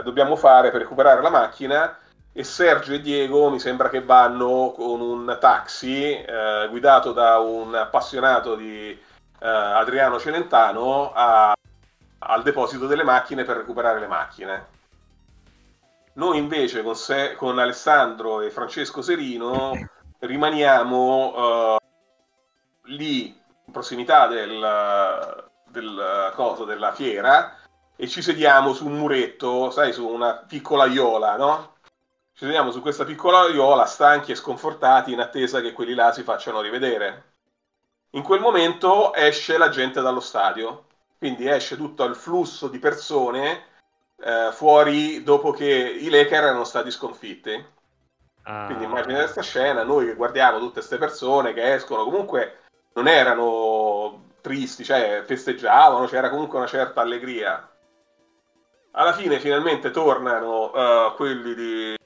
dobbiamo 0.00 0.36
fare 0.36 0.70
per 0.70 0.82
recuperare 0.82 1.20
la 1.20 1.30
macchina 1.30 1.98
e 2.32 2.44
Sergio 2.44 2.94
e 2.94 3.00
Diego 3.00 3.50
mi 3.50 3.58
sembra 3.58 3.88
che 3.88 4.00
vanno 4.00 4.72
con 4.76 5.00
un 5.00 5.36
taxi 5.40 6.14
eh, 6.14 6.68
guidato 6.70 7.10
da 7.12 7.38
un 7.38 7.74
appassionato 7.74 8.54
di 8.54 8.90
eh, 8.90 8.98
Adriano 9.40 10.20
Celentano 10.20 11.10
a 11.12 11.52
al 12.24 12.42
deposito 12.42 12.86
delle 12.86 13.04
macchine 13.04 13.44
per 13.44 13.56
recuperare 13.56 14.00
le 14.00 14.06
macchine. 14.06 14.66
Noi 16.14 16.38
invece 16.38 16.82
con, 16.82 16.94
se, 16.94 17.34
con 17.36 17.58
Alessandro 17.58 18.40
e 18.42 18.50
Francesco 18.50 19.00
Serino 19.00 19.72
rimaniamo 20.18 21.74
uh, 21.74 21.76
lì 22.84 23.26
in 23.26 23.72
prossimità 23.72 24.26
del, 24.26 25.48
del 25.68 26.32
coso, 26.34 26.64
della 26.64 26.92
fiera 26.92 27.56
e 27.96 28.08
ci 28.08 28.20
sediamo 28.20 28.74
su 28.74 28.86
un 28.86 28.98
muretto, 28.98 29.70
sai, 29.70 29.92
su 29.92 30.06
una 30.06 30.34
piccola 30.34 30.86
iola, 30.86 31.36
no? 31.36 31.76
Ci 32.34 32.44
sediamo 32.44 32.70
su 32.70 32.80
questa 32.80 33.04
piccola 33.04 33.46
iola, 33.48 33.84
stanchi 33.86 34.32
e 34.32 34.36
sconfortati, 34.36 35.12
in 35.12 35.20
attesa 35.20 35.60
che 35.60 35.72
quelli 35.72 35.94
là 35.94 36.12
si 36.12 36.22
facciano 36.22 36.60
rivedere. 36.60 37.30
In 38.10 38.22
quel 38.22 38.40
momento 38.40 39.14
esce 39.14 39.56
la 39.56 39.68
gente 39.70 40.00
dallo 40.00 40.20
stadio 40.20 40.86
quindi 41.22 41.48
esce 41.48 41.76
tutto 41.76 42.02
il 42.02 42.16
flusso 42.16 42.66
di 42.66 42.80
persone 42.80 43.66
eh, 44.24 44.48
fuori 44.50 45.22
dopo 45.22 45.52
che 45.52 45.64
i 45.64 46.10
Lakers 46.10 46.32
erano 46.32 46.64
stati 46.64 46.90
sconfitti. 46.90 47.64
Ah. 48.42 48.64
Quindi 48.64 48.82
immagina 48.82 49.18
questa 49.18 49.40
scena, 49.40 49.84
noi 49.84 50.06
che 50.06 50.16
guardiamo 50.16 50.58
tutte 50.58 50.80
queste 50.80 50.98
persone 50.98 51.52
che 51.52 51.74
escono, 51.74 52.02
comunque 52.02 52.62
non 52.94 53.06
erano 53.06 54.30
tristi, 54.40 54.82
cioè 54.82 55.22
festeggiavano, 55.24 56.06
c'era 56.06 56.28
comunque 56.28 56.58
una 56.58 56.66
certa 56.66 57.02
allegria. 57.02 57.70
Alla 58.90 59.12
fine 59.12 59.38
finalmente 59.38 59.92
tornano 59.92 60.72
uh, 60.72 61.14
quelli 61.14 61.54
di, 61.54 61.96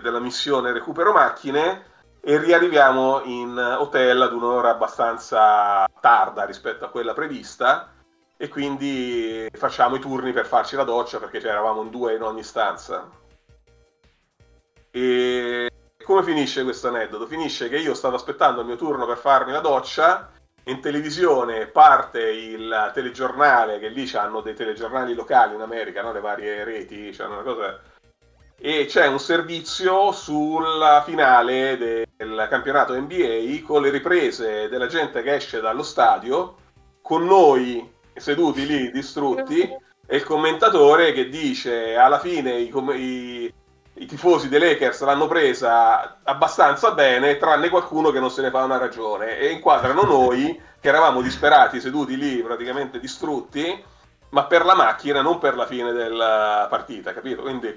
della 0.00 0.20
missione 0.20 0.70
recupero 0.70 1.10
macchine 1.10 1.86
e 2.20 2.38
riarriviamo 2.38 3.22
in 3.24 3.58
hotel 3.58 4.22
ad 4.22 4.32
un'ora 4.32 4.70
abbastanza 4.70 5.88
tarda 6.00 6.44
rispetto 6.44 6.84
a 6.84 6.90
quella 6.90 7.14
prevista 7.14 7.94
e 8.42 8.48
quindi 8.48 9.46
facciamo 9.52 9.96
i 9.96 10.00
turni 10.00 10.32
per 10.32 10.46
farci 10.46 10.74
la 10.74 10.84
doccia 10.84 11.18
perché 11.18 11.46
eravamo 11.46 11.82
in 11.82 11.90
due 11.90 12.14
in 12.14 12.22
ogni 12.22 12.42
stanza. 12.42 13.06
E 14.90 15.68
come 16.02 16.22
finisce 16.22 16.64
questo 16.64 16.88
aneddoto? 16.88 17.26
Finisce 17.26 17.68
che 17.68 17.76
io 17.76 17.92
stavo 17.92 18.16
aspettando 18.16 18.62
il 18.62 18.66
mio 18.66 18.76
turno 18.76 19.04
per 19.04 19.18
farmi 19.18 19.52
la 19.52 19.60
doccia, 19.60 20.30
in 20.64 20.80
televisione 20.80 21.66
parte 21.66 22.30
il 22.30 22.90
telegiornale, 22.94 23.78
che 23.78 23.88
lì 23.88 24.10
hanno 24.14 24.40
dei 24.40 24.54
telegiornali 24.54 25.12
locali 25.12 25.54
in 25.54 25.60
America, 25.60 26.00
no? 26.00 26.10
le 26.10 26.20
varie 26.20 26.64
reti, 26.64 27.10
c'è 27.10 27.26
una 27.26 27.42
cosa... 27.42 27.78
E 28.56 28.86
c'è 28.86 29.06
un 29.06 29.20
servizio 29.20 30.12
sulla 30.12 31.02
finale 31.04 31.76
del 31.76 32.46
campionato 32.48 32.98
NBA 32.98 33.66
con 33.66 33.82
le 33.82 33.90
riprese 33.90 34.70
della 34.70 34.86
gente 34.86 35.20
che 35.20 35.34
esce 35.34 35.60
dallo 35.60 35.82
stadio, 35.82 36.56
con 37.02 37.26
noi 37.26 37.98
seduti 38.20 38.66
lì 38.66 38.90
distrutti 38.92 39.60
e 40.06 40.16
il 40.16 40.24
commentatore 40.24 41.12
che 41.12 41.28
dice 41.28 41.96
alla 41.96 42.18
fine 42.18 42.58
i, 42.58 42.72
i, 42.72 43.54
i 43.94 44.06
tifosi 44.06 44.48
dei 44.48 44.58
Lakers 44.58 45.02
l'hanno 45.02 45.28
presa 45.28 46.18
abbastanza 46.22 46.92
bene 46.92 47.36
tranne 47.36 47.68
qualcuno 47.68 48.10
che 48.10 48.20
non 48.20 48.30
se 48.30 48.42
ne 48.42 48.50
fa 48.50 48.64
una 48.64 48.78
ragione 48.78 49.38
e 49.38 49.50
inquadrano 49.50 50.02
noi 50.02 50.60
che 50.80 50.88
eravamo 50.88 51.22
disperati 51.22 51.80
seduti 51.80 52.16
lì 52.16 52.42
praticamente 52.42 52.98
distrutti 52.98 53.84
ma 54.30 54.44
per 54.44 54.64
la 54.64 54.74
macchina 54.74 55.22
non 55.22 55.38
per 55.38 55.54
la 55.54 55.66
fine 55.66 55.92
della 55.92 56.66
partita 56.68 57.12
capito? 57.12 57.42
Quindi 57.42 57.76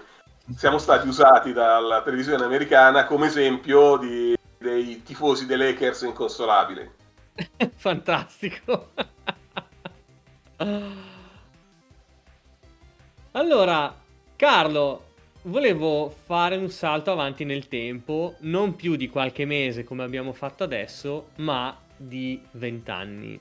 siamo 0.55 0.77
stati 0.77 1.07
usati 1.07 1.53
dalla 1.53 2.01
televisione 2.01 2.43
americana 2.43 3.05
come 3.05 3.27
esempio 3.27 3.97
di, 3.97 4.35
dei 4.57 5.01
tifosi 5.03 5.45
dei 5.45 5.57
Lakers 5.57 6.01
inconsolabili. 6.01 6.91
Fantastico 7.75 8.89
allora, 13.31 14.01
Carlo, 14.35 15.11
volevo 15.43 16.09
fare 16.09 16.55
un 16.55 16.69
salto 16.69 17.11
avanti 17.11 17.43
nel 17.43 17.67
tempo, 17.67 18.35
non 18.41 18.75
più 18.75 18.95
di 18.95 19.09
qualche 19.09 19.45
mese 19.45 19.83
come 19.83 20.03
abbiamo 20.03 20.33
fatto 20.33 20.63
adesso, 20.63 21.29
ma 21.37 21.77
di 21.95 22.41
vent'anni. 22.51 23.39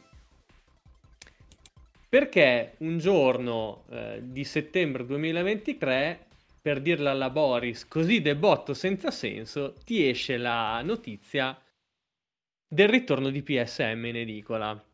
Perché 2.09 2.75
un 2.79 2.99
giorno 2.99 3.85
eh, 3.91 4.21
di 4.23 4.45
settembre 4.45 5.07
2023, 5.07 6.27
per 6.61 6.81
dirla 6.81 7.11
alla 7.11 7.31
Boris, 7.31 7.89
così 7.89 8.21
debotto 8.21 8.75
senza 8.75 9.11
senso, 9.11 9.75
ti 9.85 10.07
esce 10.07 10.37
la 10.37 10.83
notizia 10.83 11.59
del 12.69 12.89
ritorno 12.89 13.31
di 13.31 13.43
PSM 13.43 14.05
in 14.05 14.17
edicola. 14.17 14.92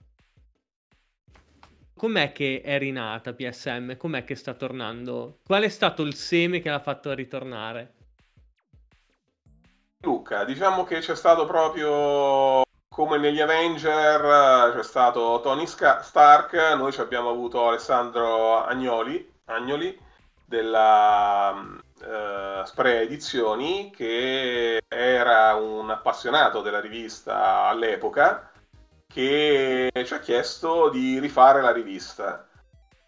Com'è 1.98 2.30
che 2.30 2.62
è 2.64 2.78
rinata 2.78 3.34
PSM? 3.34 3.96
Com'è 3.96 4.22
che 4.22 4.36
sta 4.36 4.54
tornando? 4.54 5.40
Qual 5.44 5.64
è 5.64 5.68
stato 5.68 6.02
il 6.02 6.14
seme 6.14 6.60
che 6.60 6.70
l'ha 6.70 6.78
fatto 6.78 7.12
ritornare? 7.12 7.94
Luca, 10.02 10.44
diciamo 10.44 10.84
che 10.84 11.00
c'è 11.00 11.16
stato 11.16 11.44
proprio 11.44 12.62
come 12.88 13.18
negli 13.18 13.40
Avenger, 13.40 14.74
c'è 14.76 14.82
stato 14.84 15.40
Tony 15.42 15.66
Stark, 15.66 16.52
noi 16.76 16.94
abbiamo 16.98 17.30
avuto 17.30 17.66
Alessandro 17.66 18.64
Agnoli, 18.64 19.32
Agnoli 19.46 19.98
della 20.44 21.50
uh, 21.50 22.64
Spray 22.64 23.02
Edizioni, 23.02 23.90
che 23.90 24.80
era 24.86 25.54
un 25.54 25.90
appassionato 25.90 26.62
della 26.62 26.80
rivista 26.80 27.64
all'epoca 27.64 28.52
che 29.12 29.90
ci 30.04 30.14
ha 30.14 30.20
chiesto 30.20 30.90
di 30.90 31.18
rifare 31.18 31.60
la 31.60 31.72
rivista. 31.72 32.46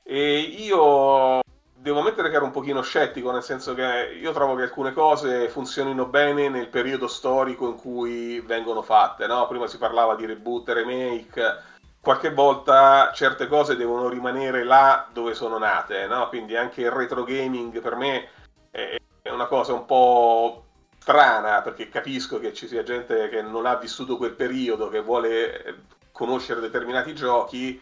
E 0.03 0.39
io 0.39 1.41
devo 1.73 2.01
ammettere 2.01 2.31
che 2.31 2.37
ero 2.37 2.45
un 2.45 2.51
pochino 2.51 2.83
scettico, 2.83 3.31
nel 3.31 3.43
senso 3.43 3.75
che 3.75 4.19
io 4.21 4.33
trovo 4.33 4.55
che 4.55 4.63
alcune 4.63 4.93
cose 4.93 5.49
funzionino 5.49 6.07
bene 6.07 6.49
nel 6.49 6.69
periodo 6.69 7.07
storico 7.07 7.69
in 7.69 7.77
cui 7.77 8.41
vengono 8.41 8.83
fatte, 8.83 9.27
no? 9.27 9.47
Prima 9.47 9.67
si 9.67 9.79
parlava 9.79 10.15
di 10.17 10.27
reboot, 10.27 10.69
remake, 10.71 11.63
qualche 12.01 12.33
volta 12.33 13.13
certe 13.15 13.47
cose 13.47 13.77
devono 13.77 14.09
rimanere 14.09 14.65
là 14.65 15.07
dove 15.13 15.35
sono 15.35 15.59
nate, 15.59 16.07
no? 16.07 16.29
Quindi 16.29 16.57
anche 16.57 16.81
il 16.81 16.91
retro 16.91 17.25
gaming 17.25 17.81
per 17.81 17.95
me 17.95 18.29
è 18.71 19.29
una 19.31 19.47
cosa 19.47 19.75
un 19.75 19.85
po' 19.85 20.65
strana, 21.11 21.61
perché 21.63 21.89
capisco 21.89 22.39
che 22.39 22.55
ci 22.55 22.69
sia 22.69 22.85
gente 22.85 23.29
che 23.29 23.43
non 23.43 23.67
ha 23.67 23.75
vissuto 23.75 24.17
quel 24.17 24.33
periodo, 24.33 24.89
che 24.89 25.01
vuole 25.01 25.83
conoscere 26.13 26.61
determinati 26.61 27.15
giochi, 27.15 27.81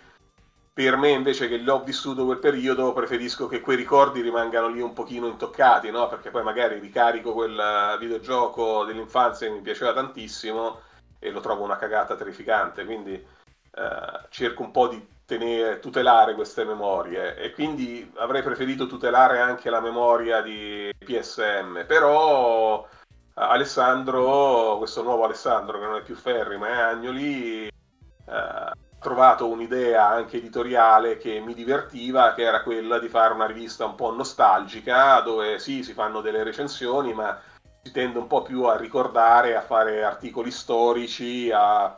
per 0.72 0.96
me 0.96 1.10
invece 1.10 1.48
che 1.48 1.58
l'ho 1.58 1.82
vissuto 1.82 2.24
quel 2.24 2.38
periodo 2.38 2.92
preferisco 2.92 3.48
che 3.48 3.60
quei 3.60 3.76
ricordi 3.76 4.20
rimangano 4.22 4.68
lì 4.68 4.80
un 4.80 4.92
pochino 4.94 5.26
intoccati, 5.26 5.90
no? 5.90 6.08
Perché 6.08 6.30
poi 6.30 6.42
magari 6.42 6.78
ricarico 6.78 7.32
quel 7.32 7.96
videogioco 7.98 8.84
dell'infanzia 8.84 9.48
che 9.48 9.52
mi 9.52 9.60
piaceva 9.60 9.92
tantissimo 9.92 10.80
e 11.18 11.30
lo 11.30 11.40
trovo 11.40 11.64
una 11.64 11.76
cagata 11.76 12.14
terrificante, 12.14 12.84
quindi 12.84 13.12
eh, 13.14 14.20
cerco 14.30 14.62
un 14.62 14.70
po' 14.70 14.88
di 14.88 15.04
tenere, 15.26 15.80
tutelare 15.80 16.34
queste 16.34 16.64
memorie. 16.64 17.36
E 17.36 17.52
quindi 17.52 18.10
avrei 18.16 18.42
preferito 18.42 18.86
tutelare 18.86 19.40
anche 19.40 19.68
la 19.68 19.80
memoria 19.80 20.40
di 20.40 20.90
PSM, 21.04 21.84
però 21.86 22.86
Alessandro, 23.40 24.78
questo 24.78 25.02
nuovo 25.02 25.24
Alessandro 25.24 25.78
che 25.78 25.84
non 25.84 25.96
è 25.96 26.02
più 26.02 26.16
Ferri 26.16 26.58
ma 26.58 26.68
è 26.68 26.80
Agnoli, 26.80 27.66
eh, 27.66 28.72
trovato 28.98 29.48
un'idea 29.48 30.08
anche 30.08 30.38
editoriale 30.38 31.18
che 31.18 31.38
mi 31.38 31.54
divertiva, 31.54 32.34
che 32.34 32.42
era 32.42 32.62
quella 32.62 32.98
di 32.98 33.08
fare 33.08 33.34
una 33.34 33.46
rivista 33.46 33.84
un 33.84 33.94
po' 33.94 34.12
nostalgica, 34.12 35.20
dove 35.20 35.60
sì, 35.60 35.84
si 35.84 35.92
fanno 35.92 36.20
delle 36.20 36.42
recensioni, 36.42 37.14
ma 37.14 37.38
si 37.80 37.92
tende 37.92 38.18
un 38.18 38.26
po' 38.26 38.42
più 38.42 38.64
a 38.64 38.76
ricordare, 38.76 39.54
a 39.54 39.62
fare 39.62 40.02
articoli 40.02 40.50
storici, 40.50 41.50
a, 41.52 41.96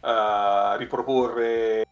a 0.00 0.74
riproporre 0.76 1.86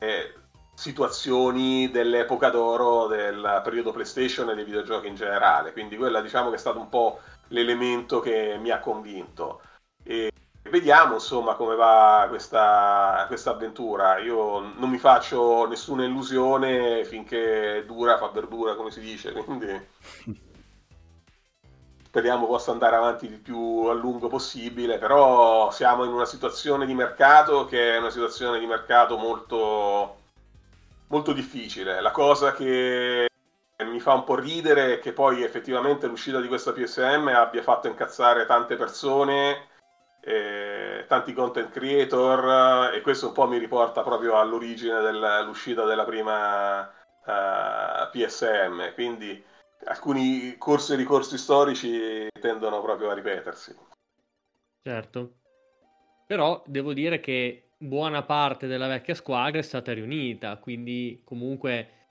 situazioni 0.74 1.90
dell'epoca 1.90 2.48
d'oro 2.50 3.06
del 3.06 3.60
periodo 3.62 3.92
PlayStation 3.92 4.50
e 4.50 4.56
dei 4.56 4.64
videogiochi 4.64 5.06
in 5.06 5.14
generale. 5.14 5.72
Quindi 5.72 5.96
quella 5.96 6.20
diciamo 6.20 6.48
che 6.50 6.56
è 6.56 6.58
stato 6.58 6.80
un 6.80 6.88
po' 6.88 7.20
l'elemento 7.52 8.20
che 8.20 8.58
mi 8.60 8.70
ha 8.70 8.80
convinto. 8.80 9.62
E 10.02 10.32
Vediamo 10.72 11.14
insomma 11.14 11.54
come 11.54 11.74
va 11.74 12.26
questa, 12.28 13.24
questa, 13.26 13.50
avventura. 13.50 14.18
Io 14.18 14.60
non 14.60 14.88
mi 14.88 14.96
faccio 14.96 15.66
nessuna 15.66 16.04
illusione 16.04 17.04
finché 17.04 17.84
dura 17.84 18.16
fa 18.16 18.28
verdura, 18.28 18.74
come 18.76 18.90
si 18.90 19.00
dice, 19.00 19.32
quindi 19.44 19.68
speriamo 22.06 22.46
possa 22.46 22.70
andare 22.70 22.96
avanti 22.96 23.26
il 23.26 23.38
più 23.38 23.86
a 23.88 23.92
lungo 23.92 24.28
possibile, 24.28 24.98
però 24.98 25.70
siamo 25.72 26.04
in 26.04 26.12
una 26.12 26.26
situazione 26.26 26.86
di 26.86 26.94
mercato 26.94 27.66
che 27.66 27.94
è 27.94 27.98
una 27.98 28.10
situazione 28.10 28.60
di 28.60 28.66
mercato 28.66 29.18
molto, 29.18 30.16
molto 31.08 31.32
difficile. 31.32 32.00
La 32.00 32.12
cosa 32.12 32.52
che 32.52 33.26
mi 33.84 34.00
fa 34.00 34.14
un 34.14 34.24
po' 34.24 34.36
ridere 34.36 34.98
che 34.98 35.12
poi 35.12 35.42
effettivamente 35.42 36.06
l'uscita 36.06 36.40
di 36.40 36.48
questa 36.48 36.72
PSM 36.72 37.28
abbia 37.28 37.62
fatto 37.62 37.88
incazzare 37.88 38.46
tante 38.46 38.76
persone 38.76 39.70
eh, 40.24 41.04
tanti 41.08 41.32
content 41.32 41.70
creator 41.70 42.94
e 42.94 43.00
questo 43.00 43.28
un 43.28 43.32
po' 43.32 43.48
mi 43.48 43.58
riporta 43.58 44.02
proprio 44.02 44.38
all'origine 44.38 45.00
dell'uscita 45.00 45.84
della 45.84 46.04
prima 46.04 46.82
uh, 46.82 48.10
PSM, 48.10 48.94
quindi 48.94 49.42
alcuni 49.84 50.56
corsi 50.58 50.92
e 50.92 50.96
ricorsi 50.96 51.36
storici 51.36 52.28
tendono 52.40 52.80
proprio 52.82 53.10
a 53.10 53.14
ripetersi. 53.14 53.76
Certo, 54.84 55.32
però 56.26 56.62
devo 56.66 56.92
dire 56.92 57.18
che 57.18 57.70
buona 57.76 58.22
parte 58.22 58.68
della 58.68 58.86
vecchia 58.86 59.14
squadra 59.14 59.58
è 59.58 59.62
stata 59.62 59.92
riunita, 59.92 60.56
quindi 60.58 61.22
comunque 61.24 62.01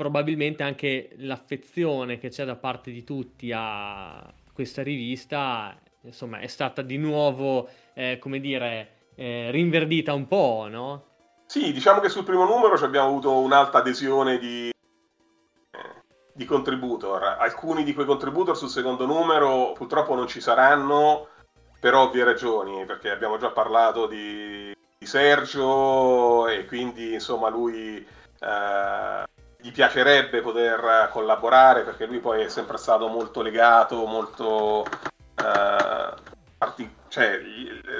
probabilmente 0.00 0.62
anche 0.62 1.10
l'affezione 1.18 2.16
che 2.16 2.30
c'è 2.30 2.46
da 2.46 2.56
parte 2.56 2.90
di 2.90 3.04
tutti 3.04 3.52
a 3.54 4.32
questa 4.50 4.82
rivista 4.82 5.78
insomma 6.00 6.38
è 6.38 6.46
stata 6.46 6.80
di 6.80 6.96
nuovo, 6.96 7.68
eh, 7.92 8.16
come 8.18 8.40
dire, 8.40 9.10
eh, 9.14 9.50
rinverdita 9.50 10.14
un 10.14 10.26
po', 10.26 10.68
no? 10.70 11.04
Sì, 11.44 11.70
diciamo 11.74 12.00
che 12.00 12.08
sul 12.08 12.24
primo 12.24 12.46
numero 12.46 12.82
abbiamo 12.82 13.08
avuto 13.08 13.40
un'alta 13.40 13.76
adesione 13.76 14.38
di, 14.38 14.70
di 16.32 16.44
contributor. 16.46 17.22
Alcuni 17.38 17.84
di 17.84 17.92
quei 17.92 18.06
contributor 18.06 18.56
sul 18.56 18.70
secondo 18.70 19.04
numero 19.04 19.72
purtroppo 19.72 20.14
non 20.14 20.28
ci 20.28 20.40
saranno 20.40 21.28
per 21.78 21.92
ovvie 21.92 22.24
ragioni, 22.24 22.86
perché 22.86 23.10
abbiamo 23.10 23.36
già 23.36 23.50
parlato 23.50 24.06
di, 24.06 24.74
di 24.96 25.06
Sergio 25.06 26.48
e 26.48 26.64
quindi 26.64 27.12
insomma 27.12 27.50
lui 27.50 28.06
eh, 28.40 29.28
gli 29.60 29.72
piacerebbe 29.72 30.40
poter 30.40 31.08
collaborare 31.12 31.82
perché 31.82 32.06
lui 32.06 32.18
poi 32.18 32.42
è 32.42 32.48
sempre 32.48 32.76
stato 32.78 33.08
molto 33.08 33.42
legato, 33.42 34.06
molto 34.06 34.84
eh, 34.84 36.14
parti- 36.56 36.94
cioè, 37.08 37.40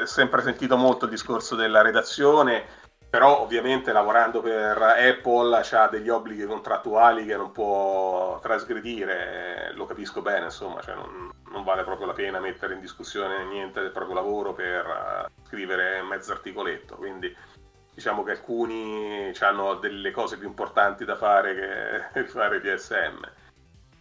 sempre 0.05 0.43
sentito 0.43 0.77
molto 0.77 1.07
il 1.07 1.11
discorso 1.11 1.55
della 1.57 1.83
redazione, 1.83 2.65
però 3.11 3.41
ovviamente 3.41 3.91
lavorando 3.93 4.41
per 4.41 4.81
Apple 4.81 5.63
ha 5.69 5.89
degli 5.89 6.09
obblighi 6.09 6.45
contrattuali 6.45 7.27
che 7.27 7.37
non 7.37 7.51
può 7.51 8.39
trasgredire, 8.41 9.73
lo 9.75 9.85
capisco 9.87 10.23
bene, 10.23 10.45
insomma, 10.45 10.81
cioè 10.81 10.95
non, 10.95 11.29
non, 11.51 11.65
vale 11.65 11.83
proprio 11.83 12.07
la 12.07 12.13
pena 12.13 12.39
mettere 12.39 12.75
in 12.75 12.81
discussione 12.81 13.45
niente 13.47 13.81
del 13.81 13.91
proprio 13.91 14.15
lavoro 14.15 14.53
per 14.53 14.87
uh, 14.87 15.47
scrivere 15.49 16.03
mezzo 16.03 16.31
articoletto, 16.31 16.95
quindi 16.95 17.35
diciamo 18.01 18.23
che 18.23 18.31
alcuni 18.31 19.31
hanno 19.41 19.75
delle 19.75 20.11
cose 20.11 20.39
più 20.39 20.49
importanti 20.49 21.05
da 21.05 21.17
fare 21.17 22.09
che 22.15 22.25
fare 22.33 22.61
PSM. 22.61 23.31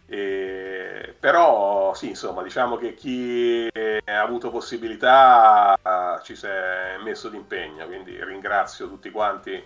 E, 0.06 1.14
però 1.20 1.92
sì, 1.94 2.08
insomma, 2.08 2.42
diciamo 2.42 2.76
che 2.76 2.94
chi 2.94 3.68
ha 3.74 4.20
avuto 4.20 4.50
possibilità 4.50 5.78
ci 6.22 6.34
si 6.34 6.46
è 6.46 6.96
messo 7.02 7.28
d'impegno, 7.28 7.86
quindi 7.86 8.22
ringrazio 8.24 8.88
tutti 8.88 9.10
quanti 9.10 9.62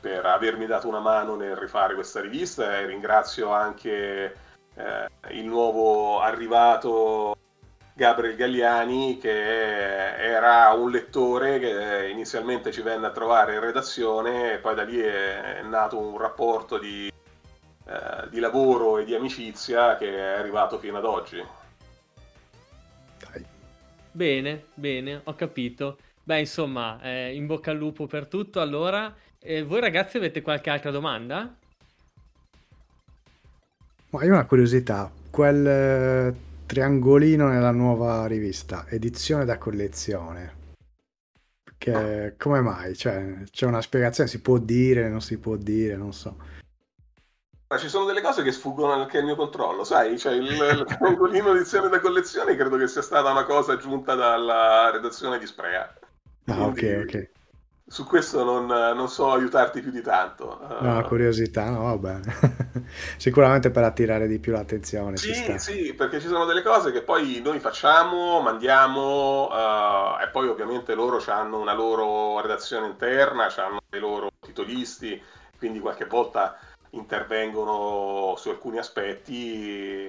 per 0.00 0.26
avermi 0.26 0.66
dato 0.66 0.88
una 0.88 0.98
mano 0.98 1.36
nel 1.36 1.54
rifare 1.54 1.94
questa 1.94 2.20
rivista 2.20 2.76
e 2.76 2.86
ringrazio 2.86 3.52
anche 3.52 4.34
eh, 4.74 5.08
il 5.28 5.44
nuovo 5.44 6.20
arrivato 6.20 7.36
Gabriel 8.00 8.34
Galliani 8.34 9.18
che 9.18 10.16
era 10.16 10.70
un 10.70 10.90
lettore 10.90 11.58
che 11.58 12.08
inizialmente 12.10 12.72
ci 12.72 12.80
venne 12.80 13.08
a 13.08 13.10
trovare 13.10 13.52
in 13.52 13.60
redazione 13.60 14.54
e 14.54 14.56
poi 14.56 14.74
da 14.74 14.84
lì 14.84 14.98
è 14.98 15.60
nato 15.68 15.98
un 15.98 16.16
rapporto 16.16 16.78
di 16.78 17.12
eh, 17.84 18.28
di 18.30 18.38
lavoro 18.38 18.96
e 18.96 19.04
di 19.04 19.14
amicizia 19.14 19.98
che 19.98 20.16
è 20.16 20.38
arrivato 20.38 20.78
fino 20.78 20.96
ad 20.96 21.04
oggi. 21.04 21.44
Dai. 23.18 23.44
Bene, 24.12 24.64
bene, 24.72 25.20
ho 25.24 25.34
capito. 25.34 25.98
Beh, 26.22 26.38
insomma, 26.38 26.98
eh, 27.02 27.34
in 27.34 27.44
bocca 27.46 27.70
al 27.70 27.76
lupo 27.76 28.06
per 28.06 28.28
tutto. 28.28 28.62
Allora, 28.62 29.14
eh, 29.38 29.62
voi 29.62 29.80
ragazzi 29.80 30.16
avete 30.16 30.40
qualche 30.40 30.70
altra 30.70 30.90
domanda? 30.90 31.54
Ma 34.08 34.24
io 34.24 34.30
ho 34.30 34.34
una 34.34 34.46
curiosità, 34.46 35.10
quel 35.30 35.66
eh, 35.66 36.49
triangolino 36.70 37.48
nella 37.48 37.72
nuova 37.72 38.26
rivista, 38.26 38.86
edizione 38.88 39.44
da 39.44 39.58
collezione, 39.58 40.54
che 41.76 42.36
come 42.38 42.60
mai? 42.60 42.94
Cioè, 42.94 43.42
c'è 43.50 43.66
una 43.66 43.82
spiegazione, 43.82 44.30
si 44.30 44.40
può 44.40 44.56
dire, 44.58 45.08
non 45.08 45.20
si 45.20 45.36
può 45.38 45.56
dire, 45.56 45.96
non 45.96 46.12
so 46.12 46.36
ci 47.76 47.88
sono 47.88 48.04
delle 48.04 48.20
cose 48.20 48.44
che 48.44 48.52
sfuggono 48.52 48.92
anche 48.92 49.18
al 49.18 49.24
mio 49.24 49.34
controllo, 49.34 49.82
sai? 49.82 50.16
Cioè 50.16 50.32
il, 50.34 50.46
il 50.46 50.84
triangolino 50.96 51.54
edizione 51.54 51.88
da 51.88 51.98
collezione 51.98 52.54
credo 52.54 52.76
che 52.76 52.86
sia 52.86 53.02
stata 53.02 53.30
una 53.32 53.44
cosa 53.44 53.72
aggiunta 53.72 54.14
dalla 54.14 54.90
redazione 54.92 55.38
di 55.40 55.46
Sprea. 55.46 55.92
Ah, 56.46 56.66
ok, 56.66 57.02
ok. 57.04 57.30
Su 57.92 58.06
questo 58.06 58.44
non, 58.44 58.66
non, 58.66 59.08
so 59.08 59.32
aiutarti 59.32 59.80
più 59.80 59.90
di 59.90 60.00
tanto. 60.00 60.60
No, 60.78 61.02
curiosità, 61.08 61.70
no, 61.70 61.96
vabbè. 61.96 62.20
Sicuramente 63.18 63.70
per 63.70 63.82
attirare 63.82 64.28
di 64.28 64.38
più 64.38 64.52
l'attenzione. 64.52 65.16
Sì, 65.16 65.58
sì, 65.58 65.92
perché 65.94 66.20
ci 66.20 66.28
sono 66.28 66.44
delle 66.44 66.62
cose 66.62 66.92
che 66.92 67.02
poi 67.02 67.40
noi 67.42 67.58
facciamo, 67.58 68.40
mandiamo 68.42 69.48
uh, 69.48 70.22
e 70.22 70.28
poi 70.28 70.46
ovviamente 70.46 70.94
loro 70.94 71.20
hanno 71.26 71.58
una 71.58 71.74
loro 71.74 72.40
redazione 72.40 72.86
interna, 72.86 73.52
hanno 73.56 73.80
dei 73.88 73.98
loro 73.98 74.30
titolisti, 74.38 75.20
quindi 75.58 75.80
qualche 75.80 76.04
volta 76.04 76.56
intervengono 76.90 78.36
su 78.36 78.50
alcuni 78.50 78.78
aspetti 78.78 80.08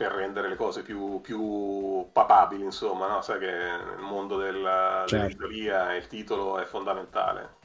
per 0.00 0.12
rendere 0.12 0.48
le 0.48 0.56
cose 0.56 0.82
più, 0.82 1.20
più 1.20 2.08
papabili, 2.10 2.64
insomma, 2.64 3.06
no? 3.06 3.20
sai 3.20 3.38
che 3.38 3.50
nel 3.50 3.98
mondo 4.00 4.38
del, 4.38 4.62
certo. 4.64 5.14
dell'editoria 5.14 5.94
il 5.94 6.06
titolo 6.06 6.58
è 6.58 6.64
fondamentale. 6.64 7.56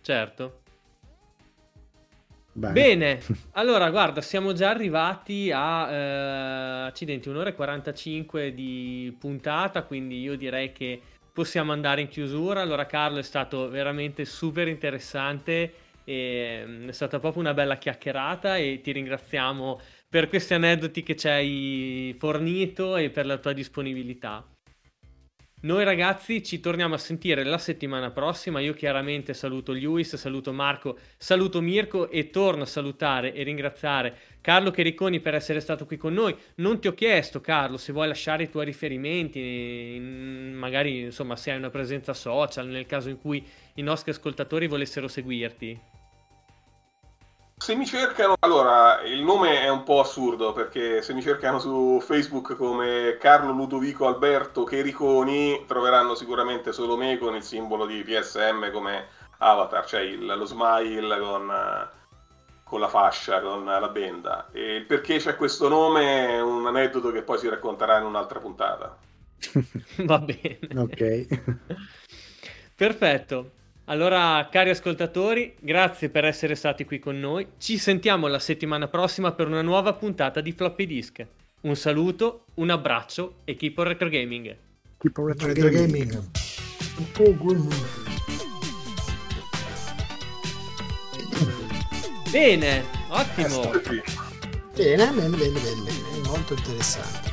Certo. 0.00 0.60
Bene. 2.52 2.72
Bene, 2.72 3.20
allora 3.54 3.90
guarda, 3.90 4.20
siamo 4.20 4.52
già 4.52 4.70
arrivati 4.70 5.50
a 5.52 5.90
eh, 5.90 6.86
accidenti, 6.86 7.28
un'ora 7.28 7.48
e 7.48 7.54
45 7.54 8.54
di 8.54 9.12
puntata, 9.18 9.82
quindi 9.82 10.20
io 10.20 10.36
direi 10.36 10.70
che 10.70 11.02
possiamo 11.32 11.72
andare 11.72 12.00
in 12.00 12.06
chiusura. 12.06 12.60
Allora 12.60 12.86
Carlo 12.86 13.18
è 13.18 13.24
stato 13.24 13.68
veramente 13.68 14.24
super 14.24 14.68
interessante, 14.68 15.72
e, 16.08 16.62
mm, 16.64 16.88
è 16.88 16.92
stata 16.92 17.18
proprio 17.18 17.42
una 17.42 17.52
bella 17.52 17.76
chiacchierata 17.76 18.56
e 18.56 18.80
ti 18.80 18.92
ringraziamo 18.92 19.80
per 20.08 20.28
questi 20.28 20.54
aneddoti 20.54 21.02
che 21.02 21.16
ci 21.16 21.28
hai 21.28 22.14
fornito 22.18 22.96
e 22.96 23.10
per 23.10 23.26
la 23.26 23.38
tua 23.38 23.52
disponibilità. 23.52 24.46
Noi 25.62 25.84
ragazzi 25.84 26.44
ci 26.44 26.60
torniamo 26.60 26.94
a 26.94 26.98
sentire 26.98 27.42
la 27.42 27.58
settimana 27.58 28.10
prossima. 28.10 28.60
Io 28.60 28.74
chiaramente 28.74 29.34
saluto 29.34 29.72
Lewis, 29.72 30.14
saluto 30.14 30.52
Marco, 30.52 30.98
saluto 31.16 31.60
Mirko 31.60 32.08
e 32.08 32.28
torno 32.30 32.62
a 32.62 32.66
salutare 32.66 33.32
e 33.32 33.42
ringraziare 33.42 34.16
Carlo 34.42 34.70
Chericoni 34.70 35.18
per 35.18 35.34
essere 35.34 35.60
stato 35.60 35.86
qui 35.86 35.96
con 35.96 36.12
noi. 36.12 36.36
Non 36.56 36.78
ti 36.78 36.86
ho 36.86 36.94
chiesto, 36.94 37.40
Carlo, 37.40 37.78
se 37.78 37.92
vuoi 37.92 38.06
lasciare 38.06 38.44
i 38.44 38.50
tuoi 38.50 38.66
riferimenti, 38.66 39.98
magari 40.52 41.00
insomma 41.00 41.34
se 41.34 41.50
hai 41.50 41.56
una 41.56 41.70
presenza 41.70 42.12
social 42.12 42.68
nel 42.68 42.86
caso 42.86 43.08
in 43.08 43.18
cui 43.18 43.44
i 43.74 43.82
nostri 43.82 44.12
ascoltatori 44.12 44.68
volessero 44.68 45.08
seguirti. 45.08 45.80
Se 47.58 47.74
mi 47.74 47.86
cercano, 47.86 48.34
allora 48.40 49.00
il 49.00 49.22
nome 49.22 49.62
è 49.62 49.70
un 49.70 49.82
po' 49.82 50.00
assurdo 50.00 50.52
perché 50.52 51.00
se 51.00 51.14
mi 51.14 51.22
cercano 51.22 51.58
su 51.58 51.98
Facebook 52.02 52.54
come 52.54 53.16
Carlo 53.18 53.50
Ludovico 53.52 54.06
Alberto 54.06 54.64
Chericoni 54.64 55.64
troveranno 55.66 56.14
sicuramente 56.14 56.72
solo 56.72 56.98
me 56.98 57.16
con 57.16 57.34
il 57.34 57.42
simbolo 57.42 57.86
di 57.86 58.02
PSM 58.02 58.70
come 58.70 59.06
avatar, 59.38 59.86
cioè 59.86 60.02
il, 60.02 60.26
lo 60.26 60.44
smile 60.44 61.18
con, 61.18 61.88
con, 62.62 62.78
la 62.78 62.88
fascia, 62.88 63.40
con 63.40 63.64
la 63.64 63.88
benda. 63.88 64.50
E 64.52 64.76
il 64.76 64.84
perché 64.84 65.16
c'è 65.16 65.34
questo 65.36 65.68
nome 65.68 66.28
è 66.28 66.42
un 66.42 66.66
aneddoto 66.66 67.10
che 67.10 67.22
poi 67.22 67.38
si 67.38 67.48
racconterà 67.48 67.96
in 67.98 68.04
un'altra 68.04 68.38
puntata. 68.38 68.98
Va 70.04 70.18
bene. 70.18 70.58
Ok. 70.76 71.26
Perfetto. 72.76 73.55
Allora, 73.88 74.48
cari 74.50 74.70
ascoltatori, 74.70 75.54
grazie 75.60 76.08
per 76.08 76.24
essere 76.24 76.56
stati 76.56 76.84
qui 76.84 76.98
con 76.98 77.20
noi. 77.20 77.46
Ci 77.58 77.78
sentiamo 77.78 78.26
la 78.26 78.40
settimana 78.40 78.88
prossima 78.88 79.30
per 79.32 79.46
una 79.46 79.62
nuova 79.62 79.92
puntata 79.92 80.40
di 80.40 80.50
Floppy 80.50 80.86
Disk. 80.86 81.24
Un 81.62 81.76
saluto, 81.76 82.46
un 82.54 82.70
abbraccio 82.70 83.36
e 83.44 83.54
keep 83.54 83.78
on 83.78 83.84
retro 83.84 84.08
gaming. 84.08 84.56
Keep 84.98 85.18
on 85.18 85.26
retro, 85.28 85.46
retro 85.46 85.68
gaming. 85.70 86.10
gaming. 86.10 87.66
Bene, 92.30 92.84
ottimo. 93.08 93.60
Bene, 94.74 95.06
bene, 95.12 95.36
bene, 95.36 95.36
bene, 95.36 95.58
bene, 95.82 96.28
molto 96.28 96.54
interessante. 96.54 97.32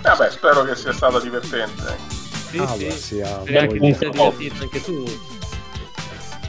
Vabbè, 0.00 0.30
spero 0.30 0.64
che 0.64 0.74
sia 0.74 0.92
stato 0.92 1.20
divertente. 1.20 1.96
Sì, 2.48 2.58
Ah, 2.58 2.66
sì. 2.68 2.84
beh, 2.84 2.90
sia 2.92 3.40
Speriamo 3.40 3.70
che 3.72 3.78
ti 3.78 3.94
sia 3.94 4.10
molto. 4.12 4.38
divertito 4.38 4.62
anche 4.62 4.80
tu. 4.82 5.04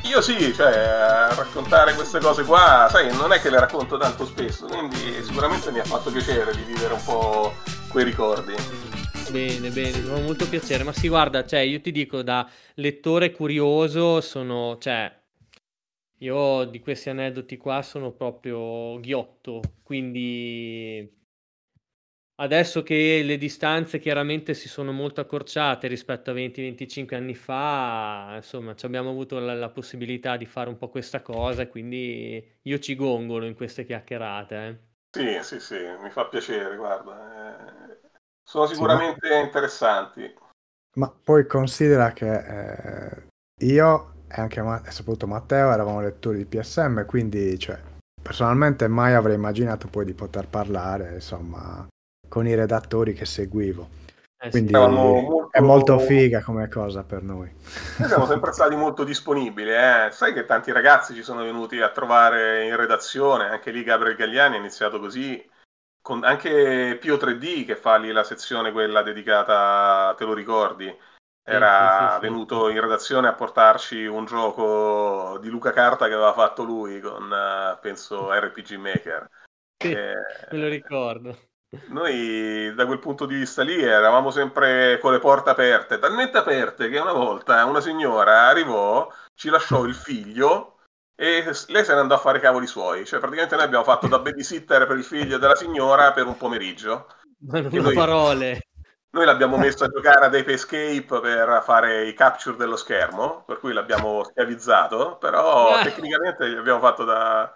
Io 0.08 0.22
sì, 0.22 0.54
cioè, 0.54 0.72
raccontare 1.36 1.94
queste 1.94 2.20
cose 2.20 2.44
qua, 2.44 2.88
sai, 2.90 3.14
non 3.16 3.34
è 3.34 3.40
che 3.40 3.50
le 3.50 3.60
racconto 3.60 3.98
tanto 3.98 4.26
spesso, 4.26 4.66
quindi 4.66 5.22
sicuramente 5.22 5.70
mi 5.72 5.80
ha 5.80 5.84
fatto 5.84 6.10
piacere 6.12 6.56
di 6.56 6.64
vivere 6.64 6.94
un 6.94 7.04
po' 7.04 7.54
quei 7.90 8.06
ricordi. 8.06 8.54
Bene, 9.30 9.70
bene, 9.70 10.00
mi 10.00 10.08
fa 10.08 10.20
molto 10.20 10.48
piacere. 10.48 10.84
Ma 10.84 10.94
sì, 10.94 11.10
guarda, 11.10 11.46
cioè, 11.46 11.60
io 11.60 11.82
ti 11.82 11.92
dico, 11.92 12.22
da 12.22 12.50
lettore 12.76 13.32
curioso, 13.32 14.22
sono, 14.22 14.78
cioè, 14.80 15.14
io 16.20 16.64
di 16.64 16.80
questi 16.80 17.10
aneddoti 17.10 17.58
qua 17.58 17.82
sono 17.82 18.12
proprio 18.12 19.00
ghiotto, 19.00 19.62
quindi 19.84 21.08
adesso 22.38 22.82
che 22.84 23.22
le 23.24 23.38
distanze 23.38 24.00
chiaramente 24.00 24.54
si 24.56 24.68
sono 24.68 24.92
molto 24.92 25.22
accorciate 25.22 25.88
rispetto 25.88 26.32
a 26.32 26.34
20-25 26.34 27.16
anni 27.16 27.36
fa, 27.36 28.34
insomma, 28.38 28.76
ci 28.76 28.86
abbiamo 28.86 29.10
avuto 29.12 29.40
la, 29.40 29.54
la 29.54 29.70
possibilità 29.70 30.38
di 30.38 30.46
fare 30.46 30.70
un 30.70 30.78
po' 30.78 30.90
questa 30.90 31.22
cosa, 31.22 31.62
e 31.64 31.68
quindi 31.70 32.58
io 32.64 32.80
ci 32.80 32.96
gongolo 32.96 33.46
in 33.46 33.56
queste 33.56 33.86
chiacchierate. 33.86 34.56
eh. 34.68 34.80
Sì, 35.10 35.40
sì, 35.42 35.60
sì, 35.60 35.76
mi 36.02 36.10
fa 36.12 36.28
piacere, 36.28 36.76
guarda. 36.76 37.92
eh, 37.92 38.00
sono 38.44 38.66
sicuramente 38.68 39.36
interessanti. 39.36 40.34
Ma 40.98 41.10
poi 41.10 41.46
considera 41.46 42.12
che 42.12 43.08
eh, 43.14 43.28
io 43.66 44.14
e 44.30 44.42
anche 44.42 44.62
Ma- 44.62 44.82
e 44.84 44.92
soprattutto 44.92 45.28
Matteo 45.28 45.72
eravamo 45.72 46.02
lettori 46.02 46.38
di 46.40 46.46
PSM, 46.46 47.06
quindi 47.06 47.58
cioè, 47.58 47.80
personalmente 48.22 48.88
mai 48.88 49.14
avrei 49.14 49.36
immaginato 49.36 49.88
poi 49.88 50.06
di 50.06 50.14
poter 50.14 50.48
parlare, 50.48 51.14
insomma, 51.16 51.88
con 52.28 52.48
i 52.48 52.56
redattori 52.56 53.14
che 53.14 53.26
seguivo. 53.26 53.90
Eh 54.40 54.46
sì. 54.46 54.50
Quindi 54.52 54.74
Eravamo 54.74 55.22
molto- 55.22 55.52
è 55.52 55.60
molto 55.62 56.00
figa 56.00 56.44
come 56.44 56.68
cosa 56.68 57.04
per 57.04 57.24
noi. 57.24 57.52
Noi 57.98 58.08
siamo 58.08 58.26
sempre 58.28 58.52
stati 58.52 58.76
molto 58.76 59.04
disponibili, 59.04 59.72
eh. 59.72 60.10
sai 60.12 60.34
che 60.34 60.46
tanti 60.46 60.72
ragazzi 60.72 61.16
ci 61.16 61.24
sono 61.24 61.44
venuti 61.44 61.82
a 61.82 61.90
trovare 61.90 62.66
in 62.66 62.76
redazione, 62.76 63.50
anche 63.50 63.72
lì 63.72 63.84
Gabriel 63.84 64.16
Gagliani 64.16 64.56
è 64.56 64.60
iniziato 64.60 65.00
così, 65.00 65.44
con 66.02 66.24
anche 66.24 66.98
Pio 67.00 67.18
3D 67.18 67.66
che 67.66 67.76
fa 67.76 67.98
lì 67.98 68.12
la 68.12 68.24
sezione 68.24 68.72
quella 68.72 69.02
dedicata, 69.02 70.14
te 70.16 70.26
lo 70.26 70.34
ricordi, 70.34 70.96
era 71.44 72.00
sì, 72.00 72.06
sì, 72.08 72.14
sì. 72.14 72.20
venuto 72.20 72.70
in 72.70 72.80
redazione 72.80 73.28
a 73.28 73.34
portarci 73.34 74.06
un 74.06 74.26
gioco 74.26 75.38
di 75.40 75.50
Luca 75.50 75.72
Carta 75.72 76.08
che 76.08 76.14
aveva 76.14 76.34
fatto 76.34 76.64
lui 76.64 77.00
con, 77.00 77.32
eh, 77.32 77.78
penso, 77.82 78.32
RPG 78.32 78.74
Maker. 78.76 79.30
Sì, 79.78 79.92
Eh, 79.92 80.14
me 80.52 80.58
lo 80.58 80.68
ricordo. 80.68 81.38
Noi 81.88 82.74
da 82.74 82.86
quel 82.86 83.00
punto 83.00 83.26
di 83.26 83.36
vista 83.36 83.62
lì 83.64 83.82
eravamo 83.82 84.32
sempre 84.32 84.98
con 85.00 85.12
le 85.12 85.20
porte 85.20 85.50
aperte, 85.50 86.00
talmente 86.00 86.38
aperte 86.38 86.90
che 86.90 87.00
una 87.00 87.12
volta 87.14 87.64
una 87.66 87.82
signora 87.82 88.48
arrivò, 88.48 89.12
ci 89.36 89.50
lasciò 89.50 89.84
il 89.84 89.94
figlio 89.94 90.78
e 91.16 91.44
lei 91.68 91.84
se 91.84 91.94
ne 91.94 92.00
andò 92.00 92.16
a 92.16 92.20
fare 92.20 92.38
i 92.38 92.42
cavoli 92.42 92.68
suoi. 92.68 93.06
Cioè, 93.06 93.20
praticamente 93.20 93.56
noi 93.56 93.66
abbiamo 93.66 93.84
fatto 93.84 94.08
da 94.08 94.20
babysitter 94.20 94.86
per 94.88 94.98
il 94.98 95.04
figlio 95.04 95.38
della 95.38 95.56
signora 95.56 96.12
per 96.14 96.26
un 96.28 96.38
pomeriggio. 96.38 97.08
Ma 97.40 97.60
non 97.60 97.70
noi- 97.72 97.94
parole. 97.96 98.62
Noi 99.10 99.26
l'abbiamo 99.26 99.58
messo 99.58 99.84
a 99.86 99.88
giocare 99.88 100.26
ad 100.26 100.36
Ape 100.36 100.54
Escape 100.54 101.20
per 101.22 101.62
fare 101.64 102.06
i 102.06 102.14
capture 102.14 102.56
dello 102.56 102.76
schermo, 102.76 103.44
per 103.48 103.58
cui 103.60 103.74
l'abbiamo 103.74 104.24
schiavizzato, 104.26 105.18
però 105.18 105.74
Ah. 105.74 105.82
tecnicamente 105.84 106.48
gli 106.50 106.56
abbiamo 106.56 106.80
fatto 106.80 107.04
da, 107.04 107.52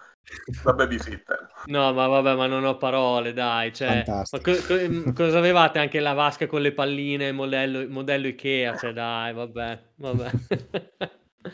da 0.63 0.73
babysitter. 0.73 1.49
No, 1.65 1.93
ma 1.93 2.07
vabbè, 2.07 2.35
ma 2.35 2.47
non 2.47 2.63
ho 2.65 2.77
parole, 2.77 3.33
dai. 3.33 3.73
Cioè, 3.73 4.03
co- 4.05 4.39
co- 4.41 5.13
cosa 5.13 5.37
avevate 5.37 5.79
anche 5.79 5.99
la 5.99 6.13
vasca 6.13 6.47
con 6.47 6.61
le 6.61 6.73
palline, 6.73 7.31
modello, 7.31 7.87
modello 7.87 8.27
Ikea? 8.27 8.77
Cioè, 8.77 8.93
dai, 8.93 9.33
vabbè, 9.33 9.83
vabbè. 9.95 10.31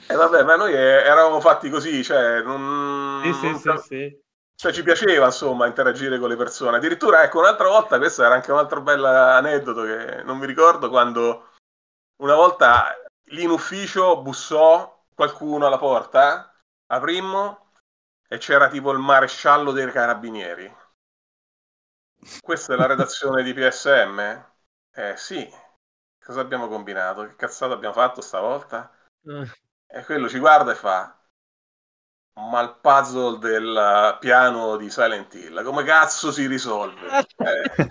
E 0.09 0.15
vabbè, 0.15 0.43
ma 0.43 0.55
noi 0.55 0.73
eh, 0.73 0.77
eravamo 0.77 1.39
fatti 1.39 1.69
così, 1.69 2.03
cioè, 2.03 2.41
non... 2.41 3.21
sì, 3.23 3.33
sì, 3.33 3.67
non 3.67 3.77
sì, 3.77 3.85
sì. 3.87 4.21
Cioè, 4.55 4.73
ci 4.73 4.83
piaceva, 4.83 5.25
insomma, 5.25 5.67
interagire 5.67 6.19
con 6.19 6.29
le 6.29 6.35
persone. 6.35 6.77
Addirittura, 6.77 7.23
ecco, 7.23 7.39
un'altra 7.39 7.67
volta, 7.67 7.97
questo 7.97 8.23
era 8.23 8.33
anche 8.33 8.51
un 8.51 8.57
altro 8.57 8.81
bel 8.81 9.03
aneddoto 9.03 9.83
che 9.83 10.23
non 10.23 10.37
mi 10.37 10.45
ricordo, 10.45 10.89
quando 10.89 11.51
una 12.21 12.35
volta 12.35 12.95
lì 13.29 13.43
in 13.43 13.49
ufficio 13.49 14.21
bussò 14.21 15.05
qualcuno 15.13 15.67
alla 15.67 15.77
porta, 15.77 16.53
aprimmo 16.87 17.66
e 18.27 18.37
c'era 18.37 18.69
tipo 18.69 18.91
il 18.91 18.99
maresciallo 18.99 19.71
dei 19.71 19.91
carabinieri. 19.91 20.73
Questa 22.41 22.73
è 22.73 22.75
la 22.75 22.87
redazione 22.87 23.43
di 23.43 23.53
PSM? 23.53 24.19
Eh 24.91 25.15
sì. 25.17 25.47
Cosa 26.19 26.41
abbiamo 26.41 26.67
combinato? 26.67 27.27
Che 27.27 27.35
cazzata 27.35 27.73
abbiamo 27.73 27.93
fatto 27.93 28.21
stavolta? 28.21 28.91
Eh, 29.27 29.47
E 29.87 30.03
quello 30.05 30.29
ci 30.29 30.39
guarda 30.39 30.71
e 30.71 30.75
fa: 30.75 31.19
Ma 32.39 32.61
il 32.61 32.77
puzzle 32.81 33.37
del 33.37 33.75
eh, 33.75 34.17
piano 34.19 34.77
di 34.77 34.89
Silent 34.89 35.33
Hill, 35.33 35.61
come 35.63 35.83
cazzo 35.83 36.31
si 36.31 36.47
risolve? 36.47 37.19
Eh, 37.43 37.87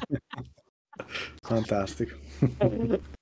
Fantastico. 1.42 2.16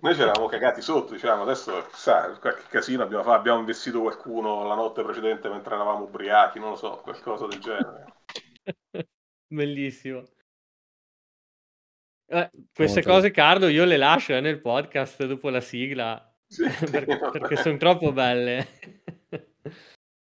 noi 0.00 0.14
ci 0.14 0.20
eravamo 0.22 0.46
cagati 0.46 0.80
sotto, 0.80 1.12
dicevamo 1.12 1.42
adesso 1.42 1.86
sa, 1.92 2.30
qualche 2.38 2.64
casino 2.68 3.02
abbiamo 3.02 3.22
fatto, 3.22 3.38
abbiamo 3.38 3.60
investito 3.60 4.00
qualcuno 4.00 4.64
la 4.66 4.74
notte 4.74 5.02
precedente 5.02 5.48
mentre 5.48 5.74
eravamo 5.74 6.04
ubriachi, 6.04 6.58
non 6.58 6.70
lo 6.70 6.76
so, 6.76 6.98
qualcosa 7.02 7.46
del 7.46 7.60
genere. 7.60 8.04
Bellissimo. 9.46 10.22
Eh, 12.26 12.50
queste 12.74 13.00
Molto 13.00 13.12
cose, 13.12 13.30
Carlo, 13.30 13.68
io 13.68 13.84
le 13.84 13.96
lascio 13.96 14.32
eh, 14.34 14.40
nel 14.40 14.60
podcast 14.60 15.24
dopo 15.26 15.50
la 15.50 15.60
sigla 15.60 16.34
Sì, 16.46 16.64
per- 16.90 17.04
vabbè. 17.06 17.30
perché 17.38 17.56
sono 17.56 17.76
troppo 17.76 18.12
belle. 18.12 18.66